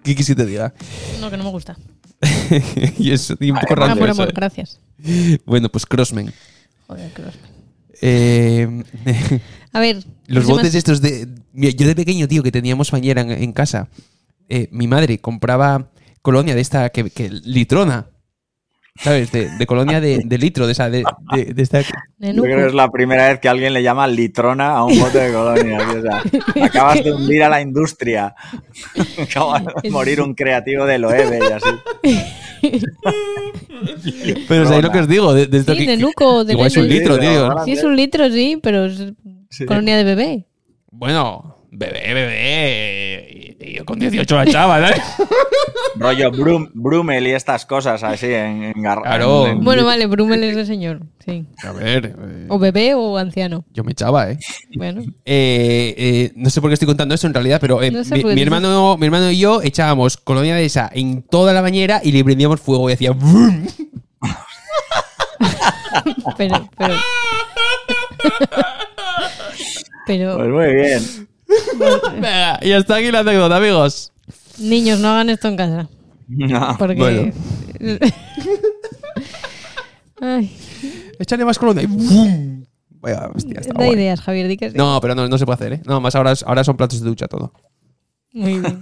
¿Qué 0.04 0.16
quieres 0.16 0.28
que 0.28 0.36
te 0.36 0.46
diga? 0.46 0.74
No, 1.22 1.30
que 1.30 1.38
no 1.38 1.44
me 1.44 1.50
gusta. 1.50 1.78
y 3.00 3.12
eso, 3.12 3.36
y 3.40 3.52
un 3.52 3.60
poco 3.60 3.76
raro. 3.76 3.92
amor, 3.94 4.30
eh. 4.30 4.32
gracias. 4.34 4.80
Bueno, 5.46 5.70
pues 5.70 5.86
Crossman. 5.86 6.32
Joder, 6.88 7.12
los- 7.20 7.36
Eh, 8.02 8.84
A 9.74 9.80
ver. 9.80 10.04
Los 10.28 10.46
botes 10.46 10.76
estos 10.76 11.02
de... 11.02 11.28
Yo 11.54 11.88
de 11.88 11.96
pequeño, 11.96 12.28
tío, 12.28 12.44
que 12.44 12.52
teníamos 12.52 12.92
bañera 12.92 13.22
en, 13.22 13.32
en 13.32 13.52
casa, 13.54 13.88
eh, 14.50 14.68
mi 14.72 14.88
madre 14.88 15.20
compraba 15.20 15.90
colonia 16.22 16.56
de 16.56 16.62
esta, 16.62 16.90
que, 16.90 17.10
que 17.10 17.30
litrona, 17.30 18.08
¿sabes? 18.96 19.32
De, 19.32 19.50
de 19.58 19.66
colonia 19.66 20.00
de, 20.00 20.22
de 20.24 20.38
litro, 20.38 20.66
de 20.68 20.72
esa, 20.74 20.90
de, 20.90 21.04
de- 21.36 21.54
de 21.54 21.62
esta... 21.64 21.82
yo 22.20 22.42
creo 22.44 22.58
que 22.58 22.66
es 22.68 22.74
la 22.74 22.90
primera 22.92 23.28
vez 23.30 23.40
que 23.40 23.50
alguien 23.50 23.74
le 23.74 23.82
llama 23.84 24.08
litrona 24.08 24.70
a 24.72 24.84
un 24.86 24.98
bote 25.00 25.20
de 25.20 25.34
colonia. 25.34 25.78
o 25.80 26.02
sea, 26.02 26.22
acabas 26.66 27.04
de 27.04 27.12
hundir 27.14 27.44
a 27.44 27.50
la 27.50 27.62
industria. 27.62 28.34
Acaba 29.22 29.60
de 29.82 29.90
morir 29.90 30.22
un 30.22 30.34
creativo 30.36 30.86
de 30.86 31.00
Loewe 31.00 31.40
y 31.40 31.52
así. 31.52 31.70
Pero 34.48 34.66
¿sabéis 34.66 34.84
lo 34.84 34.92
que 34.92 35.00
os 35.00 35.08
digo? 35.08 35.34
De, 35.34 35.48
de 35.48 35.58
esto 35.58 35.74
Sí, 35.74 35.86
que- 35.86 35.92
de 35.92 35.98
Nuco. 35.98 36.44
De 36.46 36.54
igual 36.54 36.68
es 36.68 36.78
un 36.78 36.88
litro, 36.88 37.16
Sí, 37.16 37.22
tío. 37.22 37.56
Sí, 37.66 37.72
es 37.74 37.84
un 37.84 37.96
litro, 37.96 38.30
sí, 38.30 38.60
pero 38.62 38.86
es 38.86 39.14
Sí. 39.50 39.66
colonia 39.66 39.98
de 39.98 40.04
bebé. 40.04 40.48
Bueno, 40.92 41.58
bebé, 41.74 42.14
bebé. 42.14 43.56
y- 43.60 43.70
y 43.70 43.74
yo 43.76 43.86
con 43.86 44.00
18 44.00 44.36
la 44.36 44.44
echaba, 44.44 44.80
¿sabes? 44.80 45.02
Rollo 45.96 46.32
Brum- 46.32 46.72
Brummel 46.74 47.28
y 47.28 47.32
estas 47.32 47.66
cosas 47.66 48.04
así 48.04 48.26
en, 48.28 48.64
en 48.64 48.74
Claro. 48.74 49.46
en- 49.46 49.52
en- 49.58 49.64
Bueno, 49.64 49.86
vale, 49.86 50.06
Brummel 50.08 50.44
es 50.44 50.56
de 50.56 50.66
señor. 50.66 51.02
Sí. 51.24 51.46
A 51.64 51.72
ver, 51.72 52.06
eh, 52.08 52.46
O 52.50 52.60
bebé 52.60 52.94
o 52.96 53.18
anciano. 53.18 53.64
yo 53.74 53.84
me 53.84 53.92
echaba, 53.94 54.30
¿eh? 54.32 54.38
Bueno. 54.76 55.02
Eh, 55.26 55.94
eh, 55.98 56.32
no 56.36 56.50
sé 56.50 56.60
por 56.62 56.70
qué 56.70 56.74
estoy 56.74 56.88
contando 56.88 57.16
eso 57.16 57.28
en 57.28 57.34
realidad, 57.34 57.60
pero 57.62 57.82
eh, 57.82 57.92
No 57.92 58.04
sé 58.04 58.24
mi, 58.24 58.42
hermano, 58.42 58.98
mi 58.98 59.06
hermano 59.06 59.32
y 59.32 59.38
yo 59.38 59.62
echábamos 59.62 60.18
colonia 60.18 60.56
de 60.56 60.66
esa 60.66 60.90
en 60.94 61.22
toda 61.22 61.54
la 61.54 61.62
bañera 61.62 62.02
y 62.04 62.12
le 62.12 62.24
prendíamos 62.24 62.60
fuego 62.60 62.90
y 62.90 62.94
hacía 62.94 63.12
¡brum! 63.12 63.66
Pero, 66.38 66.68
pero. 66.78 66.96
pero, 70.08 70.38
Pues 70.38 70.50
muy 70.50 70.74
bien. 70.74 71.28
Venga, 72.14 72.60
y 72.62 72.72
hasta 72.72 72.96
aquí 72.96 73.12
la 73.12 73.20
anécdota, 73.20 73.58
amigos. 73.58 74.12
niños, 74.60 75.00
no 75.00 75.10
hagan 75.10 75.30
esto 75.30 75.48
en 75.48 75.56
casa. 75.58 75.90
No. 76.28 76.76
Porque. 76.80 76.96
Bueno. 76.96 77.32
Ay, 80.22 80.56
Échale 81.20 81.46
más 81.46 81.60
colonia 81.60 81.84
y 81.84 81.88
¡bum! 81.88 82.64
Vaya, 83.02 83.30
hostia, 83.36 83.60
está 83.60 83.74
da 83.74 83.86
guay. 83.86 83.98
ideas, 83.98 84.22
Javier, 84.22 84.48
di 84.48 84.56
que 84.56 84.72
sí. 84.72 84.78
No, 84.78 85.00
pero 85.02 85.14
no, 85.16 85.28
no 85.28 85.38
se 85.38 85.46
puede 85.46 85.56
hacer, 85.56 85.74
¿eh? 85.74 85.82
No, 85.86 86.00
más 86.00 86.16
ahora, 86.16 86.32
es- 86.32 86.44
ahora 86.44 86.64
son 86.64 86.78
platos 86.78 87.02
de 87.02 87.10
ducha 87.10 87.28
todo. 87.28 87.52
Muy 88.32 88.60
bien. 88.60 88.82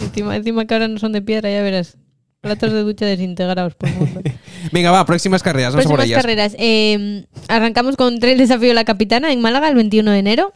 encima, 0.00 0.34
encima 0.36 0.64
que 0.64 0.72
ahora 0.74 0.88
no 0.88 0.98
son 0.98 1.12
de 1.12 1.20
piedra, 1.20 1.50
ya 1.50 1.60
verás. 1.62 1.98
Platos 2.40 2.72
de 2.72 2.80
ducha 2.82 3.04
desintegrados 3.04 3.74
por 3.74 3.88
el 3.90 3.94
mundo. 3.96 4.20
Venga, 4.72 4.90
va, 4.90 5.04
próximas 5.04 5.42
carreras, 5.42 5.74
vamos 5.74 5.84
a 5.86 5.88
por 5.90 5.96
Próximas 5.98 6.06
ellas. 6.06 6.22
carreras. 6.22 6.56
Eh, 6.58 7.26
arrancamos 7.48 7.96
con 7.96 8.18
Trail 8.18 8.38
Desafío 8.38 8.72
La 8.72 8.84
Capitana 8.84 9.30
en 9.32 9.40
Málaga 9.42 9.68
el 9.68 9.74
21 9.74 10.10
de 10.10 10.18
enero. 10.18 10.52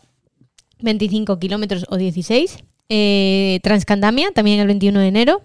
25 0.80 1.38
kilómetros 1.38 1.86
o 1.88 1.96
16. 1.96 2.58
Eh, 2.88 3.60
Transcandamia 3.62 4.30
también 4.32 4.60
el 4.60 4.66
21 4.66 5.00
de 5.00 5.08
enero. 5.08 5.42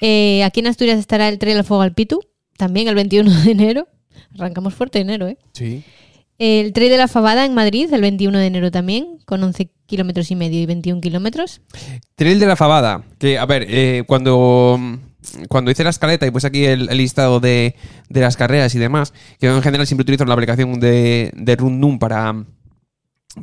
Eh, 0.00 0.44
aquí 0.44 0.60
en 0.60 0.66
Asturias 0.66 0.98
estará 0.98 1.28
el 1.28 1.38
Trail 1.38 1.58
al 1.58 1.64
Fuego 1.64 1.82
al 1.82 1.94
Pitu, 1.94 2.20
también 2.56 2.88
el 2.88 2.94
21 2.94 3.30
de 3.42 3.50
enero. 3.50 3.88
Arrancamos 4.34 4.74
fuerte 4.74 4.98
enero, 4.98 5.28
¿eh? 5.28 5.38
Sí. 5.52 5.82
El 6.38 6.72
Trail 6.74 6.90
de 6.90 6.98
la 6.98 7.08
Fabada 7.08 7.46
en 7.46 7.54
Madrid 7.54 7.92
el 7.92 8.02
21 8.02 8.38
de 8.38 8.46
enero 8.46 8.70
también, 8.70 9.18
con 9.24 9.42
11 9.42 9.70
kilómetros 9.86 10.30
y 10.30 10.36
medio 10.36 10.60
y 10.60 10.66
21 10.66 11.00
kilómetros. 11.00 11.62
Trail 12.14 12.38
de 12.38 12.46
la 12.46 12.56
Fabada. 12.56 13.04
Que, 13.18 13.38
a 13.38 13.46
ver, 13.46 13.64
eh, 13.68 14.04
cuando, 14.06 14.78
cuando 15.48 15.70
hice 15.70 15.82
la 15.84 15.90
escaleta 15.90 16.26
y 16.26 16.30
pues 16.30 16.44
aquí 16.44 16.66
el, 16.66 16.90
el 16.90 16.98
listado 16.98 17.40
de, 17.40 17.74
de 18.10 18.20
las 18.20 18.36
carreras 18.36 18.74
y 18.74 18.78
demás, 18.78 19.14
que 19.40 19.46
en 19.46 19.62
general 19.62 19.86
siempre 19.86 20.02
utilizo 20.02 20.26
la 20.26 20.34
aplicación 20.34 20.78
de, 20.78 21.32
de 21.34 21.56
Rundum 21.56 21.98
para. 21.98 22.44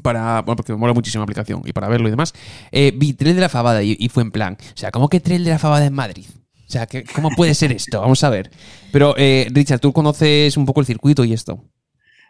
Para, 0.01 0.41
bueno, 0.41 0.55
porque 0.55 0.71
me 0.73 0.77
mola 0.79 0.93
muchísimo 0.93 1.21
la 1.21 1.25
aplicación 1.25 1.61
y 1.65 1.73
para 1.73 1.87
verlo 1.87 2.07
y 2.07 2.11
demás. 2.11 2.33
eh, 2.71 2.91
vi 2.95 3.13
Trail 3.13 3.35
de 3.35 3.41
la 3.41 3.49
Fabada 3.49 3.83
y, 3.83 4.09
fue 4.09 4.23
en 4.23 4.31
plan. 4.31 4.57
O 4.59 4.77
sea, 4.77 4.91
¿cómo 4.91 5.07
que 5.09 5.19
Trail 5.19 5.43
de 5.43 5.51
la 5.51 5.59
Fabada 5.59 5.85
en 5.85 5.93
Madrid? 5.93 6.25
O 6.67 6.71
sea, 6.73 6.87
¿qué- 6.87 7.03
¿cómo 7.03 7.29
puede 7.31 7.53
ser 7.53 7.71
esto? 7.71 8.01
Vamos 8.01 8.23
a 8.23 8.29
ver. 8.29 8.49
Pero, 8.91 9.13
eh, 9.17 9.47
Richard, 9.51 9.79
tú 9.79 9.93
conoces 9.93 10.57
un 10.57 10.65
poco 10.65 10.79
el 10.79 10.87
circuito 10.87 11.23
y 11.23 11.33
esto. 11.33 11.63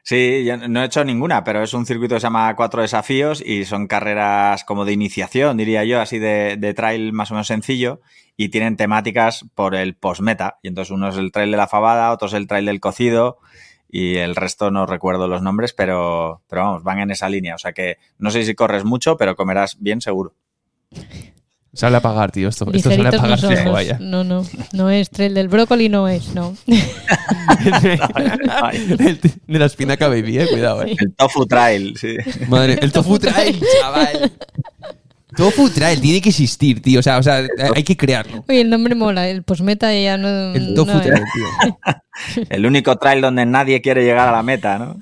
Sí, 0.06 0.44
yo 0.44 0.58
no 0.58 0.82
he 0.84 0.86
hecho 0.86 1.06
ninguna, 1.06 1.46
pero 1.46 1.64
es 1.64 1.74
un 1.74 1.86
circuito 1.86 2.16
que 2.16 2.20
se 2.20 2.26
llama 2.28 2.54
Cuatro 2.58 2.82
Desafíos 2.82 3.42
y 3.46 3.64
son 3.64 3.88
carreras 3.88 4.66
como 4.66 4.84
de 4.84 4.92
iniciación, 4.92 5.56
diría 5.56 5.86
yo, 5.86 6.02
así 6.02 6.20
de, 6.20 6.58
de 6.58 6.74
trail 6.74 7.14
más 7.14 7.32
o 7.32 7.36
menos 7.36 7.48
sencillo 7.48 8.02
y 8.36 8.50
tienen 8.50 8.76
temáticas 8.76 9.46
por 9.56 9.76
el 9.76 9.96
postmeta. 9.96 10.60
Y 10.62 10.68
entonces 10.68 10.92
uno 10.92 11.08
es 11.08 11.16
el 11.16 11.32
trail 11.32 11.52
de 11.52 11.58
la 11.58 11.68
fabada, 11.68 12.12
otro 12.12 12.28
es 12.28 12.34
el 12.34 12.48
trail 12.48 12.66
del 12.66 12.82
cocido 12.82 13.38
y 13.96 14.16
el 14.16 14.36
resto 14.36 14.72
no 14.72 14.88
recuerdo 14.88 15.28
los 15.28 15.44
nombres, 15.44 15.72
pero, 15.72 16.42
pero 16.50 16.64
vamos, 16.64 16.82
van 16.82 16.98
en 16.98 17.12
esa 17.12 17.30
línea. 17.30 17.54
O 17.54 17.60
sea 17.60 17.74
que 17.74 17.98
no 18.18 18.32
sé 18.32 18.44
si 18.44 18.56
corres 18.56 18.84
mucho, 18.84 19.18
pero 19.18 19.36
comerás 19.36 19.78
bien 19.80 20.02
seguro. 20.02 20.34
Sale 21.74 21.98
a 21.98 22.02
pagar, 22.02 22.32
tío. 22.32 22.50
Esto, 22.50 22.66
esto 22.74 22.90
sale 22.90 23.10
a 23.10 23.12
pagar 23.12 23.44
no 23.44 23.56
somos. 23.56 23.72
vaya. 23.72 24.00
No, 24.02 24.24
no. 24.24 24.44
No 24.74 24.90
es 24.90 25.12
trail 25.12 25.36
del 25.36 25.48
brócoli, 25.48 25.90
no 25.90 26.08
es, 26.08 26.34
no. 26.34 26.58
el 28.72 29.20
de 29.20 29.60
la 29.60 29.66
espinaca 29.66 30.08
baby, 30.08 30.40
eh. 30.40 30.48
Cuidado, 30.50 30.82
eh. 30.82 30.96
El 30.98 31.14
tofu 31.14 31.46
trail, 31.46 31.96
sí. 31.96 32.18
Madre, 32.48 32.80
el 32.82 32.92
tofu 32.92 33.20
trail, 33.20 33.62
chaval. 33.80 34.32
Tofu 35.36 35.70
trail 35.70 36.00
tiene 36.02 36.22
que 36.22 36.30
existir, 36.30 36.82
tío. 36.82 37.00
O 37.00 37.04
sea, 37.04 37.18
o 37.18 37.24
sea, 37.24 37.46
hay 37.76 37.84
que 37.84 37.96
crearlo. 37.98 38.44
Oye, 38.48 38.62
el 38.62 38.70
nombre 38.70 38.96
mola, 38.96 39.28
el 39.28 39.44
postmeta 39.44 39.94
ya 39.94 40.18
no. 40.18 40.54
El 40.54 40.74
tofu 40.76 40.92
no 40.94 41.00
es. 41.02 41.06
trail, 41.08 41.24
tío. 41.34 41.48
El 42.50 42.66
único 42.68 42.96
trail 42.98 43.22
donde 43.22 43.44
nadie 43.46 43.82
quiere 43.82 44.04
llegar 44.04 44.28
a 44.30 44.32
la 44.32 44.44
meta, 44.44 44.78
¿no? 44.78 44.98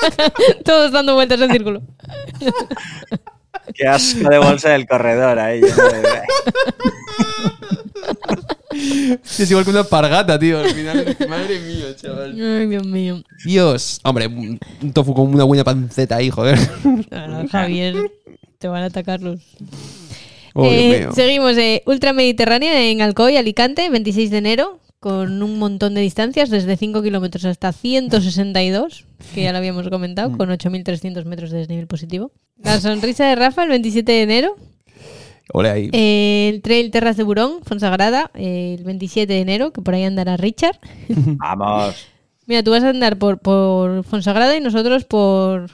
Todos 0.64 0.92
dando 0.92 1.14
vueltas 1.14 1.40
en 1.40 1.50
círculo. 1.50 1.82
Qué 3.74 3.88
asco 3.88 4.28
de 4.28 4.38
bolsa 4.38 4.68
del 4.70 4.86
corredor 4.86 5.38
ahí. 5.38 5.60
de- 5.60 5.70
Es 9.24 9.50
igual 9.50 9.64
que 9.64 9.70
una 9.70 9.84
pargata, 9.84 10.38
tío. 10.38 10.58
Al 10.60 10.70
final, 10.70 11.16
madre 11.28 11.60
mía, 11.60 11.86
chaval. 11.96 12.32
Ay, 12.40 12.66
Dios 12.66 12.86
mío. 12.86 13.22
Dios. 13.44 14.00
Hombre, 14.04 14.26
un 14.26 14.58
tofu 14.92 15.14
con 15.14 15.32
una 15.34 15.44
buena 15.44 15.64
panceta 15.64 16.16
ahí, 16.16 16.30
joder. 16.30 16.58
Javier, 17.50 17.96
te 18.58 18.68
van 18.68 18.82
a 18.82 18.86
atacar 18.86 19.20
los. 19.20 19.40
Oh, 20.54 20.64
Eh, 20.64 21.08
seguimos, 21.14 21.56
eh, 21.58 21.82
Ultra 21.86 22.12
Mediterránea 22.12 22.88
en 22.90 23.02
Alcoy, 23.02 23.36
Alicante, 23.36 23.90
26 23.90 24.30
de 24.30 24.38
enero, 24.38 24.78
con 25.00 25.42
un 25.42 25.58
montón 25.58 25.94
de 25.94 26.00
distancias, 26.00 26.48
desde 26.48 26.76
5 26.76 27.02
kilómetros 27.02 27.44
hasta 27.44 27.72
162, 27.72 29.04
que 29.34 29.42
ya 29.42 29.52
lo 29.52 29.58
habíamos 29.58 29.88
comentado, 29.88 30.30
Mm. 30.30 30.36
con 30.36 30.50
8.300 30.50 31.24
metros 31.24 31.50
de 31.50 31.58
desnivel 31.58 31.86
positivo. 31.86 32.30
La 32.62 32.80
sonrisa 32.80 33.26
de 33.26 33.34
Rafa, 33.34 33.64
el 33.64 33.70
27 33.70 34.12
de 34.12 34.22
enero. 34.22 34.56
Ole 35.52 35.68
ahí. 35.70 35.90
Eh, 35.92 36.50
el 36.54 36.62
Trail 36.62 36.90
Terras 36.90 37.16
de 37.18 37.22
Burón, 37.24 37.60
Fonsagrada, 37.64 38.30
eh, 38.34 38.76
el 38.78 38.84
27 38.84 39.30
de 39.30 39.40
enero, 39.40 39.72
que 39.72 39.82
por 39.82 39.94
ahí 39.94 40.04
andará 40.04 40.36
Richard. 40.38 40.78
Vamos. 41.08 41.96
Mira, 42.46 42.62
tú 42.62 42.70
vas 42.70 42.82
a 42.84 42.90
andar 42.90 43.18
por, 43.18 43.38
por 43.40 44.04
Fonsagrada 44.04 44.56
y 44.56 44.60
nosotros 44.60 45.04
por, 45.04 45.70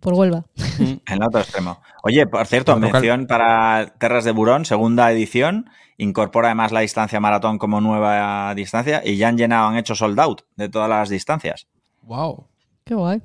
por 0.00 0.14
Huelva. 0.14 0.44
En 0.78 1.00
el 1.06 1.22
otro 1.22 1.40
extremo. 1.40 1.80
Oye, 2.02 2.26
por 2.26 2.46
cierto, 2.46 2.72
Por 2.72 2.82
local. 2.82 3.00
mención 3.00 3.26
para 3.26 3.94
Terras 3.98 4.24
de 4.24 4.32
Burón, 4.32 4.64
segunda 4.64 5.10
edición. 5.10 5.70
Incorpora 5.98 6.48
además 6.48 6.72
la 6.72 6.80
distancia 6.80 7.18
maratón 7.20 7.58
como 7.58 7.80
nueva 7.80 8.54
distancia 8.54 9.00
y 9.04 9.16
ya 9.16 9.28
han 9.28 9.38
llenado, 9.38 9.68
han 9.68 9.76
hecho 9.76 9.94
sold 9.94 10.20
out 10.20 10.42
de 10.56 10.68
todas 10.68 10.90
las 10.90 11.08
distancias. 11.08 11.66
Wow. 12.02 12.46
Qué 12.84 12.94
guay. 12.94 13.22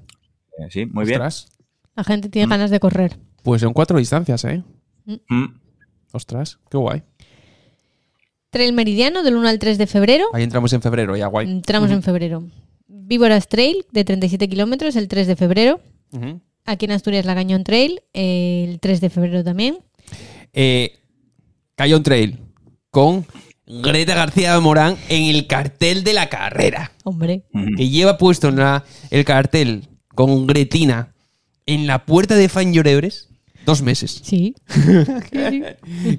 Eh, 0.57 0.67
sí, 0.69 0.85
muy 0.85 1.05
bien. 1.05 1.21
Ostras. 1.21 1.57
La 1.95 2.03
gente 2.05 2.29
tiene 2.29 2.47
ganas 2.49 2.71
de 2.71 2.79
correr. 2.79 3.19
Pues 3.43 3.61
son 3.61 3.73
cuatro 3.73 3.97
distancias, 3.97 4.45
¿eh? 4.45 4.63
Mm. 5.05 5.45
Ostras, 6.13 6.59
qué 6.69 6.77
guay. 6.77 7.03
Trail 8.49 8.73
Meridiano 8.73 9.23
del 9.23 9.35
1 9.35 9.47
al 9.47 9.59
3 9.59 9.77
de 9.77 9.87
febrero. 9.87 10.25
Ahí 10.33 10.43
entramos 10.43 10.71
en 10.73 10.81
febrero, 10.81 11.15
ya 11.15 11.27
guay. 11.27 11.49
Entramos 11.49 11.91
en 11.91 12.03
febrero. 12.03 12.43
Víboras 12.87 13.47
Trail 13.47 13.85
de 13.91 14.03
37 14.05 14.47
kilómetros 14.47 14.95
el 14.95 15.07
3 15.07 15.27
de 15.27 15.35
febrero. 15.35 15.79
Aquí 16.65 16.85
en 16.85 16.91
Asturias 16.91 17.25
la 17.25 17.35
Cañón 17.35 17.63
Trail 17.63 18.01
eh, 18.13 18.65
el 18.69 18.79
3 18.79 19.01
de 19.01 19.09
febrero 19.09 19.43
también. 19.43 19.79
Eh, 20.53 20.93
Cayón 21.75 22.03
Trail 22.03 22.39
con 22.89 23.25
Greta 23.65 24.13
García 24.15 24.59
Morán 24.59 24.97
en 25.09 25.23
el 25.33 25.47
cartel 25.47 26.03
de 26.03 26.13
la 26.13 26.29
carrera. 26.29 26.91
Hombre. 27.03 27.43
Que 27.77 27.89
lleva 27.89 28.17
puesto 28.17 28.49
en 28.49 28.57
la- 28.57 28.83
el 29.09 29.23
cartel 29.25 29.87
con 30.13 30.45
Gretina 30.45 31.13
en 31.65 31.87
la 31.87 32.05
puerta 32.05 32.35
de 32.35 32.49
Fan 32.49 32.73
Llorebres 32.73 33.29
dos 33.65 33.81
meses. 33.81 34.21
Sí. 34.31 34.55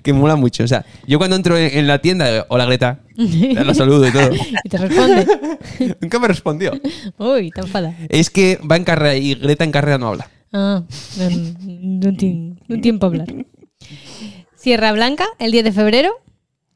Que 0.03 0.12
mola 0.12 0.36
mucho. 0.36 0.64
O 0.64 0.68
sea, 0.68 0.84
yo 1.07 1.18
cuando 1.18 1.36
entro 1.36 1.57
en, 1.57 1.86
la 1.86 2.01
tienda, 2.01 2.30
digo, 2.30 2.45
hola 2.49 2.64
Greta, 2.66 3.01
la 3.16 3.74
saludo 3.74 4.07
y 4.07 4.12
todo. 4.12 4.30
y 4.64 4.68
te 4.68 4.78
responde. 4.78 5.26
Nunca 6.01 6.18
me 6.18 6.28
respondió. 6.28 6.72
Uy, 7.18 7.51
te 7.51 7.61
enfada. 7.61 7.97
Es 8.09 8.30
que 8.30 8.59
va 8.70 8.76
en 8.76 8.84
carrera 8.84 9.14
y 9.16 9.34
Greta 9.34 9.64
en 9.64 9.72
carrera 9.72 9.99
no 9.99 10.09
habla. 10.09 10.30
Ah, 10.53 10.82
no, 11.18 11.30
no 12.11 12.16
tiene, 12.16 12.57
no 12.68 12.80
tiene 12.80 12.99
para 12.99 13.09
hablar. 13.09 13.47
Sierra 14.57 14.93
Blanca 14.93 15.26
el 15.38 15.51
10 15.53 15.64
de 15.64 15.72
febrero. 15.72 16.12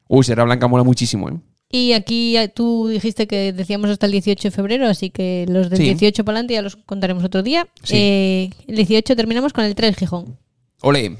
Uy, 0.07 0.23
Serra 0.23 0.43
Blanca 0.43 0.67
mola 0.67 0.83
muchísimo, 0.83 1.29
¿eh? 1.29 1.33
Y 1.69 1.91
aquí 1.93 2.37
tú 2.55 2.87
dijiste 2.87 3.27
que 3.27 3.51
decíamos 3.51 3.89
hasta 3.89 4.05
el 4.05 4.13
18 4.13 4.47
de 4.47 4.51
febrero, 4.51 4.87
así 4.87 5.09
que 5.09 5.45
los 5.49 5.69
del 5.69 5.79
Sí. 5.79 5.83
18 5.83 6.23
para 6.23 6.37
adelante 6.37 6.53
ya 6.53 6.61
los 6.61 6.77
contaremos 6.77 7.23
otro 7.25 7.43
día. 7.43 7.67
Sí. 7.83 7.95
Eh, 7.97 8.49
el 8.67 8.75
18 8.77 9.15
terminamos 9.17 9.51
con 9.51 9.65
el 9.65 9.75
Trail 9.75 9.95
Gijón. 9.95 10.37
Ole, 10.81 11.17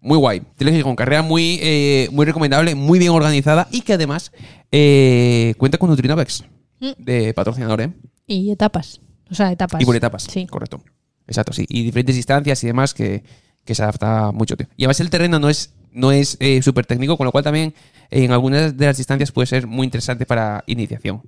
muy 0.00 0.18
guay. 0.18 0.42
Tele 0.56 0.82
con 0.82 0.96
carrera 0.96 1.22
muy, 1.22 1.58
eh, 1.62 2.08
muy 2.12 2.24
recomendable, 2.26 2.74
muy 2.74 2.98
bien 2.98 3.10
organizada 3.12 3.68
y 3.70 3.82
que 3.82 3.94
además 3.94 4.32
eh, 4.72 5.54
cuenta 5.58 5.78
con 5.78 5.90
Nutrinovex 5.90 6.44
Mm. 6.80 6.90
de 6.98 7.32
patrocinador, 7.34 7.80
¿eh? 7.80 7.92
Y 8.26 8.50
etapas. 8.50 9.00
O 9.30 9.34
sea, 9.34 9.50
etapas. 9.52 9.80
Y 9.80 9.84
por 9.84 9.94
etapas. 9.96 10.24
Sí. 10.24 10.46
Correcto. 10.46 10.82
Exacto, 11.26 11.52
sí. 11.52 11.64
Y 11.68 11.82
diferentes 11.84 12.16
distancias 12.16 12.62
y 12.64 12.66
demás 12.66 12.92
que, 12.92 13.22
que 13.64 13.74
se 13.74 13.82
adapta 13.82 14.32
mucho. 14.32 14.56
tío. 14.56 14.66
Y 14.76 14.82
además 14.84 15.00
el 15.00 15.08
terreno 15.08 15.38
no 15.38 15.48
es, 15.48 15.72
no 15.92 16.10
es 16.12 16.36
eh, 16.40 16.60
súper 16.62 16.84
técnico, 16.84 17.16
con 17.16 17.24
lo 17.26 17.32
cual 17.32 17.44
también 17.44 17.74
en 18.10 18.32
algunas 18.32 18.76
de 18.76 18.86
las 18.86 18.96
distancias 18.98 19.30
puede 19.32 19.46
ser 19.46 19.66
muy 19.66 19.84
interesante 19.86 20.26
para 20.26 20.64
iniciación. 20.66 21.22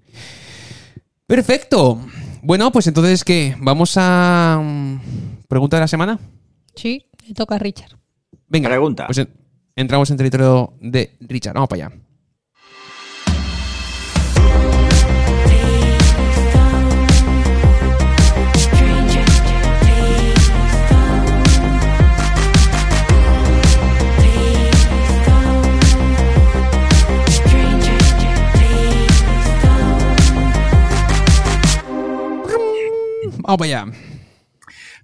Perfecto. 1.27 2.01
Bueno, 2.43 2.71
pues 2.71 2.87
entonces, 2.87 3.25
¿qué? 3.25 3.57
¿Vamos 3.59 3.95
a... 3.97 4.61
mm, 4.63 4.99
pregunta 5.49 5.77
de 5.77 5.81
la 5.83 5.89
semana? 5.89 6.19
Sí, 6.75 7.07
le 7.29 7.35
toca 7.35 7.57
a 7.57 7.59
Richard. 7.59 7.99
Venga. 8.49 8.69
Pregunta. 8.69 9.07
Pues 9.07 9.19
en- 9.19 9.29
entramos 9.75 10.11
en 10.11 10.17
territorio 10.17 10.75
de 10.81 11.17
Richard. 11.21 11.55
Vamos 11.55 11.69
para 11.69 11.87
allá. 11.87 11.97
Vamos 33.43 33.59
para 33.59 33.65
allá. 33.83 33.93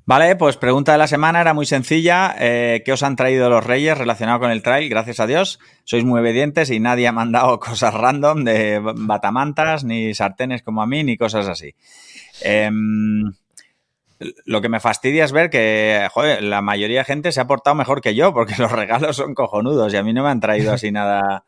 Vale, 0.05 0.35
pues 0.35 0.57
pregunta 0.57 0.93
de 0.93 0.99
la 0.99 1.07
semana 1.07 1.41
era 1.41 1.55
muy 1.55 1.65
sencilla. 1.65 2.35
Eh, 2.39 2.83
¿Qué 2.85 2.93
os 2.93 3.05
han 3.05 3.15
traído 3.15 3.49
los 3.49 3.65
Reyes 3.65 3.97
relacionado 3.97 4.41
con 4.41 4.51
el 4.51 4.63
trail? 4.63 4.89
Gracias 4.89 5.21
a 5.21 5.29
Dios. 5.29 5.61
Sois 5.85 6.05
muy 6.05 6.21
obedientes 6.21 6.71
y 6.71 6.81
nadie 6.81 7.07
ha 7.07 7.13
mandado 7.13 7.61
cosas 7.61 7.95
random 7.95 8.43
de 8.43 8.81
batamantas, 8.81 9.85
ni 9.85 10.13
sartenes 10.13 10.63
como 10.63 10.83
a 10.83 10.87
mí, 10.87 11.05
ni 11.05 11.17
cosas 11.17 11.47
así. 11.47 11.77
Em, 12.43 13.33
lo 14.45 14.61
que 14.61 14.69
me 14.69 14.81
fastidia 14.81 15.25
es 15.25 15.33
ver 15.33 15.51
que 15.51 16.09
la 16.41 16.63
mayoría 16.63 17.01
de 17.01 17.05
gente 17.05 17.31
se 17.31 17.41
ha 17.41 17.47
portado 17.47 17.77
mejor 17.77 18.01
que 18.01 18.17
yo, 18.17 18.33
porque 18.33 18.55
los 18.59 18.73
regalos 18.73 19.17
son 19.17 19.35
cojonudos 19.35 19.93
y 19.95 19.97
a 19.97 20.03
mí 20.03 20.13
no 20.13 20.25
me 20.25 20.31
han 20.31 20.41
traído 20.41 20.73
así 20.73 20.91
nada 20.91 21.45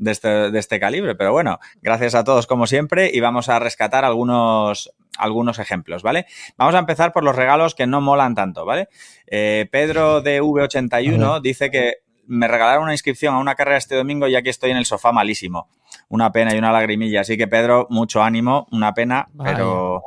de 0.00 0.10
este, 0.10 0.28
de 0.50 0.58
este 0.58 0.80
calibre. 0.80 1.14
Pero 1.14 1.30
bueno, 1.32 1.58
gracias 1.82 2.14
a 2.14 2.24
todos 2.24 2.46
como 2.46 2.66
siempre 2.66 3.10
y 3.12 3.20
vamos 3.20 3.48
a 3.48 3.58
rescatar 3.58 4.04
algunos, 4.04 4.90
algunos 5.18 5.58
ejemplos, 5.58 6.02
¿vale? 6.02 6.26
Vamos 6.56 6.74
a 6.74 6.78
empezar 6.78 7.12
por 7.12 7.22
los 7.22 7.36
regalos 7.36 7.74
que 7.74 7.86
no 7.86 8.00
molan 8.00 8.34
tanto, 8.34 8.64
¿vale? 8.64 8.88
Eh, 9.26 9.68
Pedro 9.70 10.22
de 10.22 10.42
V81 10.42 11.40
dice 11.42 11.70
que 11.70 11.94
me 12.26 12.48
regalaron 12.48 12.84
una 12.84 12.92
inscripción 12.92 13.34
a 13.34 13.38
una 13.38 13.54
carrera 13.54 13.76
este 13.76 13.96
domingo 13.96 14.26
ya 14.28 14.40
que 14.42 14.50
estoy 14.50 14.70
en 14.70 14.76
el 14.76 14.86
sofá 14.86 15.12
malísimo. 15.12 15.68
Una 16.08 16.32
pena 16.32 16.54
y 16.54 16.58
una 16.58 16.72
lagrimilla. 16.72 17.20
Así 17.22 17.36
que 17.36 17.46
Pedro, 17.48 17.86
mucho 17.90 18.22
ánimo, 18.22 18.66
una 18.70 18.94
pena, 18.94 19.28
Vaya. 19.32 19.52
pero 19.52 20.02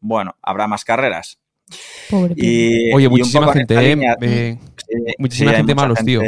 bueno, 0.00 0.36
habrá 0.42 0.66
más 0.66 0.84
carreras. 0.84 1.38
Pobre. 2.10 2.34
Y, 2.36 2.92
Oye, 2.94 3.06
y 3.06 3.08
muchísima 3.08 3.52
gente, 3.52 3.74
eh, 3.74 3.94
línea- 3.94 4.16
eh, 4.20 4.58
Sí, 4.76 5.14
muchísima 5.18 5.52
gente 5.52 5.74
malos, 5.74 5.98
tío. 6.04 6.20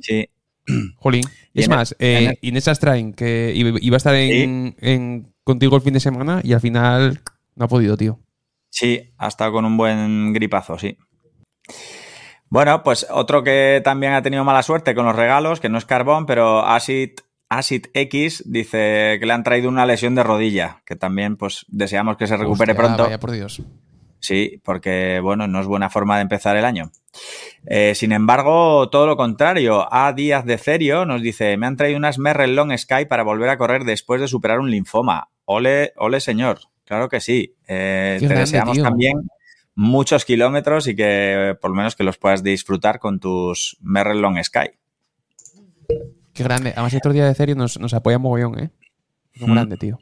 Sí, 0.00 0.28
Jolín. 0.96 1.24
Es 1.54 1.66
en 1.66 1.72
el- 1.72 1.76
más, 1.78 1.96
eh, 1.98 2.24
en 2.30 2.38
Inés 2.40 2.68
Astrain, 2.68 3.12
que 3.12 3.52
iba 3.54 3.96
a 3.96 3.98
estar 3.98 4.14
en, 4.14 4.74
en- 4.80 5.32
contigo 5.44 5.76
el 5.76 5.82
fin 5.82 5.94
de 5.94 6.00
semana 6.00 6.40
y 6.44 6.52
al 6.52 6.60
final 6.60 7.20
no 7.56 7.64
ha 7.64 7.68
podido, 7.68 7.96
tío. 7.96 8.18
Sí, 8.70 9.12
ha 9.18 9.28
estado 9.28 9.52
con 9.52 9.64
un 9.64 9.76
buen 9.76 10.32
gripazo, 10.32 10.78
sí. 10.78 10.96
Bueno, 12.48 12.82
pues 12.82 13.06
otro 13.10 13.42
que 13.42 13.80
también 13.84 14.12
ha 14.12 14.22
tenido 14.22 14.44
mala 14.44 14.62
suerte 14.62 14.94
con 14.94 15.06
los 15.06 15.16
regalos, 15.16 15.60
que 15.60 15.68
no 15.68 15.78
es 15.78 15.84
carbón, 15.84 16.26
pero 16.26 16.60
Acid 16.66 17.10
Acid 17.48 17.86
X 17.92 18.44
dice 18.46 19.18
que 19.20 19.26
le 19.26 19.32
han 19.34 19.42
traído 19.42 19.68
una 19.68 19.84
lesión 19.84 20.14
de 20.14 20.22
rodilla, 20.22 20.82
que 20.86 20.96
también 20.96 21.36
pues 21.36 21.66
deseamos 21.68 22.16
que 22.16 22.26
se 22.26 22.36
recupere 22.38 22.72
Hostia, 22.72 22.86
pronto. 22.86 23.02
vaya 23.04 23.20
por 23.20 23.30
Dios. 23.30 23.60
Sí, 24.22 24.60
porque 24.64 25.18
bueno, 25.20 25.48
no 25.48 25.60
es 25.60 25.66
buena 25.66 25.90
forma 25.90 26.14
de 26.16 26.22
empezar 26.22 26.56
el 26.56 26.64
año. 26.64 26.92
Eh, 27.66 27.94
sin 27.96 28.12
embargo, 28.12 28.88
todo 28.88 29.08
lo 29.08 29.16
contrario, 29.16 29.92
A 29.92 30.12
Díaz 30.12 30.44
de 30.44 30.58
Cerio 30.58 31.04
nos 31.04 31.22
dice, 31.22 31.56
me 31.56 31.66
han 31.66 31.76
traído 31.76 31.98
unas 31.98 32.18
Merrell 32.18 32.54
Long 32.54 32.72
Sky 32.78 33.06
para 33.06 33.24
volver 33.24 33.48
a 33.48 33.58
correr 33.58 33.82
después 33.82 34.20
de 34.20 34.28
superar 34.28 34.60
un 34.60 34.70
linfoma. 34.70 35.28
Ole, 35.44 35.92
ole 35.96 36.20
señor, 36.20 36.60
claro 36.84 37.08
que 37.08 37.20
sí. 37.20 37.56
Eh, 37.66 38.18
te 38.20 38.26
grande, 38.26 38.40
deseamos 38.42 38.74
tío. 38.74 38.84
también 38.84 39.28
muchos 39.74 40.24
kilómetros 40.24 40.86
y 40.86 40.94
que 40.94 41.56
por 41.60 41.72
lo 41.72 41.76
menos 41.76 41.96
que 41.96 42.04
los 42.04 42.16
puedas 42.16 42.44
disfrutar 42.44 43.00
con 43.00 43.18
tus 43.18 43.76
Merrell 43.80 44.20
Long 44.20 44.38
Sky. 44.40 44.70
Qué 46.32 46.44
grande. 46.44 46.70
Además, 46.70 46.94
estos 46.94 47.12
días 47.12 47.28
de 47.28 47.34
serio 47.34 47.56
nos, 47.56 47.78
nos 47.80 47.92
apoya 47.92 48.18
mogollón, 48.18 48.58
¿eh? 48.60 48.70
Mm. 49.40 49.52
grande, 49.52 49.76
tío. 49.76 49.98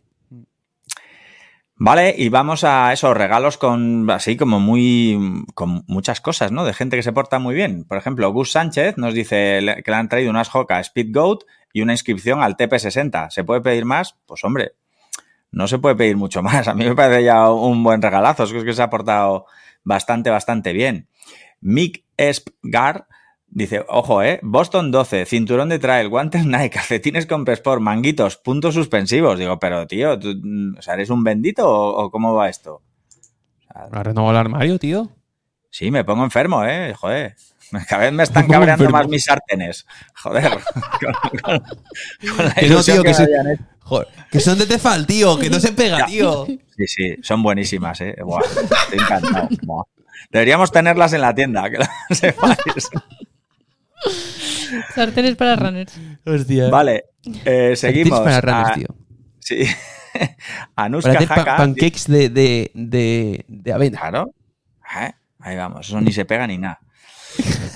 Vale, 1.83 2.15
y 2.19 2.29
vamos 2.29 2.63
a 2.63 2.93
esos 2.93 3.17
regalos 3.17 3.57
con 3.57 4.11
así 4.11 4.37
como 4.37 4.61
muy 4.61 5.47
con 5.55 5.83
muchas 5.87 6.21
cosas, 6.21 6.53
¿no? 6.53 6.67
De 6.67 6.75
gente 6.75 6.95
que 6.95 7.03
se 7.03 7.15
porta 7.15 7.39
muy 7.39 7.55
bien. 7.55 7.85
Por 7.85 7.97
ejemplo, 7.97 8.31
Gus 8.31 8.53
Sánchez 8.53 8.99
nos 8.99 9.15
dice 9.15 9.63
que 9.83 9.91
le 9.91 9.97
han 9.97 10.11
traído 10.11 10.29
unas 10.29 10.55
Hoka 10.55 10.79
Speed 10.81 11.07
Goat 11.11 11.45
y 11.73 11.81
una 11.81 11.95
inscripción 11.95 12.43
al 12.43 12.59
TP60. 12.59 13.31
¿Se 13.31 13.45
puede 13.45 13.63
pedir 13.63 13.87
más? 13.87 14.15
Pues 14.27 14.45
hombre, 14.45 14.73
no 15.53 15.67
se 15.69 15.79
puede 15.79 15.95
pedir 15.95 16.19
mucho 16.19 16.43
más. 16.43 16.69
A 16.69 16.75
mí 16.75 16.85
me 16.85 16.95
parece 16.95 17.25
ya 17.25 17.51
un 17.51 17.83
buen 17.83 18.03
regalazo. 18.03 18.45
Es 18.45 18.53
que 18.53 18.75
se 18.75 18.83
ha 18.83 18.91
portado 18.91 19.47
bastante, 19.83 20.29
bastante 20.29 20.75
bien. 20.75 21.09
Mick 21.63 22.05
Espgar 22.19 23.07
dice, 23.51 23.85
ojo, 23.89 24.23
eh, 24.23 24.41
Boston 24.43 24.91
12, 24.91 25.27
cinturón 25.27 25.69
de 25.69 25.79
trail, 25.79 26.09
guantes 26.09 26.45
Nike, 26.47 26.71
calcetines 26.71 27.27
con 27.27 27.47
Sport, 27.49 27.83
manguitos, 27.83 28.37
puntos 28.37 28.75
suspensivos. 28.75 29.39
Digo, 29.39 29.59
pero 29.59 29.87
tío, 29.87 30.19
¿tú, 30.19 30.35
mm, 30.43 30.77
o 30.79 30.83
sea, 30.83 30.95
¿eres 30.95 31.11
un 31.11 31.23
bendito 31.25 31.69
o, 31.69 32.05
o 32.05 32.11
cómo 32.11 32.35
va 32.35 32.49
esto? 32.49 32.83
¿Ha 33.69 34.03
renovado 34.03 34.33
el 34.33 34.37
armario, 34.39 34.79
tío? 34.79 35.11
Sí, 35.71 35.91
me 35.91 36.05
pongo 36.05 36.25
enfermo, 36.25 36.65
eh, 36.65 36.95
joder. 36.95 37.37
Cada 37.89 38.03
vez 38.03 38.13
me 38.13 38.25
están 38.25 38.45
Me 38.49 38.55
cabreando 38.55 38.85
enfermo. 38.85 38.99
más 38.99 39.09
mis 39.09 39.25
sartenes. 39.25 39.87
Joder. 40.23 40.51
con, 40.51 41.13
con- 41.43 42.37
con 42.37 42.45
la 42.47 42.55
Que 42.55 42.63
no, 42.63 42.73
ilusión 42.75 42.97
tío, 42.97 43.03
que 43.05 43.09
me 43.11 43.15
se- 43.15 43.23
habían 43.23 43.51
hecho. 43.53 43.63
Joder, 43.83 44.09
que 44.31 44.41
son 44.41 44.59
de 44.59 44.67
Tefal, 44.67 45.07
tío, 45.07 45.37
que 45.39 45.51
no 45.51 45.59
se 45.59 45.73
pega, 45.73 45.99
Ya. 45.99 46.07
tío. 46.07 46.47
Sí, 46.47 46.87
sí, 46.87 47.17
son 47.23 47.43
buenísimas, 47.43 48.01
eh. 48.01 48.15
Buah, 48.23 48.41
estoy 48.43 48.99
encantado. 48.99 49.49
Buah. 49.63 49.85
Deberíamos 50.31 50.71
tenerlas 50.71 51.13
en 51.13 51.21
la 51.23 51.35
tienda, 51.35 51.69
que 51.71 51.79
lo 51.79 51.85
sepáis. 52.11 52.57
Sartenes 54.95 55.37
para 55.37 55.57
runners. 55.57 55.93
Hostia. 56.27 56.69
Vale, 56.71 57.05
eh, 57.45 57.75
seguimos. 57.77 58.21
Tips 58.21 58.25
para 58.25 58.41
runners, 58.41 58.71
Ah, 58.71 58.75
tío. 58.75 58.87
Sí. 59.41 59.65
Para 60.13 60.87
Anuska 60.87 61.11
hacer 61.13 61.29
pa- 61.29 61.35
Haka. 61.41 61.57
pancakes 61.57 62.05
de, 62.09 62.29
de, 62.31 62.71
de, 62.75 63.45
de 63.49 63.73
avena. 63.73 63.99
Claro. 64.01 64.35
Eh, 65.01 65.13
Ahí 65.39 65.57
vamos, 65.57 65.89
eso 65.89 66.01
ni 66.01 66.13
se 66.13 66.25
pega 66.25 66.47
ni 66.47 66.59
nada. 66.59 66.81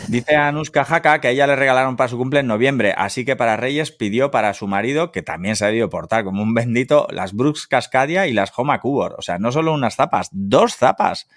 Dice 0.09 0.35
Anuska 0.37 0.83
Haka 0.83 1.21
que 1.21 1.29
a 1.29 1.31
ella 1.31 1.47
le 1.47 1.55
regalaron 1.57 1.97
para 1.97 2.09
su 2.09 2.19
cumple 2.19 2.41
en 2.41 2.47
noviembre, 2.49 2.93
así 2.97 3.25
que 3.25 3.37
para 3.37 3.57
Reyes 3.57 3.93
pidió 3.93 4.31
para 4.33 4.53
su 4.53 4.67
marido, 4.67 5.13
que 5.13 5.23
también 5.23 5.55
se 5.57 5.65
ha 5.65 5.69
debido 5.69 5.89
portar 5.89 6.25
como 6.25 6.43
un 6.43 6.53
bendito, 6.55 7.07
las 7.11 7.33
Brooks 7.33 7.67
Cascadia 7.69 8.27
y 8.27 8.33
las 8.33 8.53
Homa 8.57 8.81
Cubor. 8.81 9.15
O 9.17 9.23
sea, 9.23 9.39
no 9.39 9.53
solo 9.53 9.73
unas 9.73 9.95
zapas, 9.95 10.29
dos 10.33 10.75
zapas. 10.77 11.29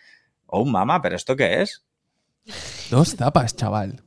Oh, 0.48 0.66
mamá, 0.66 1.02
¿pero 1.02 1.16
esto 1.16 1.36
qué 1.36 1.62
es? 1.62 1.86
Dos 2.90 3.16
tapas, 3.16 3.56
chaval. 3.56 4.04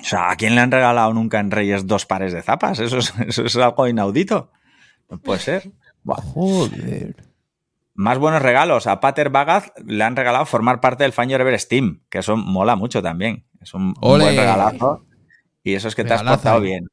O 0.00 0.04
sea, 0.04 0.30
¿a 0.30 0.36
quién 0.36 0.54
le 0.54 0.60
han 0.60 0.70
regalado 0.70 1.12
nunca 1.12 1.40
en 1.40 1.50
Reyes 1.50 1.86
dos 1.86 2.06
pares 2.06 2.32
de 2.32 2.42
zapas? 2.42 2.78
Eso 2.78 2.98
es, 2.98 3.12
eso 3.26 3.44
es 3.44 3.56
algo 3.56 3.88
inaudito. 3.88 4.50
No 5.10 5.18
puede 5.18 5.40
ser. 5.40 5.70
Buah. 6.02 6.20
Joder. 6.20 7.16
Más 7.94 8.18
buenos 8.18 8.42
regalos. 8.42 8.86
A 8.86 9.00
Pater 9.00 9.30
Bagaz 9.30 9.72
le 9.84 10.04
han 10.04 10.16
regalado 10.16 10.44
formar 10.44 10.80
parte 10.80 11.04
del 11.04 11.12
Fan 11.12 11.30
Ever 11.30 11.58
Steam, 11.58 12.02
que 12.10 12.18
eso 12.18 12.36
mola 12.36 12.76
mucho 12.76 13.02
también. 13.02 13.46
Es 13.60 13.72
un, 13.74 13.94
buen 13.94 14.20
regalazo. 14.20 15.06
Y 15.62 15.74
eso 15.74 15.88
es 15.88 15.94
que 15.94 16.04
te 16.04 16.12
has 16.12 16.22
portado 16.22 16.58
ahí. 16.58 16.64
bien. 16.64 16.86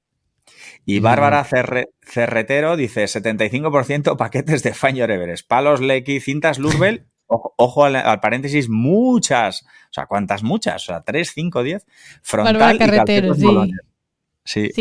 Y. 0.85 0.99
Bárbara 0.99 1.43
Cerre- 1.45 1.89
Cerretero 2.01 2.75
dice 2.75 3.03
75% 3.05 4.17
paquetes 4.17 4.63
de 4.63 4.73
Fan 4.73 4.97
Everest. 4.97 5.47
Palos, 5.47 5.81
Lecky, 5.81 6.19
cintas 6.19 6.57
Lurbel. 6.57 7.07
Ojo, 7.27 7.53
ojo 7.57 7.85
al, 7.85 7.95
al 7.95 8.19
paréntesis, 8.19 8.69
muchas. 8.69 9.63
O 9.63 9.93
sea, 9.93 10.05
¿cuántas 10.05 10.43
muchas? 10.43 10.83
O 10.83 10.85
sea, 10.87 11.01
3, 11.01 11.31
5, 11.33 11.63
10. 11.63 11.85
Frontal 12.21 12.53
Bárbara 12.55 12.73
y 12.75 12.77
Carretero, 12.77 13.33
sí. 13.35 13.47
Sí, 14.45 14.71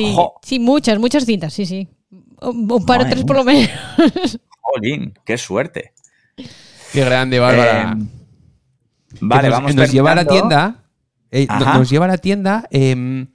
Sí, 0.43 0.59
muchas, 0.59 0.99
muchas 0.99 1.25
cintas, 1.25 1.53
sí, 1.55 1.67
sí. 1.67 1.89
Un, 2.41 2.71
un 2.71 2.85
par 2.85 3.03
o 3.03 3.05
tres 3.07 3.25
por 3.25 3.37
lo 3.37 3.45
menos. 3.45 3.71
jolín, 4.61 5.15
qué 5.25 5.39
suerte. 5.39 5.93
Qué 6.93 7.05
grande, 7.05 7.39
Bárbara. 7.39 7.97
Eh, 7.99 8.07
vale, 9.21 9.49
nos, 9.49 9.59
vamos 9.59 9.75
nos 9.75 9.93
lleva 9.93 10.13
a 10.13 10.15
la 10.17 10.27
tienda. 10.27 10.85
eh, 11.31 11.47
nos 11.49 11.89
lleva 11.89 12.07
a 12.07 12.09
la 12.09 12.19
tienda 12.19 12.67
em, 12.71 13.29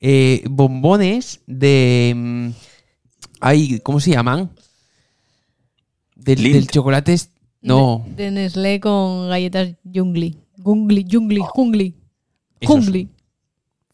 eh, 0.00 0.44
bombones 0.48 1.40
de. 1.46 2.10
em, 2.10 2.54
ay, 3.40 3.80
¿cómo 3.80 3.98
se 4.00 4.12
llaman? 4.12 4.50
Del, 6.14 6.42
del 6.52 6.66
chocolate. 6.68 7.16
No. 7.68 8.04
De, 8.06 8.24
de 8.24 8.30
Nestlé 8.30 8.80
con 8.80 9.28
galletas 9.28 9.74
Jungli. 9.84 10.38
Jungli, 10.56 11.04
Jungli, 11.08 11.40
Jungli. 11.40 11.94
Esos 12.60 12.76
Jungli. 12.76 13.08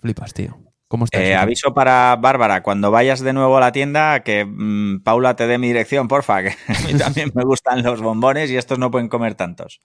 Flipas, 0.00 0.32
tío. 0.32 0.58
¿Cómo 0.88 1.06
estás? 1.06 1.20
Eh, 1.20 1.34
aviso 1.34 1.74
para 1.74 2.16
Bárbara, 2.16 2.62
cuando 2.62 2.90
vayas 2.90 3.20
de 3.20 3.32
nuevo 3.32 3.56
a 3.56 3.60
la 3.60 3.72
tienda, 3.72 4.20
que 4.20 4.44
mm, 4.44 5.00
Paula 5.02 5.34
te 5.34 5.46
dé 5.46 5.58
mi 5.58 5.68
dirección, 5.68 6.08
porfa, 6.08 6.42
que 6.42 6.50
a 6.68 6.80
mí 6.86 6.94
también 6.98 7.32
me 7.34 7.42
gustan 7.42 7.82
los 7.82 8.00
bombones 8.00 8.50
y 8.50 8.56
estos 8.56 8.78
no 8.78 8.90
pueden 8.90 9.08
comer 9.08 9.34
tantos. 9.34 9.80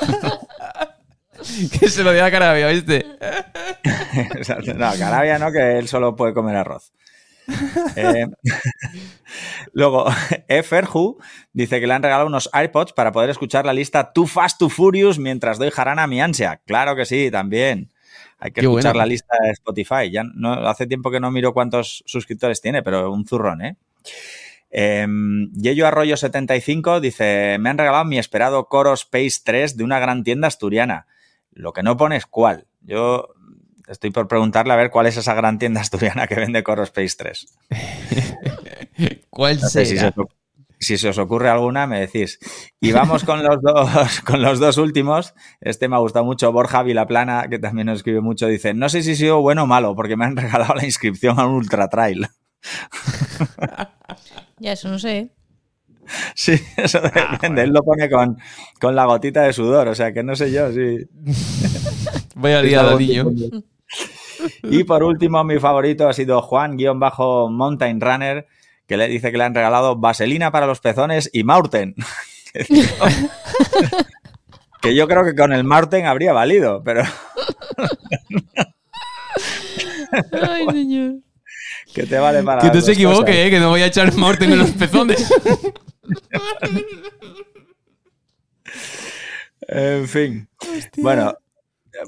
que 1.78 1.88
se 1.88 2.02
lo 2.02 2.12
diga 2.12 2.26
a 2.26 2.30
Carabia, 2.30 2.68
¿viste? 2.68 3.06
No, 4.76 4.90
Carabia 4.98 5.38
no, 5.38 5.52
que 5.52 5.78
él 5.78 5.86
solo 5.86 6.16
puede 6.16 6.34
comer 6.34 6.56
arroz. 6.56 6.92
Eh, 7.96 8.26
luego, 9.72 10.06
Eferju 10.48 11.18
dice 11.52 11.80
que 11.80 11.86
le 11.86 11.94
han 11.94 12.02
regalado 12.02 12.26
unos 12.26 12.50
iPods 12.52 12.92
para 12.92 13.12
poder 13.12 13.30
escuchar 13.30 13.66
la 13.66 13.72
lista 13.72 14.12
Too 14.12 14.26
Fast, 14.26 14.58
Too 14.58 14.68
Furious 14.68 15.18
mientras 15.18 15.58
doy 15.58 15.70
jarana 15.70 16.04
a 16.04 16.06
mi 16.06 16.20
ansia. 16.20 16.60
Claro 16.66 16.96
que 16.96 17.04
sí, 17.04 17.30
también. 17.30 17.92
Hay 18.38 18.52
que 18.52 18.60
Qué 18.60 18.66
escuchar 18.66 18.96
la 18.96 19.06
lista 19.06 19.36
de 19.42 19.50
Spotify. 19.50 20.10
Ya 20.10 20.22
no, 20.24 20.52
hace 20.68 20.86
tiempo 20.86 21.10
que 21.10 21.20
no 21.20 21.30
miro 21.30 21.52
cuántos 21.52 22.02
suscriptores 22.06 22.60
tiene, 22.60 22.82
pero 22.82 23.12
un 23.12 23.26
zurrón, 23.26 23.62
¿eh? 23.62 23.76
Eh, 24.70 25.06
Yello 25.54 25.86
Arroyo 25.86 26.16
75 26.16 27.00
dice: 27.00 27.58
Me 27.60 27.70
han 27.70 27.78
regalado 27.78 28.04
mi 28.04 28.18
esperado 28.18 28.66
Coro 28.66 28.94
Space 28.94 29.40
3 29.44 29.76
de 29.76 29.84
una 29.84 29.98
gran 29.98 30.24
tienda 30.24 30.48
asturiana. 30.48 31.06
Lo 31.52 31.72
que 31.72 31.82
no 31.82 31.96
pone 31.96 32.16
es 32.16 32.26
cuál. 32.26 32.66
Yo 32.80 33.34
estoy 33.88 34.10
por 34.10 34.28
preguntarle 34.28 34.72
a 34.72 34.76
ver 34.76 34.90
cuál 34.90 35.06
es 35.06 35.16
esa 35.16 35.34
gran 35.34 35.58
tienda 35.58 35.80
asturiana 35.80 36.26
que 36.26 36.34
vende 36.34 36.62
Coro 36.62 36.82
Space 36.84 37.14
3. 37.16 37.46
¿Cuál 39.30 39.60
No 39.60 39.68
sé 39.68 39.84
si, 39.86 39.94
se 39.94 40.00
será? 40.00 40.14
si 40.80 40.96
se 40.96 41.10
os 41.10 41.18
ocurre 41.18 41.50
alguna, 41.50 41.86
me 41.86 42.00
decís. 42.00 42.38
Y 42.80 42.92
vamos 42.92 43.24
con 43.24 43.44
los 43.44 43.60
dos, 43.62 44.20
con 44.24 44.42
los 44.42 44.58
dos 44.58 44.78
últimos. 44.78 45.34
Este 45.60 45.88
me 45.88 45.96
ha 45.96 46.00
gustado 46.00 46.24
mucho. 46.24 46.50
Borja 46.52 46.82
Vilaplana, 46.82 47.48
que 47.48 47.58
también 47.58 47.86
nos 47.86 47.98
escribe 47.98 48.20
mucho, 48.20 48.46
dice: 48.46 48.74
No 48.74 48.88
sé 48.88 49.02
si 49.02 49.14
sido 49.14 49.40
bueno 49.40 49.64
o 49.64 49.66
malo, 49.66 49.94
porque 49.94 50.16
me 50.16 50.24
han 50.24 50.36
regalado 50.36 50.74
la 50.74 50.84
inscripción 50.84 51.38
a 51.38 51.46
un 51.46 51.54
ultra 51.54 51.88
trail. 51.88 52.26
Ya, 54.58 54.72
eso 54.72 54.88
no 54.88 54.98
sé. 54.98 55.30
Sí, 56.34 56.54
eso 56.76 57.00
depende. 57.00 57.62
Él 57.62 57.70
lo 57.70 57.82
pone 57.82 58.10
con, 58.10 58.36
con 58.80 58.96
la 58.96 59.04
gotita 59.04 59.42
de 59.42 59.52
sudor, 59.52 59.88
o 59.88 59.94
sea 59.94 60.12
que 60.12 60.22
no 60.22 60.34
sé 60.34 60.50
yo 60.50 60.72
si. 60.72 60.98
Vaya 62.40 62.80
algo 62.80 62.98
niño. 62.98 63.30
Y 64.64 64.84
por 64.84 65.02
último, 65.02 65.44
mi 65.44 65.58
favorito 65.58 66.08
ha 66.08 66.12
sido 66.14 66.40
Juan-Mountain 66.40 68.00
Runner, 68.00 68.46
que 68.86 68.96
le 68.96 69.08
dice 69.08 69.30
que 69.30 69.38
le 69.38 69.44
han 69.44 69.54
regalado 69.54 69.96
vaselina 69.96 70.50
para 70.50 70.66
los 70.66 70.80
pezones 70.80 71.28
y 71.32 71.44
Maurten. 71.44 71.94
que 74.80 74.94
yo 74.94 75.06
creo 75.06 75.24
que 75.24 75.34
con 75.34 75.52
el 75.52 75.64
Maurten 75.64 76.06
habría 76.06 76.32
valido, 76.32 76.82
pero 76.82 77.02
Ay, 80.32 80.66
señor. 80.72 81.16
que 81.94 82.04
te 82.04 82.18
vale 82.18 82.42
para. 82.42 82.62
Que 82.62 82.76
no 82.76 82.80
se 82.80 82.92
equivoque, 82.92 83.46
eh, 83.46 83.50
que 83.50 83.60
no 83.60 83.68
voy 83.68 83.82
a 83.82 83.86
echar 83.86 84.12
Morten 84.16 84.52
en 84.52 84.58
los 84.58 84.70
pezones. 84.70 85.30
En 89.72 90.08
fin. 90.08 90.48
Bueno, 90.96 91.32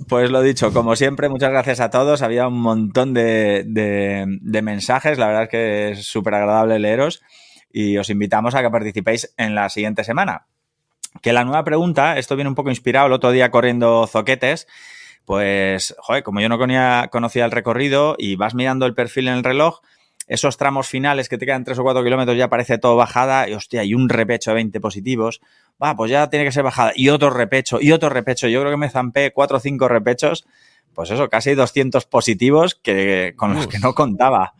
pues 0.08 0.30
lo 0.30 0.42
dicho, 0.42 0.72
como 0.72 0.96
siempre, 0.96 1.28
muchas 1.28 1.50
gracias 1.50 1.80
a 1.80 1.90
todos. 1.90 2.22
Había 2.22 2.48
un 2.48 2.60
montón 2.60 3.14
de, 3.14 4.26
mensajes. 4.62 5.18
La 5.18 5.26
verdad 5.26 5.42
es 5.44 5.48
que 5.48 5.90
es 5.90 6.06
súper 6.06 6.34
agradable 6.34 6.78
leeros 6.78 7.22
y 7.72 7.96
os 7.98 8.10
invitamos 8.10 8.54
a 8.54 8.62
que 8.62 8.70
participéis 8.70 9.34
en 9.36 9.54
la 9.54 9.68
siguiente 9.68 10.04
semana. 10.04 10.46
Que 11.20 11.32
la 11.32 11.44
nueva 11.44 11.64
pregunta, 11.64 12.18
esto 12.18 12.36
viene 12.36 12.48
un 12.48 12.54
poco 12.54 12.70
inspirado 12.70 13.06
el 13.06 13.12
otro 13.12 13.32
día 13.32 13.50
corriendo 13.50 14.06
zoquetes. 14.06 14.66
Pues, 15.24 15.94
joder, 15.98 16.22
como 16.22 16.40
yo 16.40 16.48
no 16.48 16.58
conocía, 16.58 17.44
el 17.44 17.50
recorrido 17.50 18.16
y 18.18 18.36
vas 18.36 18.54
mirando 18.54 18.86
el 18.86 18.94
perfil 18.94 19.28
en 19.28 19.34
el 19.34 19.44
reloj, 19.44 19.80
esos 20.26 20.56
tramos 20.56 20.88
finales 20.88 21.28
que 21.28 21.38
te 21.38 21.46
quedan 21.46 21.64
3 21.64 21.78
o 21.78 21.82
4 21.82 22.02
kilómetros 22.02 22.36
ya 22.36 22.48
parece 22.48 22.78
todo 22.78 22.96
bajada 22.96 23.48
y 23.48 23.54
hostia, 23.54 23.84
y 23.84 23.94
un 23.94 24.08
repecho 24.08 24.50
de 24.50 24.56
20 24.56 24.80
positivos, 24.80 25.40
va, 25.82 25.94
pues 25.94 26.10
ya 26.10 26.28
tiene 26.30 26.44
que 26.44 26.52
ser 26.52 26.64
bajada 26.64 26.92
y 26.94 27.08
otro 27.08 27.30
repecho 27.30 27.78
y 27.80 27.92
otro 27.92 28.08
repecho. 28.08 28.48
Yo 28.48 28.60
creo 28.60 28.72
que 28.72 28.76
me 28.76 28.90
zampé 28.90 29.32
4 29.32 29.56
o 29.56 29.60
5 29.60 29.88
repechos, 29.88 30.46
pues 30.94 31.10
eso, 31.10 31.28
casi 31.28 31.54
200 31.54 32.06
positivos 32.06 32.74
que, 32.74 33.34
con 33.36 33.54
los 33.54 33.66
que 33.66 33.78
no 33.78 33.94
contaba. 33.94 34.54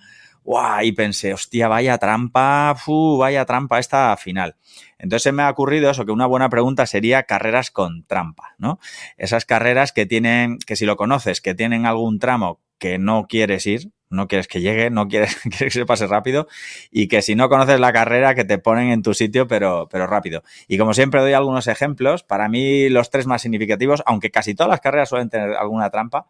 ¡Guau! 0.44 0.82
Y 0.82 0.92
pensé, 0.92 1.32
hostia, 1.32 1.68
vaya 1.68 1.98
trampa, 1.98 2.74
fu, 2.76 3.16
vaya 3.16 3.44
trampa 3.44 3.78
esta 3.78 4.16
final. 4.16 4.56
Entonces 4.98 5.32
me 5.32 5.42
ha 5.42 5.50
ocurrido 5.50 5.90
eso, 5.90 6.04
que 6.04 6.10
una 6.10 6.26
buena 6.26 6.48
pregunta 6.48 6.86
sería 6.86 7.24
carreras 7.24 7.70
con 7.70 8.04
trampa, 8.04 8.54
¿no? 8.58 8.80
Esas 9.16 9.44
carreras 9.44 9.92
que 9.92 10.06
tienen, 10.06 10.58
que 10.58 10.74
si 10.74 10.84
lo 10.84 10.96
conoces, 10.96 11.40
que 11.40 11.54
tienen 11.54 11.86
algún 11.86 12.18
tramo 12.18 12.60
que 12.82 12.98
no 12.98 13.28
quieres 13.28 13.64
ir, 13.68 13.92
no 14.10 14.26
quieres 14.26 14.48
que 14.48 14.60
llegue, 14.60 14.90
no 14.90 15.06
quieres, 15.06 15.36
quieres 15.36 15.58
que 15.60 15.70
se 15.70 15.86
pase 15.86 16.08
rápido 16.08 16.48
y 16.90 17.06
que 17.06 17.22
si 17.22 17.36
no 17.36 17.48
conoces 17.48 17.78
la 17.78 17.92
carrera 17.92 18.34
que 18.34 18.44
te 18.44 18.58
ponen 18.58 18.90
en 18.90 19.02
tu 19.02 19.14
sitio 19.14 19.46
pero, 19.46 19.88
pero 19.88 20.08
rápido. 20.08 20.42
Y 20.66 20.78
como 20.78 20.92
siempre 20.92 21.20
doy 21.20 21.32
algunos 21.32 21.68
ejemplos, 21.68 22.24
para 22.24 22.48
mí 22.48 22.88
los 22.88 23.08
tres 23.08 23.28
más 23.28 23.40
significativos, 23.40 24.02
aunque 24.04 24.32
casi 24.32 24.56
todas 24.56 24.68
las 24.68 24.80
carreras 24.80 25.10
suelen 25.10 25.30
tener 25.30 25.52
alguna 25.52 25.90
trampa, 25.90 26.26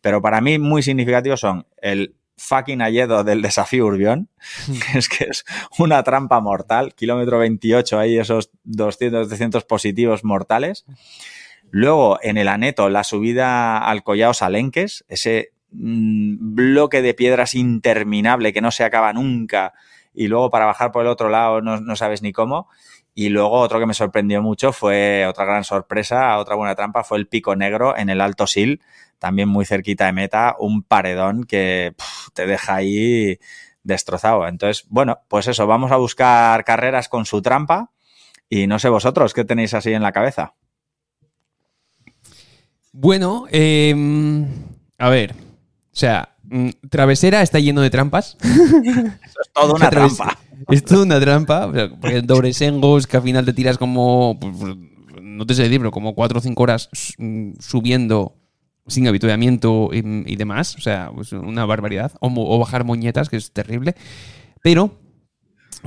pero 0.00 0.22
para 0.22 0.40
mí 0.40 0.60
muy 0.60 0.80
significativos 0.80 1.40
son 1.40 1.66
el 1.82 2.14
fucking 2.36 2.82
Alledo 2.82 3.24
del 3.24 3.42
desafío 3.42 3.86
Urbión, 3.86 4.28
que 4.66 4.98
es 5.00 5.08
que 5.08 5.24
es 5.24 5.44
una 5.80 6.04
trampa 6.04 6.38
mortal, 6.38 6.94
kilómetro 6.94 7.40
28 7.40 7.98
ahí 7.98 8.16
esos 8.16 8.52
200, 8.62 9.26
300 9.26 9.64
positivos 9.64 10.22
mortales. 10.22 10.86
Luego 11.72 12.20
en 12.22 12.36
el 12.36 12.46
Aneto 12.46 12.88
la 12.90 13.02
subida 13.02 13.78
al 13.78 14.04
Collao 14.04 14.34
Salenques, 14.34 15.04
ese 15.08 15.55
bloque 15.70 17.02
de 17.02 17.14
piedras 17.14 17.54
interminable 17.54 18.52
que 18.52 18.60
no 18.60 18.70
se 18.70 18.84
acaba 18.84 19.12
nunca 19.12 19.74
y 20.14 20.28
luego 20.28 20.50
para 20.50 20.66
bajar 20.66 20.92
por 20.92 21.02
el 21.02 21.08
otro 21.08 21.28
lado 21.28 21.60
no, 21.60 21.80
no 21.80 21.94
sabes 21.94 22.22
ni 22.22 22.32
cómo. 22.32 22.68
Y 23.14 23.30
luego 23.30 23.52
otro 23.52 23.78
que 23.78 23.86
me 23.86 23.94
sorprendió 23.94 24.42
mucho 24.42 24.72
fue 24.72 25.26
otra 25.26 25.46
gran 25.46 25.64
sorpresa, 25.64 26.36
otra 26.38 26.54
buena 26.54 26.74
trampa, 26.74 27.02
fue 27.02 27.16
el 27.16 27.26
Pico 27.26 27.56
Negro 27.56 27.96
en 27.96 28.10
el 28.10 28.20
Alto 28.20 28.46
Sil, 28.48 28.84
también 29.18 29.48
muy 29.48 29.64
cerquita 29.64 30.04
de 30.04 30.12
meta, 30.12 30.54
un 30.58 30.82
paredón 30.82 31.44
que 31.44 31.94
te 32.34 32.46
deja 32.46 32.74
ahí 32.74 33.38
destrozado. 33.82 34.46
Entonces, 34.46 34.84
bueno, 34.90 35.20
pues 35.28 35.46
eso, 35.46 35.66
vamos 35.66 35.92
a 35.92 35.96
buscar 35.96 36.62
carreras 36.64 37.08
con 37.08 37.24
su 37.24 37.40
trampa 37.40 37.90
y 38.50 38.66
no 38.66 38.78
sé 38.78 38.90
vosotros, 38.90 39.32
¿qué 39.32 39.44
tenéis 39.44 39.72
así 39.72 39.94
en 39.94 40.02
la 40.02 40.12
cabeza? 40.12 40.54
Bueno, 42.92 43.46
eh, 43.50 43.94
a 44.98 45.08
ver. 45.08 45.45
O 45.96 45.98
sea, 45.98 46.28
mm, 46.44 46.68
Travesera 46.90 47.40
está 47.40 47.58
lleno 47.58 47.80
de 47.80 47.88
trampas. 47.88 48.36
Eso 48.42 49.40
es 49.40 49.50
toda 49.54 49.72
una 49.72 49.88
trampa. 49.90 50.38
Es 50.70 50.84
toda 50.84 51.04
una 51.04 51.18
trampa. 51.18 51.66
o 51.66 51.72
sea, 51.72 51.88
Porque 51.88 52.20
dobles 52.20 52.60
engos 52.60 53.06
que 53.06 53.16
al 53.16 53.22
final 53.22 53.46
te 53.46 53.54
tiras 53.54 53.78
como. 53.78 54.38
pues, 54.38 54.76
No 55.22 55.46
te 55.46 55.54
sé 55.54 55.62
decir, 55.62 55.78
pero 55.78 55.90
como 55.90 56.14
4 56.14 56.38
o 56.38 56.42
5 56.42 56.62
horas 56.62 56.90
mm, 57.16 57.52
subiendo 57.60 58.36
sin 58.86 59.08
habituamiento 59.08 59.88
y, 59.90 60.00
y 60.30 60.36
demás. 60.36 60.76
O 60.76 60.82
sea, 60.82 61.10
pues 61.14 61.32
una 61.32 61.64
barbaridad. 61.64 62.12
O, 62.20 62.58
bajar 62.58 62.84
moñetas, 62.84 63.30
que 63.30 63.38
es 63.38 63.50
terrible. 63.52 63.94
Pero 64.62 65.00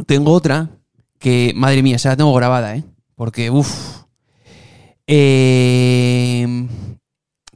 tengo 0.08 0.32
otra 0.32 0.72
que, 1.20 1.54
madre 1.56 1.84
mía, 1.84 1.98
esa 1.98 2.10
la 2.10 2.18
tengo 2.18 2.34
grabada, 2.34 2.76
¿eh? 2.76 2.84
Porque, 3.14 3.52
uff. 3.52 4.06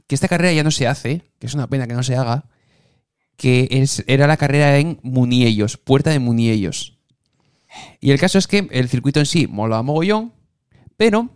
Que 0.06 0.14
esta 0.14 0.28
carrera 0.28 0.52
ya 0.52 0.64
no 0.64 0.70
se 0.70 0.86
hace, 0.86 1.30
que 1.38 1.46
es 1.46 1.54
una 1.54 1.68
pena 1.68 1.86
que 1.86 1.94
no 1.94 2.02
se 2.02 2.16
haga, 2.16 2.46
que 3.36 3.68
es, 3.70 4.04
era 4.06 4.26
la 4.26 4.36
carrera 4.36 4.78
en 4.78 4.98
Muniellos, 5.02 5.76
Puerta 5.76 6.10
de 6.10 6.18
Muniellos. 6.18 6.98
Y 8.00 8.10
el 8.10 8.20
caso 8.20 8.38
es 8.38 8.46
que 8.46 8.68
el 8.70 8.88
circuito 8.88 9.20
en 9.20 9.26
sí 9.26 9.46
molaba 9.46 9.82
mogollón, 9.82 10.32
pero 10.96 11.30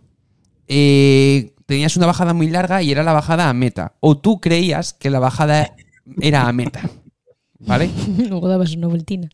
eh, 0.67 1.53
tenías 1.65 1.97
una 1.97 2.05
bajada 2.05 2.33
muy 2.33 2.49
larga 2.49 2.81
y 2.81 2.91
era 2.91 3.03
la 3.03 3.13
bajada 3.13 3.49
a 3.49 3.53
meta. 3.53 3.93
O 3.99 4.17
tú 4.17 4.39
creías 4.39 4.93
que 4.93 5.09
la 5.09 5.19
bajada 5.19 5.75
era 6.21 6.47
a 6.47 6.53
meta. 6.53 6.89
¿Vale? 7.59 7.89
Luego 8.29 8.47
dabas 8.47 8.73
una 8.75 8.87
vueltina. 8.87 9.29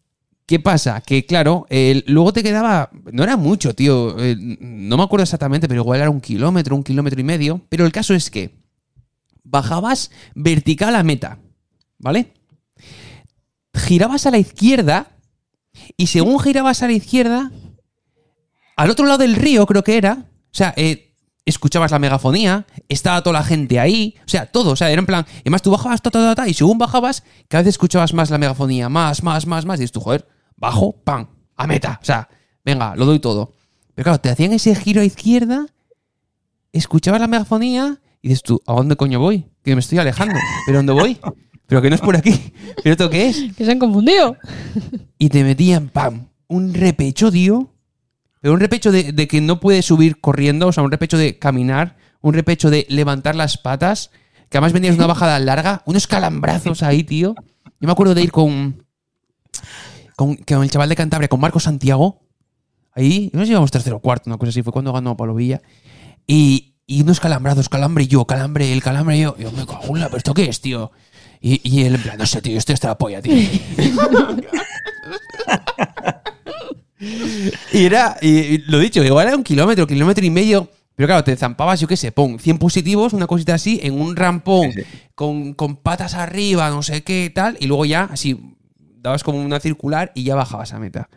¿Qué 0.48 0.60
pasa? 0.60 1.02
Que 1.02 1.26
claro, 1.26 1.66
luego 2.06 2.32
te 2.32 2.44
quedaba. 2.44 2.92
No 3.12 3.24
era 3.24 3.36
mucho, 3.36 3.74
tío. 3.74 4.16
eh, 4.20 4.36
no 4.38 4.96
me 4.96 5.02
acuerdo 5.02 5.24
exactamente, 5.24 5.68
pero 5.68 5.82
igual 5.82 6.00
era 6.00 6.12
un 6.12 6.22
kilómetro, 6.22 6.76
un 6.76 6.84
kilómetro 6.84 7.20
y 7.20 7.24
medio. 7.24 7.62
Pero 7.68 7.84
el 7.84 7.92
caso 7.92 8.14
es 8.14 8.30
que 8.30 8.52
bajabas 9.46 10.12
vertical 10.34 10.96
a 10.96 11.04
meta. 11.04 11.40
¿Vale? 11.98 12.34
Girabas 13.74 14.26
a 14.26 14.32
la 14.32 14.38
izquierda. 14.38 15.12
Y 15.96 16.08
según 16.08 16.40
girabas 16.40 16.84
a 16.84 16.88
la 16.88 16.94
izquierda, 16.94 17.52
al 18.76 18.90
otro 18.90 19.06
lado 19.06 19.20
del 19.20 19.36
río, 19.36 19.66
creo 19.66 19.84
que 19.84 19.98
era. 19.98 20.26
O 20.30 20.58
sea, 20.58 20.74
eh, 20.78 21.06
escuchabas 21.46 21.92
la 21.92 22.00
megafonía, 22.00 22.66
estaba 22.90 23.22
toda 23.22 23.40
la 23.40 23.46
gente 23.46 23.80
ahí, 23.80 24.16
o 24.26 24.28
sea, 24.28 24.48
todo, 24.48 24.72
o 24.72 24.76
sea, 24.76 24.90
era 24.90 25.00
en 25.00 25.06
plan, 25.06 25.26
y 25.30 25.42
además 25.42 25.62
tú 25.62 25.72
bajabas, 25.72 26.02
ta, 26.02 26.10
ta, 26.10 26.20
ta, 26.20 26.36
ta, 26.36 26.48
y 26.48 26.54
según 26.54 26.78
bajabas, 26.78 27.24
cada 27.48 27.62
vez 27.62 27.70
escuchabas 27.70 28.14
más 28.14 28.32
la 28.32 28.40
megafonía, 28.40 28.90
más, 28.90 29.22
más, 29.22 29.46
más, 29.46 29.66
más, 29.66 29.78
y 29.78 29.82
dices 29.82 29.92
tú, 29.92 30.02
joder, 30.02 30.28
bajo, 30.58 30.94
pam, 31.04 31.28
a 31.56 31.68
meta, 31.68 32.00
o 32.02 32.06
sea, 32.06 32.28
venga, 32.64 32.96
lo 32.96 33.06
doy 33.06 33.20
todo. 33.20 33.54
Pero 33.94 34.06
claro, 34.06 34.20
te 34.20 34.30
hacían 34.30 34.54
ese 34.54 34.74
giro 34.76 35.02
a 35.02 35.06
izquierda, 35.06 35.68
escuchabas 36.72 37.22
la 37.22 37.28
megafonía, 37.28 38.02
y 38.26 38.30
dices 38.30 38.42
tú, 38.42 38.60
¿a 38.66 38.74
dónde 38.74 38.96
coño 38.96 39.20
voy? 39.20 39.46
Que 39.64 39.76
me 39.76 39.82
estoy 39.82 40.00
alejando, 40.00 40.34
¿pero 40.66 40.80
dónde 40.80 40.94
voy? 40.94 41.20
Pero 41.68 41.80
que 41.80 41.90
no 41.90 41.96
es 41.96 42.02
por 42.02 42.16
aquí, 42.16 42.54
¿pero 42.84 42.94
esto 42.94 43.08
qué 43.08 43.28
es? 43.28 43.54
Que 43.56 43.66
se 43.66 43.72
han 43.72 43.78
confundido. 43.78 44.36
y 45.20 45.30
te 45.30 45.44
metían, 45.44 45.90
pam, 45.90 46.30
un 46.48 46.74
repecho, 46.74 47.32
tío. 47.32 47.72
Pero 48.42 48.56
un 48.56 48.60
repecho 48.60 48.92
de, 48.92 49.12
de 49.12 49.28
que 49.28 49.42
no 49.42 49.60
puedes 49.60 49.86
subir 49.86 50.20
corriendo, 50.20 50.66
o 50.66 50.72
sea, 50.72 50.82
un 50.82 50.90
repecho 50.90 51.20
de 51.20 51.38
caminar, 51.38 51.98
un 52.22 52.34
repecho 52.34 52.72
de 52.72 52.88
levantar 52.90 53.36
las 53.36 53.60
patas, 53.60 54.10
que 54.50 54.58
además 54.58 54.74
venías 54.74 54.96
una 54.96 55.06
bajada 55.06 55.38
larga, 55.38 55.84
unos 55.86 56.08
calambrazos 56.08 56.82
ahí, 56.82 57.04
tío. 57.04 57.36
Yo 57.80 57.86
me 57.88 57.92
acuerdo 57.92 58.16
de 58.16 58.24
ir 58.24 58.32
con, 58.32 58.86
con, 60.16 60.36
con 60.36 60.64
el 60.64 60.72
chaval 60.72 60.90
de 60.90 60.96
Cantabria, 60.96 61.30
con 61.30 61.40
Marco 61.40 61.60
Santiago, 61.60 62.24
ahí, 62.92 63.30
no 63.34 63.42
sé 63.42 63.46
si 63.46 63.52
íbamos 63.52 63.70
tercero 63.70 63.98
o 63.98 64.00
cuarto, 64.00 64.32
una 64.32 64.38
cosa 64.40 64.50
así, 64.50 64.64
fue 64.64 64.74
cuando 64.74 64.94
ganó 64.94 65.16
Pablo 65.16 65.36
Villa, 65.36 65.62
y, 66.26 66.75
y 66.88 67.02
unos 67.02 67.20
calambrazos, 67.20 67.70
calambre 67.70 68.08
yo, 68.08 68.26
calambre 68.26 68.72
él, 68.72 68.82
calambre 68.82 69.20
yo, 69.20 69.36
yo 69.38 69.52
me 69.52 69.66
cago 69.66 69.96
en 69.96 70.00
la, 70.00 70.08
pero 70.08 70.18
¿esto 70.18 70.34
qué 70.34 70.46
es, 70.46 70.62
tío? 70.62 70.92
Y, 71.42 71.62
y 71.64 71.84
él 71.84 71.96
en 71.96 72.02
plan, 72.02 72.18
no 72.18 72.26
sé, 72.26 72.42
tío, 72.42 72.58
esto 72.58 72.74
está 72.74 72.90
la 72.90 72.98
polla, 72.98 73.22
tío. 73.22 73.36
Y 77.74 77.86
era, 77.86 78.18
y, 78.22 78.30
y 78.30 78.58
lo 78.60 78.80
dicho, 78.80 79.04
igual 79.04 79.28
era 79.28 79.36
un 79.36 79.44
kilómetro, 79.44 79.86
kilómetro 79.86 80.26
y 80.26 80.30
medio. 80.30 80.70
Pero 80.96 81.08
claro, 81.08 81.24
te 81.24 81.36
zampabas, 81.36 81.80
yo 81.82 81.88
qué 81.88 81.98
sé, 81.98 82.12
pon 82.14 82.40
100 82.40 82.58
positivos, 82.58 83.12
una 83.12 83.28
cosita 83.28 83.54
así, 83.54 83.82
en 83.84 84.00
un 84.00 84.16
rampón, 84.16 84.72
Sí, 84.72 84.82
sí. 84.82 84.88
Con, 85.14 85.54
con 85.54 85.76
patas 85.76 86.14
arriba, 86.14 86.70
no 86.70 86.82
sé 86.84 87.04
qué, 87.04 87.30
tal, 87.34 87.58
y 87.60 87.68
luego 87.68 87.86
ya, 87.86 88.04
así, 88.04 88.56
dabas 89.02 89.24
como 89.24 89.40
una 89.42 89.60
circular 89.60 90.14
y 90.16 90.24
ya 90.24 90.36
bajabas 90.36 90.72
a 90.72 90.80
meta. 90.80 91.10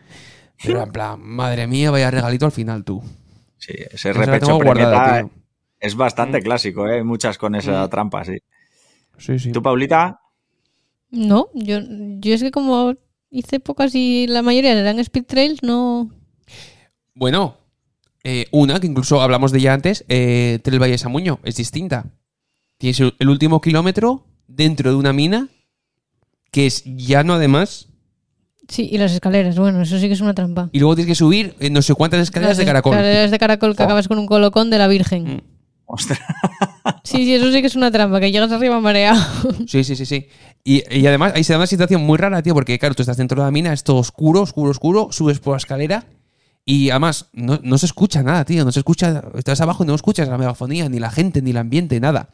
Pero 0.62 0.82
en 0.82 0.90
plan, 0.90 1.20
madre 1.20 1.68
mía, 1.68 1.92
vaya 1.92 2.10
regalito 2.10 2.44
al 2.44 2.52
final 2.52 2.82
tú. 2.82 3.02
Sí, 3.58 3.72
ese 3.92 4.12
repecho 4.12 4.58
tío. 4.58 5.30
Es 5.80 5.94
bastante 5.94 6.38
Mm. 6.38 6.42
clásico, 6.42 6.88
¿eh? 6.88 7.02
Muchas 7.04 7.38
con 7.38 7.54
esa 7.54 7.86
Mm. 7.86 7.90
trampa, 7.90 8.24
sí. 8.24 8.38
Sí, 9.18 9.38
sí. 9.38 9.52
¿Tú, 9.52 9.62
Paulita? 9.62 10.20
No, 11.10 11.48
yo, 11.54 11.78
yo 12.20 12.34
es 12.34 12.42
que 12.42 12.50
como 12.50 12.94
hice 13.30 13.60
pocas 13.60 13.94
y 13.94 14.26
la 14.26 14.42
mayoría 14.42 14.72
eran 14.78 14.98
speed 14.98 15.24
trails, 15.24 15.62
no. 15.62 16.10
Bueno, 17.14 17.56
eh, 18.24 18.46
una 18.52 18.78
que 18.80 18.86
incluso 18.86 19.20
hablamos 19.20 19.52
de 19.52 19.58
ella 19.58 19.74
antes, 19.74 20.04
eh, 20.08 20.58
Trail 20.62 20.80
Valle 20.82 20.98
Samuño, 20.98 21.40
es 21.42 21.56
distinta. 21.56 22.06
Tienes 22.76 23.00
el, 23.00 23.14
el 23.18 23.28
último 23.28 23.60
kilómetro 23.60 24.24
dentro 24.46 24.90
de 24.90 24.96
una 24.96 25.12
mina, 25.12 25.48
que 26.50 26.66
es 26.66 26.84
llano 26.84 27.34
además, 27.34 27.86
Sí, 28.70 28.86
y 28.92 28.98
las 28.98 29.12
escaleras, 29.12 29.58
bueno, 29.58 29.80
eso 29.80 29.98
sí 29.98 30.08
que 30.08 30.12
es 30.12 30.20
una 30.20 30.34
trampa. 30.34 30.68
y 30.72 30.78
luego 30.78 30.94
tienes 30.94 31.10
que 31.12 31.14
subir 31.14 31.54
eh, 31.58 31.70
no 31.70 31.80
sé 31.80 31.94
cuántas 31.94 32.20
escaleras 32.20 32.50
Las 32.50 32.58
de 32.58 32.64
caracol. 32.66 32.92
escaleras 32.92 33.30
de 33.30 33.38
caracol 33.38 33.74
que 33.74 33.82
Oh. 33.82 33.86
acabas 33.86 34.08
con 34.08 34.18
un 34.18 34.26
colocón 34.26 34.68
de 34.68 34.76
la 34.76 34.88
Virgen. 34.88 35.24
Mm. 35.36 35.40
Ostras. 35.90 36.18
Sí, 37.02 37.24
sí, 37.24 37.34
eso 37.34 37.50
sí 37.50 37.60
que 37.62 37.66
es 37.66 37.74
una 37.76 37.90
trampa, 37.90 38.20
que 38.20 38.30
llegas 38.30 38.52
arriba 38.52 38.78
mareado. 38.80 39.18
Sí, 39.66 39.82
sí, 39.84 39.96
sí, 39.96 40.04
sí. 40.04 40.28
Y, 40.62 40.82
y 40.94 41.06
además 41.06 41.32
ahí 41.34 41.42
se 41.44 41.54
da 41.54 41.58
una 41.58 41.66
situación 41.66 42.02
muy 42.02 42.18
rara, 42.18 42.42
tío, 42.42 42.52
porque 42.52 42.78
claro, 42.78 42.94
tú 42.94 43.02
estás 43.02 43.16
dentro 43.16 43.40
de 43.40 43.46
la 43.46 43.50
mina, 43.50 43.72
es 43.72 43.82
todo 43.84 43.96
oscuro, 43.96 44.42
oscuro, 44.42 44.70
oscuro, 44.70 45.08
subes 45.12 45.38
por 45.38 45.54
la 45.54 45.56
escalera 45.58 46.04
y 46.66 46.90
además 46.90 47.30
no, 47.32 47.58
no 47.62 47.78
se 47.78 47.86
escucha 47.86 48.22
nada, 48.22 48.44
tío, 48.44 48.64
no 48.66 48.72
se 48.72 48.80
escucha, 48.80 49.22
estás 49.34 49.60
abajo 49.62 49.82
y 49.84 49.86
no 49.86 49.94
escuchas 49.94 50.28
la 50.28 50.36
megafonía, 50.36 50.88
ni 50.90 50.98
la 50.98 51.10
gente, 51.10 51.40
ni 51.40 51.50
el 51.52 51.56
ambiente, 51.56 51.98
nada. 52.00 52.28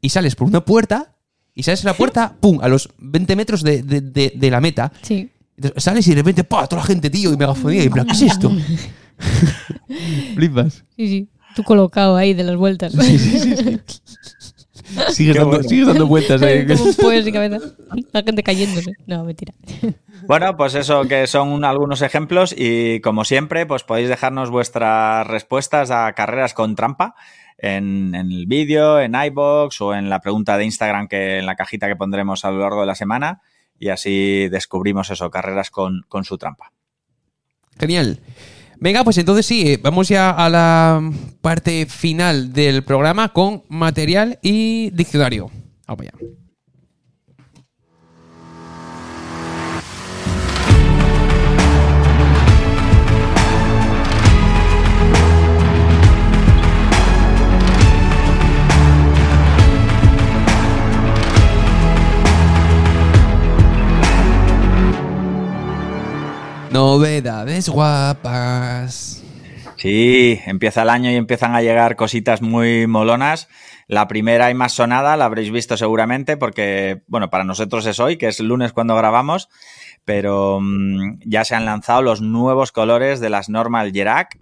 Y 0.00 0.08
sales 0.08 0.34
por 0.34 0.48
una 0.48 0.64
puerta 0.64 1.14
y 1.54 1.62
sales 1.62 1.82
de 1.82 1.86
la 1.90 1.94
puerta, 1.96 2.34
pum, 2.40 2.58
a 2.60 2.66
los 2.68 2.88
20 2.98 3.36
metros 3.36 3.62
de, 3.62 3.82
de- 3.84 4.00
de- 4.00 4.32
de 4.34 4.50
la 4.50 4.60
meta. 4.60 4.92
Sí. 5.02 5.30
Entonces, 5.56 5.84
sales 5.84 6.04
y 6.08 6.10
de 6.10 6.16
repente, 6.16 6.42
¡pa! 6.42 6.66
Toda 6.66 6.82
la 6.82 6.86
gente, 6.86 7.10
tío, 7.10 7.32
y 7.32 7.36
megafonía, 7.36 7.82
y 7.82 7.86
en 7.86 7.92
plan, 7.92 8.06
¿qué 8.06 8.12
es 8.14 8.22
esto? 8.22 8.50
Flipas. 10.34 10.84
Sí, 10.96 11.08
sí. 11.08 11.28
Tú 11.58 11.64
colocado 11.64 12.14
ahí 12.14 12.34
de 12.34 12.44
las 12.44 12.54
vueltas. 12.54 12.92
Sigues, 15.08 15.32
Qué 15.32 15.38
dando, 15.40 15.46
bueno. 15.48 15.68
sigues 15.68 15.86
dando 15.88 16.06
vueltas 16.06 16.40
ahí. 16.40 16.64
Como 16.68 16.84
un 16.84 16.94
pollo 16.94 17.20
sin 17.20 17.32
cabeza. 17.34 17.58
La 18.12 18.22
gente 18.22 18.44
cayéndose. 18.44 18.92
No, 19.08 19.24
mentira. 19.24 19.52
Bueno, 20.28 20.56
pues 20.56 20.76
eso 20.76 21.02
que 21.08 21.26
son 21.26 21.64
algunos 21.64 22.00
ejemplos 22.02 22.54
y 22.56 23.00
como 23.00 23.24
siempre, 23.24 23.66
pues 23.66 23.82
podéis 23.82 24.08
dejarnos 24.08 24.50
vuestras 24.50 25.26
respuestas 25.26 25.90
a 25.90 26.12
carreras 26.12 26.54
con 26.54 26.76
trampa 26.76 27.16
en, 27.58 28.14
en 28.14 28.30
el 28.30 28.46
vídeo, 28.46 29.00
en 29.00 29.16
iBox 29.16 29.80
o 29.80 29.94
en 29.94 30.08
la 30.08 30.20
pregunta 30.20 30.56
de 30.56 30.64
Instagram 30.64 31.08
que 31.08 31.38
en 31.38 31.46
la 31.46 31.56
cajita 31.56 31.88
que 31.88 31.96
pondremos 31.96 32.44
a 32.44 32.52
lo 32.52 32.60
largo 32.60 32.82
de 32.82 32.86
la 32.86 32.94
semana 32.94 33.42
y 33.80 33.88
así 33.88 34.48
descubrimos 34.48 35.10
eso, 35.10 35.28
carreras 35.28 35.70
con, 35.72 36.04
con 36.08 36.22
su 36.24 36.38
trampa. 36.38 36.70
Genial. 37.80 38.20
Venga, 38.80 39.02
pues 39.02 39.18
entonces 39.18 39.44
sí, 39.44 39.62
eh, 39.72 39.80
vamos 39.82 40.08
ya 40.08 40.30
a 40.30 40.48
la 40.48 41.10
parte 41.40 41.86
final 41.86 42.52
del 42.52 42.84
programa 42.84 43.32
con 43.32 43.64
material 43.68 44.38
y 44.42 44.90
diccionario. 44.90 45.50
Vamos 45.86 46.02
allá. 46.02 46.12
Novedades 66.70 67.68
guapas. 67.68 69.24
Sí, 69.76 70.40
empieza 70.44 70.82
el 70.82 70.90
año 70.90 71.10
y 71.10 71.14
empiezan 71.14 71.54
a 71.54 71.62
llegar 71.62 71.96
cositas 71.96 72.42
muy 72.42 72.86
molonas. 72.86 73.48
La 73.86 74.06
primera 74.06 74.50
y 74.50 74.54
más 74.54 74.72
sonada 74.72 75.16
la 75.16 75.24
habréis 75.24 75.50
visto 75.50 75.76
seguramente 75.76 76.36
porque, 76.36 77.02
bueno, 77.06 77.30
para 77.30 77.44
nosotros 77.44 77.86
es 77.86 78.00
hoy, 78.00 78.18
que 78.18 78.26
es 78.26 78.40
lunes 78.40 78.72
cuando 78.72 78.96
grabamos, 78.96 79.48
pero 80.04 80.58
mm, 80.60 81.20
ya 81.24 81.44
se 81.44 81.54
han 81.54 81.64
lanzado 81.64 82.02
los 82.02 82.20
nuevos 82.20 82.70
colores 82.70 83.20
de 83.20 83.30
las 83.30 83.48
Normal 83.48 83.92
Gerac, 83.92 84.38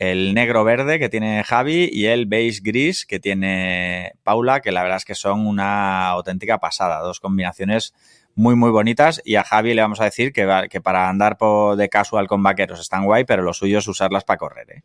el 0.00 0.34
negro 0.34 0.64
verde 0.64 0.98
que 0.98 1.10
tiene 1.10 1.44
Javi 1.44 1.88
y 1.92 2.06
el 2.06 2.26
beige 2.26 2.60
gris 2.64 3.04
que 3.06 3.20
tiene 3.20 4.14
Paula, 4.24 4.60
que 4.60 4.72
la 4.72 4.82
verdad 4.82 4.96
es 4.96 5.04
que 5.04 5.14
son 5.14 5.46
una 5.46 6.08
auténtica 6.08 6.58
pasada, 6.58 7.00
dos 7.00 7.20
combinaciones 7.20 7.92
muy 8.34 8.54
muy 8.56 8.70
bonitas 8.70 9.20
y 9.24 9.34
a 9.36 9.44
Javi 9.44 9.74
le 9.74 9.82
vamos 9.82 10.00
a 10.00 10.04
decir 10.04 10.32
que, 10.32 10.46
para 10.82 11.08
andar 11.08 11.36
po- 11.38 11.76
de 11.76 11.88
casual 11.88 12.26
con 12.28 12.42
vaqueros 12.42 12.80
están 12.80 13.04
guay, 13.04 13.24
pero 13.24 13.42
lo 13.42 13.52
suyo 13.52 13.78
es 13.78 13.88
usarlas 13.88 14.24
para 14.24 14.38
correr, 14.38 14.70
¿eh? 14.70 14.82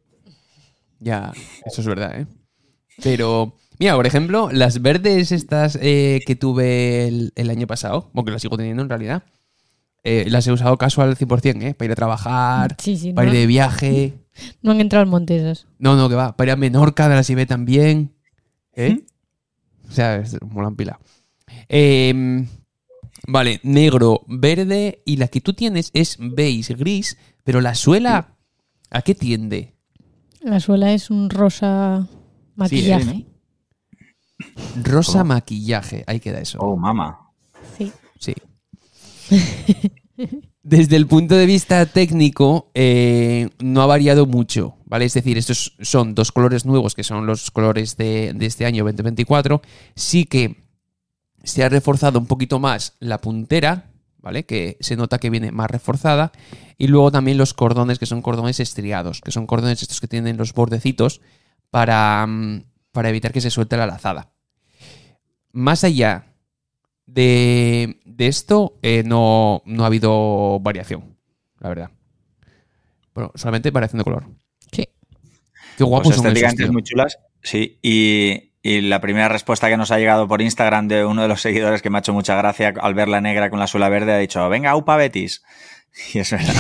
Ya, 1.00 1.32
eso 1.66 1.82
es 1.82 1.88
verdad, 1.88 2.20
¿eh? 2.20 2.26
Pero, 3.04 3.54
mira, 3.80 3.96
por 3.96 4.08
ejemplo, 4.08 4.50
las 4.52 4.82
verdes 4.82 5.32
estas 5.32 5.78
eh, 5.82 6.22
que 6.26 6.36
tuve 6.36 7.08
el, 7.08 7.34
el 7.36 7.50
año 7.50 7.68
pasado, 7.68 8.10
porque 8.14 8.32
las 8.32 8.42
sigo 8.42 8.58
teniendo 8.58 8.82
en 8.84 8.90
realidad, 8.90 9.24
eh, 10.04 10.26
las 10.30 10.48
he 10.48 10.52
usado 10.52 10.78
casual 10.78 11.10
al 11.10 11.18
100%, 11.18 11.62
¿eh? 11.64 11.74
Para 11.74 11.86
ir 11.86 11.92
a 11.92 11.96
trabajar, 11.96 12.76
Sí, 12.80 12.96
sí, 12.98 13.12
para 13.14 13.28
no, 13.28 13.34
ir 13.34 13.40
de 13.40 13.48
viaje. 13.48 14.14
no 14.62 14.72
han 14.72 14.82
entrado 14.82 15.04
al 15.04 15.10
monte 15.10 15.36
esas. 15.38 15.68
No, 15.80 15.96
no, 15.96 16.08
que 16.10 16.16
va. 16.16 16.36
Para 16.36 16.50
ir 16.50 16.54
a 16.54 16.56
Menorca, 16.56 17.10
de 17.10 17.16
la 17.16 17.36
ve 17.36 17.46
también. 17.46 18.14
¿Eh? 18.74 19.04
O 19.88 19.92
sea, 19.92 20.16
es 20.18 20.38
molan 20.42 20.76
pila. 20.76 21.00
Eh, 21.70 22.46
vale, 23.28 23.60
negro, 23.64 24.22
verde 24.28 25.02
y 25.06 25.18
la 25.18 25.28
que 25.28 25.42
tú 25.42 25.54
tienes 25.54 25.92
es 25.94 26.18
beige, 26.20 26.74
gris, 26.76 27.18
pero 27.44 27.62
la 27.62 27.76
suela, 27.76 28.36
¿a 28.90 29.02
qué 29.02 29.16
tiende? 29.16 29.76
La 30.42 30.60
suela 30.60 30.94
es 30.94 31.10
un 31.10 31.30
rosa 31.30 32.08
maquillaje. 32.56 33.26
Rosa 34.84 35.20
¿Cómo? 35.20 35.26
maquillaje, 35.26 36.04
ahí 36.08 36.20
queda 36.20 36.40
eso. 36.40 36.60
Oh, 36.60 36.76
mama. 36.76 37.32
Sí. 37.78 37.92
Sí. 38.20 38.34
Desde 40.64 40.96
el 40.96 41.08
punto 41.08 41.36
de 41.36 41.46
vista 41.46 41.86
técnico, 41.86 42.72
eh, 42.74 43.50
no 43.60 43.82
ha 43.82 43.86
variado 43.86 44.26
mucho, 44.26 44.78
¿vale? 44.86 45.06
Es 45.06 45.14
decir, 45.14 45.38
estos 45.38 45.76
son 45.82 46.16
dos 46.16 46.32
colores 46.32 46.66
nuevos, 46.66 46.96
que 46.96 47.04
son 47.04 47.26
los 47.26 47.52
colores 47.52 47.98
de, 47.98 48.34
de 48.34 48.46
este 48.46 48.66
año 48.66 48.84
2024. 48.84 49.62
Sí 49.96 50.26
que 50.26 50.65
se 51.46 51.64
ha 51.64 51.70
reforzado 51.70 52.20
un 52.20 52.26
poquito 52.26 52.60
más 52.60 52.96
la 53.00 53.20
puntera, 53.22 53.92
¿vale? 54.20 54.46
Que 54.46 54.78
se 54.80 54.96
nota 54.96 55.20
que 55.20 55.30
viene 55.30 55.52
más 55.52 55.70
reforzada. 55.70 56.32
Y 56.78 56.88
luego 56.88 57.12
también 57.12 57.38
los 57.38 57.54
cordones, 57.54 58.00
que 58.00 58.06
son 58.06 58.22
cordones 58.22 58.60
estriados, 58.60 59.22
que 59.22 59.32
son 59.32 59.48
cordones 59.48 59.82
estos 59.82 60.02
que 60.02 60.08
tienen 60.08 60.36
los 60.38 60.54
bordecitos 60.54 61.22
para, 61.70 62.26
mm, 62.28 62.64
para 62.92 63.10
evitar 63.10 63.32
que 63.32 63.42
se 63.42 63.50
suelte 63.52 63.78
la 63.78 63.86
lazada. 63.88 64.32
Más 65.52 65.84
allá 65.84 66.34
de, 67.06 68.02
de 68.06 68.28
esto, 68.28 68.78
eh, 68.82 69.04
no, 69.06 69.62
no 69.66 69.84
ha 69.84 69.88
habido 69.88 70.60
variación, 70.60 71.16
la 71.60 71.70
verdad. 71.70 71.92
Bueno, 73.14 73.32
solamente 73.36 73.72
variación 73.72 74.00
de 74.00 74.04
color. 74.04 74.26
Sí. 74.72 74.90
Qué 75.78 75.84
guapos 75.84 76.08
Pues 76.08 76.16
son 76.18 76.26
esos, 76.26 76.28
estéticamente 76.28 76.64
tío. 76.64 76.74
muy 76.74 76.84
chulas. 76.84 77.18
Sí, 77.42 77.80
y, 77.82 78.52
y 78.68 78.82
la 78.82 79.00
primera 79.00 79.30
respuesta 79.30 79.70
que 79.70 79.78
nos 79.78 79.92
ha 79.92 80.00
llegado 80.00 80.28
por 80.28 80.42
Instagram 80.42 80.88
de 80.88 81.06
uno 81.06 81.22
de 81.22 81.28
los 81.28 81.40
seguidores 81.48 81.84
que 81.84 81.92
me 81.92 81.98
ha 81.98 82.00
hecho 82.00 82.14
mucha 82.14 82.36
gracia 82.36 82.74
al 82.82 82.96
ver 82.96 83.08
la 83.08 83.22
negra 83.22 83.52
con 83.52 83.60
la 83.60 83.68
suela 83.68 83.90
verde 83.90 84.14
ha 84.14 84.18
dicho, 84.18 84.50
venga, 84.50 84.76
upa 84.76 84.98
Betis. 84.98 85.44
Y 86.14 86.20
es 86.20 86.32
verdad. 86.32 86.54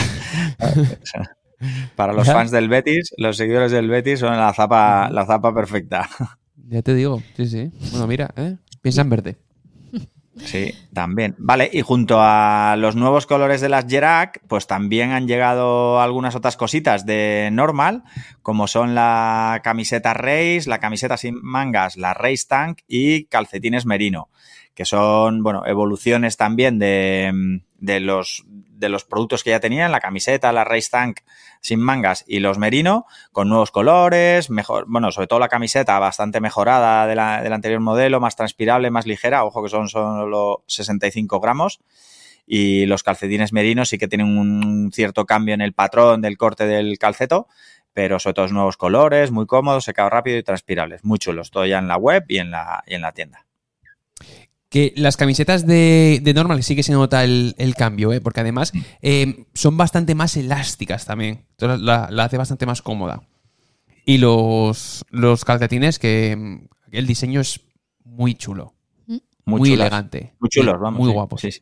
Para 1.96 2.14
los 2.14 2.28
Ya. 2.28 2.34
fans 2.34 2.52
del 2.52 2.70
Betis, 2.70 3.14
los 3.18 3.38
seguidores 3.38 3.72
del 3.72 3.90
Betis 3.90 4.20
son 4.20 4.38
la 4.38 4.54
zapa, 4.54 5.10
la 5.10 5.26
zapa 5.26 5.54
perfecta. 5.54 6.08
Ya 6.68 6.82
te 6.82 6.96
digo, 6.96 7.22
sí, 7.38 7.46
sí. 7.48 7.72
Bueno, 7.92 8.08
mira, 8.08 8.32
¿eh? 8.38 8.56
piensa 8.82 9.02
en 9.02 9.10
verde. 9.12 9.38
Sí, 10.38 10.74
también. 10.94 11.36
Vale, 11.38 11.70
y 11.72 11.82
junto 11.82 12.18
a 12.20 12.76
los 12.78 12.96
nuevos 12.96 13.26
colores 13.26 13.62
de 13.62 13.70
las 13.70 13.86
Gerac, 13.88 14.42
pues 14.48 14.68
también 14.68 15.12
han 15.12 15.28
llegado 15.28 16.02
algunas 16.02 16.36
otras 16.36 16.58
cositas 16.58 17.06
de 17.06 17.50
normal, 17.54 18.04
como 18.42 18.68
son 18.68 18.96
la 18.96 19.62
camiseta 19.64 20.14
Race, 20.14 20.64
la 20.66 20.80
camiseta 20.80 21.16
sin 21.16 21.42
mangas, 21.42 21.96
la 21.96 22.14
Race 22.14 22.46
Tank 22.50 22.80
y 22.88 23.26
calcetines 23.26 23.86
Merino, 23.86 24.30
que 24.74 24.84
son, 24.84 25.42
bueno, 25.42 25.64
evoluciones 25.66 26.36
también 26.36 26.80
de, 26.80 27.62
de 27.78 28.00
los, 28.02 28.44
de 28.46 28.90
los 28.90 29.06
productos 29.06 29.42
que 29.42 29.52
ya 29.52 29.62
tenían, 29.62 29.92
la 29.92 30.02
camiseta, 30.02 30.52
la 30.52 30.66
Race 30.66 30.90
Tank 30.92 31.20
sin 31.66 31.80
mangas 31.80 32.24
y 32.28 32.40
los 32.40 32.60
Merino, 32.60 33.06
con 33.32 33.50
nuevos 33.50 33.72
colores, 33.72 34.50
mejor, 34.52 34.86
bueno, 34.88 35.12
sobre 35.12 35.26
todo 35.28 35.40
la 35.40 35.50
camiseta 35.50 35.98
bastante 35.98 36.40
mejorada 36.40 37.08
de 37.08 37.16
la- 37.16 37.42
del 37.42 37.54
anterior 37.54 37.80
modelo, 37.80 38.20
más 38.20 38.36
transpirable, 38.36 38.92
más 38.92 39.08
ligera, 39.08 39.44
ojo 39.44 39.64
que 39.64 39.70
son 39.70 39.90
solo 39.90 40.64
65 40.68 41.40
gramos. 41.40 41.80
Y 42.46 42.86
los 42.86 43.02
calcetines 43.02 43.52
merinos 43.54 43.90
sí 43.90 43.98
que 43.98 44.08
tienen 44.08 44.38
un 44.38 44.92
cierto 44.94 45.26
cambio 45.26 45.56
en 45.56 45.62
el 45.62 45.74
patrón 45.74 46.22
del 46.22 46.38
corte 46.38 46.68
del 46.68 47.00
calceto, 47.00 47.48
pero 47.94 48.20
sobre 48.20 48.36
todo 48.36 48.48
nuevos 48.50 48.78
colores, 48.78 49.32
muy 49.32 49.48
cómodos, 49.48 49.86
secado 49.86 50.12
rápido 50.12 50.38
y 50.38 50.44
transpirables. 50.44 51.04
Muy 51.04 51.18
chulos, 51.18 51.50
todo 51.50 51.66
ya 51.66 51.80
en 51.80 51.88
la 51.88 51.98
web 51.98 52.26
y 52.28 52.38
en 52.38 52.52
la, 52.52 52.84
y 52.86 52.94
en 52.94 53.02
la 53.02 53.12
tienda. 53.14 53.45
Que 54.76 54.92
las 54.98 55.16
camisetas 55.16 55.66
de, 55.66 56.20
de 56.22 56.34
normal 56.34 56.62
sí 56.62 56.76
que 56.76 56.84
se 56.84 56.92
nota 56.92 57.24
el, 57.24 57.56
el 57.58 57.76
cambio, 57.76 58.12
¿eh? 58.12 58.20
porque 58.20 58.42
además 58.42 58.74
eh, 59.02 59.46
son 59.54 59.78
bastante 59.78 60.16
más 60.16 60.36
elásticas 60.36 61.06
también. 61.06 61.46
Entonces 61.52 61.80
la, 61.80 62.10
la 62.12 62.26
hace 62.26 62.36
bastante 62.36 62.66
más 62.66 62.82
cómoda. 62.82 63.22
Y 64.06 64.18
los, 64.18 65.06
los 65.12 65.46
calcetines, 65.46 65.98
que 65.98 66.36
mm, 66.36 66.68
el 66.92 67.08
diseño 67.08 67.40
es 67.40 67.62
muy 68.04 68.36
chulo. 68.36 68.74
Muy, 69.08 69.22
Muy, 69.46 69.70
chulas. 69.70 69.86
elegante. 69.88 70.34
Muy 70.42 70.50
chulos, 70.50 70.76
vamos. 70.78 71.00
Muy 71.00 71.10
sí, 71.10 71.14
guapos. 71.14 71.40
Sí, 71.42 71.52
sí. 71.54 71.62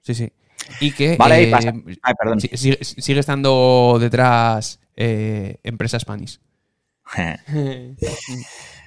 Sí, 0.00 0.14
sí. 0.14 0.32
Y 0.80 0.90
que. 0.90 1.16
Vale, 1.16 1.42
y 1.42 1.44
eh, 1.44 1.50
pasa. 1.52 1.72
Ay, 2.02 2.14
perdón. 2.18 2.40
si- 2.40 2.56
sigue, 2.56 2.78
sigue 2.82 3.20
estando 3.20 3.98
detrás 4.00 4.80
eh, 4.96 5.60
empresa 5.62 6.00
Spanish. 6.00 6.40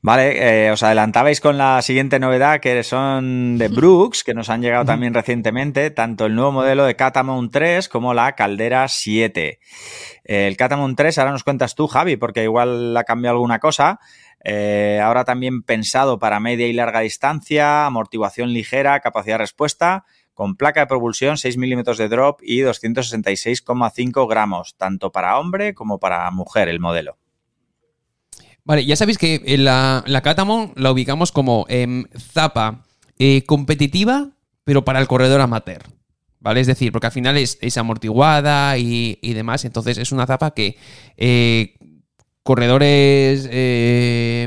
Vale, 0.00 0.66
eh, 0.66 0.70
os 0.70 0.84
adelantabais 0.84 1.40
con 1.40 1.58
la 1.58 1.82
siguiente 1.82 2.20
novedad 2.20 2.60
que 2.60 2.84
son 2.84 3.58
de 3.58 3.66
Brooks, 3.66 4.22
que 4.22 4.32
nos 4.32 4.48
han 4.48 4.62
llegado 4.62 4.84
también 4.84 5.12
recientemente, 5.12 5.90
tanto 5.90 6.26
el 6.26 6.36
nuevo 6.36 6.52
modelo 6.52 6.84
de 6.84 6.94
Catamount 6.94 7.52
3 7.52 7.88
como 7.88 8.14
la 8.14 8.36
Caldera 8.36 8.86
7. 8.86 9.58
El 10.22 10.56
Catamount 10.56 10.96
3, 10.96 11.18
ahora 11.18 11.32
nos 11.32 11.42
cuentas 11.42 11.74
tú, 11.74 11.88
Javi, 11.88 12.16
porque 12.16 12.44
igual 12.44 12.96
ha 12.96 13.02
cambiado 13.02 13.36
alguna 13.36 13.58
cosa. 13.58 13.98
Eh, 14.44 15.00
ahora 15.02 15.24
también 15.24 15.64
pensado 15.64 16.20
para 16.20 16.38
media 16.38 16.68
y 16.68 16.72
larga 16.72 17.00
distancia, 17.00 17.84
amortiguación 17.84 18.52
ligera, 18.52 19.00
capacidad 19.00 19.34
de 19.34 19.38
respuesta, 19.38 20.04
con 20.32 20.54
placa 20.54 20.78
de 20.78 20.86
propulsión 20.86 21.38
6 21.38 21.56
milímetros 21.56 21.98
de 21.98 22.08
drop 22.08 22.38
y 22.44 22.60
266,5 22.60 24.28
gramos, 24.28 24.76
tanto 24.76 25.10
para 25.10 25.40
hombre 25.40 25.74
como 25.74 25.98
para 25.98 26.30
mujer 26.30 26.68
el 26.68 26.78
modelo. 26.78 27.18
Vale, 28.68 28.84
ya 28.84 28.96
sabéis 28.96 29.16
que 29.16 29.40
en 29.46 29.64
la, 29.64 30.04
la 30.06 30.20
Catamount 30.20 30.76
la 30.76 30.92
ubicamos 30.92 31.32
como 31.32 31.64
em, 31.70 32.04
zapa 32.18 32.84
eh, 33.18 33.42
competitiva, 33.46 34.28
pero 34.62 34.84
para 34.84 35.00
el 35.00 35.08
corredor 35.08 35.40
amateur. 35.40 35.82
¿Vale? 36.38 36.60
Es 36.60 36.66
decir, 36.66 36.92
porque 36.92 37.06
al 37.06 37.12
final 37.12 37.38
es, 37.38 37.56
es 37.62 37.78
amortiguada 37.78 38.76
y, 38.76 39.18
y 39.22 39.32
demás. 39.32 39.64
Entonces 39.64 39.96
es 39.96 40.12
una 40.12 40.26
zapa 40.26 40.50
que 40.50 40.76
eh, 41.16 41.76
corredores 42.42 43.48
eh, 43.50 44.46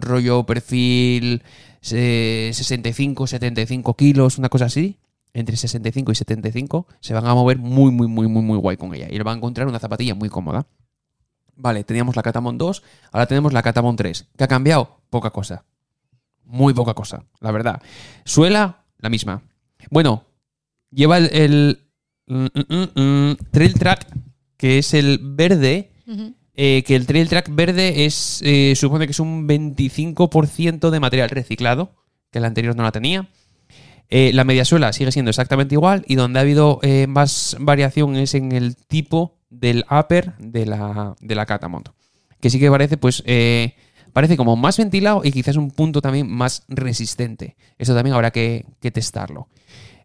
rollo 0.00 0.44
perfil 0.46 1.42
eh, 1.90 2.50
65, 2.54 3.26
75 3.26 3.96
kilos, 3.96 4.38
una 4.38 4.48
cosa 4.48 4.66
así, 4.66 5.00
entre 5.34 5.56
65 5.56 6.12
y 6.12 6.14
75, 6.14 6.86
se 7.00 7.14
van 7.14 7.26
a 7.26 7.34
mover 7.34 7.58
muy, 7.58 7.90
muy, 7.90 8.06
muy, 8.06 8.28
muy, 8.28 8.42
muy 8.42 8.58
guay 8.58 8.76
con 8.76 8.94
ella. 8.94 9.08
Y 9.10 9.16
le 9.16 9.24
van 9.24 9.34
a 9.34 9.36
encontrar 9.38 9.66
una 9.66 9.80
zapatilla 9.80 10.14
muy 10.14 10.28
cómoda. 10.28 10.68
Vale, 11.56 11.84
teníamos 11.84 12.16
la 12.16 12.22
Catamon 12.22 12.58
2, 12.58 12.82
ahora 13.12 13.26
tenemos 13.26 13.52
la 13.52 13.62
Catamon 13.62 13.96
3. 13.96 14.28
¿Qué 14.36 14.44
ha 14.44 14.48
cambiado? 14.48 15.00
Poca 15.10 15.30
cosa. 15.30 15.64
Muy 16.44 16.74
poca 16.74 16.94
cosa, 16.94 17.24
la 17.40 17.50
verdad. 17.50 17.82
Suela, 18.24 18.84
la 18.98 19.08
misma. 19.08 19.42
Bueno, 19.90 20.24
lleva 20.90 21.18
el, 21.18 21.30
el, 21.32 21.80
mm, 22.26 22.46
mm, 22.54 23.00
mm, 23.00 23.36
Trail 23.50 23.74
Track, 23.74 24.06
que 24.56 24.78
es 24.78 24.94
el 24.94 25.18
verde, 25.22 25.90
eh, 26.54 26.84
que 26.86 26.94
el 26.94 27.06
Trail 27.06 27.28
Track 27.28 27.48
verde 27.50 28.04
es, 28.04 28.40
eh, 28.44 28.74
supone 28.76 29.06
que 29.06 29.12
es 29.12 29.20
un 29.20 29.48
25% 29.48 30.90
de 30.90 31.00
material 31.00 31.30
reciclado, 31.30 31.94
que 32.30 32.38
el 32.38 32.44
anterior 32.44 32.76
no 32.76 32.82
la 32.82 32.92
tenía. 32.92 33.28
Eh, 34.08 34.30
la 34.32 34.44
mediasuela 34.44 34.92
sigue 34.92 35.10
siendo 35.10 35.30
exactamente 35.30 35.74
igual 35.74 36.04
y 36.06 36.14
donde 36.14 36.38
ha 36.38 36.42
habido 36.42 36.78
eh, 36.82 37.06
más 37.08 37.56
variación 37.58 38.14
es 38.16 38.34
en 38.34 38.52
el 38.52 38.76
tipo 38.76 39.40
del 39.50 39.84
upper 39.90 40.36
de 40.38 40.66
la, 40.66 41.16
de 41.20 41.34
la 41.34 41.46
Catamount. 41.46 41.88
Que 42.40 42.50
sí 42.50 42.58
que 42.58 42.70
parece, 42.70 42.96
pues, 42.96 43.22
eh, 43.26 43.74
parece 44.12 44.36
como 44.36 44.56
más 44.56 44.78
ventilado 44.78 45.22
y 45.24 45.32
quizás 45.32 45.56
un 45.56 45.70
punto 45.70 46.00
también 46.00 46.30
más 46.30 46.64
resistente. 46.68 47.56
Eso 47.78 47.94
también 47.94 48.14
habrá 48.14 48.30
que, 48.30 48.66
que 48.80 48.90
testarlo. 48.90 49.48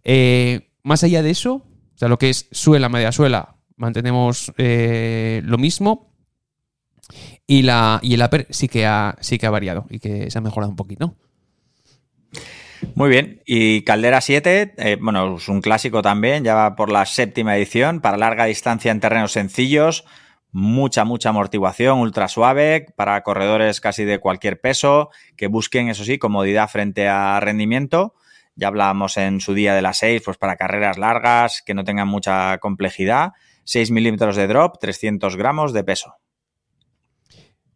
Eh, 0.04 0.70
más 0.84 1.04
allá 1.04 1.22
de 1.22 1.30
eso, 1.30 1.54
o 1.56 1.98
sea, 1.98 2.08
lo 2.08 2.18
que 2.18 2.30
es 2.30 2.48
suela, 2.52 2.90
media 2.90 3.12
suela, 3.12 3.56
mantenemos 3.76 4.54
eh, 4.58 5.42
lo 5.46 5.58
mismo. 5.58 6.12
Y, 7.46 7.64
la, 7.64 8.00
y 8.02 8.14
el 8.14 8.24
upper 8.24 8.48
sí 8.50 8.70
que, 8.70 8.86
ha, 8.86 9.18
sí 9.20 9.38
que 9.38 9.46
ha 9.46 9.50
variado 9.50 9.86
y 9.90 10.00
que 10.00 10.32
se 10.32 10.38
ha 10.38 10.42
mejorado 10.42 10.70
un 10.70 10.78
poquito. 10.78 11.16
Muy 12.96 13.10
bien. 13.10 13.42
Y 13.46 13.84
Caldera 13.84 14.22
7, 14.22 14.74
eh, 14.78 14.98
bueno, 15.00 15.38
es 15.38 15.48
un 15.48 15.62
clásico 15.62 16.02
también, 16.02 16.44
ya 16.44 16.56
va 16.56 16.76
por 16.76 16.92
la 16.92 17.06
séptima 17.06 17.56
edición, 17.58 18.02
para 18.02 18.18
larga 18.18 18.46
distancia 18.46 18.92
en 18.92 19.00
terrenos 19.00 19.32
sencillos, 19.32 20.06
mucha, 20.52 21.06
mucha 21.06 21.30
amortiguación, 21.30 22.00
ultra 22.00 22.28
suave, 22.28 22.88
para 22.96 23.22
corredores 23.24 23.82
casi 23.82 24.04
de 24.04 24.20
cualquier 24.20 24.60
peso, 24.60 25.10
que 25.38 25.48
busquen, 25.48 25.90
eso 25.90 26.04
sí, 26.04 26.18
comodidad 26.18 26.70
frente 26.70 27.08
a 27.08 27.40
rendimiento. 27.40 28.16
Ya 28.56 28.68
hablábamos 28.68 29.18
en 29.18 29.40
su 29.40 29.54
día 29.54 29.74
de 29.74 29.82
las 29.82 29.98
6, 29.98 30.22
pues 30.26 30.38
para 30.38 30.58
carreras 30.58 30.98
largas, 30.98 31.64
que 31.66 31.74
no 31.74 31.84
tengan 31.84 32.08
mucha 32.08 32.58
complejidad. 32.58 33.32
6 33.64 33.92
milímetros 33.92 34.36
de 34.36 34.48
drop, 34.48 34.78
300 34.80 35.38
gramos 35.38 35.72
de 35.72 35.84
peso. 35.84 36.16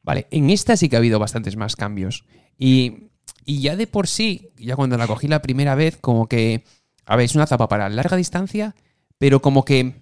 Vale, 0.03 0.27
en 0.30 0.49
esta 0.49 0.77
sí 0.77 0.90
que 0.90 0.98
ha 0.98 0.99
habido 0.99 1.18
bastantes 1.18 1.56
más 1.56 1.76
cambios. 1.76 2.26
Y, 2.57 3.10
y 3.45 3.61
ya 3.61 3.76
de 3.76 3.88
por 3.88 4.07
sí, 4.07 4.49
ya 4.57 4.76
cuando 4.76 4.97
la 4.97 5.07
cogí 5.07 5.27
la 5.27 5.41
primera 5.41 5.76
vez, 5.76 5.97
como 5.97 6.27
que, 6.27 6.63
a 7.05 7.15
ver, 7.15 7.26
es 7.26 7.35
una 7.35 7.47
zapa 7.47 7.67
para 7.67 7.88
larga 7.89 8.17
distancia, 8.17 8.76
pero 9.19 9.41
como 9.41 9.63
que, 9.63 10.01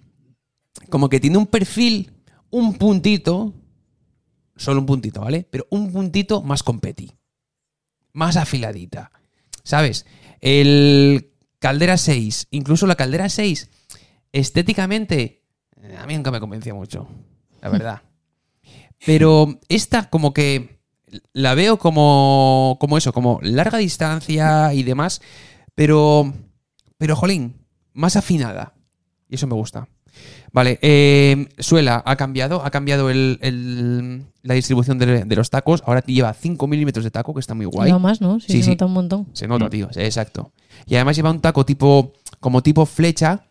como 0.88 1.08
que 1.08 1.20
tiene 1.20 1.36
un 1.36 1.46
perfil, 1.46 2.12
un 2.50 2.74
puntito, 2.74 3.52
solo 4.56 4.80
un 4.80 4.86
puntito, 4.86 5.20
¿vale? 5.20 5.46
Pero 5.50 5.66
un 5.70 5.92
puntito 5.92 6.42
más 6.42 6.62
competi, 6.62 7.12
más 8.12 8.36
afiladita, 8.36 9.12
¿sabes? 9.62 10.06
El 10.40 11.32
Caldera 11.58 11.98
6, 11.98 12.48
incluso 12.50 12.86
la 12.86 12.96
Caldera 12.96 13.28
6, 13.28 13.68
estéticamente, 14.32 15.42
eh, 15.82 15.96
a 15.98 16.06
mí 16.06 16.14
nunca 16.14 16.30
me 16.30 16.40
convenció 16.40 16.74
mucho, 16.74 17.08
la 17.60 17.68
verdad. 17.68 18.02
Pero 19.04 19.60
esta 19.68 20.08
como 20.08 20.32
que 20.32 20.74
la 21.32 21.54
veo 21.54 21.78
como, 21.78 22.76
como 22.80 22.98
eso, 22.98 23.12
como 23.12 23.38
larga 23.42 23.78
distancia 23.78 24.72
y 24.74 24.82
demás, 24.82 25.20
pero, 25.74 26.32
pero 26.98 27.16
jolín, 27.16 27.54
más 27.92 28.16
afinada. 28.16 28.74
Y 29.28 29.36
eso 29.36 29.46
me 29.46 29.54
gusta. 29.54 29.88
Vale, 30.52 30.78
eh, 30.82 31.48
Suela 31.58 32.00
ha 32.06 32.14
cambiado, 32.16 32.64
ha 32.64 32.70
cambiado 32.70 33.10
el- 33.10 33.38
el- 33.42 34.26
la 34.42 34.54
distribución 34.54 34.98
de, 34.98 35.24
de 35.24 35.36
los 35.36 35.50
tacos. 35.50 35.82
Ahora 35.86 36.02
lleva 36.06 36.32
5 36.32 36.66
milímetros 36.68 37.04
de 37.04 37.10
taco, 37.10 37.34
que 37.34 37.40
está 37.40 37.54
muy 37.54 37.66
guay. 37.66 37.90
No 37.90 37.98
más, 37.98 38.20
¿no? 38.20 38.38
Sí, 38.38 38.46
Sí, 38.48 38.58
se 38.58 38.62
sí. 38.64 38.70
nota 38.70 38.86
un 38.86 38.92
montón. 38.92 39.26
Se 39.32 39.48
nota, 39.48 39.68
tío, 39.68 39.88
exacto. 39.96 40.52
Y 40.86 40.94
además 40.94 41.16
lleva 41.16 41.30
un 41.30 41.40
taco 41.40 41.64
tipo, 41.64 42.12
como 42.38 42.62
tipo 42.62 42.86
flecha, 42.86 43.46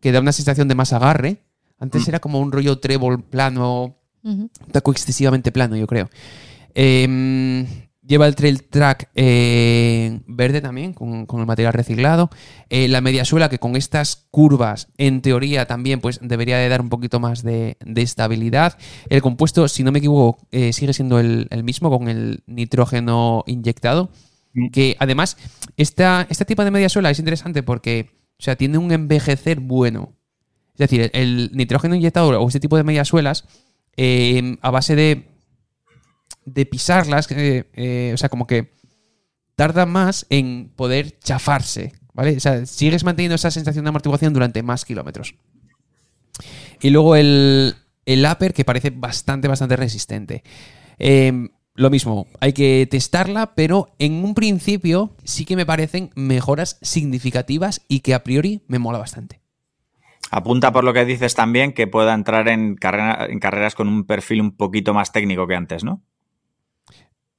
que 0.00 0.12
da 0.12 0.20
una 0.20 0.32
sensación 0.32 0.68
de 0.68 0.74
más 0.74 0.92
agarre. 0.94 1.42
Antes 1.78 2.08
era 2.08 2.20
como 2.20 2.40
un 2.40 2.50
rollo 2.52 2.78
trébol 2.78 3.22
plano, 3.22 3.96
un 4.22 4.50
taco 4.72 4.92
excesivamente 4.92 5.52
plano, 5.52 5.76
yo 5.76 5.86
creo. 5.86 6.08
Eh, 6.76 7.66
lleva 8.06 8.26
el 8.26 8.36
trail 8.36 8.62
track 8.62 9.10
eh, 9.14 10.20
verde 10.26 10.60
también, 10.60 10.92
con, 10.92 11.26
con 11.26 11.40
el 11.40 11.46
material 11.46 11.72
reciclado. 11.72 12.30
Eh, 12.70 12.88
la 12.88 13.00
mediasuela, 13.00 13.48
que 13.48 13.58
con 13.58 13.76
estas 13.76 14.26
curvas, 14.30 14.88
en 14.96 15.22
teoría 15.22 15.66
también, 15.66 16.00
pues 16.00 16.20
debería 16.22 16.58
de 16.58 16.68
dar 16.68 16.80
un 16.80 16.88
poquito 16.88 17.18
más 17.18 17.42
de, 17.42 17.76
de 17.84 18.02
estabilidad. 18.02 18.78
El 19.08 19.22
compuesto, 19.22 19.66
si 19.68 19.82
no 19.82 19.92
me 19.92 19.98
equivoco, 19.98 20.46
eh, 20.52 20.72
sigue 20.72 20.92
siendo 20.92 21.18
el, 21.18 21.48
el 21.50 21.64
mismo, 21.64 21.90
con 21.90 22.08
el 22.08 22.42
nitrógeno 22.46 23.42
inyectado. 23.46 24.10
Mm. 24.54 24.68
Que 24.70 24.96
además, 25.00 25.36
esta, 25.76 26.26
este 26.30 26.44
tipo 26.44 26.64
de 26.64 26.70
mediasuela 26.70 27.10
es 27.10 27.18
interesante 27.18 27.62
porque, 27.62 28.10
o 28.38 28.42
sea, 28.42 28.56
tiene 28.56 28.78
un 28.78 28.92
envejecer 28.92 29.60
bueno. 29.60 30.12
Es 30.74 30.78
decir, 30.90 31.10
el 31.14 31.50
nitrógeno 31.54 31.94
inyectado 31.94 32.40
o 32.40 32.46
este 32.46 32.60
tipo 32.60 32.76
de 32.76 32.84
mediasuelas, 32.84 33.46
eh, 33.96 34.58
a 34.60 34.70
base 34.70 34.94
de, 34.94 35.24
de 36.46 36.64
pisarlas, 36.64 37.30
eh, 37.30 37.64
eh, 37.74 38.12
o 38.14 38.16
sea, 38.16 38.28
como 38.30 38.46
que 38.46 38.72
tarda 39.56 39.84
más 39.84 40.26
en 40.30 40.72
poder 40.74 41.18
chafarse, 41.18 41.92
¿vale? 42.14 42.36
O 42.36 42.40
sea, 42.40 42.64
sigues 42.64 43.04
manteniendo 43.04 43.34
esa 43.34 43.50
sensación 43.50 43.84
de 43.84 43.88
amortiguación 43.90 44.32
durante 44.32 44.62
más 44.62 44.84
kilómetros. 44.84 45.34
Y 46.80 46.90
luego 46.90 47.16
el, 47.16 47.74
el 48.04 48.26
upper, 48.30 48.54
que 48.54 48.64
parece 48.64 48.90
bastante, 48.90 49.48
bastante 49.48 49.76
resistente. 49.76 50.42
Eh, 50.98 51.48
lo 51.74 51.90
mismo, 51.90 52.26
hay 52.40 52.52
que 52.52 52.86
testarla, 52.90 53.54
pero 53.54 53.88
en 53.98 54.24
un 54.24 54.34
principio 54.34 55.14
sí 55.24 55.44
que 55.44 55.56
me 55.56 55.66
parecen 55.66 56.10
mejoras 56.14 56.78
significativas 56.80 57.82
y 57.88 58.00
que 58.00 58.14
a 58.14 58.24
priori 58.24 58.62
me 58.68 58.78
mola 58.78 58.98
bastante. 58.98 59.40
Apunta 60.30 60.72
por 60.72 60.84
lo 60.84 60.92
que 60.92 61.04
dices 61.04 61.34
también 61.34 61.72
que 61.72 61.86
pueda 61.86 62.14
entrar 62.14 62.48
en 62.48 62.76
carreras 62.76 63.74
con 63.74 63.88
un 63.88 64.04
perfil 64.04 64.40
un 64.40 64.56
poquito 64.56 64.94
más 64.94 65.12
técnico 65.12 65.46
que 65.46 65.54
antes, 65.54 65.84
¿no? 65.84 66.02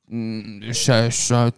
Mm, 0.07 0.61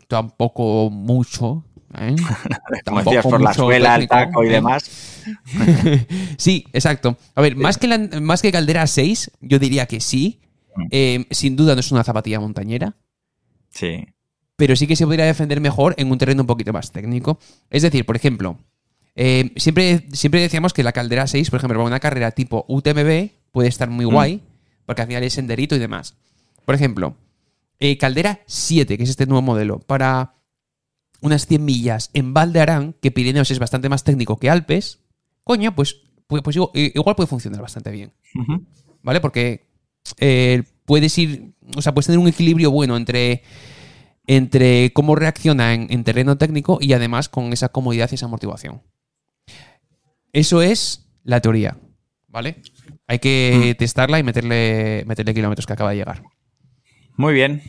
tampoco 0.07 0.89
mucho. 0.89 1.63
¿eh? 1.97 2.15
Como 2.85 3.03
decías, 3.03 3.23
por 3.25 3.41
la 3.41 3.53
suela, 3.53 3.95
el 3.95 4.07
taco 4.07 4.43
y 4.43 4.47
¿eh? 4.47 4.51
demás. 4.51 5.23
sí, 6.37 6.65
exacto. 6.73 7.17
A 7.35 7.41
ver, 7.41 7.55
más 7.55 7.77
que, 7.77 7.87
la- 7.87 8.19
más 8.21 8.41
que 8.41 8.51
Caldera 8.51 8.87
6, 8.87 9.31
yo 9.41 9.59
diría 9.59 9.85
que 9.85 9.99
sí. 9.99 10.39
Eh, 10.91 11.25
sin 11.31 11.55
duda 11.57 11.73
no 11.75 11.81
es 11.81 11.91
una 11.91 12.05
zapatilla 12.05 12.39
montañera, 12.39 12.95
Sí. 13.69 14.05
pero 14.55 14.77
sí 14.77 14.87
que 14.87 14.95
se 14.95 15.05
podría 15.05 15.25
defender 15.25 15.59
mejor 15.59 15.93
en 15.97 16.09
un 16.09 16.17
terreno 16.17 16.43
un 16.43 16.47
poquito 16.47 16.71
más 16.71 16.91
técnico. 16.91 17.37
Es 17.69 17.81
decir, 17.81 18.05
por 18.05 18.15
ejemplo, 18.15 18.57
eh, 19.15 19.51
siempre, 19.57 20.05
siempre 20.13 20.39
decíamos 20.39 20.71
que 20.71 20.83
la 20.83 20.93
Caldera 20.93 21.27
6, 21.27 21.49
por 21.49 21.57
ejemplo, 21.57 21.77
para 21.79 21.87
una 21.87 21.99
carrera 21.99 22.31
tipo 22.31 22.63
UTMB 22.69 23.29
puede 23.51 23.67
estar 23.67 23.89
muy 23.89 24.05
guay, 24.05 24.41
porque 24.85 25.01
al 25.01 25.07
final 25.09 25.23
es 25.23 25.33
senderito 25.33 25.75
y 25.75 25.79
demás. 25.79 26.15
Por 26.63 26.75
ejemplo, 26.75 27.15
eh, 27.79 27.97
Caldera 27.97 28.41
7, 28.45 28.97
que 28.97 29.03
es 29.03 29.09
este 29.09 29.25
nuevo 29.25 29.41
modelo, 29.41 29.79
para 29.79 30.35
unas 31.21 31.47
100 31.47 31.65
millas 31.65 32.09
en 32.13 32.33
Val 32.33 32.53
de 32.53 32.61
Arán, 32.61 32.95
que 33.01 33.11
Pirineos 33.11 33.51
es 33.51 33.59
bastante 33.59 33.89
más 33.89 34.03
técnico 34.03 34.37
que 34.37 34.49
Alpes, 34.49 34.99
coño, 35.43 35.75
pues, 35.75 36.01
pues, 36.27 36.41
pues 36.41 36.55
igual, 36.55 36.71
igual 36.73 37.15
puede 37.15 37.27
funcionar 37.27 37.61
bastante 37.61 37.91
bien. 37.91 38.13
¿vale? 39.01 39.21
Porque 39.21 39.67
eh, 40.17 40.63
puedes 40.85 41.17
ir, 41.17 41.53
o 41.75 41.81
sea, 41.81 41.93
puedes 41.93 42.07
tener 42.07 42.19
un 42.19 42.27
equilibrio 42.27 42.71
bueno 42.71 42.97
entre, 42.97 43.43
entre 44.27 44.91
cómo 44.93 45.15
reacciona 45.15 45.73
en, 45.73 45.87
en 45.89 46.03
terreno 46.03 46.37
técnico 46.37 46.79
y 46.81 46.93
además 46.93 47.29
con 47.29 47.53
esa 47.53 47.69
comodidad 47.69 48.09
y 48.11 48.15
esa 48.15 48.25
amortiguación. 48.25 48.81
Eso 50.31 50.61
es 50.61 51.07
la 51.23 51.41
teoría, 51.41 51.77
¿vale? 52.27 52.61
Hay 53.07 53.19
que 53.19 53.75
testarla 53.79 54.19
y 54.19 54.23
meterle, 54.23 55.03
meterle 55.07 55.33
kilómetros 55.33 55.65
que 55.65 55.73
acaba 55.73 55.91
de 55.91 55.97
llegar. 55.97 56.23
Muy 57.19 57.33
bien. 57.33 57.61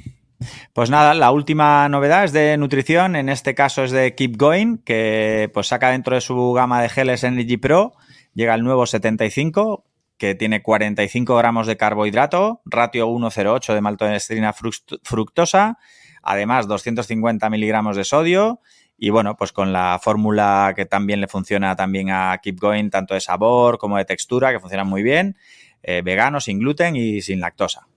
Pues 0.73 0.91
nada, 0.91 1.13
la 1.13 1.33
última 1.33 1.89
novedad 1.89 2.23
es 2.23 2.33
de 2.33 2.57
nutrición, 2.57 3.17
en 3.17 3.29
este 3.29 3.57
caso 3.57 3.83
es 3.83 3.91
de 3.91 4.15
Keep 4.15 4.37
Going, 4.37 4.77
que 4.85 5.51
pues 5.53 5.67
saca 5.67 5.91
dentro 5.91 6.15
de 6.15 6.21
su 6.21 6.53
gama 6.53 6.81
de 6.81 6.89
geles 6.89 7.25
Energy 7.25 7.57
Pro, 7.57 7.95
llega 8.33 8.55
el 8.55 8.63
nuevo 8.63 8.87
75, 8.87 9.85
que 10.19 10.37
tiene 10.37 10.63
45 10.63 11.35
gramos 11.37 11.67
de 11.67 11.77
carbohidrato, 11.77 12.63
ratio 12.65 13.09
1,08 13.09 13.75
de 13.75 13.81
maltodextrina 13.81 14.55
fruct- 14.55 15.01
fructosa, 15.03 15.79
además 16.23 16.69
250 16.69 17.51
miligramos 17.51 17.97
de 17.97 18.05
sodio 18.05 18.61
y 18.97 19.11
bueno, 19.11 19.35
pues 19.37 19.51
con 19.51 19.73
la 19.73 19.99
fórmula 20.01 20.75
que 20.77 20.87
también 20.87 21.21
le 21.21 21.27
funciona 21.27 21.75
también 21.75 22.11
a 22.13 22.39
Keep 22.41 22.61
Going, 22.61 22.91
tanto 22.91 23.15
de 23.15 23.21
sabor 23.21 23.79
como 23.79 23.97
de 23.99 24.05
textura, 24.05 24.53
que 24.53 24.61
funcionan 24.61 24.87
muy 24.87 25.03
bien, 25.03 25.37
eh, 25.83 26.03
vegano, 26.05 26.41
sin 26.41 26.61
gluten 26.61 26.95
y 26.95 27.21
sin 27.21 27.41
lactosa. 27.41 27.89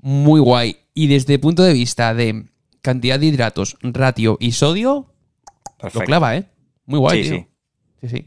Muy 0.00 0.40
guay. 0.40 0.76
Y 0.94 1.06
desde 1.08 1.34
el 1.34 1.40
punto 1.40 1.62
de 1.62 1.72
vista 1.72 2.14
de 2.14 2.46
cantidad 2.82 3.18
de 3.18 3.26
hidratos, 3.26 3.76
ratio 3.82 4.36
y 4.40 4.52
sodio, 4.52 5.12
Perfecto. 5.78 6.00
lo 6.00 6.06
clava, 6.06 6.36
¿eh? 6.36 6.48
Muy 6.86 6.98
guay, 6.98 7.22
Sí, 7.24 7.30
tío. 7.30 7.38
sí. 7.38 7.46
Sí, 8.00 8.08
sí. 8.08 8.26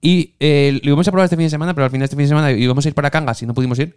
Y 0.00 0.34
eh, 0.38 0.78
lo 0.82 0.90
íbamos 0.90 1.08
a 1.08 1.10
probar 1.10 1.24
este 1.24 1.36
fin 1.36 1.46
de 1.46 1.50
semana, 1.50 1.74
pero 1.74 1.84
al 1.86 1.90
final 1.90 2.04
este 2.04 2.14
fin 2.14 2.22
de 2.24 2.28
semana 2.28 2.52
íbamos 2.52 2.84
a 2.84 2.88
ir 2.88 2.94
para 2.94 3.10
Cangas 3.10 3.42
y 3.42 3.46
no 3.46 3.54
pudimos 3.54 3.76
ir. 3.80 3.96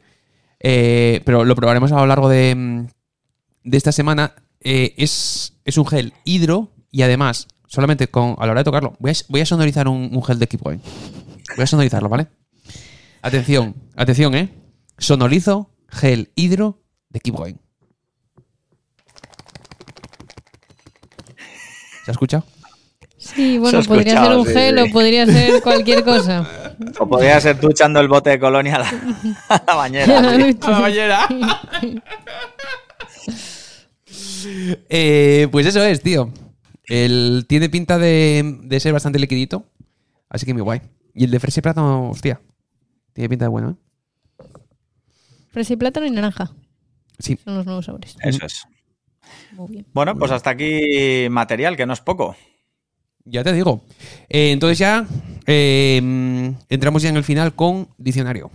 Eh, 0.59 1.21
pero 1.25 1.45
lo 1.45 1.55
probaremos 1.55 1.91
a 1.91 1.97
lo 1.97 2.07
largo 2.07 2.27
de, 2.27 2.87
de 3.63 3.77
esta 3.77 3.91
semana. 3.91 4.33
Eh, 4.61 4.95
es, 4.97 5.53
es 5.63 5.77
un 5.77 5.85
gel 5.85 6.13
hidro 6.25 6.71
y 6.91 7.03
además, 7.03 7.47
solamente 7.67 8.07
con 8.07 8.35
a 8.39 8.45
la 8.47 8.51
hora 8.51 8.61
de 8.61 8.65
tocarlo, 8.65 8.95
voy 8.99 9.11
a, 9.11 9.13
voy 9.29 9.41
a 9.41 9.45
sonorizar 9.45 9.87
un, 9.87 10.09
un 10.11 10.23
gel 10.23 10.39
de 10.39 10.47
Keep 10.47 10.61
Going. 10.63 10.79
Voy 11.55 11.63
a 11.63 11.67
sonorizarlo, 11.67 12.09
¿vale? 12.09 12.27
Atención, 13.21 13.75
atención, 13.95 14.33
¿eh? 14.33 14.49
Sonorizo 14.97 15.69
gel 15.87 16.31
hidro 16.35 16.80
de 17.11 17.19
Keep 17.19 17.35
Going. 17.35 17.55
¿Se 22.05 22.11
ha 22.11 22.13
escuchado? 22.13 22.43
Sí, 23.17 23.59
bueno, 23.59 23.81
Se 23.83 23.87
podría 23.87 24.23
ser 24.23 24.35
un 24.35 24.45
sí, 24.47 24.53
gel 24.53 24.77
sí. 24.77 24.89
o 24.89 24.91
podría 24.91 25.25
ser 25.25 25.61
cualquier 25.61 26.03
cosa. 26.03 26.47
O 26.99 27.07
podría 27.07 27.39
ser 27.39 27.59
tú 27.59 27.69
echando 27.69 27.99
el 27.99 28.07
bote 28.07 28.31
de 28.31 28.39
colonia 28.39 28.77
a 28.77 28.79
la, 28.79 28.89
a 29.49 29.63
la 29.67 29.75
bañera. 29.75 30.17
a 30.17 30.71
la 30.71 30.79
bañera. 30.79 31.27
Eh, 34.89 35.47
pues 35.51 35.67
eso 35.67 35.83
es, 35.83 36.01
tío. 36.01 36.31
El, 36.85 37.45
tiene 37.47 37.69
pinta 37.69 37.99
de, 37.99 38.57
de 38.63 38.79
ser 38.79 38.93
bastante 38.93 39.19
liquidito. 39.19 39.67
Así 40.27 40.47
que 40.47 40.53
muy 40.53 40.63
guay. 40.63 40.81
Y 41.13 41.25
el 41.25 41.29
de 41.31 41.39
fresa 41.39 41.59
y 41.59 41.61
plátano, 41.61 42.09
hostia. 42.09 42.41
Tiene 43.13 43.29
pinta 43.29 43.45
de 43.45 43.49
bueno, 43.49 43.69
¿eh? 43.71 43.75
Fresa 45.51 45.73
y 45.73 45.75
plátano 45.75 46.07
y 46.07 46.11
naranja. 46.11 46.51
Sí. 47.21 47.37
Son 47.43 47.55
los 47.55 47.65
nuevos 47.65 47.85
sabores. 47.85 48.15
Eso 48.21 48.45
es. 48.45 48.65
Muy 49.53 49.71
bien. 49.71 49.87
Bueno, 49.93 50.17
pues 50.17 50.31
hasta 50.31 50.49
aquí 50.49 51.27
material, 51.29 51.77
que 51.77 51.85
no 51.85 51.93
es 51.93 52.01
poco. 52.01 52.35
Ya 53.23 53.43
te 53.43 53.53
digo. 53.53 53.83
Eh, 54.29 54.51
entonces 54.51 54.79
ya 54.79 55.05
eh, 55.45 55.97
entramos 56.69 57.01
ya 57.01 57.09
en 57.09 57.17
el 57.17 57.23
final 57.23 57.53
con 57.53 57.89
diccionario. 57.97 58.51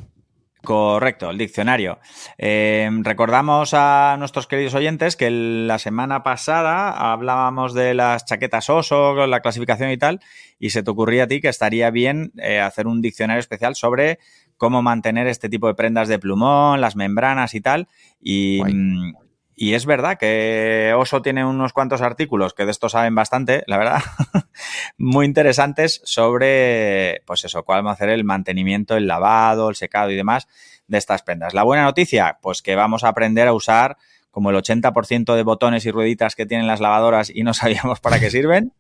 Correcto, 0.67 1.31
el 1.31 1.39
diccionario. 1.39 2.01
Eh, 2.39 2.91
recordamos 3.03 3.73
a 3.73 4.17
nuestros 4.19 4.49
queridos 4.49 4.75
oyentes 4.75 5.15
que 5.15 5.31
la 5.31 5.79
semana 5.79 6.25
pasada 6.25 7.13
hablábamos 7.13 7.73
de 7.73 7.95
las 7.95 8.25
chaquetas 8.25 8.69
oso, 8.69 9.29
la 9.29 9.41
clasificación 9.41 9.93
y 9.93 9.97
tal, 9.97 10.21
y 10.59 10.71
se 10.71 10.83
te 10.83 10.91
ocurría 10.91 11.25
a 11.25 11.27
ti 11.29 11.41
que 11.41 11.49
estaría 11.49 11.91
bien 11.91 12.33
eh, 12.39 12.59
hacer 12.59 12.89
un 12.89 13.01
diccionario 13.01 13.39
especial 13.39 13.77
sobre 13.77 14.19
cómo 14.57 14.83
mantener 14.83 15.27
este 15.27 15.49
tipo 15.49 15.67
de 15.67 15.75
prendas 15.75 16.09
de 16.09 16.19
plumón, 16.19 16.81
las 16.81 16.97
membranas 16.97 17.55
y 17.55 17.61
tal. 17.61 17.89
Y, 18.21 18.63
mm, 18.65 19.15
y 19.59 19.73
es 19.73 19.87
verdad 19.87 20.19
que 20.19 20.93
Oso 20.95 21.23
tiene 21.23 21.43
unos 21.43 21.73
cuantos 21.73 22.03
artículos 22.03 22.53
que 22.53 22.67
de 22.67 22.71
esto 22.71 22.91
saben 22.91 23.15
bastante, 23.15 23.65
la 23.67 23.79
verdad, 23.79 24.03
muy 24.99 25.25
interesantes 25.25 26.03
sobre, 26.05 27.23
pues 27.27 27.43
eso, 27.47 27.65
cómo 27.65 27.89
hacer 27.89 28.11
el 28.11 28.23
mantenimiento, 28.23 28.97
el 28.97 29.07
lavado, 29.07 29.71
el 29.71 29.75
secado 29.75 30.11
y 30.11 30.17
demás 30.17 30.47
de 30.89 30.99
estas 30.99 31.23
prendas. 31.23 31.55
La 31.55 31.63
buena 31.63 31.85
noticia, 31.85 32.39
pues 32.43 32.61
que 32.61 32.77
vamos 32.77 33.03
a 33.03 33.09
aprender 33.09 33.49
a 33.49 33.55
usar 33.55 33.97
como 34.31 34.51
el 34.51 34.57
80% 34.57 35.35
de 35.35 35.43
botones 35.43 35.87
y 35.87 35.91
rueditas 35.91 36.37
que 36.37 36.45
tienen 36.45 36.67
las 36.67 36.81
lavadoras 36.81 37.31
y 37.35 37.43
no 37.43 37.55
sabíamos 37.55 38.01
para 38.01 38.21
qué 38.21 38.31
sirven, 38.31 38.75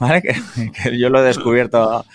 ¿vale? 0.00 0.22
Que, 0.22 0.34
que 0.72 0.98
yo 0.98 1.10
lo 1.10 1.20
he 1.20 1.24
descubierto 1.24 2.06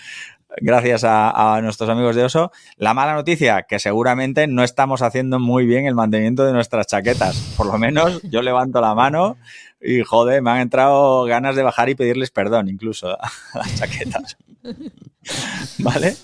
gracias 0.60 1.04
a, 1.04 1.60
nuestros 1.62 1.88
amigos 1.88 2.16
de 2.16 2.24
Oso. 2.24 2.52
La 2.76 2.94
mala 2.94 3.14
noticia, 3.14 3.62
que 3.62 3.78
seguramente 3.78 4.46
no 4.46 4.62
estamos 4.62 5.02
haciendo 5.02 5.38
muy 5.38 5.66
bien 5.66 5.86
el 5.86 5.94
mantenimiento 5.94 6.44
de 6.44 6.52
nuestras 6.52 6.86
chaquetas. 6.86 7.54
Por 7.56 7.66
lo 7.66 7.78
menos 7.78 8.20
yo 8.22 8.42
levanto 8.42 8.80
la 8.80 8.94
mano 8.94 9.36
y, 9.80 10.02
joder, 10.02 10.42
me 10.42 10.50
han 10.50 10.60
entrado 10.60 11.24
ganas 11.24 11.56
de 11.56 11.62
bajar 11.62 11.88
y 11.88 11.94
pedirles 11.94 12.30
perdón 12.30 12.68
incluso 12.68 13.10
a 13.10 13.30
las 13.54 13.74
chaquetas. 13.76 14.36
¿Vale? 15.78 16.16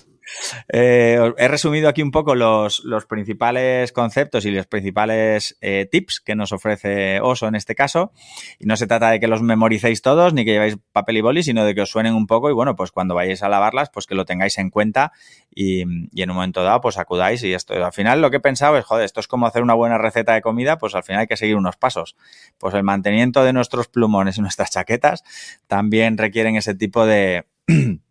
Eh, 0.71 1.33
he 1.37 1.47
resumido 1.47 1.89
aquí 1.89 2.01
un 2.01 2.11
poco 2.11 2.35
los, 2.35 2.83
los, 2.83 3.05
principales 3.05 3.91
conceptos 3.91 4.45
y 4.45 4.51
los 4.51 4.67
principales 4.67 5.57
eh, 5.61 5.87
tips 5.89 6.19
que 6.19 6.35
nos 6.35 6.51
ofrece 6.51 7.19
Oso 7.21 7.47
en 7.47 7.55
este 7.55 7.75
caso. 7.75 8.11
Y 8.59 8.65
no 8.65 8.77
se 8.77 8.87
trata 8.87 9.09
de 9.11 9.19
que 9.19 9.27
los 9.27 9.41
memoricéis 9.41 10.01
todos 10.01 10.33
ni 10.33 10.45
que 10.45 10.51
lleváis 10.51 10.77
papel 10.91 11.17
y 11.17 11.21
boli, 11.21 11.43
sino 11.43 11.65
de 11.65 11.75
que 11.75 11.81
os 11.81 11.89
suenen 11.89 12.13
un 12.13 12.27
poco 12.27 12.49
y 12.49 12.53
bueno, 12.53 12.75
pues 12.75 12.91
cuando 12.91 13.15
vayáis 13.15 13.43
a 13.43 13.49
lavarlas, 13.49 13.89
pues 13.89 14.05
que 14.05 14.15
lo 14.15 14.25
tengáis 14.25 14.57
en 14.57 14.69
cuenta 14.69 15.11
y, 15.53 15.81
en 15.81 16.29
un 16.29 16.35
momento 16.35 16.63
dado, 16.63 16.81
pues 16.81 16.97
acudáis 16.97 17.43
y 17.43 17.53
esto. 17.53 17.73
Al 17.73 17.93
final 17.93 18.21
lo 18.21 18.29
que 18.29 18.37
he 18.37 18.41
pensado 18.41 18.77
es, 18.77 18.85
joder, 18.85 19.05
esto 19.05 19.19
es 19.19 19.27
como 19.27 19.47
hacer 19.47 19.63
una 19.63 19.73
buena 19.73 19.97
receta 19.97 20.33
de 20.33 20.41
comida, 20.41 20.77
pues 20.77 20.95
al 20.95 21.03
final 21.03 21.21
hay 21.21 21.27
que 21.27 21.37
seguir 21.37 21.55
unos 21.55 21.77
pasos. 21.77 22.15
Pues 22.57 22.73
el 22.73 22.83
mantenimiento 22.83 23.43
de 23.43 23.53
nuestros 23.53 23.87
plumones 23.87 24.37
y 24.37 24.41
nuestras 24.41 24.71
chaquetas 24.71 25.23
también 25.67 26.17
requieren 26.17 26.55
ese 26.55 26.75
tipo 26.75 27.05
de 27.05 27.45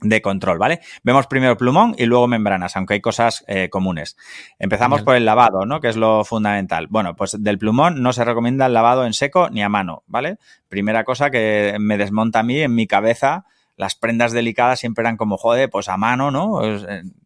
de 0.00 0.22
control, 0.22 0.58
¿vale? 0.58 0.80
Vemos 1.02 1.26
primero 1.26 1.56
plumón 1.56 1.94
y 1.98 2.06
luego 2.06 2.26
membranas, 2.26 2.76
aunque 2.76 2.94
hay 2.94 3.00
cosas 3.00 3.44
eh, 3.46 3.68
comunes. 3.70 4.16
Empezamos 4.58 5.02
por 5.02 5.16
el 5.16 5.24
lavado, 5.24 5.66
¿no? 5.66 5.80
Que 5.80 5.88
es 5.88 5.96
lo 5.96 6.24
fundamental. 6.24 6.86
Bueno, 6.88 7.16
pues 7.16 7.36
del 7.42 7.58
plumón 7.58 8.02
no 8.02 8.12
se 8.12 8.24
recomienda 8.24 8.66
el 8.66 8.72
lavado 8.72 9.06
en 9.06 9.12
seco 9.12 9.50
ni 9.50 9.62
a 9.62 9.68
mano, 9.68 10.02
¿vale? 10.06 10.38
Primera 10.68 11.04
cosa 11.04 11.30
que 11.30 11.76
me 11.78 11.98
desmonta 11.98 12.40
a 12.40 12.42
mí 12.42 12.60
en 12.60 12.74
mi 12.74 12.86
cabeza, 12.86 13.44
las 13.80 13.94
prendas 13.94 14.32
delicadas 14.32 14.78
siempre 14.78 15.02
eran 15.02 15.16
como, 15.16 15.38
joder, 15.38 15.70
pues 15.70 15.88
a 15.88 15.96
mano, 15.96 16.30
¿no? 16.30 16.60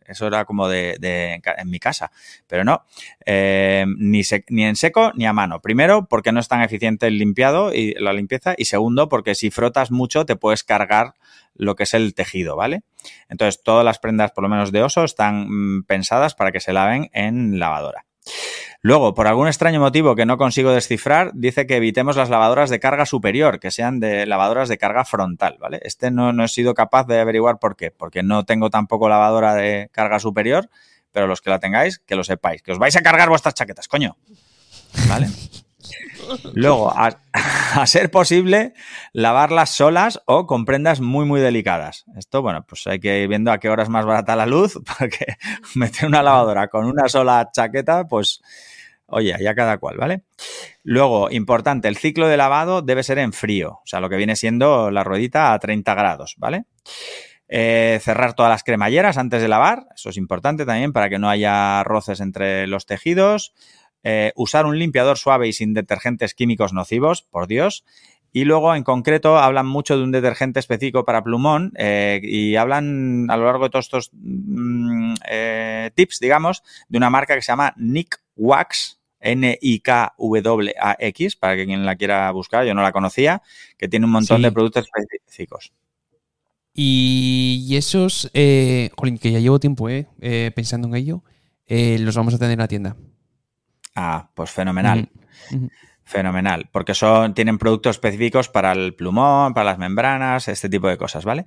Eso 0.06 0.26
era 0.26 0.44
como 0.44 0.68
de, 0.68 0.96
de 1.00 1.42
en 1.56 1.68
mi 1.68 1.80
casa. 1.80 2.12
Pero 2.46 2.62
no, 2.62 2.84
eh, 3.26 3.84
ni, 3.98 4.22
se, 4.22 4.44
ni 4.48 4.64
en 4.64 4.76
seco 4.76 5.10
ni 5.16 5.26
a 5.26 5.32
mano. 5.32 5.60
Primero, 5.60 6.06
porque 6.06 6.30
no 6.30 6.38
es 6.38 6.46
tan 6.46 6.62
eficiente 6.62 7.08
el 7.08 7.18
limpiado 7.18 7.74
y 7.74 7.94
la 7.94 8.12
limpieza. 8.12 8.54
Y 8.56 8.66
segundo, 8.66 9.08
porque 9.08 9.34
si 9.34 9.50
frotas 9.50 9.90
mucho 9.90 10.26
te 10.26 10.36
puedes 10.36 10.62
cargar 10.62 11.14
lo 11.54 11.74
que 11.76 11.84
es 11.84 11.94
el 11.94 12.14
tejido, 12.14 12.56
¿vale? 12.56 12.82
Entonces, 13.28 13.62
todas 13.62 13.84
las 13.84 13.98
prendas, 13.98 14.32
por 14.32 14.42
lo 14.42 14.48
menos 14.48 14.72
de 14.72 14.82
oso, 14.82 15.04
están 15.04 15.46
mmm, 15.48 15.84
pensadas 15.84 16.34
para 16.34 16.52
que 16.52 16.60
se 16.60 16.72
laven 16.72 17.10
en 17.12 17.58
lavadora. 17.58 18.06
Luego, 18.80 19.14
por 19.14 19.26
algún 19.26 19.48
extraño 19.48 19.80
motivo 19.80 20.14
que 20.14 20.26
no 20.26 20.36
consigo 20.36 20.70
descifrar, 20.70 21.30
dice 21.34 21.66
que 21.66 21.76
evitemos 21.76 22.16
las 22.16 22.28
lavadoras 22.28 22.68
de 22.68 22.80
carga 22.80 23.06
superior, 23.06 23.58
que 23.58 23.70
sean 23.70 23.98
de 23.98 24.26
lavadoras 24.26 24.68
de 24.68 24.76
carga 24.76 25.06
frontal, 25.06 25.56
¿vale? 25.58 25.80
Este 25.82 26.10
no, 26.10 26.34
no 26.34 26.44
he 26.44 26.48
sido 26.48 26.74
capaz 26.74 27.06
de 27.06 27.18
averiguar 27.18 27.58
por 27.58 27.76
qué, 27.76 27.90
porque 27.90 28.22
no 28.22 28.44
tengo 28.44 28.68
tampoco 28.68 29.08
lavadora 29.08 29.54
de 29.54 29.88
carga 29.90 30.18
superior, 30.18 30.68
pero 31.12 31.26
los 31.26 31.40
que 31.40 31.50
la 31.50 31.60
tengáis, 31.60 31.98
que 32.00 32.16
lo 32.16 32.24
sepáis, 32.24 32.62
que 32.62 32.72
os 32.72 32.78
vais 32.78 32.96
a 32.96 33.02
cargar 33.02 33.30
vuestras 33.30 33.54
chaquetas, 33.54 33.88
coño. 33.88 34.16
¿Vale? 35.08 35.28
Luego, 36.54 36.92
a, 36.96 37.86
ser 37.86 38.10
posible, 38.10 38.74
lavarlas 39.12 39.70
solas 39.70 40.22
o 40.26 40.46
con 40.46 40.64
prendas 40.64 41.00
muy, 41.00 41.26
muy 41.26 41.40
delicadas. 41.40 42.04
Esto, 42.16 42.42
bueno, 42.42 42.64
pues 42.66 42.86
hay 42.86 43.00
que 43.00 43.22
ir 43.22 43.28
viendo 43.28 43.52
a 43.52 43.58
qué 43.58 43.68
hora 43.68 43.82
es 43.82 43.88
más 43.88 44.06
barata 44.06 44.36
la 44.36 44.46
luz, 44.46 44.78
porque 44.98 45.26
meter 45.74 46.08
una 46.08 46.22
lavadora 46.22 46.68
con 46.68 46.86
una 46.86 47.08
sola 47.08 47.50
chaqueta, 47.52 48.06
pues, 48.06 48.40
oye, 49.06 49.36
ya 49.40 49.54
cada 49.54 49.78
cual, 49.78 49.96
¿vale? 49.96 50.22
Luego, 50.82 51.30
importante, 51.30 51.88
el 51.88 51.96
ciclo 51.96 52.28
de 52.28 52.36
lavado 52.36 52.82
debe 52.82 53.02
ser 53.02 53.18
en 53.18 53.32
frío, 53.32 53.80
o 53.82 53.86
sea, 53.86 54.00
lo 54.00 54.08
que 54.08 54.16
viene 54.16 54.36
siendo 54.36 54.90
la 54.90 55.04
ruedita 55.04 55.52
a 55.52 55.58
30 55.58 55.94
grados, 55.94 56.34
¿vale? 56.38 56.64
Eh, 57.46 58.00
cerrar 58.02 58.34
todas 58.34 58.50
las 58.50 58.64
cremalleras 58.64 59.18
antes 59.18 59.42
de 59.42 59.48
lavar, 59.48 59.86
eso 59.94 60.08
es 60.08 60.16
importante 60.16 60.64
también 60.64 60.92
para 60.92 61.10
que 61.10 61.18
no 61.18 61.28
haya 61.28 61.84
roces 61.84 62.20
entre 62.20 62.66
los 62.66 62.86
tejidos. 62.86 63.52
Eh, 64.04 64.32
usar 64.36 64.66
un 64.66 64.78
limpiador 64.78 65.16
suave 65.16 65.48
y 65.48 65.52
sin 65.54 65.72
detergentes 65.72 66.34
químicos 66.34 66.74
nocivos, 66.74 67.22
por 67.22 67.46
Dios. 67.46 67.84
Y 68.36 68.44
luego, 68.44 68.74
en 68.74 68.82
concreto, 68.82 69.38
hablan 69.38 69.66
mucho 69.66 69.96
de 69.96 70.02
un 70.02 70.10
detergente 70.10 70.58
específico 70.58 71.04
para 71.04 71.22
plumón 71.22 71.72
eh, 71.78 72.20
y 72.22 72.56
hablan 72.56 73.30
a 73.30 73.36
lo 73.36 73.44
largo 73.44 73.62
de 73.64 73.70
todos 73.70 73.86
estos 73.86 74.10
mm, 74.12 75.14
eh, 75.30 75.92
tips, 75.94 76.18
digamos, 76.18 76.64
de 76.88 76.98
una 76.98 77.10
marca 77.10 77.36
que 77.36 77.42
se 77.42 77.52
llama 77.52 77.72
Nick 77.76 78.20
Wax, 78.34 78.98
N-I-K-W-A-X, 79.20 79.76
para 81.36 81.54
quien 81.64 81.86
la 81.86 81.94
quiera 81.94 82.28
buscar, 82.32 82.66
yo 82.66 82.74
no 82.74 82.82
la 82.82 82.90
conocía, 82.90 83.40
que 83.78 83.86
tiene 83.86 84.04
un 84.04 84.12
montón 84.12 84.38
sí. 84.38 84.42
de 84.42 84.50
productos 84.50 84.84
específicos. 84.84 85.72
Y, 86.74 87.72
esos, 87.76 88.32
eh, 88.34 88.90
jolín, 88.96 89.18
que 89.18 89.30
ya 89.30 89.38
llevo 89.38 89.60
tiempo 89.60 89.88
eh, 89.88 90.50
pensando 90.56 90.88
en 90.88 90.96
ello, 90.96 91.22
los 91.68 92.16
vamos 92.16 92.34
a 92.34 92.38
tener 92.38 92.54
en 92.54 92.58
la 92.58 92.66
tienda. 92.66 92.96
Ah, 93.94 94.30
pues 94.34 94.50
fenomenal. 94.50 95.10
Uh 95.50 95.54
-huh. 95.54 95.70
Fenomenal, 96.06 96.68
porque 96.70 96.92
son, 96.92 97.32
tienen 97.32 97.56
productos 97.56 97.96
específicos 97.96 98.50
para 98.50 98.72
el 98.72 98.94
plumón, 98.94 99.54
para 99.54 99.70
las 99.70 99.78
membranas, 99.78 100.48
este 100.48 100.68
tipo 100.68 100.86
de 100.86 100.98
cosas, 100.98 101.24
¿vale? 101.24 101.46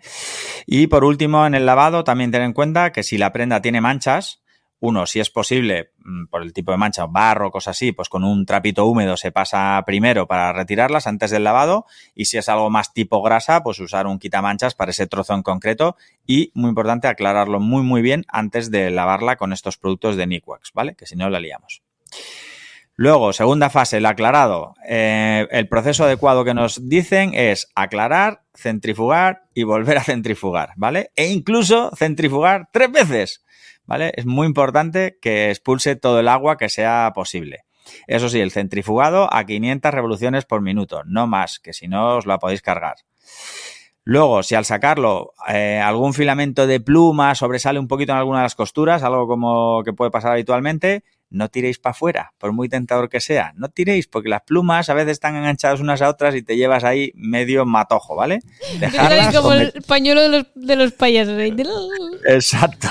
Y 0.65 0.87
por 0.87 1.03
último, 1.03 1.45
en 1.45 1.53
el 1.53 1.67
lavado, 1.67 2.03
también 2.03 2.31
ten 2.31 2.41
en 2.41 2.53
cuenta 2.53 2.91
que 2.91 3.03
si 3.03 3.19
la 3.19 3.31
prenda 3.31 3.61
tiene 3.61 3.81
manchas, 3.81 4.41
uno, 4.79 5.07
si 5.07 5.19
es 5.19 5.29
posible, 5.29 5.91
mm, 6.03 6.25
por 6.27 6.43
el 6.43 6.53
tipo 6.53 6.71
de 6.71 6.77
mancha, 6.77 7.07
barro, 7.07 7.51
cosas 7.51 7.77
así, 7.77 7.91
pues 7.91 8.09
con 8.09 8.23
un 8.23 8.45
trapito 8.45 8.85
húmedo 8.85 9.17
se 9.17 9.31
pasa 9.31 9.81
primero 9.85 10.27
para 10.27 10.53
retirarlas 10.53 11.07
antes 11.07 11.31
del 11.31 11.43
lavado. 11.43 11.85
Y 12.13 12.25
si 12.25 12.37
es 12.37 12.47
algo 12.47 12.69
más 12.69 12.93
tipo 12.93 13.21
grasa, 13.23 13.63
pues 13.63 13.79
usar 13.79 14.05
un 14.05 14.19
quitamanchas 14.19 14.75
para 14.75 14.91
ese 14.91 15.07
trozo 15.07 15.33
en 15.33 15.41
concreto. 15.41 15.97
Y, 16.27 16.51
muy 16.53 16.69
importante, 16.69 17.07
aclararlo 17.07 17.59
muy, 17.59 17.81
muy 17.83 18.01
bien 18.03 18.25
antes 18.27 18.69
de 18.69 18.91
lavarla 18.91 19.35
con 19.35 19.51
estos 19.51 19.77
productos 19.77 20.15
de 20.15 20.27
Nickwax, 20.27 20.71
¿vale? 20.73 20.95
Que 20.95 21.07
si 21.07 21.15
no, 21.15 21.29
la 21.29 21.39
liamos. 21.39 21.81
Luego, 22.99 23.31
segunda 23.31 23.69
fase, 23.69 23.97
el 23.97 24.07
aclarado. 24.07 24.73
Eh, 24.88 25.47
el 25.51 25.67
proceso 25.67 26.05
adecuado 26.05 26.43
que 26.43 26.55
nos 26.55 26.89
dicen 26.89 27.34
es 27.35 27.71
aclarar, 27.75 28.41
centrifugar 28.55 29.43
y 29.53 29.63
volver 29.63 29.99
a 29.99 30.03
centrifugar, 30.03 30.71
¿vale? 30.77 31.11
E 31.15 31.27
incluso 31.27 31.91
centrifugar 31.95 32.69
tres 32.73 32.91
veces, 32.91 33.45
¿vale? 33.85 34.13
Es 34.15 34.25
muy 34.25 34.47
importante 34.47 35.19
que 35.21 35.51
expulse 35.51 35.95
todo 35.95 36.19
el 36.19 36.27
agua 36.27 36.57
que 36.57 36.69
sea 36.69 37.11
posible. 37.13 37.65
Eso 38.07 38.29
sí, 38.29 38.39
el 38.39 38.51
centrifugado 38.51 39.31
a 39.31 39.45
500 39.45 39.93
revoluciones 39.93 40.45
por 40.45 40.61
minuto, 40.61 41.03
no 41.05 41.27
más, 41.27 41.59
que 41.59 41.73
si 41.73 41.88
no 41.88 42.17
os 42.17 42.25
la 42.25 42.39
podéis 42.39 42.63
cargar. 42.63 42.95
Luego, 44.03 44.41
si 44.41 44.55
al 44.55 44.65
sacarlo 44.65 45.34
eh, 45.49 45.81
algún 45.84 46.13
filamento 46.13 46.65
de 46.65 46.79
pluma 46.79 47.35
sobresale 47.35 47.77
un 47.77 47.88
poquito 47.89 48.13
en 48.13 48.17
alguna 48.17 48.39
de 48.39 48.43
las 48.43 48.55
costuras, 48.55 49.03
algo 49.03 49.27
como 49.27 49.84
que 49.84 49.93
puede 49.93 50.11
pasar 50.11 50.31
habitualmente, 50.31 51.03
no 51.29 51.49
tiréis 51.49 51.79
para 51.79 51.91
afuera, 51.91 52.33
por 52.37 52.53
muy 52.53 52.69
tentador 52.69 53.09
que 53.09 53.19
sea. 53.19 53.53
No 53.55 53.69
tiréis, 53.69 54.07
porque 54.07 54.29
las 54.29 54.41
plumas 54.43 54.89
a 54.89 54.93
veces 54.93 55.13
están 55.13 55.35
enganchadas 55.35 55.79
unas 55.79 56.01
a 56.01 56.09
otras 56.09 56.35
y 56.35 56.41
te 56.41 56.55
llevas 56.55 56.83
ahí 56.83 57.11
medio 57.15 57.65
matojo, 57.65 58.15
¿vale? 58.15 58.39
Es 58.81 59.35
como 59.35 59.53
el 59.53 59.73
pañuelo 59.87 60.21
de 60.21 60.29
los, 60.29 60.45
de 60.55 60.75
los 60.75 60.91
payasos. 60.93 61.39
¿eh? 61.39 61.53
Exacto. 62.27 62.87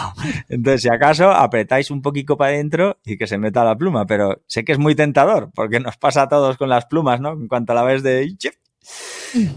Entonces, 0.48 0.82
si 0.82 0.88
acaso, 0.88 1.30
apretáis 1.30 1.90
un 1.90 2.02
poquito 2.02 2.36
para 2.36 2.52
adentro 2.52 2.98
y 3.04 3.16
que 3.16 3.26
se 3.26 3.38
meta 3.38 3.64
la 3.64 3.76
pluma, 3.76 4.06
pero 4.06 4.42
sé 4.46 4.64
que 4.64 4.72
es 4.72 4.78
muy 4.78 4.94
tentador, 4.94 5.50
porque 5.54 5.80
nos 5.80 5.96
pasa 5.96 6.22
a 6.22 6.28
todos 6.28 6.56
con 6.56 6.68
las 6.68 6.86
plumas, 6.86 7.20
¿no? 7.20 7.32
En 7.32 7.48
cuanto 7.48 7.72
a 7.72 7.74
la 7.76 7.82
vez 7.82 8.02
de... 8.02 8.36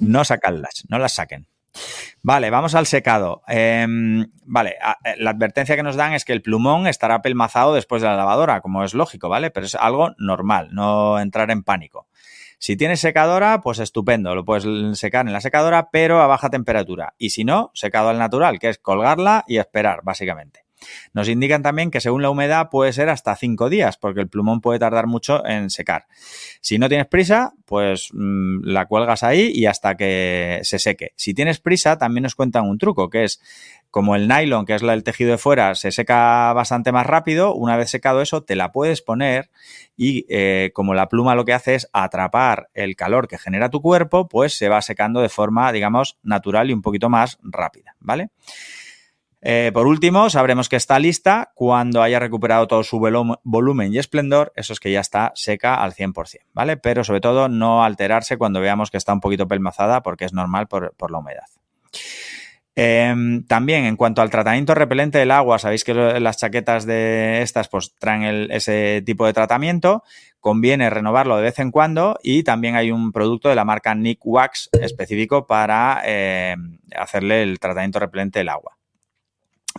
No 0.01 0.23
sacarlas, 0.25 0.83
no 0.89 0.97
las 0.97 1.13
saquen. 1.13 1.47
Vale, 2.21 2.49
vamos 2.49 2.75
al 2.75 2.85
secado. 2.85 3.41
Em, 3.47 4.25
vale, 4.43 4.71
eh, 5.05 5.15
la 5.17 5.31
advertencia 5.31 5.75
que 5.75 5.83
nos 5.83 5.95
dan 5.95 6.13
es 6.13 6.25
que 6.25 6.33
el 6.33 6.41
plumón 6.41 6.87
estará 6.87 7.21
pelmazado 7.21 7.73
después 7.73 8.01
de 8.01 8.07
la 8.07 8.15
lavadora, 8.15 8.61
como 8.61 8.83
es 8.83 8.93
lógico, 8.93 9.29
¿vale? 9.29 9.51
Pero 9.51 9.65
es 9.65 9.75
algo 9.75 10.11
normal, 10.17 10.69
no 10.71 11.19
entrar 11.19 11.51
en 11.51 11.63
pánico. 11.63 12.07
Si 12.57 12.75
tienes 12.75 12.99
secadora, 12.99 13.61
pues 13.61 13.79
estupendo, 13.79 14.35
lo 14.35 14.43
puedes 14.43 14.99
secar 14.99 15.25
en 15.25 15.31
la 15.31 15.39
secadora, 15.39 15.89
pero 15.91 16.21
a 16.21 16.27
baja 16.27 16.49
temperatura. 16.49 17.13
Y 17.17 17.29
si 17.29 17.45
no, 17.45 17.71
secado 17.73 18.09
al 18.09 18.19
natural, 18.19 18.59
que 18.59 18.67
es 18.67 18.77
colgarla 18.77 19.45
y 19.47 19.57
esperar, 19.57 20.01
básicamente. 20.03 20.68
Nos 21.13 21.29
indican 21.29 21.61
también 21.61 21.91
que 21.91 22.01
según 22.01 22.21
la 22.21 22.29
humedad 22.29 22.69
puede 22.69 22.93
ser 22.93 23.09
hasta 23.09 23.35
cinco 23.35 23.69
días, 23.69 23.97
porque 23.97 24.21
el 24.21 24.29
plumón 24.29 24.61
puede 24.61 24.79
tardar 24.79 25.07
mucho 25.07 25.45
en 25.45 25.69
secar. 25.69 26.05
Si 26.61 26.77
no 26.77 26.89
tienes 26.89 27.07
prisa, 27.07 27.53
pues 27.65 28.09
mmm, 28.13 28.63
la 28.63 28.85
cuelgas 28.85 29.23
ahí 29.23 29.51
y 29.53 29.65
hasta 29.65 29.95
que 29.95 30.59
se 30.63 30.79
seque. 30.79 31.13
Si 31.15 31.33
tienes 31.33 31.59
prisa, 31.59 31.97
también 31.97 32.23
nos 32.23 32.35
cuentan 32.35 32.67
un 32.67 32.77
truco, 32.77 33.09
que 33.09 33.23
es 33.23 33.41
como 33.91 34.15
el 34.15 34.27
nylon, 34.27 34.65
que 34.65 34.75
es 34.75 34.83
el 34.83 35.03
tejido 35.03 35.31
de 35.31 35.37
fuera, 35.37 35.73
se 35.75 35.91
seca 35.91 36.53
bastante 36.53 36.91
más 36.91 37.07
rápido, 37.07 37.55
una 37.55 37.75
vez 37.75 37.89
secado 37.89 38.21
eso, 38.21 38.43
te 38.43 38.55
la 38.55 38.71
puedes 38.71 39.01
poner 39.01 39.49
y 39.97 40.25
eh, 40.29 40.71
como 40.73 40.93
la 40.93 41.09
pluma 41.09 41.35
lo 41.35 41.43
que 41.43 41.53
hace 41.53 41.75
es 41.75 41.89
atrapar 41.91 42.69
el 42.73 42.95
calor 42.95 43.27
que 43.27 43.37
genera 43.37 43.69
tu 43.69 43.81
cuerpo, 43.81 44.27
pues 44.27 44.53
se 44.53 44.69
va 44.69 44.81
secando 44.81 45.21
de 45.21 45.29
forma, 45.29 45.71
digamos, 45.71 46.17
natural 46.21 46.69
y 46.69 46.73
un 46.73 46.81
poquito 46.81 47.09
más 47.09 47.39
rápida, 47.41 47.95
¿vale? 47.99 48.29
Eh, 49.41 49.71
por 49.73 49.87
último, 49.87 50.29
sabremos 50.29 50.67
que 50.67 50.75
está 50.75 50.99
lista 50.99 51.51
cuando 51.55 52.01
haya 52.01 52.19
recuperado 52.19 52.67
todo 52.67 52.83
su 52.83 52.99
volumen 53.43 53.93
y 53.93 53.97
esplendor, 53.97 54.51
eso 54.55 54.73
es 54.73 54.79
que 54.79 54.91
ya 54.91 54.99
está 54.99 55.31
seca 55.35 55.75
al 55.75 55.93
100%, 55.93 56.39
¿vale? 56.53 56.75
Pero 56.75 57.03
sobre 57.03 57.21
todo 57.21 57.47
no 57.47 57.83
alterarse 57.83 58.37
cuando 58.37 58.59
veamos 58.59 58.91
que 58.91 58.97
está 58.97 59.13
un 59.13 59.21
poquito 59.21 59.47
pelmazada 59.47 60.03
porque 60.03 60.25
es 60.25 60.33
normal 60.33 60.67
por, 60.67 60.93
la 61.09 61.17
humedad. 61.17 61.45
Eh, 62.75 63.13
también 63.47 63.85
en 63.85 63.95
cuanto 63.95 64.21
al 64.21 64.29
tratamiento 64.29 64.75
repelente 64.75 65.17
del 65.17 65.31
agua, 65.31 65.57
sabéis 65.57 65.83
que 65.83 65.93
las 65.93 66.37
chaquetas 66.37 66.85
de 66.85 67.41
estas 67.41 67.67
pues 67.69 67.95
traen 67.97 68.51
ese 68.51 69.01
tipo 69.05 69.25
de 69.25 69.33
tratamiento, 69.33 70.03
conviene 70.39 70.89
renovarlo 70.89 71.37
de 71.37 71.43
vez 71.43 71.59
en 71.59 71.71
cuando 71.71 72.17
y 72.23 72.43
también 72.43 72.75
hay 72.75 72.91
un 72.91 73.11
producto 73.11 73.49
de 73.49 73.55
la 73.55 73.65
marca 73.65 73.95
Nick 73.95 74.19
Wax 74.23 74.69
específico 74.73 75.47
para 75.47 76.01
eh, 76.05 76.55
hacerle 76.95 77.43
el 77.43 77.59
tratamiento 77.59 77.99
repelente 77.99 78.39
del 78.39 78.49
agua. 78.49 78.78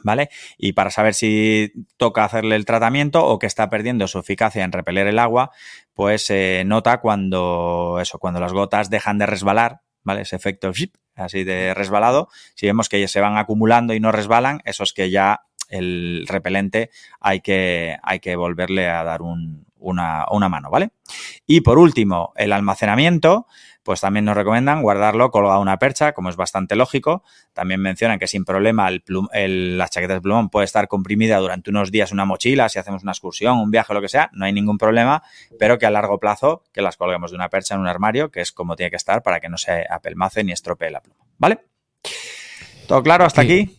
¿Vale? 0.03 0.31
Y 0.57 0.73
para 0.73 0.91
saber 0.91 1.15
si 1.15 1.73
toca 1.97 2.25
hacerle 2.25 2.57
el 2.57 2.65
tratamiento 2.65 3.27
o 3.27 3.39
que 3.39 3.47
está 3.47 3.69
perdiendo 3.69 4.07
su 4.07 4.19
eficacia 4.19 4.65
en 4.65 4.73
repeler 4.73 5.07
el 5.09 5.19
agua, 5.19 5.51
pues 5.95 6.27
se 6.27 6.61
eh, 6.61 6.65
nota 6.65 7.01
cuando 7.01 7.99
eso, 8.01 8.19
cuando 8.19 8.41
las 8.41 8.53
gotas 8.53 8.89
dejan 8.89 9.19
de 9.19 9.27
resbalar, 9.27 9.81
¿vale? 10.03 10.23
Ese 10.23 10.37
efecto 10.37 10.73
así 11.17 11.45
de 11.45 11.75
resbalado. 11.75 12.29
Si 12.55 12.67
vemos 12.67 12.89
que 12.89 13.07
se 13.09 13.21
van 13.21 13.37
acumulando 13.37 13.93
y 13.93 14.01
no 14.01 14.12
resbalan, 14.12 14.62
eso 14.65 14.85
es 14.85 14.93
que 14.93 15.11
ya 15.11 15.43
el 15.69 16.27
repelente 16.29 16.91
hay 17.21 17.41
que, 17.41 17.97
hay 18.03 18.21
que 18.21 18.37
volverle 18.37 18.89
a 18.89 19.05
dar 19.05 19.23
un, 19.23 19.67
una, 19.81 20.27
una 20.31 20.49
mano, 20.49 20.71
¿vale? 20.71 20.91
Y 21.47 21.61
por 21.62 21.79
último, 21.79 22.33
el 22.37 22.53
almacenamiento 22.53 23.47
pues 23.82 24.01
también 24.02 24.24
nos 24.27 24.36
recomiendan 24.36 24.82
guardarlo 24.82 25.31
colgado 25.31 25.57
a 25.57 25.61
una 25.61 25.78
percha, 25.78 26.12
como 26.12 26.28
es 26.28 26.36
bastante 26.36 26.77
lógico. 26.77 27.23
También 27.52 27.81
mencionan 27.81 28.19
que 28.19 28.27
sin 28.27 28.44
problema 28.44 28.89
el 28.89 29.01
plum, 29.01 29.28
el, 29.32 29.78
la 29.78 29.89
chaqueta 29.89 30.15
de 30.15 30.20
plumón 30.20 30.51
puede 30.51 30.65
estar 30.66 30.86
comprimida 30.89 31.39
durante 31.39 31.70
unos 31.70 31.90
días 31.90 32.11
en 32.11 32.16
una 32.16 32.24
mochila, 32.27 32.69
si 32.69 32.78
hacemos 32.78 33.02
una 33.02 33.12
excursión, 33.12 33.59
un 33.59 33.70
viaje, 33.70 33.94
lo 33.94 34.01
que 34.02 34.09
sea, 34.09 34.31
no 34.35 34.44
hay 34.44 34.52
ningún 34.52 34.77
problema, 34.78 35.23
pero 35.59 35.78
que 35.78 35.86
a 35.86 35.90
largo 35.90 36.19
plazo 36.20 36.62
que 36.73 36.82
las 36.82 36.97
colguemos 36.97 37.31
de 37.31 37.36
una 37.36 37.48
percha 37.48 37.74
en 37.74 37.81
un 37.81 37.89
armario, 37.89 38.31
que 38.31 38.40
es 38.43 38.52
como 38.52 38.77
tiene 38.77 38.90
que 38.90 38.97
estar 38.97 39.23
para 39.23 39.40
que 39.40 39.48
no 39.48 39.57
se 39.57 39.86
apelmace 39.90 40.44
ni 40.44 40.52
estropee 40.52 40.90
la 40.90 41.01
pluma. 41.01 41.19
¿Vale? 41.39 41.61
¿Todo 42.86 43.02
claro 43.02 43.24
hasta 43.24 43.43
Sí. 43.43 43.47
aquí? 43.47 43.77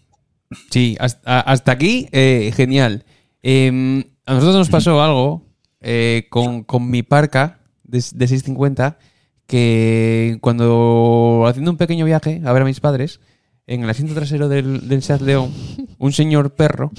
Sí, 0.70 0.98
hasta, 1.00 1.42
hasta 1.42 1.72
aquí, 1.72 2.08
eh, 2.12 2.52
genial. 2.56 3.06
Eh, 3.44 4.04
a 4.26 4.34
nosotros 4.34 4.56
nos 4.58 4.70
pasó 4.70 5.02
algo 5.02 5.46
eh, 5.80 6.28
con, 6.30 6.64
con 6.64 6.90
mi 6.90 7.04
parca 7.04 7.60
de, 7.84 7.98
de 7.98 8.28
650 8.28 8.98
que 9.48 10.38
cuando 10.42 11.46
haciendo 11.48 11.72
un 11.72 11.78
pequeño 11.78 12.06
viaje 12.06 12.42
a 12.46 12.54
ver 12.54 12.62
a 12.62 12.66
mis 12.66 12.80
padres, 12.80 13.20
en 13.68 13.84
el 13.84 13.90
asiento 13.90 14.14
trasero 14.14 14.50
del, 14.50 14.88
del 14.88 15.04
Seat 15.04 15.22
León, 15.22 15.52
un 15.98 16.14
señor 16.14 16.54
perro 16.56 16.92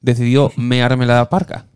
decidió 0.00 0.52
mearme 0.56 1.06
la 1.06 1.28
parca. 1.28 1.66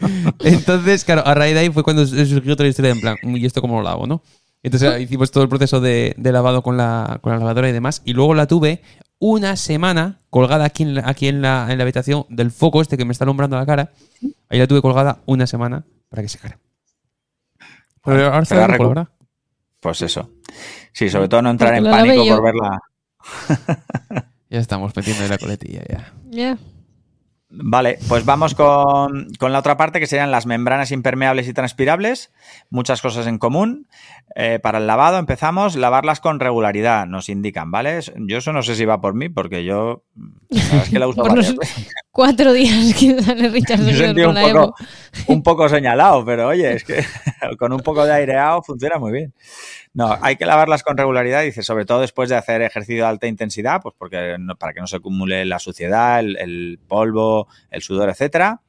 Entonces, 0.40 1.04
claro, 1.04 1.26
a 1.26 1.34
raíz 1.34 1.54
de 1.54 1.60
ahí 1.60 1.70
fue 1.70 1.82
cuando 1.82 2.06
surgió 2.06 2.54
la 2.56 2.68
historia 2.68 2.92
en 2.92 3.00
plan, 3.00 3.16
¿y 3.22 3.44
esto 3.44 3.60
cómo 3.60 3.76
lo 3.76 3.82
lavo, 3.82 4.06
no? 4.06 4.22
Entonces 4.62 5.00
hicimos 5.00 5.30
todo 5.30 5.42
el 5.42 5.48
proceso 5.48 5.80
de, 5.80 6.14
de 6.18 6.32
lavado 6.32 6.62
con 6.62 6.76
la, 6.76 7.18
con 7.22 7.32
la 7.32 7.38
lavadora 7.38 7.68
y 7.68 7.72
demás. 7.72 8.02
Y 8.04 8.12
luego 8.12 8.34
la 8.34 8.46
tuve 8.46 8.82
una 9.18 9.56
semana 9.56 10.20
colgada 10.28 10.64
aquí 10.64 10.82
en 10.82 10.94
la, 10.94 11.08
aquí 11.08 11.28
en 11.28 11.40
la, 11.40 11.68
en 11.70 11.78
la 11.78 11.84
habitación 11.84 12.26
del 12.28 12.50
foco 12.50 12.82
este 12.82 12.96
que 12.96 13.04
me 13.04 13.12
está 13.12 13.24
alumbrando 13.24 13.56
la 13.56 13.66
cara. 13.66 13.92
Ahí 14.48 14.58
la 14.58 14.66
tuve 14.66 14.82
colgada 14.82 15.20
una 15.26 15.46
semana 15.46 15.84
para 16.08 16.22
que 16.22 16.28
secara. 16.28 16.58
Pero 18.04 18.26
ahora 18.26 18.40
está 18.40 18.66
recu- 18.66 18.88
¿verdad? 18.88 19.08
Pues 19.80 20.02
eso. 20.02 20.30
Sí, 20.92 21.08
sobre 21.08 21.28
todo 21.28 21.42
no 21.42 21.50
entrar 21.50 21.70
Porque 21.70 21.78
en 21.78 21.84
la 21.84 21.90
pánico 21.90 22.26
por 22.36 22.44
verla. 22.44 22.80
Ya 24.50 24.58
estamos 24.58 24.94
metiendo 24.96 25.26
la 25.28 25.38
coletilla 25.38 25.82
ya. 25.88 26.12
Ya. 26.28 26.58
Vale, 27.52 27.98
pues 28.08 28.24
vamos 28.24 28.54
con, 28.54 29.28
con 29.38 29.52
la 29.52 29.58
otra 29.58 29.76
parte 29.76 29.98
que 29.98 30.06
serían 30.06 30.30
las 30.30 30.46
membranas 30.46 30.92
impermeables 30.92 31.48
y 31.48 31.52
transpirables. 31.52 32.30
Muchas 32.70 33.02
cosas 33.02 33.26
en 33.26 33.38
común. 33.38 33.88
Eh, 34.36 34.60
para 34.62 34.78
el 34.78 34.86
lavado 34.86 35.18
empezamos, 35.18 35.74
lavarlas 35.74 36.20
con 36.20 36.38
regularidad, 36.38 37.04
nos 37.06 37.28
indican, 37.28 37.70
¿vale? 37.72 37.98
Yo 38.16 38.38
eso 38.38 38.52
no 38.52 38.62
sé 38.62 38.76
si 38.76 38.84
va 38.84 39.00
por 39.00 39.12
mí, 39.14 39.28
porque 39.28 39.64
yo 39.64 40.04
la 40.48 40.62
verdad 40.62 40.82
es 40.84 40.90
que 40.90 40.98
la 41.00 41.08
uso 41.08 41.22
varias 41.28 41.56
veces. 41.56 41.86
cuatro 42.12 42.52
días 42.52 42.94
que 42.94 43.20
sale 43.22 43.48
Richard 43.48 43.80
un 44.28 44.34
poco, 44.52 44.74
un 45.26 45.42
poco 45.42 45.68
señalado, 45.68 46.24
pero 46.24 46.46
oye, 46.46 46.74
es 46.74 46.84
que 46.84 47.04
con 47.58 47.72
un 47.72 47.80
poco 47.80 48.04
de 48.04 48.12
aireado 48.12 48.62
funciona 48.62 48.98
muy 48.98 49.10
bien. 49.12 49.34
No, 49.94 50.16
hay 50.22 50.36
que 50.36 50.46
lavarlas 50.46 50.84
con 50.84 50.96
regularidad, 50.96 51.42
dice, 51.42 51.64
sobre 51.64 51.84
todo 51.84 52.00
después 52.00 52.28
de 52.28 52.36
hacer 52.36 52.62
ejercicio 52.62 53.02
de 53.02 53.08
alta 53.10 53.26
intensidad, 53.26 53.80
pues 53.82 53.96
porque 53.98 54.36
no- 54.38 54.54
para 54.54 54.72
que 54.72 54.80
no 54.80 54.86
se 54.86 54.96
acumule 54.96 55.44
la 55.44 55.58
suciedad, 55.58 56.20
el, 56.20 56.36
el 56.36 56.78
polvo, 56.86 57.48
el 57.72 57.82
sudor, 57.82 58.08
etcétera. 58.08 58.60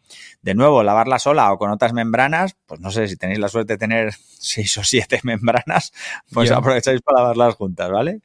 De 0.41 0.55
nuevo, 0.55 0.83
lavarla 0.83 1.19
sola 1.19 1.51
o 1.53 1.57
con 1.57 1.71
otras 1.71 1.93
membranas, 1.93 2.55
pues 2.65 2.79
no 2.79 2.91
sé 2.91 3.07
si 3.07 3.17
tenéis 3.17 3.39
la 3.39 3.49
suerte 3.49 3.73
de 3.73 3.77
tener 3.77 4.13
seis 4.39 4.77
o 4.77 4.83
siete 4.83 5.19
membranas, 5.23 5.91
pues 6.33 6.51
aprovecháis 6.51 7.01
para 7.01 7.19
lavarlas 7.19 7.55
juntas, 7.55 7.91
¿vale? 7.91 8.21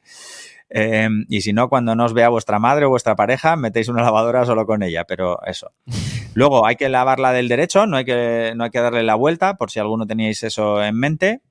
Eh, 0.69 1.07
y 1.29 1.41
si 1.41 1.53
no, 1.53 1.69
cuando 1.69 1.95
no 1.95 2.05
os 2.05 2.13
vea 2.13 2.29
vuestra 2.29 2.59
madre 2.59 2.85
o 2.85 2.89
vuestra 2.89 3.15
pareja, 3.15 3.55
metéis 3.55 3.87
una 3.87 4.01
lavadora 4.01 4.45
solo 4.45 4.65
con 4.65 4.83
ella, 4.83 5.05
pero 5.05 5.39
eso. 5.45 5.71
Luego 6.33 6.67
hay 6.67 6.75
que 6.75 6.89
lavarla 6.89 7.31
del 7.31 7.47
derecho, 7.47 7.87
no 7.87 7.97
hay 7.97 8.05
que, 8.05 8.53
no 8.55 8.65
hay 8.65 8.69
que 8.69 8.79
darle 8.79 9.03
la 9.03 9.15
vuelta, 9.15 9.55
por 9.55 9.71
si 9.71 9.79
alguno 9.79 10.05
teníais 10.05 10.43
eso 10.43 10.83
en 10.83 10.95
mente. 10.95 11.41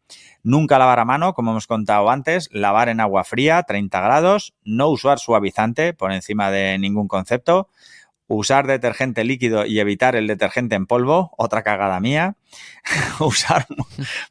Nunca 0.43 0.79
lavar 0.79 1.01
a 1.01 1.05
mano, 1.05 1.35
como 1.35 1.51
hemos 1.51 1.67
contado 1.67 2.09
antes, 2.09 2.49
lavar 2.53 2.89
en 2.89 3.01
agua 3.01 3.25
fría, 3.25 3.65
30 3.65 4.01
grados, 4.01 4.55
no 4.65 4.89
usar 4.89 5.19
suavizante 5.19 5.93
por 5.93 6.13
encima 6.13 6.53
de 6.53 6.79
ningún 6.79 7.09
concepto, 7.09 7.69
usar 8.29 8.67
detergente 8.67 9.25
líquido 9.25 9.67
y 9.67 9.81
evitar 9.81 10.17
el 10.17 10.27
detergente 10.27 10.75
en 10.75 10.87
polvo, 10.87 11.33
otra 11.37 11.63
cagada 11.63 12.01
mía, 12.01 12.37
usar 13.21 13.67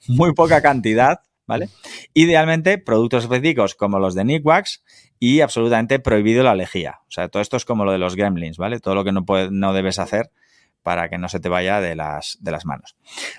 muy 0.07 0.33
poca 0.33 0.61
cantidad, 0.61 1.21
¿vale? 1.47 1.69
Idealmente 2.13 2.77
productos 2.77 3.23
específicos 3.23 3.75
como 3.75 3.99
los 3.99 4.15
de 4.15 4.25
Nickwax 4.25 4.83
y 5.19 5.41
absolutamente 5.41 5.99
prohibido 5.99 6.43
la 6.43 6.55
lejía. 6.55 6.99
O 7.07 7.11
sea, 7.11 7.29
todo 7.29 7.41
esto 7.41 7.57
es 7.57 7.65
como 7.65 7.85
lo 7.85 7.91
de 7.91 7.97
los 7.97 8.15
gremlins, 8.15 8.57
¿vale? 8.57 8.79
Todo 8.79 8.95
lo 8.95 9.03
que 9.03 9.11
no, 9.11 9.25
puede, 9.25 9.49
no 9.51 9.73
debes 9.73 9.99
hacer 9.99 10.31
para 10.83 11.09
que 11.09 11.17
no 11.17 11.29
se 11.29 11.39
te 11.39 11.49
vaya 11.49 11.81
de 11.81 11.95
las, 11.95 12.37
de 12.41 12.51
las 12.51 12.65
manos. 12.65 12.95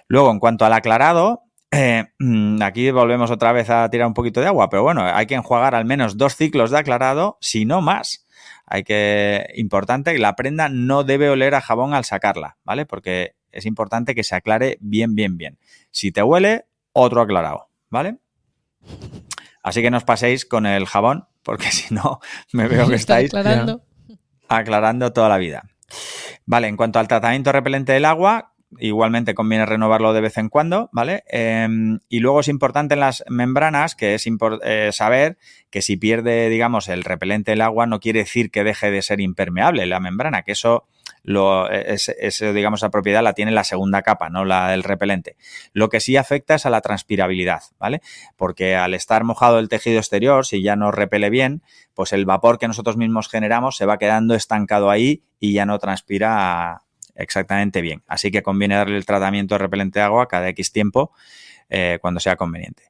Luego, 0.08 0.30
en 0.30 0.40
cuanto 0.40 0.64
al 0.64 0.72
aclarado, 0.72 1.44
eh, 1.70 2.06
mm, 2.18 2.62
aquí 2.62 2.90
volvemos 2.90 3.30
otra 3.30 3.52
vez 3.52 3.70
a 3.70 3.88
tirar 3.90 4.06
un 4.06 4.14
poquito 4.14 4.40
de 4.40 4.46
agua, 4.48 4.68
pero 4.68 4.82
bueno, 4.82 5.02
hay 5.04 5.26
que 5.26 5.34
enjuagar 5.34 5.74
al 5.74 5.84
menos 5.84 6.16
dos 6.16 6.34
ciclos 6.34 6.70
de 6.70 6.78
aclarado, 6.78 7.38
si 7.40 7.64
no 7.64 7.80
más. 7.82 8.25
Hay 8.66 8.82
que, 8.82 9.46
importante, 9.54 10.12
que 10.12 10.18
la 10.18 10.34
prenda 10.36 10.68
no 10.68 11.04
debe 11.04 11.30
oler 11.30 11.54
a 11.54 11.60
jabón 11.60 11.94
al 11.94 12.04
sacarla, 12.04 12.58
¿vale? 12.64 12.84
Porque 12.84 13.36
es 13.52 13.64
importante 13.64 14.14
que 14.14 14.24
se 14.24 14.34
aclare 14.34 14.76
bien, 14.80 15.14
bien, 15.14 15.36
bien. 15.36 15.58
Si 15.90 16.10
te 16.12 16.22
huele, 16.22 16.66
otro 16.92 17.20
aclarado, 17.20 17.68
¿vale? 17.90 18.18
Así 19.62 19.82
que 19.82 19.90
no 19.90 19.96
os 19.96 20.04
paséis 20.04 20.44
con 20.44 20.66
el 20.66 20.86
jabón, 20.86 21.26
porque 21.42 21.66
si 21.70 21.94
no, 21.94 22.20
me 22.52 22.68
veo 22.68 22.88
que 22.88 22.96
Está 22.96 23.20
estáis 23.20 23.34
aclarando. 23.34 23.84
aclarando 24.48 25.12
toda 25.12 25.28
la 25.28 25.38
vida. 25.38 25.64
Vale, 26.44 26.68
en 26.68 26.76
cuanto 26.76 26.98
al 26.98 27.08
tratamiento 27.08 27.52
repelente 27.52 27.92
del 27.92 28.04
agua, 28.04 28.54
igualmente 28.78 29.34
conviene 29.34 29.66
renovarlo 29.66 30.12
de 30.12 30.20
vez 30.20 30.38
en 30.38 30.48
cuando, 30.48 30.88
¿vale? 30.92 31.24
Eh, 31.30 31.68
y 32.08 32.20
luego 32.20 32.40
es 32.40 32.48
importante 32.48 32.94
en 32.94 33.00
las 33.00 33.24
membranas 33.28 33.94
que 33.94 34.14
es 34.14 34.26
eh, 34.62 34.90
saber 34.92 35.38
que 35.70 35.82
si 35.82 35.96
pierde, 35.96 36.48
digamos, 36.48 36.88
el 36.88 37.04
repelente 37.04 37.52
del 37.52 37.60
agua, 37.60 37.86
no 37.86 38.00
quiere 38.00 38.20
decir 38.20 38.50
que 38.50 38.64
deje 38.64 38.90
de 38.90 39.02
ser 39.02 39.20
impermeable 39.20 39.86
la 39.86 40.00
membrana, 40.00 40.42
que 40.42 40.52
eso, 40.52 40.86
lo, 41.22 41.70
es, 41.70 42.08
es, 42.08 42.40
digamos, 42.54 42.80
esa 42.80 42.90
propiedad 42.90 43.22
la 43.22 43.34
tiene 43.34 43.52
la 43.52 43.64
segunda 43.64 44.02
capa, 44.02 44.30
no 44.30 44.44
la 44.44 44.68
del 44.70 44.82
repelente. 44.82 45.36
Lo 45.72 45.88
que 45.88 46.00
sí 46.00 46.16
afecta 46.16 46.56
es 46.56 46.66
a 46.66 46.70
la 46.70 46.80
transpirabilidad, 46.80 47.62
¿vale? 47.78 48.00
Porque 48.36 48.74
al 48.74 48.94
estar 48.94 49.24
mojado 49.24 49.58
el 49.58 49.68
tejido 49.68 49.98
exterior, 49.98 50.44
si 50.44 50.62
ya 50.62 50.76
no 50.76 50.90
repele 50.90 51.30
bien, 51.30 51.62
pues 51.94 52.12
el 52.12 52.26
vapor 52.26 52.58
que 52.58 52.68
nosotros 52.68 52.96
mismos 52.96 53.28
generamos 53.28 53.76
se 53.76 53.86
va 53.86 53.98
quedando 53.98 54.34
estancado 54.34 54.90
ahí 54.90 55.22
y 55.38 55.52
ya 55.52 55.66
no 55.66 55.78
transpira 55.78 56.85
exactamente 57.16 57.80
bien. 57.80 58.02
Así 58.06 58.30
que 58.30 58.42
conviene 58.42 58.76
darle 58.76 58.96
el 58.96 59.06
tratamiento 59.06 59.54
de 59.54 59.58
repelente 59.58 59.98
de 59.98 60.04
agua 60.04 60.28
cada 60.28 60.48
X 60.48 60.72
tiempo 60.72 61.12
eh, 61.68 61.98
cuando 62.00 62.20
sea 62.20 62.36
conveniente. 62.36 62.84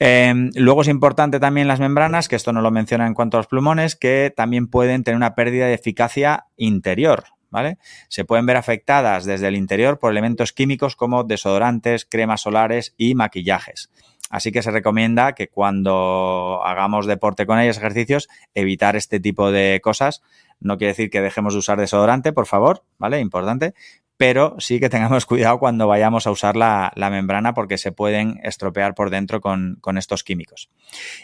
Eh, 0.00 0.32
luego 0.54 0.82
es 0.82 0.88
importante 0.88 1.40
también 1.40 1.66
las 1.66 1.80
membranas, 1.80 2.28
que 2.28 2.36
esto 2.36 2.52
no 2.52 2.60
lo 2.60 2.70
menciona 2.70 3.06
en 3.06 3.14
cuanto 3.14 3.36
a 3.36 3.40
los 3.40 3.46
plumones, 3.48 3.96
que 3.96 4.32
también 4.34 4.68
pueden 4.68 5.02
tener 5.02 5.16
una 5.16 5.34
pérdida 5.34 5.66
de 5.66 5.74
eficacia 5.74 6.46
interior. 6.56 7.24
¿Vale? 7.50 7.78
Se 8.08 8.24
pueden 8.24 8.44
ver 8.44 8.56
afectadas 8.56 9.24
desde 9.24 9.48
el 9.48 9.56
interior 9.56 9.98
por 9.98 10.10
elementos 10.10 10.52
químicos 10.52 10.96
como 10.96 11.24
desodorantes, 11.24 12.04
cremas 12.04 12.42
solares 12.42 12.94
y 12.98 13.14
maquillajes. 13.14 13.90
Así 14.30 14.52
que 14.52 14.62
se 14.62 14.70
recomienda 14.70 15.32
que 15.32 15.48
cuando 15.48 16.60
hagamos 16.64 17.06
deporte 17.06 17.46
con 17.46 17.58
ellos, 17.58 17.78
ejercicios, 17.78 18.28
evitar 18.54 18.96
este 18.96 19.20
tipo 19.20 19.50
de 19.50 19.80
cosas. 19.82 20.22
No 20.60 20.76
quiere 20.76 20.92
decir 20.92 21.08
que 21.08 21.22
dejemos 21.22 21.54
de 21.54 21.60
usar 21.60 21.78
desodorante, 21.78 22.32
por 22.32 22.46
favor, 22.46 22.84
¿vale? 22.98 23.20
Importante. 23.20 23.74
Pero 24.18 24.56
sí 24.58 24.80
que 24.80 24.90
tengamos 24.90 25.24
cuidado 25.26 25.58
cuando 25.58 25.86
vayamos 25.86 26.26
a 26.26 26.30
usar 26.30 26.56
la, 26.56 26.92
la 26.94 27.08
membrana 27.08 27.54
porque 27.54 27.78
se 27.78 27.92
pueden 27.92 28.38
estropear 28.42 28.94
por 28.94 29.08
dentro 29.08 29.40
con, 29.40 29.78
con, 29.80 29.96
estos 29.96 30.22
químicos. 30.22 30.68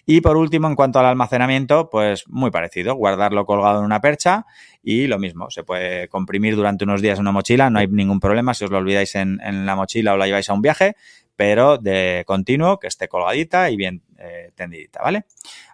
Y 0.06 0.22
por 0.22 0.38
último, 0.38 0.68
en 0.68 0.76
cuanto 0.76 0.98
al 1.00 1.06
almacenamiento, 1.06 1.90
pues 1.90 2.26
muy 2.28 2.50
parecido. 2.50 2.94
Guardarlo 2.94 3.44
colgado 3.44 3.80
en 3.80 3.84
una 3.84 4.00
percha 4.00 4.46
y 4.82 5.06
lo 5.06 5.18
mismo. 5.18 5.50
Se 5.50 5.64
puede 5.64 6.08
comprimir 6.08 6.56
durante 6.56 6.84
unos 6.84 7.02
días 7.02 7.18
en 7.18 7.22
una 7.22 7.32
mochila, 7.32 7.68
no 7.68 7.80
hay 7.80 7.88
ningún 7.88 8.20
problema 8.20 8.54
si 8.54 8.64
os 8.64 8.70
lo 8.70 8.78
olvidáis 8.78 9.14
en, 9.16 9.40
en 9.42 9.66
la 9.66 9.76
mochila 9.76 10.14
o 10.14 10.16
la 10.16 10.26
lleváis 10.26 10.48
a 10.48 10.54
un 10.54 10.62
viaje 10.62 10.96
pero 11.36 11.78
de 11.78 12.22
continuo, 12.26 12.78
que 12.78 12.86
esté 12.86 13.08
colgadita 13.08 13.70
y 13.70 13.76
bien 13.76 14.02
eh, 14.18 14.52
tendidita, 14.54 15.02
¿vale? 15.02 15.24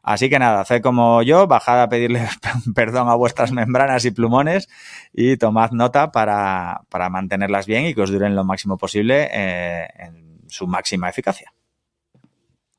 Así 0.02 0.30
que 0.30 0.38
nada, 0.38 0.60
haced 0.60 0.82
como 0.82 1.22
yo, 1.22 1.46
bajad 1.46 1.82
a 1.82 1.88
pedirle 1.88 2.26
perdón 2.74 3.08
a 3.08 3.14
vuestras 3.14 3.52
membranas 3.52 4.04
y 4.04 4.10
plumones 4.10 4.68
y 5.12 5.36
tomad 5.36 5.72
nota 5.72 6.10
para, 6.12 6.82
para, 6.88 7.10
mantenerlas 7.10 7.66
bien 7.66 7.86
y 7.86 7.94
que 7.94 8.02
os 8.02 8.10
duren 8.10 8.34
lo 8.34 8.44
máximo 8.44 8.78
posible 8.78 9.28
eh, 9.32 9.88
en 9.98 10.40
su 10.48 10.66
máxima 10.66 11.08
eficacia. 11.08 11.52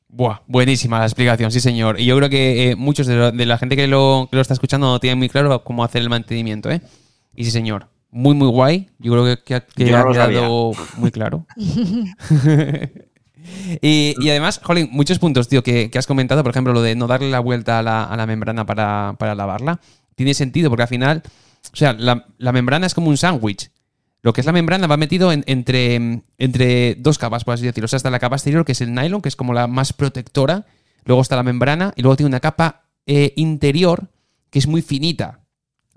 Buah, 0.08 0.42
buenísima 0.46 1.00
la 1.00 1.06
explicación, 1.06 1.52
sí 1.52 1.62
señor. 1.62 2.00
Y 2.00 2.06
yo 2.06 2.18
creo 2.18 2.30
que 2.30 2.72
eh, 2.72 2.76
muchos 2.76 3.08
de, 3.08 3.16
lo, 3.16 3.32
de, 3.32 3.46
la 3.46 3.58
gente 3.58 3.76
que 3.76 3.88
lo, 3.88 4.28
que 4.30 4.36
lo 4.36 4.42
está 4.42 4.54
escuchando 4.54 4.88
no 4.88 5.00
tienen 5.00 5.18
muy 5.18 5.30
claro 5.30 5.64
cómo 5.64 5.84
hacer 5.84 6.02
el 6.02 6.10
mantenimiento, 6.10 6.70
¿eh? 6.70 6.82
Y 7.34 7.46
sí 7.46 7.52
señor, 7.52 7.88
muy, 8.10 8.36
muy 8.36 8.50
guay. 8.50 8.90
Yo 9.00 9.14
creo 9.14 9.26
que, 9.26 9.44
que, 9.44 9.62
que 9.86 9.96
ha 9.96 10.04
quedado 10.04 10.74
muy 10.98 11.12
claro. 11.12 11.46
y, 13.82 14.30
además, 14.30 14.60
Jolín, 14.64 14.90
muchos 14.92 15.20
puntos, 15.20 15.48
tío, 15.48 15.64
que, 15.64 15.90
has 15.96 16.08
comentado. 16.08 16.44
Por 16.44 16.52
ejemplo, 16.52 16.74
lo 16.74 16.82
de 16.82 16.96
no 16.96 17.08
darle 17.08 17.30
la 17.30 17.40
vuelta 17.40 17.80
a 17.80 17.84
la, 17.84 18.26
membrana 18.26 18.66
para, 18.66 19.36
lavarla. 19.36 19.80
Tiene 20.16 20.34
sentido 20.34 20.70
porque 20.70 20.84
al 20.84 20.90
final, 20.90 21.24
o 21.74 21.76
sea, 21.76 21.94
la, 21.94 22.52
membrana 22.52 22.88
es 22.88 22.94
como 22.94 23.10
un 23.10 23.18
sándwich. 23.18 23.72
Lo 24.24 24.34
que 24.34 24.42
es 24.42 24.46
la 24.46 24.54
membrana 24.54 24.86
va 24.86 24.98
metido 24.98 25.32
en, 25.32 25.44
entre, 25.48 26.22
entre 26.38 26.96
dos 26.96 27.18
capas, 27.18 27.44
por 27.44 27.56
así 27.56 27.66
decirlo. 27.66 27.86
O 27.86 27.88
sea, 27.88 27.98
está 27.98 28.12
la 28.12 28.20
capa 28.20 28.36
exterior, 28.36 28.66
que 28.66 28.74
es 28.74 28.82
el 28.82 28.94
nylon, 28.94 29.22
que 29.22 29.30
es 29.30 29.36
como 29.36 29.54
la 29.54 29.68
más 29.68 29.94
protectora. 29.94 30.66
Luego 31.06 31.24
está 31.24 31.36
la 31.36 31.44
membrana 31.44 31.94
y 31.96 32.04
luego 32.04 32.16
tiene 32.16 32.28
una 32.28 32.40
capa 32.40 32.84
eh, 33.08 33.34
interior 33.36 34.10
que 34.52 34.60
es 34.60 34.68
muy 34.68 34.84
finita. 34.84 35.40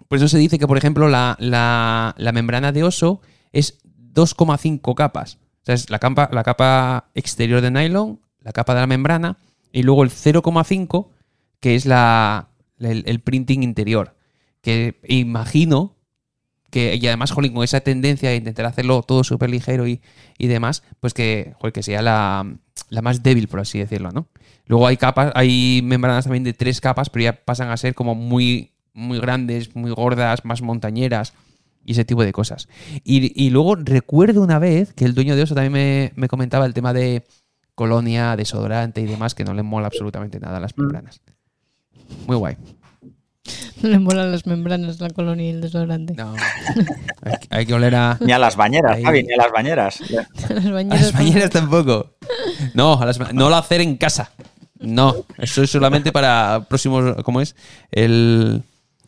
Por 0.09 0.17
eso 0.17 0.29
se 0.29 0.39
dice 0.39 0.59
que, 0.59 0.67
por 0.67 0.79
ejemplo, 0.79 1.09
la 1.09 2.33
membrana 2.33 2.73
de 2.73 2.85
oso 2.85 3.21
es 3.53 3.79
2,5 4.15 4.95
capas. 4.95 5.39
O 5.65 5.67
sea, 5.67 5.75
es 5.75 5.89
la 5.89 5.99
capa, 5.99 6.29
la 6.31 6.45
capa 6.45 7.09
exterior 7.15 7.63
de 7.63 7.71
nylon, 7.71 8.21
la 8.41 8.53
capa 8.53 8.75
de 8.75 8.81
la 8.81 8.87
membrana, 8.87 9.39
y 9.73 9.83
luego 9.83 10.05
el 10.05 10.11
0,5, 10.11 11.09
que 11.59 11.75
es 11.75 11.87
la, 11.87 12.51
el, 12.79 13.21
printing 13.21 13.63
interior. 13.63 14.15
Que 14.61 15.01
imagino 15.09 15.97
que, 16.71 16.99
y 17.01 17.07
además, 17.07 17.31
jolín, 17.31 17.55
con 17.55 17.65
esa 17.65 17.81
tendencia 17.81 18.29
a 18.29 18.35
intentar 18.35 18.67
hacerlo 18.67 19.03
todo 19.03 19.25
súper 19.25 19.49
ligero 19.49 19.89
y, 19.89 20.03
y, 20.37 20.49
demás, 20.49 20.83
pues 21.01 21.15
que, 21.15 21.55
joder, 21.57 21.73
que 21.73 21.83
sea 21.83 22.03
la, 22.03 22.47
la, 22.91 23.01
más 23.01 23.23
débil, 23.23 23.49
por 23.49 23.61
así 23.61 23.79
decirlo, 23.79 24.11
¿no? 24.11 24.29
Luego 24.67 24.87
hay 24.87 24.99
capas, 24.99 25.33
hay 25.35 25.81
membranas 25.83 26.25
también 26.25 26.45
de 26.45 26.53
tres 26.53 26.83
capas, 26.83 27.09
pero 27.09 27.23
ya 27.23 27.45
pasan 27.45 27.71
a 27.71 27.77
ser 27.79 27.95
como 27.95 28.15
muy 28.15 28.73
muy 28.93 29.19
grandes, 29.19 29.75
muy 29.75 29.91
gordas, 29.91 30.45
más 30.45 30.63
montañeras 30.63 31.33
y 31.85 31.93
ese 31.93 32.05
tipo 32.05 32.25
de 32.25 32.33
cosas. 32.33 32.69
Y, 33.05 33.43
y 33.43 33.51
luego 33.51 33.77
recuerdo 33.77 34.43
una 34.43 34.59
vez 34.59 34.93
que 34.93 35.05
el 35.05 35.15
dueño 35.15 35.37
de 35.37 35.43
Oso 35.43 35.55
también 35.55 35.73
me, 35.73 36.13
me, 36.17 36.29
comentaba 36.29 36.67
el 36.67 36.75
tema 36.75 36.93
de 36.93 37.25
colonia, 37.75 38.37
desodorante 38.37 39.01
y 39.01 39.07
demás, 39.07 39.35
que 39.35 39.45
no 39.45 39.55
le 39.55 39.63
mola 39.63 39.87
absolutamente 39.87 40.41
nada 40.41 40.59
a 40.59 40.61
las 40.61 40.77
membranas. 40.77 41.21
Muy 42.27 42.37
guay. 42.37 42.57
No 43.83 43.91
le 43.91 43.99
molan 43.99 44.33
las 44.33 44.47
membranas, 44.47 45.01
la 45.01 45.11
colonia 45.11 45.47
y 45.47 45.51
el 45.51 45.61
desodorante. 45.61 46.15
No. 46.15 46.35
hay, 47.23 47.33
hay, 47.51 47.67
que 47.67 47.75
oler 47.75 47.95
a. 47.95 48.17
Ni 48.21 48.33
a 48.33 48.39
las 48.39 48.57
bañeras, 48.57 49.03
Javi, 49.03 49.23
ni 49.23 49.35
a 49.35 49.37
las 49.37 49.53
bañeras. 49.53 50.01
a 50.49 50.53
las 50.55 50.71
bañeras, 50.71 51.01
a 51.01 51.05
las 51.05 51.13
bañeras 51.13 51.51
tampoco. 51.51 52.15
No, 52.73 53.01
a 53.01 53.05
las, 53.05 53.19
no 53.35 53.51
lo 53.51 53.57
hacer 53.57 53.83
en 53.83 53.97
casa. 53.97 54.31
No, 54.79 55.15
eso 55.39 55.63
es 55.63 55.71
solamente 55.71 56.13
para 56.13 56.65
próximos. 56.69 57.23
¿Cómo 57.23 57.43
es? 57.43 57.55
El 57.91 58.63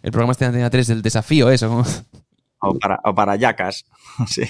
el 0.07 0.13
programa 0.13 0.31
este 0.31 0.45
de 0.45 0.51
Antena 0.51 0.71
3 0.71 0.87
del 0.87 1.03
desafío, 1.03 1.51
eso. 1.51 1.85
O 2.61 2.75
para, 2.79 3.01
o 3.05 3.15
para 3.15 3.37
yacas. 3.37 3.85
Sí. 4.29 4.43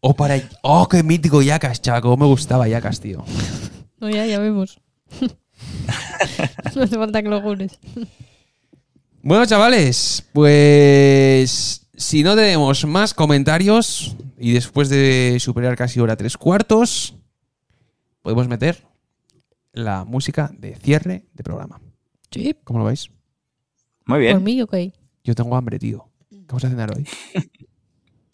O 0.00 0.14
para. 0.14 0.40
¡Oh, 0.62 0.86
qué 0.88 1.02
mítico 1.02 1.42
Yacas, 1.42 1.82
chaval! 1.82 2.16
me 2.18 2.26
gustaba 2.26 2.68
Yacas, 2.68 3.00
tío. 3.00 3.24
No, 3.98 4.08
ya, 4.08 4.26
ya 4.26 4.38
vemos. 4.38 4.80
no 6.76 6.82
hace 6.82 6.96
falta 6.96 7.20
que 7.22 7.28
lo 7.28 7.40
jures. 7.42 7.80
Bueno, 9.22 9.44
chavales, 9.46 10.24
pues. 10.32 11.84
Si 11.96 12.22
no 12.22 12.36
tenemos 12.36 12.84
más 12.84 13.12
comentarios 13.12 14.16
y 14.38 14.52
después 14.52 14.88
de 14.88 15.38
superar 15.40 15.76
casi 15.76 15.98
hora 15.98 16.16
tres 16.16 16.36
cuartos, 16.36 17.16
podemos 18.22 18.46
meter 18.46 18.86
la 19.72 20.04
música 20.04 20.52
de 20.56 20.76
cierre 20.76 21.26
de 21.32 21.42
programa. 21.42 21.80
Sí. 22.30 22.54
¿Cómo 22.62 22.78
lo 22.78 22.84
veis? 22.84 23.10
Muy 24.06 24.20
bien. 24.20 24.34
Por 24.34 24.42
mí, 24.42 24.62
ok. 24.62 24.76
Yo 25.24 25.34
tengo 25.34 25.56
hambre, 25.56 25.80
tío. 25.80 26.07
¿Qué 26.48 26.52
vamos 26.52 26.64
a 26.64 26.70
cenar 26.70 26.90
hoy? 26.96 27.06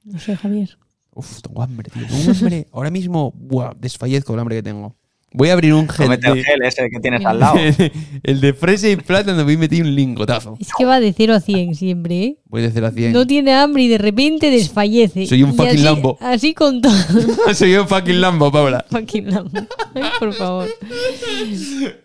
No 0.04 0.18
sé, 0.18 0.36
Javier. 0.36 0.76
Uf, 1.14 1.40
tengo 1.40 1.62
hambre, 1.62 1.90
tío. 1.90 2.06
Tengo 2.06 2.30
hambre. 2.30 2.66
Ahora 2.72 2.90
mismo, 2.90 3.32
buah, 3.34 3.72
desfallezco 3.74 4.34
el 4.34 4.40
hambre 4.40 4.56
que 4.56 4.62
tengo. 4.62 4.94
Voy 5.32 5.48
a 5.48 5.54
abrir 5.54 5.72
un 5.72 5.88
gel. 5.88 6.04
Comete 6.06 6.28
el 6.28 6.44
gel 6.44 6.62
ese 6.62 6.90
que 6.90 7.00
tienes 7.00 7.24
al 7.24 7.40
lado. 7.40 7.56
el 8.22 8.40
de 8.42 8.52
fresa 8.52 8.86
y 8.90 8.96
plátano 8.96 9.42
voy 9.44 9.54
a 9.54 9.58
meter 9.58 9.80
un 9.82 9.94
lingotazo. 9.94 10.58
Es 10.60 10.68
que 10.76 10.84
va 10.84 11.00
de 11.00 11.14
0 11.14 11.32
a 11.34 11.40
100 11.40 11.74
siempre, 11.74 12.22
¿eh? 12.22 12.38
Voy 12.44 12.60
de 12.60 12.70
0 12.70 12.86
a 12.86 12.90
100. 12.92 13.12
No 13.14 13.26
tiene 13.26 13.54
hambre 13.54 13.84
y 13.84 13.88
de 13.88 13.96
repente 13.96 14.50
desfallece. 14.50 15.26
Soy 15.26 15.42
un 15.42 15.50
Y 15.50 15.54
fucking 15.54 15.74
así, 15.74 15.82
Lambo. 15.82 16.18
Así 16.20 16.52
con 16.54 16.82
todo. 16.82 16.92
Soy 17.54 17.74
un 17.76 17.88
fucking 17.88 18.20
Lambo, 18.20 18.52
Paula. 18.52 18.84
fucking 18.90 19.30
Lambo. 19.30 19.58
Ay, 19.94 20.02
por 20.18 20.34
favor. 20.34 20.68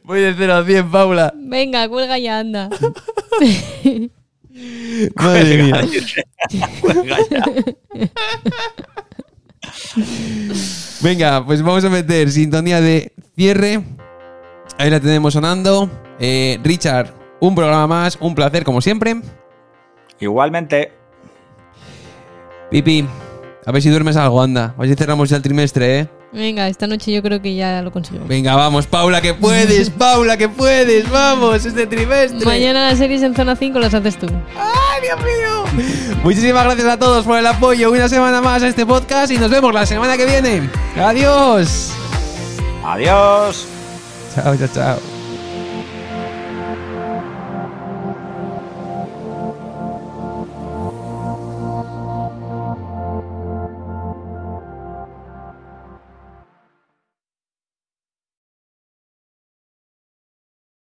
Voy 0.05 0.21
de 0.21 0.33
0 0.37 0.53
a 0.53 0.65
100, 0.65 0.89
Paula. 0.89 1.33
Venga, 1.37 1.87
cuelga 1.89 2.17
ya, 2.17 2.39
anda. 2.39 2.69
Madre 5.15 5.63
mía. 5.63 5.87
Cuelga 6.81 7.17
ya. 7.29 7.43
Venga, 11.01 11.45
pues 11.45 11.61
vamos 11.61 11.83
a 11.85 11.89
meter 11.89 12.29
sintonía 12.31 12.81
de 12.81 13.13
cierre. 13.35 13.81
Ahí 14.77 14.89
la 14.89 14.99
tenemos 14.99 15.33
sonando. 15.33 15.89
Eh, 16.19 16.59
Richard, 16.63 17.13
un 17.39 17.55
programa 17.55 17.87
más, 17.87 18.17
un 18.19 18.35
placer 18.35 18.63
como 18.63 18.81
siempre. 18.81 19.21
Igualmente. 20.19 20.91
Pipi, 22.71 23.05
A 23.65 23.71
ver 23.71 23.81
si 23.81 23.89
duermes 23.89 24.15
algo, 24.15 24.41
anda. 24.41 24.73
A 24.77 24.81
ver 24.81 24.89
si 24.89 24.95
cerramos 24.95 25.29
ya 25.29 25.37
el 25.37 25.41
trimestre, 25.41 25.99
¿eh? 25.99 26.09
Venga, 26.31 26.67
esta 26.67 26.85
noche 26.85 27.11
yo 27.11 27.23
creo 27.23 27.41
que 27.41 27.55
ya 27.55 27.81
lo 27.81 27.91
consigo. 27.91 28.23
Venga, 28.27 28.55
vamos, 28.55 28.85
Paula, 28.85 29.19
que 29.19 29.33
puedes, 29.33 29.89
Paula, 29.97 30.37
que 30.37 30.47
puedes, 30.47 31.09
vamos, 31.09 31.65
este 31.65 31.87
trimestre. 31.87 32.45
Mañana 32.45 32.89
las 32.89 32.99
series 32.99 33.23
en 33.23 33.35
zona 33.35 33.55
5 33.55 33.79
las 33.79 33.93
haces 33.93 34.17
tú. 34.17 34.27
¡Ay, 34.55 35.01
Dios 35.01 35.17
mío! 35.19 36.17
Muchísimas 36.23 36.65
gracias 36.65 36.87
a 36.87 36.97
todos 36.99 37.25
por 37.25 37.39
el 37.39 37.47
apoyo. 37.47 37.91
Una 37.91 38.07
semana 38.07 38.41
más 38.41 38.61
a 38.61 38.67
este 38.67 38.85
podcast 38.85 39.31
y 39.31 39.37
nos 39.37 39.49
vemos 39.49 39.73
la 39.73 39.85
semana 39.85 40.17
que 40.17 40.25
viene. 40.25 40.69
Adiós. 40.97 41.91
Adiós. 42.85 43.65
Chao, 44.35 44.55
chao, 44.55 44.67
chao. 44.73 45.18